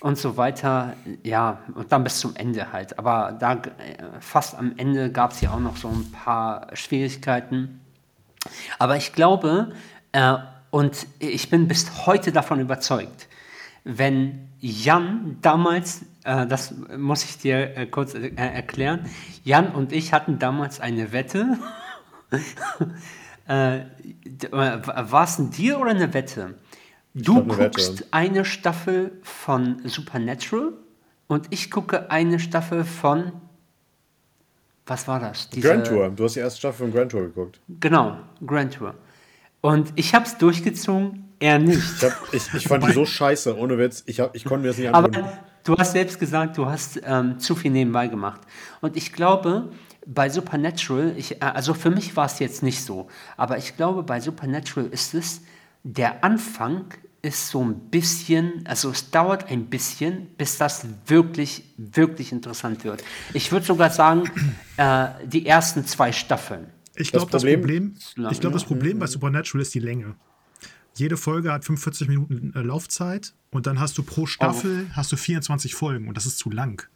und 0.00 0.16
so 0.16 0.36
weiter, 0.36 0.94
ja, 1.22 1.58
und 1.74 1.90
dann 1.90 2.04
bis 2.04 2.20
zum 2.20 2.36
Ende 2.36 2.72
halt. 2.72 2.98
Aber 2.98 3.36
da 3.38 3.54
äh, 3.54 3.60
fast 4.20 4.54
am 4.56 4.74
Ende 4.76 5.10
gab 5.10 5.32
es 5.32 5.40
ja 5.40 5.52
auch 5.52 5.60
noch 5.60 5.76
so 5.76 5.88
ein 5.88 6.10
paar 6.12 6.68
Schwierigkeiten. 6.74 7.80
Aber 8.78 8.96
ich 8.96 9.12
glaube, 9.12 9.72
äh, 10.12 10.34
und 10.70 11.06
ich 11.18 11.50
bin 11.50 11.66
bis 11.66 12.06
heute 12.06 12.30
davon 12.30 12.60
überzeugt, 12.60 13.28
wenn 13.84 14.48
Jan 14.60 15.38
damals, 15.40 16.02
äh, 16.24 16.46
das 16.46 16.74
muss 16.96 17.24
ich 17.24 17.38
dir 17.38 17.76
äh, 17.76 17.86
kurz 17.86 18.14
äh, 18.14 18.32
erklären, 18.36 19.06
Jan 19.44 19.72
und 19.72 19.92
ich 19.92 20.12
hatten 20.12 20.38
damals 20.38 20.80
eine 20.80 21.12
Wette. 21.12 21.58
äh, 23.48 23.80
War 24.50 25.24
es 25.24 25.38
ein 25.38 25.50
Deal 25.50 25.76
oder 25.76 25.90
eine 25.90 26.12
Wette? 26.12 26.54
Du 27.14 27.42
guckst 27.44 28.06
eine 28.10 28.44
Staffel 28.44 29.12
von 29.22 29.80
Supernatural 29.88 30.72
und 31.26 31.46
ich 31.50 31.70
gucke 31.70 32.10
eine 32.10 32.38
Staffel 32.38 32.84
von. 32.84 33.32
Was 34.86 35.06
war 35.08 35.20
das? 35.20 35.50
Diese- 35.50 35.68
Grand 35.68 35.86
Tour. 35.86 36.08
Du 36.10 36.24
hast 36.24 36.36
die 36.36 36.40
erste 36.40 36.58
Staffel 36.58 36.86
von 36.86 36.92
Grand 36.92 37.10
Tour 37.10 37.22
geguckt. 37.22 37.60
Genau, 37.80 38.16
Grand 38.46 38.74
Tour. 38.74 38.94
Und 39.60 39.92
ich 39.96 40.14
habe 40.14 40.24
es 40.24 40.38
durchgezogen, 40.38 41.24
er 41.40 41.58
nicht. 41.58 41.78
Ich, 41.96 42.04
hab, 42.04 42.34
ich, 42.34 42.54
ich 42.54 42.68
fand 42.68 42.86
die 42.86 42.92
so 42.92 43.04
scheiße, 43.04 43.56
ohne 43.56 43.76
Witz. 43.78 44.04
Ich, 44.06 44.20
hab, 44.20 44.34
ich 44.34 44.44
konnte 44.44 44.62
mir 44.62 44.68
das 44.68 44.78
nicht 44.78 44.88
Aber 44.94 45.06
antun. 45.08 45.24
du 45.64 45.76
hast 45.76 45.92
selbst 45.92 46.18
gesagt, 46.20 46.56
du 46.56 46.66
hast 46.66 47.00
ähm, 47.04 47.38
zu 47.38 47.54
viel 47.56 47.70
nebenbei 47.72 48.06
gemacht. 48.06 48.40
Und 48.80 48.96
ich 48.96 49.12
glaube, 49.12 49.70
bei 50.06 50.28
Supernatural, 50.30 51.12
ich, 51.16 51.42
äh, 51.42 51.44
also 51.44 51.74
für 51.74 51.90
mich 51.90 52.16
war 52.16 52.26
es 52.26 52.38
jetzt 52.38 52.62
nicht 52.62 52.82
so, 52.84 53.08
aber 53.36 53.58
ich 53.58 53.76
glaube, 53.76 54.04
bei 54.04 54.20
Supernatural 54.20 54.88
ist 54.90 55.12
es, 55.14 55.42
der 55.96 56.22
Anfang 56.22 56.84
ist 57.22 57.48
so 57.48 57.64
ein 57.64 57.90
bisschen, 57.90 58.64
also 58.66 58.90
es 58.90 59.10
dauert 59.10 59.50
ein 59.50 59.66
bisschen, 59.66 60.26
bis 60.36 60.58
das 60.58 60.86
wirklich, 61.06 61.64
wirklich 61.76 62.30
interessant 62.30 62.84
wird. 62.84 63.02
Ich 63.32 63.50
würde 63.50 63.66
sogar 63.66 63.90
sagen, 63.90 64.30
äh, 64.76 65.08
die 65.26 65.46
ersten 65.46 65.84
zwei 65.86 66.12
Staffeln. 66.12 66.66
Ich 66.94 67.10
Das 67.10 67.20
glaube, 67.22 67.32
das 67.32 67.42
Problem- 67.42 67.60
Problem, 67.60 67.96
lang, 68.16 68.32
ich 68.32 68.40
glaube, 68.40 68.54
das. 68.54 68.64
Problem 68.64 68.98
bei 68.98 69.06
Supernatural 69.06 69.62
ist 69.62 69.74
die 69.74 69.80
Länge. 69.80 70.14
Jede 70.94 71.16
Folge 71.16 71.52
hat 71.52 71.64
45 71.64 72.08
Minuten 72.08 72.52
äh, 72.54 72.60
Laufzeit 72.60 73.32
und 73.50 73.66
dann 73.66 73.80
hast 73.80 73.96
du 73.98 74.02
pro 74.02 74.26
Staffel 74.26 74.88
hast 74.92 75.10
du 75.12 75.16
24 75.16 75.74
Folgen 75.74 76.08
und 76.08 76.16
das 76.16 76.26
ist 76.26 76.38
zu 76.38 76.50
lang. 76.50 76.86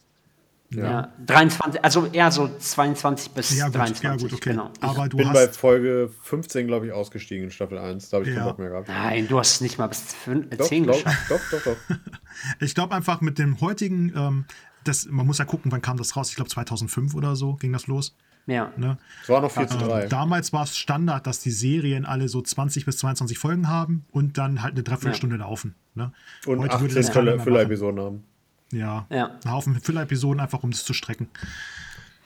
Ja. 0.75 1.13
23, 1.27 1.85
also 1.85 2.07
eher 2.13 2.31
so 2.31 2.49
22 2.59 3.33
bis 3.33 3.57
Ja, 3.57 3.67
gut, 3.67 3.75
23. 3.77 4.03
ja, 4.05 4.17
gut, 4.17 4.33
okay. 4.33 4.51
Genau. 4.51 4.71
Aber 4.81 5.09
du 5.09 5.17
bin 5.19 5.33
bei 5.33 5.47
hast. 5.47 5.57
Folge 5.57 6.11
15, 6.23 6.67
glaube 6.67 6.87
ich, 6.87 6.93
ausgestiegen 6.93 7.45
in 7.45 7.51
Staffel 7.51 7.79
1. 7.79 8.09
Da 8.11 8.17
habe 8.19 8.27
ich 8.29 8.35
Ja. 8.35 8.41
keinen 8.41 8.49
Bock 8.51 8.59
mehr 8.59 8.71
gehabt. 8.71 8.89
Nein, 8.89 9.29
du 9.29 9.39
hast 9.39 9.55
es 9.57 9.61
nicht 9.61 9.79
mal 9.79 9.89
bis 9.89 10.15
fün- 10.25 10.51
äh, 10.53 10.57
Doch, 10.57 10.67
10 10.67 10.87
doch, 10.87 10.95
geschafft. 10.95 11.31
doch, 11.31 11.41
doch, 11.51 11.63
doch. 11.65 11.77
Ich 12.61 12.75
glaube 12.75 12.95
einfach 12.95 13.21
mit 13.21 13.39
dem 13.39 13.61
heutigen, 13.61 14.13
ähm, 14.17 14.45
das, 14.85 15.07
man 15.07 15.27
muss 15.27 15.39
ja 15.39 15.45
gucken, 15.45 15.71
wann 15.71 15.83
kam 15.83 15.97
das 15.97 16.17
raus? 16.17 16.31
Ich 16.31 16.37
glaube 16.37 16.51
2005 16.51 17.15
oder 17.15 17.37
so 17.37 17.55
ging 17.55 17.73
das 17.73 17.87
los. 17.87 18.17
Ja. 18.47 18.73
Ne? 18.77 18.99
Es 19.23 19.29
war 19.29 19.41
noch 19.41 19.53
4 19.53 19.69
zu 19.69 19.79
3. 19.79 20.03
Ähm, 20.05 20.09
damals 20.09 20.53
war 20.53 20.65
es 20.65 20.77
Standard, 20.77 21.27
dass 21.29 21.39
die 21.41 21.53
Serien 21.53 22.05
alle 22.05 22.29
so 22.29 22.43
20 22.43 22.85
bis 22.87 22.97
22 22.99 23.39
Folgen 23.39 23.69
haben 23.69 24.05
und 24.11 24.37
dann 24.39 24.63
halt 24.63 24.73
eine 24.75 24.83
Dreiviertelstunde 24.83 25.37
laufen. 25.37 25.77
Ne? 25.95 26.13
Und 26.47 26.59
Heute 26.59 26.81
würde 26.81 26.87
18 26.87 26.95
das 26.97 27.07
keiner 27.13 27.13
Füller- 27.13 27.37
mehr 27.37 27.45
Füller-Episoden 27.45 28.01
haben. 28.01 28.25
Ja, 28.73 29.07
Ja. 29.11 29.39
ein 29.45 29.51
Haufen 29.53 29.81
Füllerepisoden 29.81 30.41
einfach, 30.41 30.63
um 30.63 30.71
das 30.71 30.85
zu 30.85 30.93
strecken. 30.95 31.29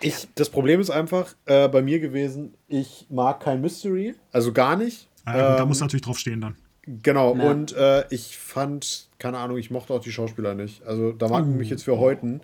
Ich, 0.01 0.29
das 0.35 0.51
Problem 0.51 0.81
ist 0.81 0.91
einfach 0.91 1.35
äh, 1.47 1.69
bei 1.69 1.83
mir 1.83 2.01
gewesen, 2.01 2.55
ich 2.69 3.07
mag 3.11 3.41
kein 3.41 3.61
Mystery, 3.61 4.15
also 4.33 4.53
gar 4.53 4.77
nicht. 4.77 5.09
Ja, 5.27 5.33
gut, 5.33 5.41
da 5.59 5.63
Ähm, 5.63 5.69
muss 5.69 5.81
natürlich 5.81 6.03
drauf 6.05 6.19
stehen 6.19 6.41
dann. 6.41 6.57
Genau, 6.87 7.35
Ja. 7.37 7.51
und 7.51 7.73
äh, 7.73 8.05
ich 8.11 8.37
fand, 8.39 9.09
keine 9.19 9.39
Ahnung, 9.39 9.57
ich 9.57 9.71
mochte 9.73 9.93
auch 9.93 10.01
die 10.01 10.13
Schauspieler 10.13 10.55
nicht. 10.55 10.85
Also 10.85 11.13
da 11.13 11.27
mag 11.29 11.45
mich 11.47 11.69
jetzt 11.71 11.83
für 11.85 11.99
heute, 11.99 12.41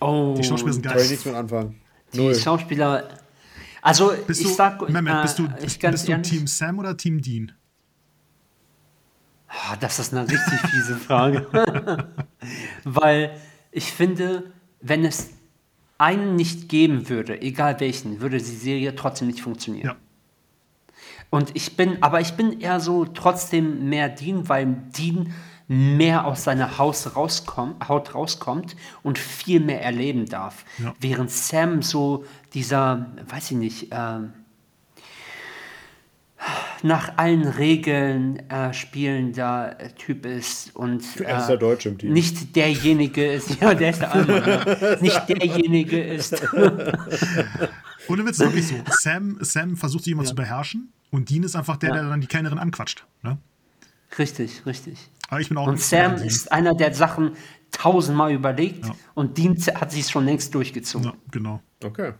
Oh, 0.00 0.34
Die 0.36 0.44
Schauspieler 0.44 0.74
sind 0.74 0.82
kann 0.82 0.96
ich 0.96 1.02
geil. 1.04 1.08
nichts 1.10 1.24
mit 1.24 1.34
anfangen. 1.34 1.80
die 2.12 2.18
Null. 2.18 2.34
Schauspieler. 2.34 3.08
Also, 3.80 4.12
Bist 4.26 4.40
ich 4.42 4.48
du, 4.48 4.52
sag. 4.54 4.86
Mehmet, 4.90 5.14
äh, 5.14 5.22
bist 5.22 5.38
du, 5.38 5.48
ich 5.64 5.78
ganz 5.80 6.04
bist 6.04 6.08
du 6.08 6.20
Team 6.22 6.46
Sam 6.48 6.78
oder 6.80 6.96
Team 6.96 7.22
Dean? 7.22 7.52
Ah, 9.66 9.76
das 9.76 9.98
ist 9.98 10.14
eine 10.14 10.28
richtig 10.28 10.60
fiese 10.70 10.96
Frage. 10.96 11.46
Weil 12.84 13.36
ich 13.72 13.92
finde, 13.92 14.52
wenn 14.80 15.04
es 15.04 15.30
einen 15.98 16.36
nicht 16.36 16.68
geben 16.68 17.08
würde, 17.08 17.42
egal 17.42 17.80
welchen, 17.80 18.20
würde 18.20 18.38
die 18.38 18.44
Serie 18.44 18.94
trotzdem 18.94 19.26
nicht 19.26 19.40
funktionieren. 19.40 19.88
Ja. 19.88 19.96
Und 21.30 21.54
ich 21.54 21.76
bin, 21.76 22.02
aber 22.02 22.20
ich 22.20 22.34
bin 22.34 22.60
eher 22.60 22.80
so 22.80 23.04
trotzdem 23.04 23.88
mehr 23.88 24.08
Dean, 24.08 24.48
weil 24.48 24.66
Dean 24.96 25.34
mehr 25.66 26.26
aus 26.26 26.44
seiner 26.44 26.78
Haus 26.78 27.14
rauskommt, 27.14 27.88
Haut 27.88 28.14
rauskommt 28.14 28.74
und 29.02 29.18
viel 29.18 29.60
mehr 29.60 29.82
erleben 29.82 30.24
darf. 30.24 30.64
Ja. 30.78 30.94
Während 30.98 31.30
Sam 31.30 31.82
so 31.82 32.24
dieser, 32.54 33.12
weiß 33.28 33.50
ich 33.50 33.56
nicht, 33.58 33.88
ähm, 33.90 34.32
nach 36.82 37.16
allen 37.18 37.44
Regeln 37.46 38.48
äh, 38.48 38.72
spielender 38.72 39.80
äh, 39.80 39.90
Typ 39.92 40.24
ist 40.24 40.74
und 40.76 41.02
Er 41.20 41.38
ist 41.40 41.46
der 41.48 41.56
Deutsche 41.56 41.88
im 41.88 41.98
Team. 41.98 42.12
nicht 42.12 42.54
derjenige 42.54 43.26
ist, 43.26 43.60
ja, 43.60 43.74
der 43.74 43.90
ist 43.90 44.00
der 44.00 44.14
andere, 44.14 44.98
nicht 45.00 45.28
derjenige 45.28 46.00
ist. 46.00 46.40
Ohne 48.08 48.24
Witz, 48.24 48.38
wirklich 48.38 48.68
so. 48.68 48.74
Sam, 48.90 49.38
Sam 49.40 49.76
versucht 49.76 50.04
sich 50.04 50.12
immer 50.12 50.24
zu 50.24 50.34
beherrschen 50.34 50.92
und 51.10 51.28
Dean 51.30 51.42
ist 51.42 51.56
einfach 51.56 51.76
der, 51.76 51.90
Ja. 51.90 51.94
der 51.96 52.08
dann 52.08 52.20
die 52.20 52.26
Kellnerin 52.26 52.58
anquatscht. 52.58 53.04
Ne? 53.22 53.38
Richtig, 54.18 54.64
richtig. 54.64 55.10
Aber 55.28 55.40
ich 55.40 55.48
bin 55.48 55.58
auch 55.58 55.66
Und 55.66 55.80
Sam 55.80 56.14
ist 56.14 56.50
einer, 56.52 56.74
der 56.74 56.94
Sachen 56.94 57.32
tausendmal 57.70 58.32
überlegt 58.32 58.86
Ja. 58.86 58.94
und 59.14 59.36
Dean 59.36 59.56
hat 59.74 59.92
sich 59.92 60.06
schon 60.08 60.24
längst 60.24 60.54
durchgezogen. 60.54 61.08
Ja, 61.08 61.14
genau. 61.30 61.60
Okay. 61.84 62.12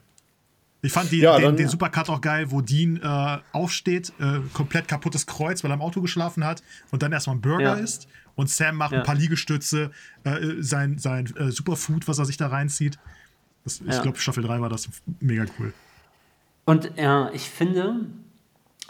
Ich 0.80 0.92
fand 0.92 1.10
die, 1.10 1.18
Ja, 1.18 1.36
den, 1.36 1.44
dann- 1.44 1.56
den 1.56 1.68
Supercut 1.68 2.08
auch 2.08 2.20
geil, 2.20 2.50
wo 2.50 2.60
Dean 2.60 3.00
äh, 3.02 3.38
aufsteht, 3.52 4.12
äh, 4.20 4.38
komplett 4.52 4.86
kaputtes 4.86 5.26
Kreuz, 5.26 5.64
weil 5.64 5.70
er 5.72 5.74
im 5.74 5.82
Auto 5.82 6.00
geschlafen 6.00 6.44
hat 6.44 6.62
und 6.92 7.02
dann 7.02 7.10
erstmal 7.12 7.34
einen 7.34 7.40
Burger 7.42 7.62
Ja. 7.62 7.74
isst 7.74 8.06
und 8.36 8.48
Sam 8.48 8.76
macht 8.76 8.92
Ja. 8.92 8.98
ein 8.98 9.04
paar 9.04 9.16
Liegestütze, 9.16 9.90
äh, 10.24 10.38
sein, 10.60 10.98
sein 10.98 11.26
äh, 11.36 11.50
Superfood, 11.50 12.06
was 12.06 12.18
er 12.18 12.24
sich 12.26 12.36
da 12.36 12.46
reinzieht. 12.46 12.98
Das, 13.64 13.80
ich 13.80 14.02
glaube, 14.02 14.18
Staffel 14.18 14.44
3 14.44 14.60
war 14.60 14.68
das 14.68 14.88
mega 15.20 15.44
cool. 15.58 15.72
Und 16.64 16.96
äh, 16.96 17.30
ich 17.34 17.50
finde, 17.50 18.06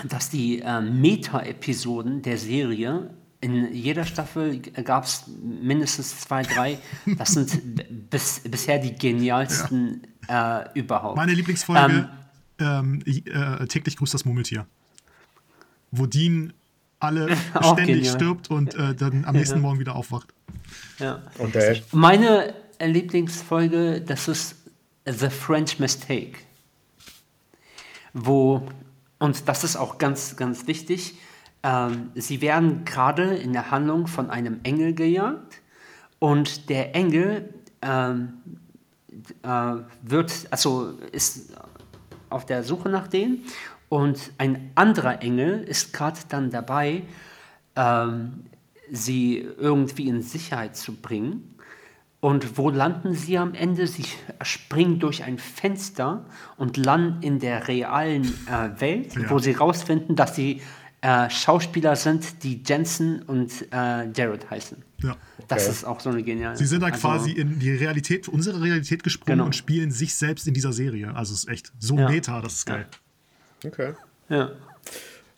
dass 0.04 0.28
die 0.30 0.60
äh, 0.60 0.80
Meta-Episoden 0.82 2.22
der 2.22 2.36
Serie 2.38 3.10
in 3.40 3.72
jeder 3.72 4.04
Staffel 4.04 4.58
gab 4.58 5.04
es 5.04 5.24
mindestens 5.42 6.20
zwei, 6.20 6.42
drei. 6.42 6.78
Das 7.18 7.30
sind 7.34 8.10
bis, 8.10 8.40
bisher 8.40 8.78
die 8.80 8.94
genialsten 8.96 10.02
äh, 10.28 10.78
überhaupt. 10.78 11.16
Meine 11.16 11.32
Lieblingsfolge, 11.32 12.08
ähm, 12.60 13.02
äh, 13.06 13.66
täglich 13.66 13.96
grüßt 13.96 14.14
das 14.14 14.24
Murmeltier. 14.24 14.66
Wo 15.90 16.06
Dean 16.06 16.52
alle 17.00 17.36
ständig 17.60 17.86
genial. 17.86 18.14
stirbt 18.14 18.50
und 18.50 18.74
äh, 18.74 18.94
dann 18.94 19.24
am 19.24 19.34
nächsten 19.36 19.60
Morgen 19.60 19.78
wieder 19.78 19.96
aufwacht. 19.96 20.28
ja. 20.98 21.22
Und 21.38 21.54
Dash. 21.54 21.82
Meine 21.92 22.54
äh, 22.78 22.86
Lieblingsfolge, 22.86 24.00
das 24.00 24.28
ist 24.28 24.56
The 25.06 25.30
French 25.30 25.78
Mistake. 25.78 26.38
Wo, 28.12 28.66
und 29.18 29.48
das 29.48 29.64
ist 29.64 29.76
auch 29.76 29.98
ganz, 29.98 30.36
ganz 30.36 30.66
wichtig, 30.66 31.14
ähm, 31.62 32.10
sie 32.14 32.40
werden 32.40 32.84
gerade 32.84 33.36
in 33.36 33.52
der 33.52 33.70
Handlung 33.70 34.06
von 34.06 34.30
einem 34.30 34.60
Engel 34.62 34.94
gejagt 34.94 35.60
und 36.18 36.68
der 36.68 36.94
Engel 36.94 37.52
ähm, 37.82 38.34
äh, 38.42 38.67
wird, 40.02 40.32
also 40.50 40.92
ist 41.12 41.52
auf 42.30 42.44
der 42.46 42.62
Suche 42.62 42.88
nach 42.88 43.08
denen 43.08 43.44
und 43.88 44.32
ein 44.38 44.70
anderer 44.74 45.22
Engel 45.22 45.62
ist 45.62 45.92
gerade 45.92 46.18
dann 46.28 46.50
dabei, 46.50 47.02
ähm, 47.74 48.44
sie 48.90 49.38
irgendwie 49.58 50.08
in 50.08 50.22
Sicherheit 50.22 50.76
zu 50.76 50.94
bringen. 50.94 51.54
Und 52.20 52.58
wo 52.58 52.68
landen 52.68 53.14
sie 53.14 53.38
am 53.38 53.54
Ende? 53.54 53.86
Sie 53.86 54.04
springen 54.42 54.98
durch 54.98 55.22
ein 55.22 55.38
Fenster 55.38 56.24
und 56.56 56.76
landen 56.76 57.22
in 57.22 57.38
der 57.38 57.68
realen 57.68 58.24
äh, 58.46 58.80
Welt, 58.80 59.14
Ja. 59.14 59.30
wo 59.30 59.38
sie 59.38 59.52
rausfinden, 59.52 60.16
dass 60.16 60.34
sie 60.34 60.60
äh, 61.00 61.30
Schauspieler 61.30 61.94
sind, 61.96 62.42
die 62.42 62.62
Jensen 62.66 63.22
und 63.22 63.52
äh, 63.72 64.10
Jared 64.12 64.50
heißen. 64.50 64.82
Ja. 65.02 65.16
Das 65.46 65.62
Okay. 65.62 65.70
ist 65.72 65.84
auch 65.84 66.00
so 66.00 66.10
eine 66.10 66.22
geniale. 66.22 66.56
Sie 66.56 66.66
sind 66.66 66.82
dann 66.82 66.92
also- 66.92 67.06
quasi 67.08 67.30
in 67.32 67.58
die 67.58 67.70
Realität, 67.72 68.28
unsere 68.28 68.60
Realität 68.62 69.02
gesprungen 69.04 69.36
Genau. 69.38 69.44
und 69.46 69.54
spielen 69.56 69.90
sich 69.92 70.14
selbst 70.14 70.46
in 70.48 70.54
dieser 70.54 70.72
Serie. 70.72 71.14
Also 71.14 71.34
es 71.34 71.44
ist 71.44 71.48
echt 71.48 71.72
so 71.78 71.96
Ja. 71.96 72.08
meta, 72.08 72.40
das 72.42 72.54
ist 72.54 72.66
geil. 72.66 72.86
Okay. 73.64 73.92
Ja, 74.28 74.50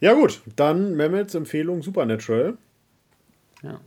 Ja, 0.00 0.14
gut. 0.14 0.40
Dann 0.56 0.96
Mehmets 0.96 1.34
Empfehlung 1.34 1.82
Supernatural. 1.82 2.56
ja. 3.62 3.78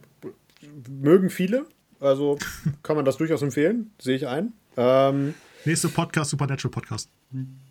Mögen 0.89 1.29
viele. 1.29 1.65
Also 1.99 2.37
kann 2.83 2.95
man 2.95 3.03
das 3.05 3.17
durchaus 3.17 3.41
empfehlen. 3.41 3.91
Sehe 3.99 4.15
ich 4.15 4.27
ein. 4.27 4.53
Ähm, 4.77 5.33
Nächste 5.65 5.89
Podcast, 5.89 6.29
Supernatural 6.31 6.71
Podcast. 6.71 7.09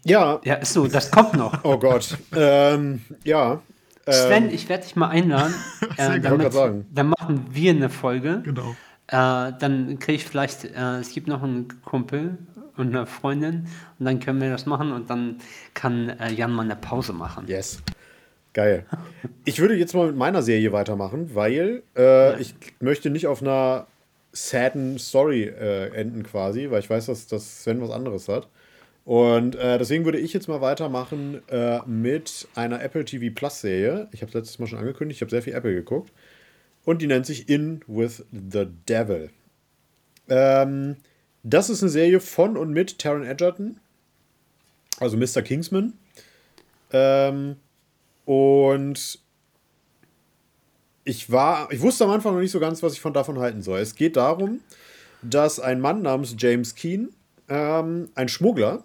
ja. 0.05 0.41
ja, 0.45 0.55
ist 0.55 0.73
so, 0.73 0.87
das 0.89 1.11
kommt 1.11 1.35
noch. 1.35 1.62
Oh 1.65 1.79
Gott. 1.79 2.16
ähm, 2.35 3.03
ja. 3.24 3.62
Sven, 4.09 4.51
ich 4.51 4.69
werde 4.69 4.85
dich 4.85 4.97
mal 4.97 5.09
einladen. 5.09 5.55
Äh, 5.97 6.20
damit, 6.20 6.53
sagen. 6.53 6.87
dann 6.91 7.09
machen 7.09 7.47
wir 7.51 7.70
eine 7.70 7.91
Folge. 7.91 8.41
Genau. 8.45 8.74
Äh, 9.09 9.53
dann 9.59 9.99
kriege 9.99 10.15
ich 10.15 10.24
vielleicht, 10.24 10.65
äh, 10.65 10.99
es 11.01 11.12
gibt 11.12 11.29
noch 11.29 11.43
einen 11.43 11.69
Kumpel 11.85 12.39
und 12.77 12.89
eine 12.97 13.07
Freundin 13.07 13.66
und 13.99 14.07
dann 14.07 14.20
können 14.20 14.41
wir 14.41 14.51
das 14.51 14.65
machen 14.65 14.93
und 14.93 15.11
dann 15.11 15.37
kann 15.74 16.09
äh, 16.09 16.33
Jan 16.33 16.53
mal 16.53 16.62
eine 16.62 16.77
Pause 16.77 17.12
machen. 17.12 17.47
Yes. 17.47 17.83
Geil. 18.53 18.87
Ich 19.45 19.59
würde 19.59 19.74
jetzt 19.74 19.95
mal 19.95 20.07
mit 20.07 20.16
meiner 20.16 20.41
Serie 20.41 20.73
weitermachen, 20.73 21.35
weil 21.35 21.83
äh, 21.97 22.41
ich 22.41 22.55
möchte 22.81 23.11
nicht 23.11 23.27
auf 23.27 23.43
einer 23.43 23.87
sadden 24.31 24.99
Story 24.99 25.43
äh, 25.43 25.89
enden 25.95 26.23
quasi, 26.23 26.70
weil 26.70 26.79
ich 26.79 26.89
weiß, 26.89 27.07
dass, 27.07 27.27
dass 27.27 27.65
Sven 27.65 27.81
was 27.81 27.91
anderes 27.91 28.29
hat. 28.29 28.49
Und 29.05 29.57
äh, 29.57 29.79
deswegen 29.79 30.05
würde 30.05 30.19
ich 30.19 30.33
jetzt 30.33 30.49
mal 30.49 30.61
weitermachen 30.61 31.43
äh, 31.49 31.81
mit 31.87 32.47
einer 32.55 32.81
Apple 32.83 33.05
TV 33.05 33.35
Plus 33.35 33.61
Serie. 33.61 34.09
Ich 34.12 34.23
habe 34.23 34.29
es 34.29 34.35
letztes 34.35 34.59
Mal 34.59 34.69
schon 34.69 34.79
angekündigt, 34.79 35.19
ich 35.19 35.23
habe 35.23 35.31
sehr 35.31 35.43
viel 35.43 35.55
Apple 35.55 35.74
geguckt. 35.74 36.12
Und 36.85 37.03
die 37.03 37.07
nennt 37.07 37.27
sich 37.27 37.49
In 37.49 37.83
with 37.87 38.24
the 38.33 38.66
Devil. 38.89 39.31
Ähm, 40.29 40.97
das 41.43 41.70
ist 41.70 41.83
eine 41.83 41.91
Serie 41.91 42.20
von 42.20 42.57
und 42.57 42.73
mit 42.73 42.99
Taron 42.99 43.24
Egerton, 43.24 43.81
also 44.99 45.16
Mr. 45.16 45.43
Kingsman. 45.43 45.95
Ähm, 46.93 47.57
und 48.24 49.19
ich 51.05 51.31
war, 51.31 51.70
ich 51.73 51.81
wusste 51.81 52.05
am 52.05 52.11
Anfang 52.11 52.35
noch 52.35 52.41
nicht 52.41 52.53
so 52.53 52.61
ganz, 52.61 52.83
was 52.83 52.93
ich 52.93 53.01
von 53.01 53.12
davon 53.12 53.39
halten 53.41 53.62
soll. 53.62 53.81
Es 53.81 53.97
geht 53.97 54.16
darum, 54.16 54.61
dass 55.23 55.59
ein 55.59 55.81
Mann 55.81 56.03
namens 56.03 56.37
James 56.39 56.77
Keen, 56.77 57.12
ähm, 57.49 58.11
ein 58.15 58.29
Schmuggler, 58.29 58.85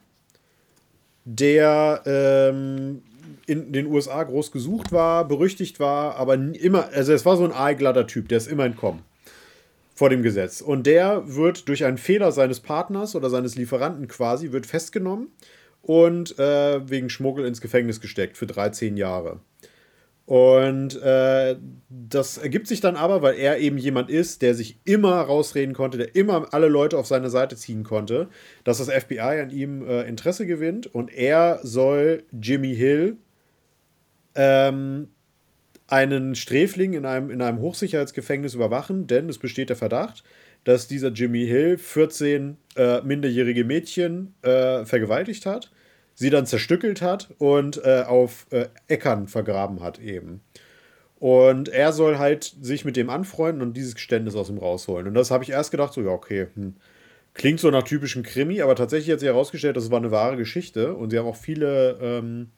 der 1.28 2.02
ähm, 2.06 3.02
in 3.46 3.74
den 3.74 3.88
USA 3.88 4.24
groß 4.24 4.52
gesucht 4.52 4.92
war, 4.92 5.28
berüchtigt 5.28 5.80
war, 5.80 6.16
aber 6.16 6.36
immer, 6.36 6.90
also 6.94 7.12
es 7.12 7.26
war 7.26 7.36
so 7.36 7.44
ein 7.44 7.52
aalglatter 7.52 8.08
Typ, 8.08 8.30
der 8.30 8.38
ist 8.38 8.48
immer 8.48 8.66
entkommen 8.66 9.02
vor 9.94 10.10
dem 10.10 10.24
Gesetz. 10.24 10.62
Und 10.62 10.86
der 10.86 11.24
wird 11.36 11.68
durch 11.68 11.84
einen 11.84 11.98
Fehler 11.98 12.32
seines 12.32 12.60
Partners 12.60 13.16
oder 13.16 13.30
seines 13.30 13.56
Lieferanten 13.56 14.08
quasi, 14.08 14.52
wird 14.52 14.66
festgenommen 14.66 15.30
und 15.82 16.38
äh, 16.40 16.90
wegen 16.90 17.10
Schmuggel 17.10 17.46
ins 17.46 17.62
Gefängnis 17.62 18.00
gesteckt 18.00 18.38
für 18.38 18.46
13 18.46 18.96
Jahre. 18.96 19.40
Und 20.28 21.02
äh, 21.02 21.56
das 21.88 22.38
ergibt 22.38 22.68
sich 22.68 22.82
dann 22.82 22.98
aber, 22.98 23.22
weil 23.22 23.36
er 23.36 23.60
eben 23.60 23.78
jemand 23.78 24.10
ist, 24.10 24.42
der 24.42 24.56
sich 24.56 24.78
immer 24.84 25.22
rausreden 25.22 25.74
konnte, 25.74 25.98
der 25.98 26.16
immer 26.16 26.54
alle 26.54 26.68
Leute 26.68 26.98
auf 26.98 27.08
seine 27.08 27.30
Seite 27.30 27.56
ziehen 27.56 27.86
konnte, 27.86 28.28
dass 28.66 28.80
das 28.80 28.90
FBI 28.90 29.22
an 29.22 29.52
ihm 29.52 29.88
äh, 29.88 30.02
Interesse 30.02 30.46
gewinnt. 30.46 30.94
Und 30.94 31.14
er 31.14 31.62
soll 31.64 32.24
Jimmy 32.34 32.76
Hill 32.76 33.16
ähm, 34.36 35.08
einen 35.88 36.36
Sträfling 36.36 36.92
in 36.92 37.06
einem, 37.06 37.30
in 37.32 37.42
einem 37.42 37.62
Hochsicherheitsgefängnis 37.62 38.54
überwachen, 38.54 39.08
denn 39.08 39.30
es 39.30 39.38
besteht 39.38 39.70
der 39.70 39.78
Verdacht, 39.78 40.26
dass 40.66 40.90
dieser 40.90 41.08
Jimmy 41.08 41.46
Hill 41.46 41.78
14 41.78 42.58
äh, 42.76 43.00
minderjährige 43.00 43.64
Mädchen 43.64 44.34
äh, 44.42 44.84
vergewaltigt 44.84 45.46
hat, 45.46 45.72
sie 46.18 46.32
dann 46.32 46.48
zerstückelt 46.48 47.04
hat 47.04 47.30
und 47.38 47.80
äh, 47.86 48.04
auf 48.08 48.48
äh, 48.50 48.70
Äckern 48.88 49.28
vergraben 49.28 49.82
hat 49.82 50.00
eben. 50.00 50.42
Und 51.20 51.70
er 51.70 51.94
soll 51.94 52.18
halt 52.18 52.56
sich 52.60 52.86
mit 52.86 52.96
dem 52.96 53.12
anfreunden 53.12 53.62
und 53.62 53.78
dieses 53.78 53.94
Geständnis 53.94 54.36
aus 54.36 54.50
ihm 54.50 54.58
rausholen. 54.58 55.08
Und 55.08 55.14
das 55.14 55.30
habe 55.30 55.44
ich 55.44 55.52
erst 55.52 55.70
gedacht, 55.70 55.94
so, 55.94 56.02
ja, 56.02 56.10
okay, 56.10 56.48
hm. 56.56 56.76
klingt 57.36 57.60
so 57.60 57.70
nach 57.70 57.84
typischem 57.84 58.24
Krimi, 58.24 58.64
aber 58.64 58.76
tatsächlich 58.76 59.14
hat 59.14 59.20
sich 59.20 59.30
herausgestellt, 59.30 59.78
das 59.78 59.92
war 59.92 60.00
eine 60.00 60.10
wahre 60.10 60.38
Geschichte 60.38 60.96
und 60.96 61.12
sie 61.12 61.20
haben 61.20 61.28
auch 61.28 61.36
viele, 61.36 62.00
ähm, 62.02 62.50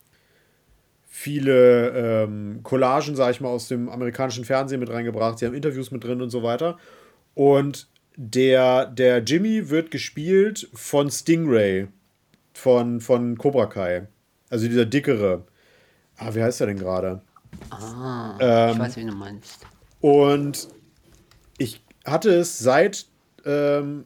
viele 1.10 1.90
ähm, 1.90 2.62
Collagen, 2.64 3.18
sag 3.18 3.32
ich 3.32 3.42
mal, 3.42 3.50
aus 3.50 3.68
dem 3.68 3.90
amerikanischen 3.90 4.46
Fernsehen 4.46 4.80
mit 4.80 4.90
reingebracht. 4.90 5.38
Sie 5.38 5.46
haben 5.46 5.54
Interviews 5.54 5.92
mit 5.92 6.06
drin 6.06 6.22
und 6.22 6.30
so 6.30 6.44
weiter. 6.44 6.78
Und 7.34 7.90
der, 8.16 8.86
der 8.86 9.18
Jimmy 9.20 9.70
wird 9.70 9.92
gespielt 9.92 10.70
von 10.74 11.12
Stingray, 11.12 11.88
von, 12.60 13.02
von 13.02 13.38
Cobra 13.38 13.66
Kai. 13.68 14.08
Also 14.50 14.68
dieser 14.68 14.86
dickere. 14.86 15.46
Ah, 16.18 16.34
wie 16.34 16.44
heißt 16.44 16.62
er 16.62 16.68
denn 16.68 16.78
gerade? 16.78 17.22
Ah, 17.70 18.38
Ähm, 18.40 18.74
ich 18.74 18.80
weiß, 18.80 18.98
wie 18.98 19.06
du 19.06 19.12
meinst. 19.14 19.60
Und 20.02 20.68
ich 21.58 21.82
hatte 22.06 22.30
es 22.32 22.60
seit 22.60 23.06
ähm, 23.46 24.06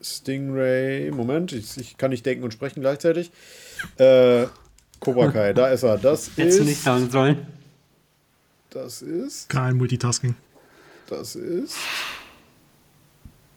Stingray, 0.00 1.10
Moment, 1.10 1.52
ich, 1.52 1.76
ich 1.76 1.96
kann 1.98 2.10
nicht 2.10 2.24
denken 2.24 2.44
und 2.44 2.52
sprechen 2.52 2.80
gleichzeitig. 2.80 3.30
Äh, 3.96 4.46
Cobra 5.00 5.30
Kai, 5.30 5.52
da 5.52 5.68
ist 5.68 5.82
er. 5.82 5.98
Das 5.98 6.30
Hättest 6.36 6.60
du 6.60 6.64
nicht 6.64 6.72
ist, 6.74 6.84
sagen 6.84 7.10
sollen. 7.10 7.46
das 8.70 9.02
ist, 9.02 9.48
Kein 9.48 9.76
Multitasking. 9.76 10.34
das 11.08 11.34
ist, 11.36 11.76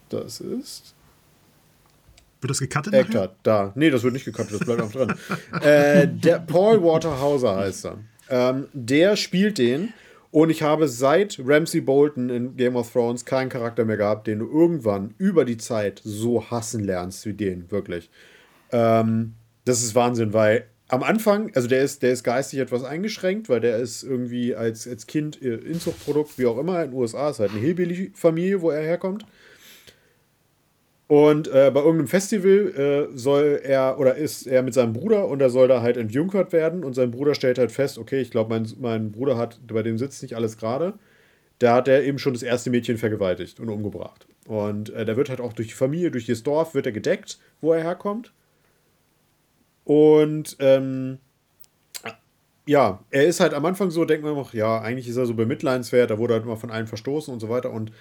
das 0.10 0.40
ist. 0.42 0.93
Wird 2.44 2.52
das 2.52 2.60
gecuttet? 2.60 2.94
nachher? 2.94 3.08
Eckart, 3.08 3.36
da. 3.44 3.72
Nee, 3.76 3.90
das 3.90 4.04
wird 4.04 4.14
nicht 4.14 4.26
gecuttet, 4.26 4.60
das 4.60 4.60
bleibt 4.60 4.82
auch 4.82 4.92
dran. 4.92 5.16
äh, 5.62 6.08
der 6.08 6.40
Paul 6.40 6.84
Waterhauser 6.84 7.56
heißt 7.56 7.86
er. 7.86 8.00
Ähm, 8.30 8.68
der 8.74 9.16
spielt 9.16 9.58
den. 9.58 9.94
Und 10.32 10.50
ich 10.50 10.64
habe 10.64 10.88
seit 10.88 11.40
Ramsey 11.46 11.80
Bolton 11.80 12.30
in 12.30 12.58
Game 12.58 12.76
of 12.76 12.92
Thrones 12.92 13.24
keinen 13.24 13.50
Charakter 13.50 13.86
mehr 13.86 13.98
gehabt, 13.98 14.26
den 14.26 14.40
du 14.40 14.50
irgendwann 14.50 15.14
über 15.20 15.46
die 15.46 15.58
Zeit 15.58 16.02
so 16.04 16.50
hassen 16.50 16.84
lernst 16.84 17.26
wie 17.28 17.34
den, 17.34 17.70
wirklich. 17.70 18.10
Ähm, 18.72 19.36
das 19.64 19.84
ist 19.84 19.94
Wahnsinn, 19.94 20.34
weil 20.34 20.66
am 20.88 21.04
Anfang, 21.04 21.52
also 21.56 21.68
der 21.68 21.84
ist, 21.84 22.04
der 22.04 22.12
ist 22.12 22.24
geistig 22.24 22.60
etwas 22.60 22.84
eingeschränkt, 22.84 23.48
weil 23.48 23.62
der 23.62 23.78
ist 23.78 24.04
irgendwie 24.04 24.56
als, 24.56 24.88
als 24.88 25.08
Kind 25.08 25.42
äh, 25.42 25.56
Inzuchtprodukt, 25.56 26.38
wie 26.38 26.46
auch 26.46 26.58
immer, 26.58 26.84
in 26.84 26.92
den 26.92 27.00
USA, 27.00 27.30
ist 27.30 27.40
halt 27.40 27.52
eine 27.52 27.60
Hillbilly-Familie, 27.60 28.62
wo 28.62 28.72
er 28.72 28.82
herkommt. 28.82 29.26
Und 31.08 31.48
äh, 31.50 31.70
bei 31.74 31.82
irgendeinem 31.82 32.08
Festival 32.08 33.10
äh, 33.12 33.18
soll 33.18 33.60
er 33.64 34.00
oder 34.00 34.16
ist 34.16 34.48
er 34.48 34.64
mit 34.64 34.74
seinem 34.74 34.94
Bruder 34.94 35.28
und 35.28 35.42
er 35.42 35.50
soll 35.50 35.68
da 35.68 35.82
halt 35.82 35.98
entjungfert 35.98 36.54
werden. 36.54 36.84
Und 36.84 36.94
sein 36.94 37.12
Bruder 37.12 37.36
stellt 37.36 37.58
halt 37.58 37.72
fest: 37.72 37.98
Okay, 37.98 38.22
ich 38.22 38.32
glaube, 38.32 38.50
mein, 38.50 38.68
mein 38.80 39.12
Bruder 39.12 39.38
hat 39.38 39.60
bei 39.68 39.84
dem 39.84 39.98
sitzt 39.98 40.22
nicht 40.24 40.36
alles 40.36 40.58
gerade. 40.58 40.94
Da 41.60 41.76
hat 41.76 41.88
er 41.88 42.04
eben 42.04 42.20
schon 42.20 42.34
das 42.34 42.44
erste 42.44 42.70
Mädchen 42.70 42.98
vergewaltigt 42.98 43.60
und 43.60 43.70
umgebracht. 43.70 44.28
Und 44.48 44.90
äh, 44.92 45.06
da 45.06 45.16
wird 45.18 45.30
halt 45.30 45.42
auch 45.42 45.54
durch 45.54 45.70
die 45.70 45.74
Familie, 45.74 46.12
durch 46.12 46.26
das 46.26 46.44
Dorf, 46.44 46.74
wird 46.74 46.86
er 46.86 46.92
gedeckt, 46.92 47.38
wo 47.62 47.74
er 47.74 47.84
herkommt. 47.84 48.34
Und 49.86 50.56
ähm, 50.60 51.20
ja, 52.66 53.04
er 53.12 53.26
ist 53.26 53.40
halt 53.40 53.54
am 53.54 53.66
Anfang 53.66 53.92
so, 53.92 54.06
denkt 54.06 54.24
man 54.24 54.36
noch, 54.36 54.54
ja, 54.54 54.80
eigentlich 54.82 55.08
ist 55.08 55.18
er 55.18 55.26
so 55.26 55.34
bemitleidenswert, 55.34 56.10
da 56.10 56.18
wurde 56.18 56.36
halt 56.36 56.44
immer 56.44 56.58
von 56.58 56.72
allen 56.72 56.88
verstoßen 56.88 57.34
und 57.34 57.40
so 57.40 57.50
weiter. 57.50 57.72
Und 57.72 57.92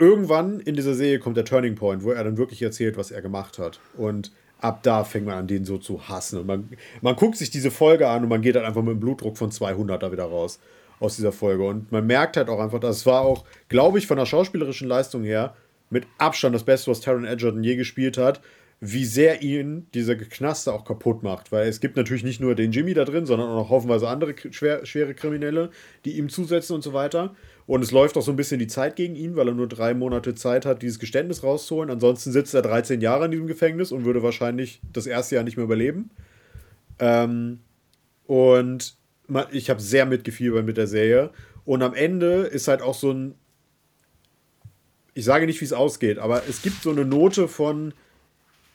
irgendwann 0.00 0.60
in 0.60 0.74
dieser 0.74 0.94
Serie 0.94 1.18
kommt 1.18 1.36
der 1.36 1.44
Turning 1.44 1.74
Point, 1.74 2.02
wo 2.02 2.10
er 2.10 2.24
dann 2.24 2.38
wirklich 2.38 2.62
erzählt, 2.62 2.96
was 2.96 3.10
er 3.10 3.22
gemacht 3.22 3.58
hat. 3.58 3.80
Und 3.96 4.32
ab 4.58 4.82
da 4.82 5.04
fängt 5.04 5.26
man 5.26 5.36
an, 5.36 5.46
den 5.46 5.64
so 5.64 5.78
zu 5.78 6.08
hassen. 6.08 6.40
Und 6.40 6.46
man, 6.46 6.68
man 7.02 7.16
guckt 7.16 7.36
sich 7.36 7.50
diese 7.50 7.70
Folge 7.70 8.08
an 8.08 8.22
und 8.22 8.28
man 8.28 8.42
geht 8.42 8.56
dann 8.56 8.64
einfach 8.64 8.82
mit 8.82 8.92
einem 8.92 9.00
Blutdruck 9.00 9.36
von 9.36 9.50
200 9.50 10.02
da 10.02 10.10
wieder 10.10 10.24
raus 10.24 10.58
aus 10.98 11.16
dieser 11.16 11.32
Folge. 11.32 11.64
Und 11.64 11.92
man 11.92 12.06
merkt 12.06 12.36
halt 12.36 12.48
auch 12.48 12.60
einfach, 12.60 12.80
das 12.80 13.06
war 13.06 13.20
auch, 13.20 13.44
glaube 13.68 13.98
ich, 13.98 14.06
von 14.06 14.16
der 14.16 14.26
schauspielerischen 14.26 14.88
Leistung 14.88 15.22
her 15.22 15.54
mit 15.90 16.06
Abstand 16.18 16.54
das 16.54 16.64
Beste, 16.64 16.90
was 16.90 17.00
Taron 17.00 17.24
Edgerton 17.24 17.62
je 17.62 17.76
gespielt 17.76 18.16
hat 18.16 18.40
wie 18.80 19.04
sehr 19.04 19.42
ihn 19.42 19.86
dieser 19.92 20.16
Geknaste 20.16 20.72
auch 20.72 20.86
kaputt 20.86 21.22
macht. 21.22 21.52
Weil 21.52 21.68
es 21.68 21.80
gibt 21.80 21.96
natürlich 21.96 22.24
nicht 22.24 22.40
nur 22.40 22.54
den 22.54 22.72
Jimmy 22.72 22.94
da 22.94 23.04
drin, 23.04 23.26
sondern 23.26 23.50
auch 23.50 23.56
noch 23.56 23.70
haufenweise 23.70 24.08
andere 24.08 24.34
schwer, 24.50 24.86
schwere 24.86 25.14
Kriminelle, 25.14 25.70
die 26.06 26.16
ihm 26.16 26.30
zusetzen 26.30 26.74
und 26.74 26.82
so 26.82 26.94
weiter. 26.94 27.34
Und 27.66 27.82
es 27.82 27.90
läuft 27.90 28.16
auch 28.16 28.22
so 28.22 28.32
ein 28.32 28.36
bisschen 28.36 28.58
die 28.58 28.66
Zeit 28.66 28.96
gegen 28.96 29.14
ihn, 29.16 29.36
weil 29.36 29.48
er 29.48 29.54
nur 29.54 29.68
drei 29.68 29.92
Monate 29.92 30.34
Zeit 30.34 30.64
hat, 30.64 30.82
dieses 30.82 30.98
Geständnis 30.98 31.42
rauszuholen. 31.42 31.90
Ansonsten 31.90 32.32
sitzt 32.32 32.54
er 32.54 32.62
13 32.62 33.02
Jahre 33.02 33.26
in 33.26 33.30
diesem 33.30 33.46
Gefängnis 33.46 33.92
und 33.92 34.06
würde 34.06 34.22
wahrscheinlich 34.22 34.80
das 34.92 35.06
erste 35.06 35.34
Jahr 35.34 35.44
nicht 35.44 35.58
mehr 35.58 35.64
überleben. 35.64 36.10
Ähm, 36.98 37.60
und 38.26 38.96
ich 39.52 39.68
habe 39.68 39.80
sehr 39.80 40.06
mitgefiebert 40.06 40.64
mit 40.64 40.78
der 40.78 40.86
Serie. 40.86 41.30
Und 41.66 41.82
am 41.82 41.94
Ende 41.94 42.42
ist 42.42 42.66
halt 42.66 42.80
auch 42.80 42.94
so 42.94 43.12
ein. 43.12 43.34
Ich 45.12 45.24
sage 45.24 45.44
nicht, 45.44 45.60
wie 45.60 45.64
es 45.66 45.72
ausgeht, 45.72 46.18
aber 46.18 46.44
es 46.48 46.62
gibt 46.62 46.82
so 46.82 46.90
eine 46.90 47.04
Note 47.04 47.46
von 47.46 47.92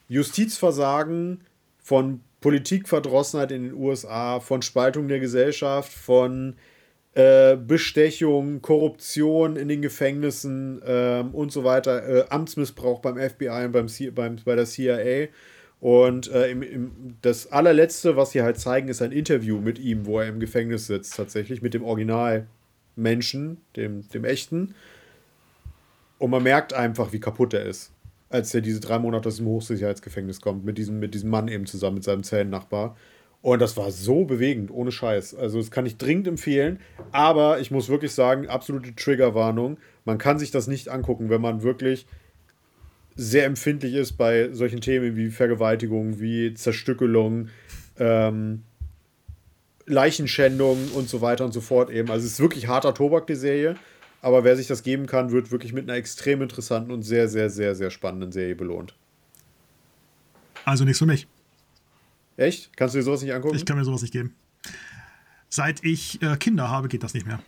Justizversagen, 0.07 1.41
von 1.82 2.22
Politikverdrossenheit 2.41 3.52
in 3.52 3.64
den 3.64 3.73
USA, 3.73 4.40
von 4.40 4.61
Spaltung 4.61 5.07
der 5.07 5.19
Gesellschaft, 5.19 5.91
von 5.91 6.56
äh, 7.14 7.56
Bestechung, 7.56 8.61
Korruption 8.61 9.56
in 9.56 9.68
den 9.68 9.82
Gefängnissen 9.82 10.82
ähm, 10.86 11.34
und 11.34 11.52
so 11.52 11.64
weiter, 11.64 12.07
äh, 12.07 12.26
Amtsmissbrauch 12.30 12.99
beim 12.99 13.18
FBI 13.18 13.65
und 13.65 13.72
beim, 13.72 13.88
C 13.88 14.10
beim 14.10 14.38
bei 14.44 14.56
der 14.56 14.65
CIA. 14.65 15.27
Und 15.80 16.32
äh, 16.32 16.49
im, 16.49 16.61
im, 16.61 17.15
das 17.22 17.52
allerletzte, 17.52 18.15
was 18.15 18.32
sie 18.32 18.41
halt 18.41 18.60
zeigen, 18.60 18.90
ist 18.90 19.02
ein 19.02 19.11
Interview 19.11 19.60
mit 19.60 19.80
ihm, 19.80 20.06
wo 20.06 20.19
er 20.19 20.27
im 20.27 20.40
Gefängnis 20.40 20.88
sitzt, 20.88 21.15
tatsächlich, 21.15 21.61
mit 21.61 21.73
dem 21.73 21.84
Originalmenschen, 21.84 23.57
dem, 23.76 24.10
dem 24.10 24.26
echten. 24.26 24.76
Und 26.18 26.32
man 26.32 26.44
merkt 26.44 26.73
einfach, 26.73 27.14
wie 27.14 27.19
kaputt 27.19 27.53
er 27.53 27.65
ist 27.65 27.91
als 28.36 28.53
er 28.53 28.62
diese 28.62 28.80
drei 28.80 28.99
Monate 28.99 29.30
aus 29.30 29.38
dem 29.38 29.48
Hochsicherheitsgefängnis 29.48 30.41
kommt, 30.41 30.66
mit 30.66 30.78
diesem, 30.78 30.99
mit 30.99 31.14
diesem 31.14 31.30
Mann 31.30 31.48
eben 31.48 31.66
zusammen, 31.66 31.95
mit 31.95 32.03
seinem 32.03 32.24
Zellennachbar. 32.24 32.95
Und 33.41 33.62
das 33.62 33.78
war 33.78 33.91
so 33.91 34.26
bewegend, 34.26 34.72
ohne 34.72 34.91
Scheiß. 34.91 35.36
Also, 35.36 35.60
das 35.60 35.72
kann 35.72 35.86
ich 35.86 35.98
dringend 35.98 36.28
empfehlen. 36.28 36.80
Aber 37.12 37.60
ich 37.60 37.72
muss 37.72 37.90
wirklich 37.90 38.12
sagen, 38.12 38.48
absolute 38.48 38.95
Triggerwarnung. 38.95 39.78
Man 40.03 40.18
kann 40.18 40.40
sich 40.40 40.52
das 40.52 40.68
nicht 40.68 40.90
angucken, 40.90 41.30
wenn 41.30 41.41
man 41.41 41.62
wirklich 41.62 42.07
sehr 43.16 43.45
empfindlich 43.45 43.94
ist 43.94 44.14
bei 44.14 44.49
solchen 44.52 44.82
Themen 44.82 45.16
wie 45.16 45.30
Vergewaltigung, 45.30 46.20
wie 46.20 46.53
Zerstückelung, 46.56 47.49
ähm, 47.99 48.64
Leichenschändung 49.86 50.90
und 50.95 51.07
so 51.07 51.22
weiter 51.22 51.45
und 51.45 51.53
so 51.53 51.62
fort 51.62 51.91
eben. 51.91 52.10
Also, 52.10 52.26
es 52.26 52.34
ist 52.34 52.40
wirklich 52.40 52.68
harter 52.68 52.95
Tobak, 52.95 53.28
die 53.28 53.36
Serie. 53.36 53.76
Aber 54.26 54.44
wer 54.44 54.56
sich 54.56 54.66
das 54.66 54.82
geben 54.82 55.06
kann, 55.06 55.30
wird 55.30 55.52
wirklich 55.52 55.72
mit 55.72 55.88
einer 55.88 56.00
extrem 56.00 56.42
interessanten 56.42 56.90
und 56.90 57.04
sehr, 57.04 57.30
sehr, 57.30 57.52
sehr, 57.52 57.76
sehr 57.76 57.92
spannenden 57.92 58.32
Serie 58.32 58.56
belohnt. 58.56 58.96
Also 60.64 60.84
nichts 60.84 60.98
für 60.98 61.06
mich. 61.06 61.28
Echt? 62.36 62.76
Kannst 62.76 62.96
du 62.96 62.98
dir 62.98 63.04
sowas 63.04 63.22
nicht 63.22 63.36
angucken? 63.36 63.56
Ich 63.56 63.68
kann 63.68 63.78
mir 63.78 63.86
sowas 63.86 64.02
nicht 64.02 64.14
geben. 64.14 64.34
Seit 65.48 65.84
ich 65.84 66.24
äh, 66.24 66.38
Kinder 66.38 66.72
habe, 66.72 66.88
geht 66.88 67.04
das 67.04 67.14
nicht 67.14 67.28
mehr. 67.28 67.40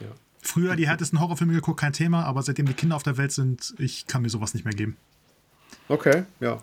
Ja. 0.00 0.08
Früher 0.42 0.74
die 0.74 0.88
härtesten 0.88 1.20
Horrorfilme 1.20 1.52
geguckt, 1.52 1.78
kein 1.78 1.92
Thema, 1.92 2.24
aber 2.24 2.42
seitdem 2.42 2.66
die 2.66 2.74
Kinder 2.74 2.96
auf 2.96 3.04
der 3.04 3.16
Welt 3.16 3.30
sind, 3.30 3.74
ich 3.78 4.08
kann 4.08 4.22
mir 4.22 4.28
sowas 4.28 4.54
nicht 4.54 4.64
mehr 4.64 4.74
geben. 4.74 4.96
Okay, 5.86 6.24
ja. 6.40 6.60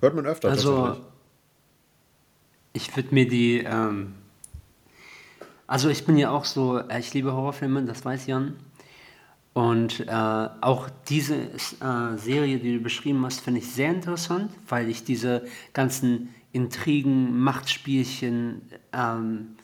Hört 0.00 0.14
man 0.14 0.24
öfter. 0.24 0.50
Also, 0.50 1.00
ich 2.74 2.94
würde 2.94 3.12
mir 3.12 3.28
die 3.28 3.58
ähm, 3.58 4.14
also 5.66 5.88
ich 5.88 6.04
bin 6.04 6.16
ja 6.16 6.30
auch 6.30 6.44
so, 6.44 6.78
äh, 6.78 7.00
ich 7.00 7.14
liebe 7.14 7.32
Horrorfilme, 7.32 7.84
das 7.84 8.04
weiß 8.04 8.26
Jan. 8.26 8.56
Und 9.54 10.00
äh, 10.00 10.10
auch 10.10 10.88
diese 11.08 11.36
äh, 11.36 12.16
Serie, 12.16 12.58
die 12.58 12.76
du 12.76 12.82
beschrieben 12.82 13.24
hast, 13.26 13.40
finde 13.40 13.60
ich 13.60 13.70
sehr 13.70 13.90
interessant, 13.90 14.50
weil 14.68 14.88
ich 14.88 15.04
diese 15.04 15.44
ganzen 15.74 16.34
Intrigen, 16.52 17.38
Machtspielchen, 17.38 18.62
ähm, 18.92 19.56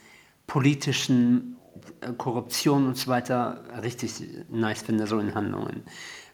politischen 0.46 1.56
äh, 2.00 2.12
Korruption 2.12 2.86
und 2.86 2.96
so 2.98 3.10
weiter 3.10 3.62
richtig 3.82 4.12
nice 4.50 4.82
finde, 4.82 5.06
so 5.06 5.18
in 5.18 5.34
Handlungen. 5.34 5.82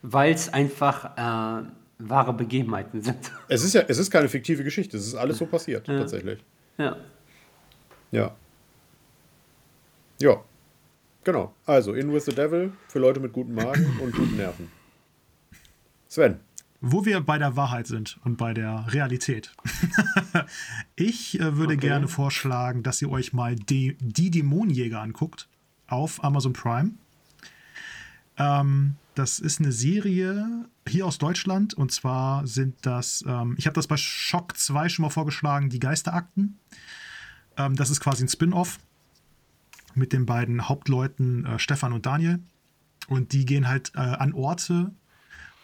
Weil 0.03 0.35
es 0.35 0.53
einfach 0.53 1.17
äh, 1.17 1.65
wahre 1.99 2.33
Begebenheiten 2.33 3.03
sind. 3.03 3.31
Es 3.49 3.63
ist 3.63 3.75
ja, 3.75 3.83
es 3.87 3.99
ist 3.99 4.11
keine 4.11 4.29
fiktive 4.29 4.65
Geschichte, 4.65 4.97
es 4.97 5.07
ist 5.07 5.15
alles 5.15 5.39
so 5.39 5.47
passiert, 5.47 5.87
ja. 5.87 5.99
tatsächlich. 5.99 6.45
Ja. 6.77 6.97
Ja. 8.11 8.35
Ja, 10.21 10.43
genau. 11.25 11.55
Also, 11.67 11.95
In 11.95 12.13
with 12.13 12.27
the 12.27 12.35
Devil 12.35 12.73
für 12.89 12.99
Leute 12.99 13.21
mit 13.21 13.33
guten 13.33 13.55
Magen 13.55 13.99
und 14.01 14.15
guten 14.15 14.37
Nerven. 14.37 14.71
Sven. 16.09 16.41
Wo 16.81 17.05
wir 17.07 17.21
bei 17.21 17.39
der 17.39 17.57
Wahrheit 17.57 17.87
sind 17.87 18.19
und 18.25 18.37
bei 18.37 18.53
der 18.53 18.93
Realität. 18.93 19.53
ich 20.97 21.41
äh, 21.41 21.57
würde 21.57 21.75
okay. 21.75 21.89
gerne 21.89 22.09
vorschlagen, 22.09 22.83
dass 22.83 23.01
ihr 23.01 23.11
euch 23.11 23.33
mal 23.33 23.57
die, 23.57 23.97
die 24.01 24.31
Dämonenjäger 24.31 25.01
anguckt 25.01 25.49
auf 25.87 26.23
Amazon 26.23 26.53
Prime. 26.53 26.91
Ähm, 28.37 28.97
das 29.15 29.39
ist 29.39 29.61
eine 29.61 29.73
Serie 29.73 30.67
hier 30.87 31.07
aus 31.07 31.19
Deutschland 31.19 31.73
und 31.75 31.91
zwar 31.93 32.47
sind 32.47 32.75
das, 32.83 33.25
ähm, 33.27 33.55
ich 33.59 33.67
habe 33.67 33.75
das 33.75 33.87
bei 33.87 33.97
Shock 33.97 34.57
2 34.57 34.89
schon 34.89 35.05
mal 35.05 35.11
vorgeschlagen, 35.11 35.71
die 35.71 35.81
Geisterakten. 35.81 36.59
Ähm, 37.57 37.77
das 37.77 37.91
ist 37.91 38.01
quasi 38.01 38.25
ein 38.25 38.29
Spin-off 38.29 38.79
mit 39.97 40.13
den 40.13 40.27
beiden 40.27 40.69
Hauptleuten 40.69 41.47
äh, 41.47 41.59
Stefan 41.59 41.93
und 41.93 42.07
Daniel. 42.07 42.41
Und 43.09 43.33
die 43.33 43.45
gehen 43.45 43.69
halt 43.69 43.93
äh, 43.95 43.99
an 43.99 44.33
Orte 44.33 44.93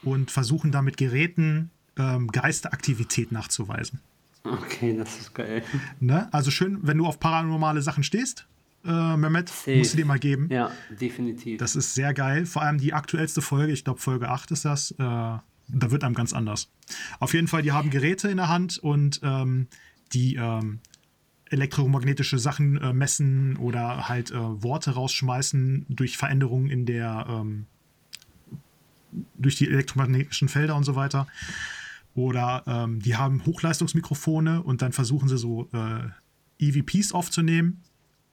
und 0.02 0.30
versuchen 0.30 0.72
da 0.72 0.82
mit 0.82 0.96
Geräten 0.96 1.70
ähm, 1.96 2.28
Geisteraktivität 2.28 3.32
nachzuweisen. 3.32 4.00
Okay, 4.44 4.96
das 4.96 5.18
ist 5.18 5.34
geil. 5.34 5.62
Ne? 6.00 6.32
Also 6.32 6.50
schön, 6.50 6.78
wenn 6.82 6.98
du 6.98 7.06
auf 7.06 7.20
paranormale 7.20 7.82
Sachen 7.82 8.02
stehst, 8.02 8.46
äh, 8.84 9.16
Mehmet, 9.16 9.50
Safe. 9.50 9.76
musst 9.76 9.92
du 9.92 9.98
dir 9.98 10.06
mal 10.06 10.18
geben. 10.18 10.48
Ja, 10.50 10.70
definitiv. 10.88 11.58
Das 11.58 11.76
ist 11.76 11.94
sehr 11.94 12.14
geil. 12.14 12.46
Vor 12.46 12.62
allem 12.62 12.78
die 12.78 12.94
aktuellste 12.94 13.42
Folge, 13.42 13.72
ich 13.72 13.84
glaube 13.84 14.00
Folge 14.00 14.28
8 14.28 14.50
ist 14.52 14.64
das, 14.64 14.92
äh, 14.92 14.96
da 14.98 15.42
wird 15.90 16.04
einem 16.04 16.14
ganz 16.14 16.32
anders. 16.32 16.70
Auf 17.18 17.34
jeden 17.34 17.48
Fall, 17.48 17.62
die 17.62 17.72
haben 17.72 17.90
Geräte 17.90 18.28
in 18.28 18.38
der 18.38 18.48
Hand 18.48 18.78
und 18.78 19.20
ähm, 19.22 19.66
die 20.12 20.36
ähm, 20.36 20.80
elektromagnetische 21.50 22.38
Sachen 22.38 22.76
äh, 22.78 22.92
messen 22.92 23.56
oder 23.56 24.08
halt 24.08 24.30
äh, 24.30 24.34
Worte 24.34 24.92
rausschmeißen 24.92 25.86
durch 25.88 26.16
Veränderungen 26.16 26.70
in 26.70 26.86
der 26.86 27.26
ähm, 27.28 27.66
durch 29.36 29.56
die 29.56 29.68
elektromagnetischen 29.68 30.48
Felder 30.48 30.76
und 30.76 30.84
so 30.84 30.94
weiter. 30.94 31.26
Oder 32.14 32.62
ähm, 32.66 33.00
die 33.00 33.16
haben 33.16 33.44
Hochleistungsmikrofone 33.44 34.62
und 34.62 34.82
dann 34.82 34.92
versuchen 34.92 35.28
sie 35.28 35.38
so 35.38 35.68
äh, 35.72 36.08
EVPs 36.58 37.12
aufzunehmen. 37.12 37.82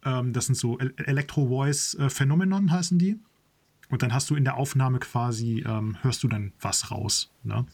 Ähm, 0.04 0.34
das 0.34 0.48
sind 0.48 0.56
so 0.56 0.78
Electro-Voice-Phänomenon 0.80 2.72
heißen 2.72 3.00
die. 3.00 3.20
Und 3.90 4.04
dann 4.04 4.14
hast 4.14 4.30
du 4.30 4.36
in 4.36 4.44
der 4.44 4.58
Aufnahme 4.58 5.00
quasi, 5.00 5.64
ähm, 5.66 5.98
hörst 6.02 6.24
du 6.24 6.28
dann 6.28 6.52
was 6.60 6.92
raus. 6.92 7.32
Ne? 7.44 7.66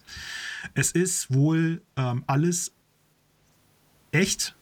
Es 0.76 0.92
ist 0.92 1.34
wohl 1.34 1.82
ähm, 1.96 2.24
alles 2.28 2.72
echt, 4.12 4.56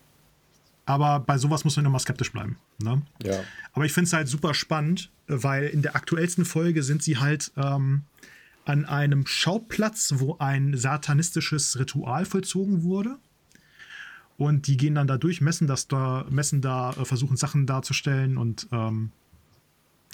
Aber 0.85 1.19
bei 1.19 1.37
sowas 1.37 1.63
muss 1.63 1.75
man 1.75 1.85
immer 1.85 1.99
skeptisch 1.99 2.31
bleiben. 2.31 2.57
Ne? 2.79 3.01
Ja. 3.23 3.39
Aber 3.73 3.85
ich 3.85 3.93
finde 3.93 4.07
es 4.07 4.13
halt 4.13 4.27
super 4.27 4.53
spannend, 4.53 5.11
weil 5.27 5.65
in 5.65 5.81
der 5.81 5.95
aktuellsten 5.95 6.43
Folge 6.43 6.83
sind 6.83 7.03
sie 7.03 7.17
halt 7.17 7.51
ähm, 7.55 8.03
an 8.65 8.85
einem 8.85 9.25
Schauplatz, 9.25 10.13
wo 10.17 10.37
ein 10.39 10.75
satanistisches 10.77 11.79
Ritual 11.79 12.25
vollzogen 12.25 12.83
wurde. 12.83 13.17
Und 14.37 14.67
die 14.67 14.75
gehen 14.75 14.95
dann 14.95 15.07
da 15.07 15.17
durch, 15.17 15.39
messen 15.39 15.67
das 15.67 15.87
da, 15.87 16.25
messen 16.29 16.61
da, 16.61 16.91
äh, 16.91 17.05
versuchen 17.05 17.37
Sachen 17.37 17.67
darzustellen 17.67 18.37
und 18.37 18.67
ähm, 18.71 19.11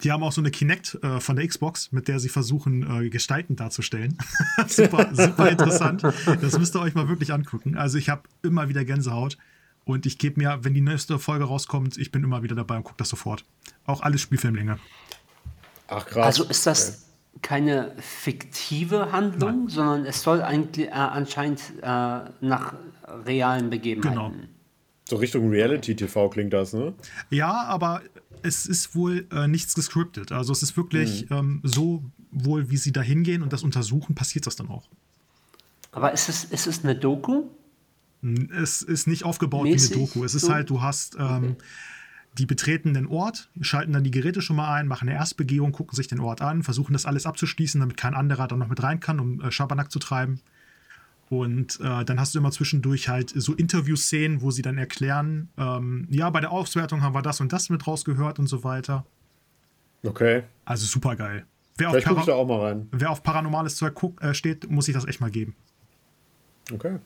die 0.04 0.12
haben 0.12 0.22
auch 0.22 0.32
so 0.32 0.42
eine 0.42 0.52
Kinect 0.52 1.00
äh, 1.02 1.20
von 1.20 1.36
der 1.36 1.48
Xbox, 1.48 1.92
mit 1.92 2.08
der 2.08 2.20
sie 2.20 2.30
versuchen, 2.30 3.06
äh, 3.06 3.10
Gestalten 3.10 3.56
darzustellen. 3.56 4.18
super, 4.68 5.10
super 5.14 5.50
interessant. 5.50 6.04
Das 6.04 6.60
müsst 6.60 6.76
ihr 6.76 6.82
euch 6.82 6.94
mal 6.94 7.08
wirklich 7.10 7.34
angucken. 7.34 7.78
Also 7.78 7.98
ich 7.98 8.10
habe 8.10 8.24
immer 8.44 8.70
wieder 8.70 8.86
Gänsehaut. 8.86 9.38
Und 9.88 10.06
ich 10.06 10.18
gebe 10.18 10.42
mir, 10.42 10.60
wenn 10.64 10.74
die 10.74 10.82
nächste 10.82 11.18
Folge 11.18 11.46
rauskommt, 11.46 11.98
ich 11.98 12.12
bin 12.12 12.22
immer 12.22 12.44
wieder 12.44 12.56
dabei 12.56 12.76
und 12.76 12.84
gucke 12.84 12.98
das 12.98 13.08
sofort. 13.08 13.46
Auch 13.86 14.02
alles 14.02 14.20
Spielfilmlänge. 14.20 14.80
Ach 15.88 16.06
krass. 16.06 16.26
Also 16.26 16.44
ist 16.44 16.68
das 16.68 17.08
keine 17.42 17.96
fiktive 17.98 19.14
Handlung, 19.14 19.60
Nein. 19.60 19.70
sondern 19.70 20.06
es 20.06 20.22
soll 20.22 20.42
eigentlich 20.42 20.88
äh, 20.88 20.92
anscheinend 20.92 21.62
äh, 21.82 21.86
nach 21.86 22.74
realen 23.26 23.70
Begebenheiten. 23.70 24.16
Genau. 24.16 24.34
So 25.06 25.16
Richtung 25.16 25.50
Reality-TV 25.50 26.30
klingt 26.32 26.52
das, 26.52 26.74
ne? 26.74 26.94
Ja, 27.30 27.64
aber 27.64 28.02
es 28.44 28.66
ist 28.66 28.94
wohl 28.94 29.26
äh, 29.32 29.48
nichts 29.48 29.74
gescriptet. 29.74 30.34
Also 30.34 30.52
es 30.52 30.64
ist 30.64 30.76
wirklich 30.76 31.32
ähm, 31.32 31.62
so 31.64 32.04
wohl, 32.32 32.70
wie 32.70 32.78
sie 32.78 32.92
da 32.92 33.02
hingehen 33.02 33.42
und 33.42 33.54
das 33.54 33.64
untersuchen, 33.64 34.16
passiert 34.16 34.48
das 34.48 34.58
dann 34.58 34.68
auch. 34.68 34.90
Aber 35.94 36.12
ist 36.12 36.28
es, 36.28 36.44
ist 36.44 36.68
es 36.68 36.84
eine 36.84 36.94
Doku? 36.94 37.46
Es 38.52 38.82
ist 38.82 39.08
nicht 39.08 39.24
aufgebaut 39.24 39.64
Mäßig 39.64 39.92
wie 39.92 39.96
eine 39.96 40.06
Doku. 40.06 40.24
Es 40.24 40.36
ist 40.36 40.46
so? 40.46 40.54
halt, 40.54 40.70
du 40.70 40.82
hast 40.82 41.18
ähm, 41.20 41.58
die 42.38 42.46
betreten 42.46 42.94
den 42.94 43.08
Ort, 43.08 43.50
schalten 43.62 43.94
dann 43.94 44.04
die 44.04 44.12
Geräte 44.12 44.42
schon 44.42 44.56
mal 44.56 44.74
ein, 44.74 44.88
machen 44.88 45.10
eine 45.10 45.18
Erstbegehung, 45.18 45.72
gucken 45.72 45.96
sich 45.96 46.08
den 46.08 46.20
Ort 46.20 46.42
an, 46.42 46.64
versuchen 46.64 46.94
das 46.94 47.06
alles 47.06 47.26
abzuschließen, 47.26 47.80
damit 47.80 47.98
kein 47.98 48.14
anderer 48.14 48.48
dann 48.48 48.60
noch 48.60 48.68
mit 48.68 48.82
rein 48.84 49.00
kann, 49.00 49.20
um 49.20 49.42
äh, 49.42 49.52
Schabernack 49.52 49.92
zu 49.92 50.00
treiben. 50.00 50.42
Und 51.30 51.80
äh, 51.82 52.06
dann 52.06 52.20
hast 52.20 52.36
du 52.36 52.40
immer 52.40 52.52
zwischendurch 52.52 53.10
halt 53.10 53.32
so 53.36 53.54
Interviewszenen, 53.54 54.42
wo 54.42 54.52
sie 54.52 54.62
dann 54.62 54.78
erklären, 54.78 55.50
ähm, 55.58 56.08
ja, 56.10 56.30
bei 56.30 56.40
der 56.40 56.52
Auswertung 56.52 57.02
haben 57.02 57.14
wir 57.14 57.22
das 57.22 57.42
und 57.42 57.52
das 57.52 57.70
mit 57.70 57.86
rausgehört 57.86 58.40
und 58.40 58.48
so 58.48 58.64
weiter. 58.64 59.06
Okay. 60.04 60.44
Also 60.64 60.86
super 60.86 61.16
geil. 61.16 61.46
Wer 61.78 61.90
auf, 61.90 61.94
Vielleicht 61.94 62.08
da 62.08 62.14
Para 62.14 62.34
auch 62.34 62.48
mal 62.48 62.60
rein. 62.62 62.88
wer 62.92 63.12
auf 63.12 63.24
paranormales 63.24 63.76
Zeug 63.76 63.94
guck, 63.94 64.22
äh, 64.24 64.34
steht, 64.34 64.70
muss 64.70 64.86
sich 64.86 64.94
das 64.94 65.06
echt 65.06 65.20
mal 65.20 65.30
geben. 65.30 65.56
Okay. 66.72 66.98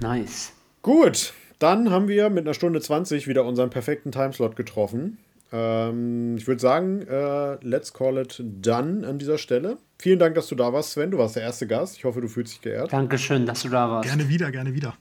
Nice. 0.00 0.52
Gut, 0.82 1.32
dann 1.58 1.90
haben 1.90 2.08
wir 2.08 2.30
mit 2.30 2.44
einer 2.44 2.54
Stunde 2.54 2.80
20 2.80 3.26
wieder 3.26 3.44
unseren 3.44 3.70
perfekten 3.70 4.12
Timeslot 4.12 4.56
getroffen. 4.56 5.18
Ähm, 5.52 6.36
ich 6.36 6.46
würde 6.46 6.60
sagen, 6.60 7.02
äh, 7.02 7.54
let's 7.62 7.92
call 7.92 8.18
it 8.18 8.42
done 8.42 9.06
an 9.06 9.18
dieser 9.18 9.38
Stelle. 9.38 9.78
Vielen 9.98 10.18
Dank, 10.18 10.34
dass 10.34 10.48
du 10.48 10.56
da 10.56 10.72
warst, 10.72 10.90
Sven. 10.90 11.10
Du 11.10 11.18
warst 11.18 11.36
der 11.36 11.44
erste 11.44 11.66
Gast. 11.66 11.96
Ich 11.96 12.04
hoffe, 12.04 12.20
du 12.20 12.28
fühlst 12.28 12.54
dich 12.54 12.60
geehrt. 12.60 12.92
Dankeschön, 12.92 13.46
dass 13.46 13.62
du 13.62 13.68
da 13.68 13.88
warst. 13.88 14.08
Gerne 14.08 14.28
wieder, 14.28 14.50
gerne 14.50 14.74
wieder. 14.74 14.94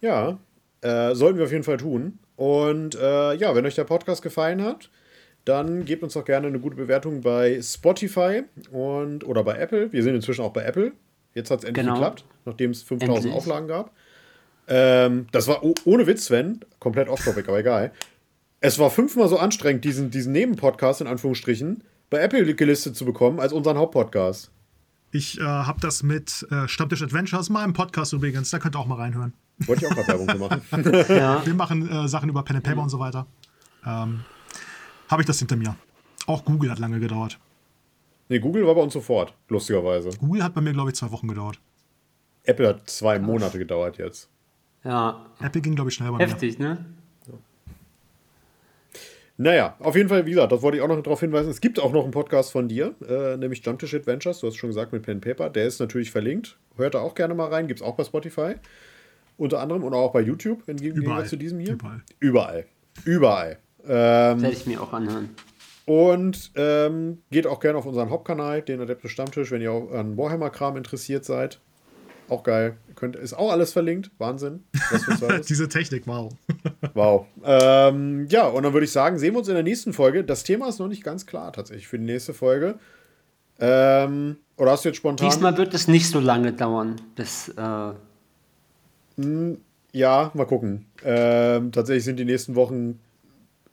Ja, 0.00 0.38
äh, 0.80 1.14
sollten 1.14 1.38
wir 1.38 1.44
auf 1.44 1.52
jeden 1.52 1.64
Fall 1.64 1.76
tun. 1.76 2.18
Und 2.36 2.94
äh, 2.96 3.34
ja, 3.34 3.54
wenn 3.54 3.64
euch 3.66 3.74
der 3.74 3.84
Podcast 3.84 4.22
gefallen 4.22 4.62
hat, 4.62 4.90
dann 5.44 5.84
gebt 5.84 6.02
uns 6.02 6.12
doch 6.14 6.24
gerne 6.24 6.48
eine 6.48 6.60
gute 6.60 6.76
Bewertung 6.76 7.20
bei 7.20 7.60
Spotify 7.62 8.42
und 8.70 9.24
oder 9.24 9.44
bei 9.44 9.56
Apple. 9.56 9.92
Wir 9.92 10.02
sind 10.02 10.14
inzwischen 10.14 10.42
auch 10.42 10.52
bei 10.52 10.64
Apple. 10.64 10.92
Jetzt 11.34 11.50
hat 11.50 11.60
es 11.60 11.64
endlich 11.64 11.84
Genau. 11.84 11.96
geklappt, 11.96 12.24
nachdem 12.44 12.70
es 12.70 12.82
5000 12.82 13.16
Endlich. 13.16 13.34
Auflagen 13.34 13.68
gab. 13.68 13.92
Ähm, 14.66 15.26
das 15.32 15.46
war 15.48 15.62
oh, 15.64 15.74
ohne 15.84 16.06
Witz, 16.06 16.26
Sven, 16.26 16.60
komplett 16.78 17.08
off-topic, 17.08 17.48
aber 17.48 17.58
egal. 17.60 17.92
Es 18.60 18.78
war 18.78 18.90
fünfmal 18.90 19.28
so 19.28 19.38
anstrengend, 19.38 19.84
diesen, 19.84 20.10
diesen 20.10 20.32
Nebenpodcast 20.32 21.00
in 21.00 21.06
Anführungsstrichen 21.06 21.84
bei 22.10 22.18
Apple 22.18 22.54
gelistet 22.54 22.96
zu 22.96 23.04
bekommen 23.04 23.40
als 23.40 23.52
unseren 23.52 23.78
Hauptpodcast. 23.78 24.50
Ich 25.10 25.38
äh, 25.38 25.42
habe 25.42 25.80
das 25.80 26.02
mit 26.02 26.46
äh, 26.50 26.68
Stammtisch 26.68 27.02
Adventures, 27.02 27.48
meinem 27.50 27.72
Podcast 27.72 28.12
übrigens, 28.12 28.50
da 28.50 28.58
könnt 28.58 28.76
ihr 28.76 28.80
auch 28.80 28.86
mal 28.86 28.96
reinhören. 28.96 29.32
Wollte 29.66 29.84
ich 29.84 29.90
auch 29.90 29.94
gerade 29.96 30.28
Werbung 30.28 30.38
machen. 30.48 30.62
Ja. 31.16 31.44
Wir 31.46 31.54
machen 31.54 31.88
äh, 31.90 32.08
Sachen 32.08 32.28
über 32.28 32.42
Pen 32.42 32.56
and 32.56 32.64
Paper 32.64 32.82
und 32.82 32.90
so 32.90 32.98
weiter. 32.98 33.26
Ähm, 33.86 34.20
habe 35.08 35.22
ich 35.22 35.26
das 35.26 35.38
hinter 35.38 35.56
mir. 35.56 35.76
Auch 36.26 36.44
Google 36.44 36.70
hat 36.70 36.78
lange 36.78 37.00
gedauert. 37.00 37.38
Nee, 38.28 38.38
Google 38.40 38.66
war 38.66 38.74
bei 38.74 38.82
uns 38.82 38.92
sofort, 38.92 39.32
lustigerweise. 39.48 40.10
Google 40.18 40.42
hat 40.44 40.54
bei 40.54 40.60
mir, 40.60 40.72
glaube 40.72 40.90
ich, 40.90 40.96
zwei 40.96 41.10
Wochen 41.10 41.28
gedauert. 41.28 41.58
Apple 42.44 42.68
hat 42.68 42.88
zwei 42.90 43.18
Monate 43.18 43.58
gedauert 43.58 43.98
jetzt. 43.98 44.28
ja. 44.84 45.26
Apple 45.40 45.60
ging, 45.60 45.74
glaube 45.74 45.90
ich, 45.90 45.94
schnell 45.96 46.10
bei 46.10 46.18
mir. 46.18 46.26
Heftig, 46.26 46.58
ne? 46.58 46.84
Naja, 49.40 49.76
auf 49.78 49.94
jeden 49.94 50.08
Fall, 50.08 50.26
wie 50.26 50.30
gesagt, 50.30 50.50
das 50.50 50.62
wollte 50.62 50.78
ich 50.78 50.82
auch 50.82 50.88
noch 50.88 51.00
darauf 51.00 51.20
hinweisen. 51.20 51.48
Es 51.48 51.60
gibt 51.60 51.78
auch 51.78 51.92
noch 51.92 52.02
einen 52.02 52.10
Podcast 52.10 52.50
von 52.50 52.66
dir, 52.66 52.94
äh, 53.08 53.36
nämlich 53.36 53.64
Jumptish 53.64 53.94
Adventures. 53.94 54.40
Du 54.40 54.48
hast 54.48 54.56
schon 54.56 54.70
gesagt 54.70 54.92
mit 54.92 55.02
Pen 55.02 55.18
and 55.18 55.24
Paper. 55.24 55.48
Der 55.48 55.64
ist 55.64 55.78
natürlich 55.78 56.10
verlinkt. 56.10 56.58
Hört 56.76 56.94
da 56.94 57.00
auch 57.00 57.14
gerne 57.14 57.34
mal 57.34 57.46
rein. 57.48 57.68
Gibt 57.68 57.78
es 57.80 57.86
auch 57.86 57.94
bei 57.94 58.02
Spotify. 58.02 58.54
Unter 59.36 59.60
anderem 59.60 59.84
und 59.84 59.94
auch 59.94 60.12
bei 60.12 60.22
YouTube, 60.22 60.64
Überall. 60.66 61.24
zu 61.26 61.36
diesem 61.36 61.60
hier. 61.60 61.74
Überall. 61.74 62.02
Überall. 62.18 62.66
Überall. 63.04 63.58
Ähm, 63.84 64.42
Werde 64.42 64.50
ich 64.50 64.66
mir 64.66 64.82
auch 64.82 64.92
anhören. 64.92 65.30
Und 65.88 66.52
ähm, 66.54 67.22
geht 67.30 67.46
auch 67.46 67.60
gerne 67.60 67.78
auf 67.78 67.86
unseren 67.86 68.10
Hauptkanal, 68.10 68.60
den 68.60 68.78
Adeptus 68.78 69.10
Stammtisch, 69.10 69.50
wenn 69.50 69.62
ihr 69.62 69.72
auch 69.72 69.90
an 69.90 70.18
Warhammer-Kram 70.18 70.76
interessiert 70.76 71.24
seid. 71.24 71.60
Auch 72.28 72.42
geil. 72.42 72.76
Könnt, 72.94 73.16
ist 73.16 73.32
auch 73.32 73.50
alles 73.50 73.72
verlinkt. 73.72 74.10
Wahnsinn. 74.18 74.64
Diese 75.48 75.66
Technik, 75.66 76.06
wow. 76.06 76.30
Wow. 76.94 77.24
Ähm, 77.42 78.26
ja, 78.28 78.46
und 78.48 78.64
dann 78.64 78.74
würde 78.74 78.84
ich 78.84 78.92
sagen, 78.92 79.18
sehen 79.18 79.32
wir 79.32 79.38
uns 79.38 79.48
in 79.48 79.54
der 79.54 79.62
nächsten 79.62 79.94
Folge. 79.94 80.24
Das 80.24 80.44
Thema 80.44 80.68
ist 80.68 80.78
noch 80.78 80.88
nicht 80.88 81.02
ganz 81.02 81.24
klar 81.24 81.54
tatsächlich 81.54 81.88
für 81.88 81.98
die 81.98 82.04
nächste 82.04 82.34
Folge. 82.34 82.78
Ähm, 83.58 84.36
oder 84.58 84.72
hast 84.72 84.84
du 84.84 84.90
jetzt 84.90 84.98
spontan? 84.98 85.26
Diesmal 85.26 85.56
wird 85.56 85.72
es 85.72 85.88
nicht 85.88 86.10
so 86.10 86.20
lange 86.20 86.52
dauern, 86.52 87.00
bis. 87.16 87.48
Äh, 87.48 87.92
Ja, 89.92 90.30
mal 90.34 90.44
gucken. 90.46 90.84
Ähm, 91.02 91.72
tatsächlich 91.72 92.04
sind 92.04 92.18
die 92.18 92.26
nächsten 92.26 92.56
Wochen 92.56 93.00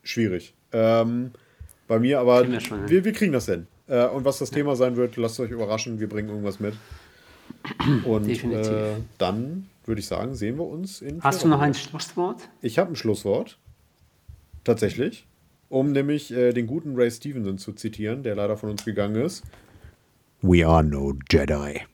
schwierig. 0.02 0.54
Ähm, 0.72 1.32
bei 1.86 1.98
mir, 1.98 2.20
aber 2.20 2.40
Kriegen 2.40 2.52
wir 2.52 2.60
schon 2.60 2.88
wir, 2.88 3.04
wir 3.04 3.12
kriegen 3.12 3.32
das 3.32 3.46
hin. 3.46 3.66
Äh, 3.88 4.06
und 4.06 4.24
was 4.24 4.38
das 4.38 4.50
Thema 4.50 4.76
sein 4.76 4.96
wird, 4.96 5.16
lasst 5.16 5.38
euch 5.40 5.50
überraschen. 5.50 6.00
Wir 6.00 6.08
bringen 6.08 6.28
irgendwas 6.28 6.60
mit. 6.60 6.74
Und 8.04 8.26
Definitiv. 8.26 8.72
äh, 8.72 8.94
dann 9.18 9.68
würde 9.84 10.00
ich 10.00 10.06
sagen, 10.06 10.34
sehen 10.34 10.58
wir 10.58 10.66
uns 10.66 11.00
in. 11.00 11.22
hast 11.22 11.44
du 11.44 11.48
noch 11.48 11.60
ein 11.60 11.74
Schlusswort? 11.74 12.48
Ich 12.60 12.78
habe 12.78 12.92
ein 12.92 12.96
Schlusswort. 12.96 13.58
Tatsächlich. 14.64 15.26
Um 15.68 15.92
nämlich 15.92 16.32
äh, 16.32 16.52
den 16.52 16.66
guten 16.66 16.96
Ray 16.96 17.10
Stevenson 17.10 17.58
zu 17.58 17.72
zitieren, 17.72 18.24
der 18.24 18.34
leider 18.34 18.56
von 18.56 18.70
uns 18.70 18.84
gegangen 18.84 19.16
ist. 19.16 19.44
We 20.42 20.66
are 20.66 20.82
no 20.82 21.14
Jedi. 21.30 21.86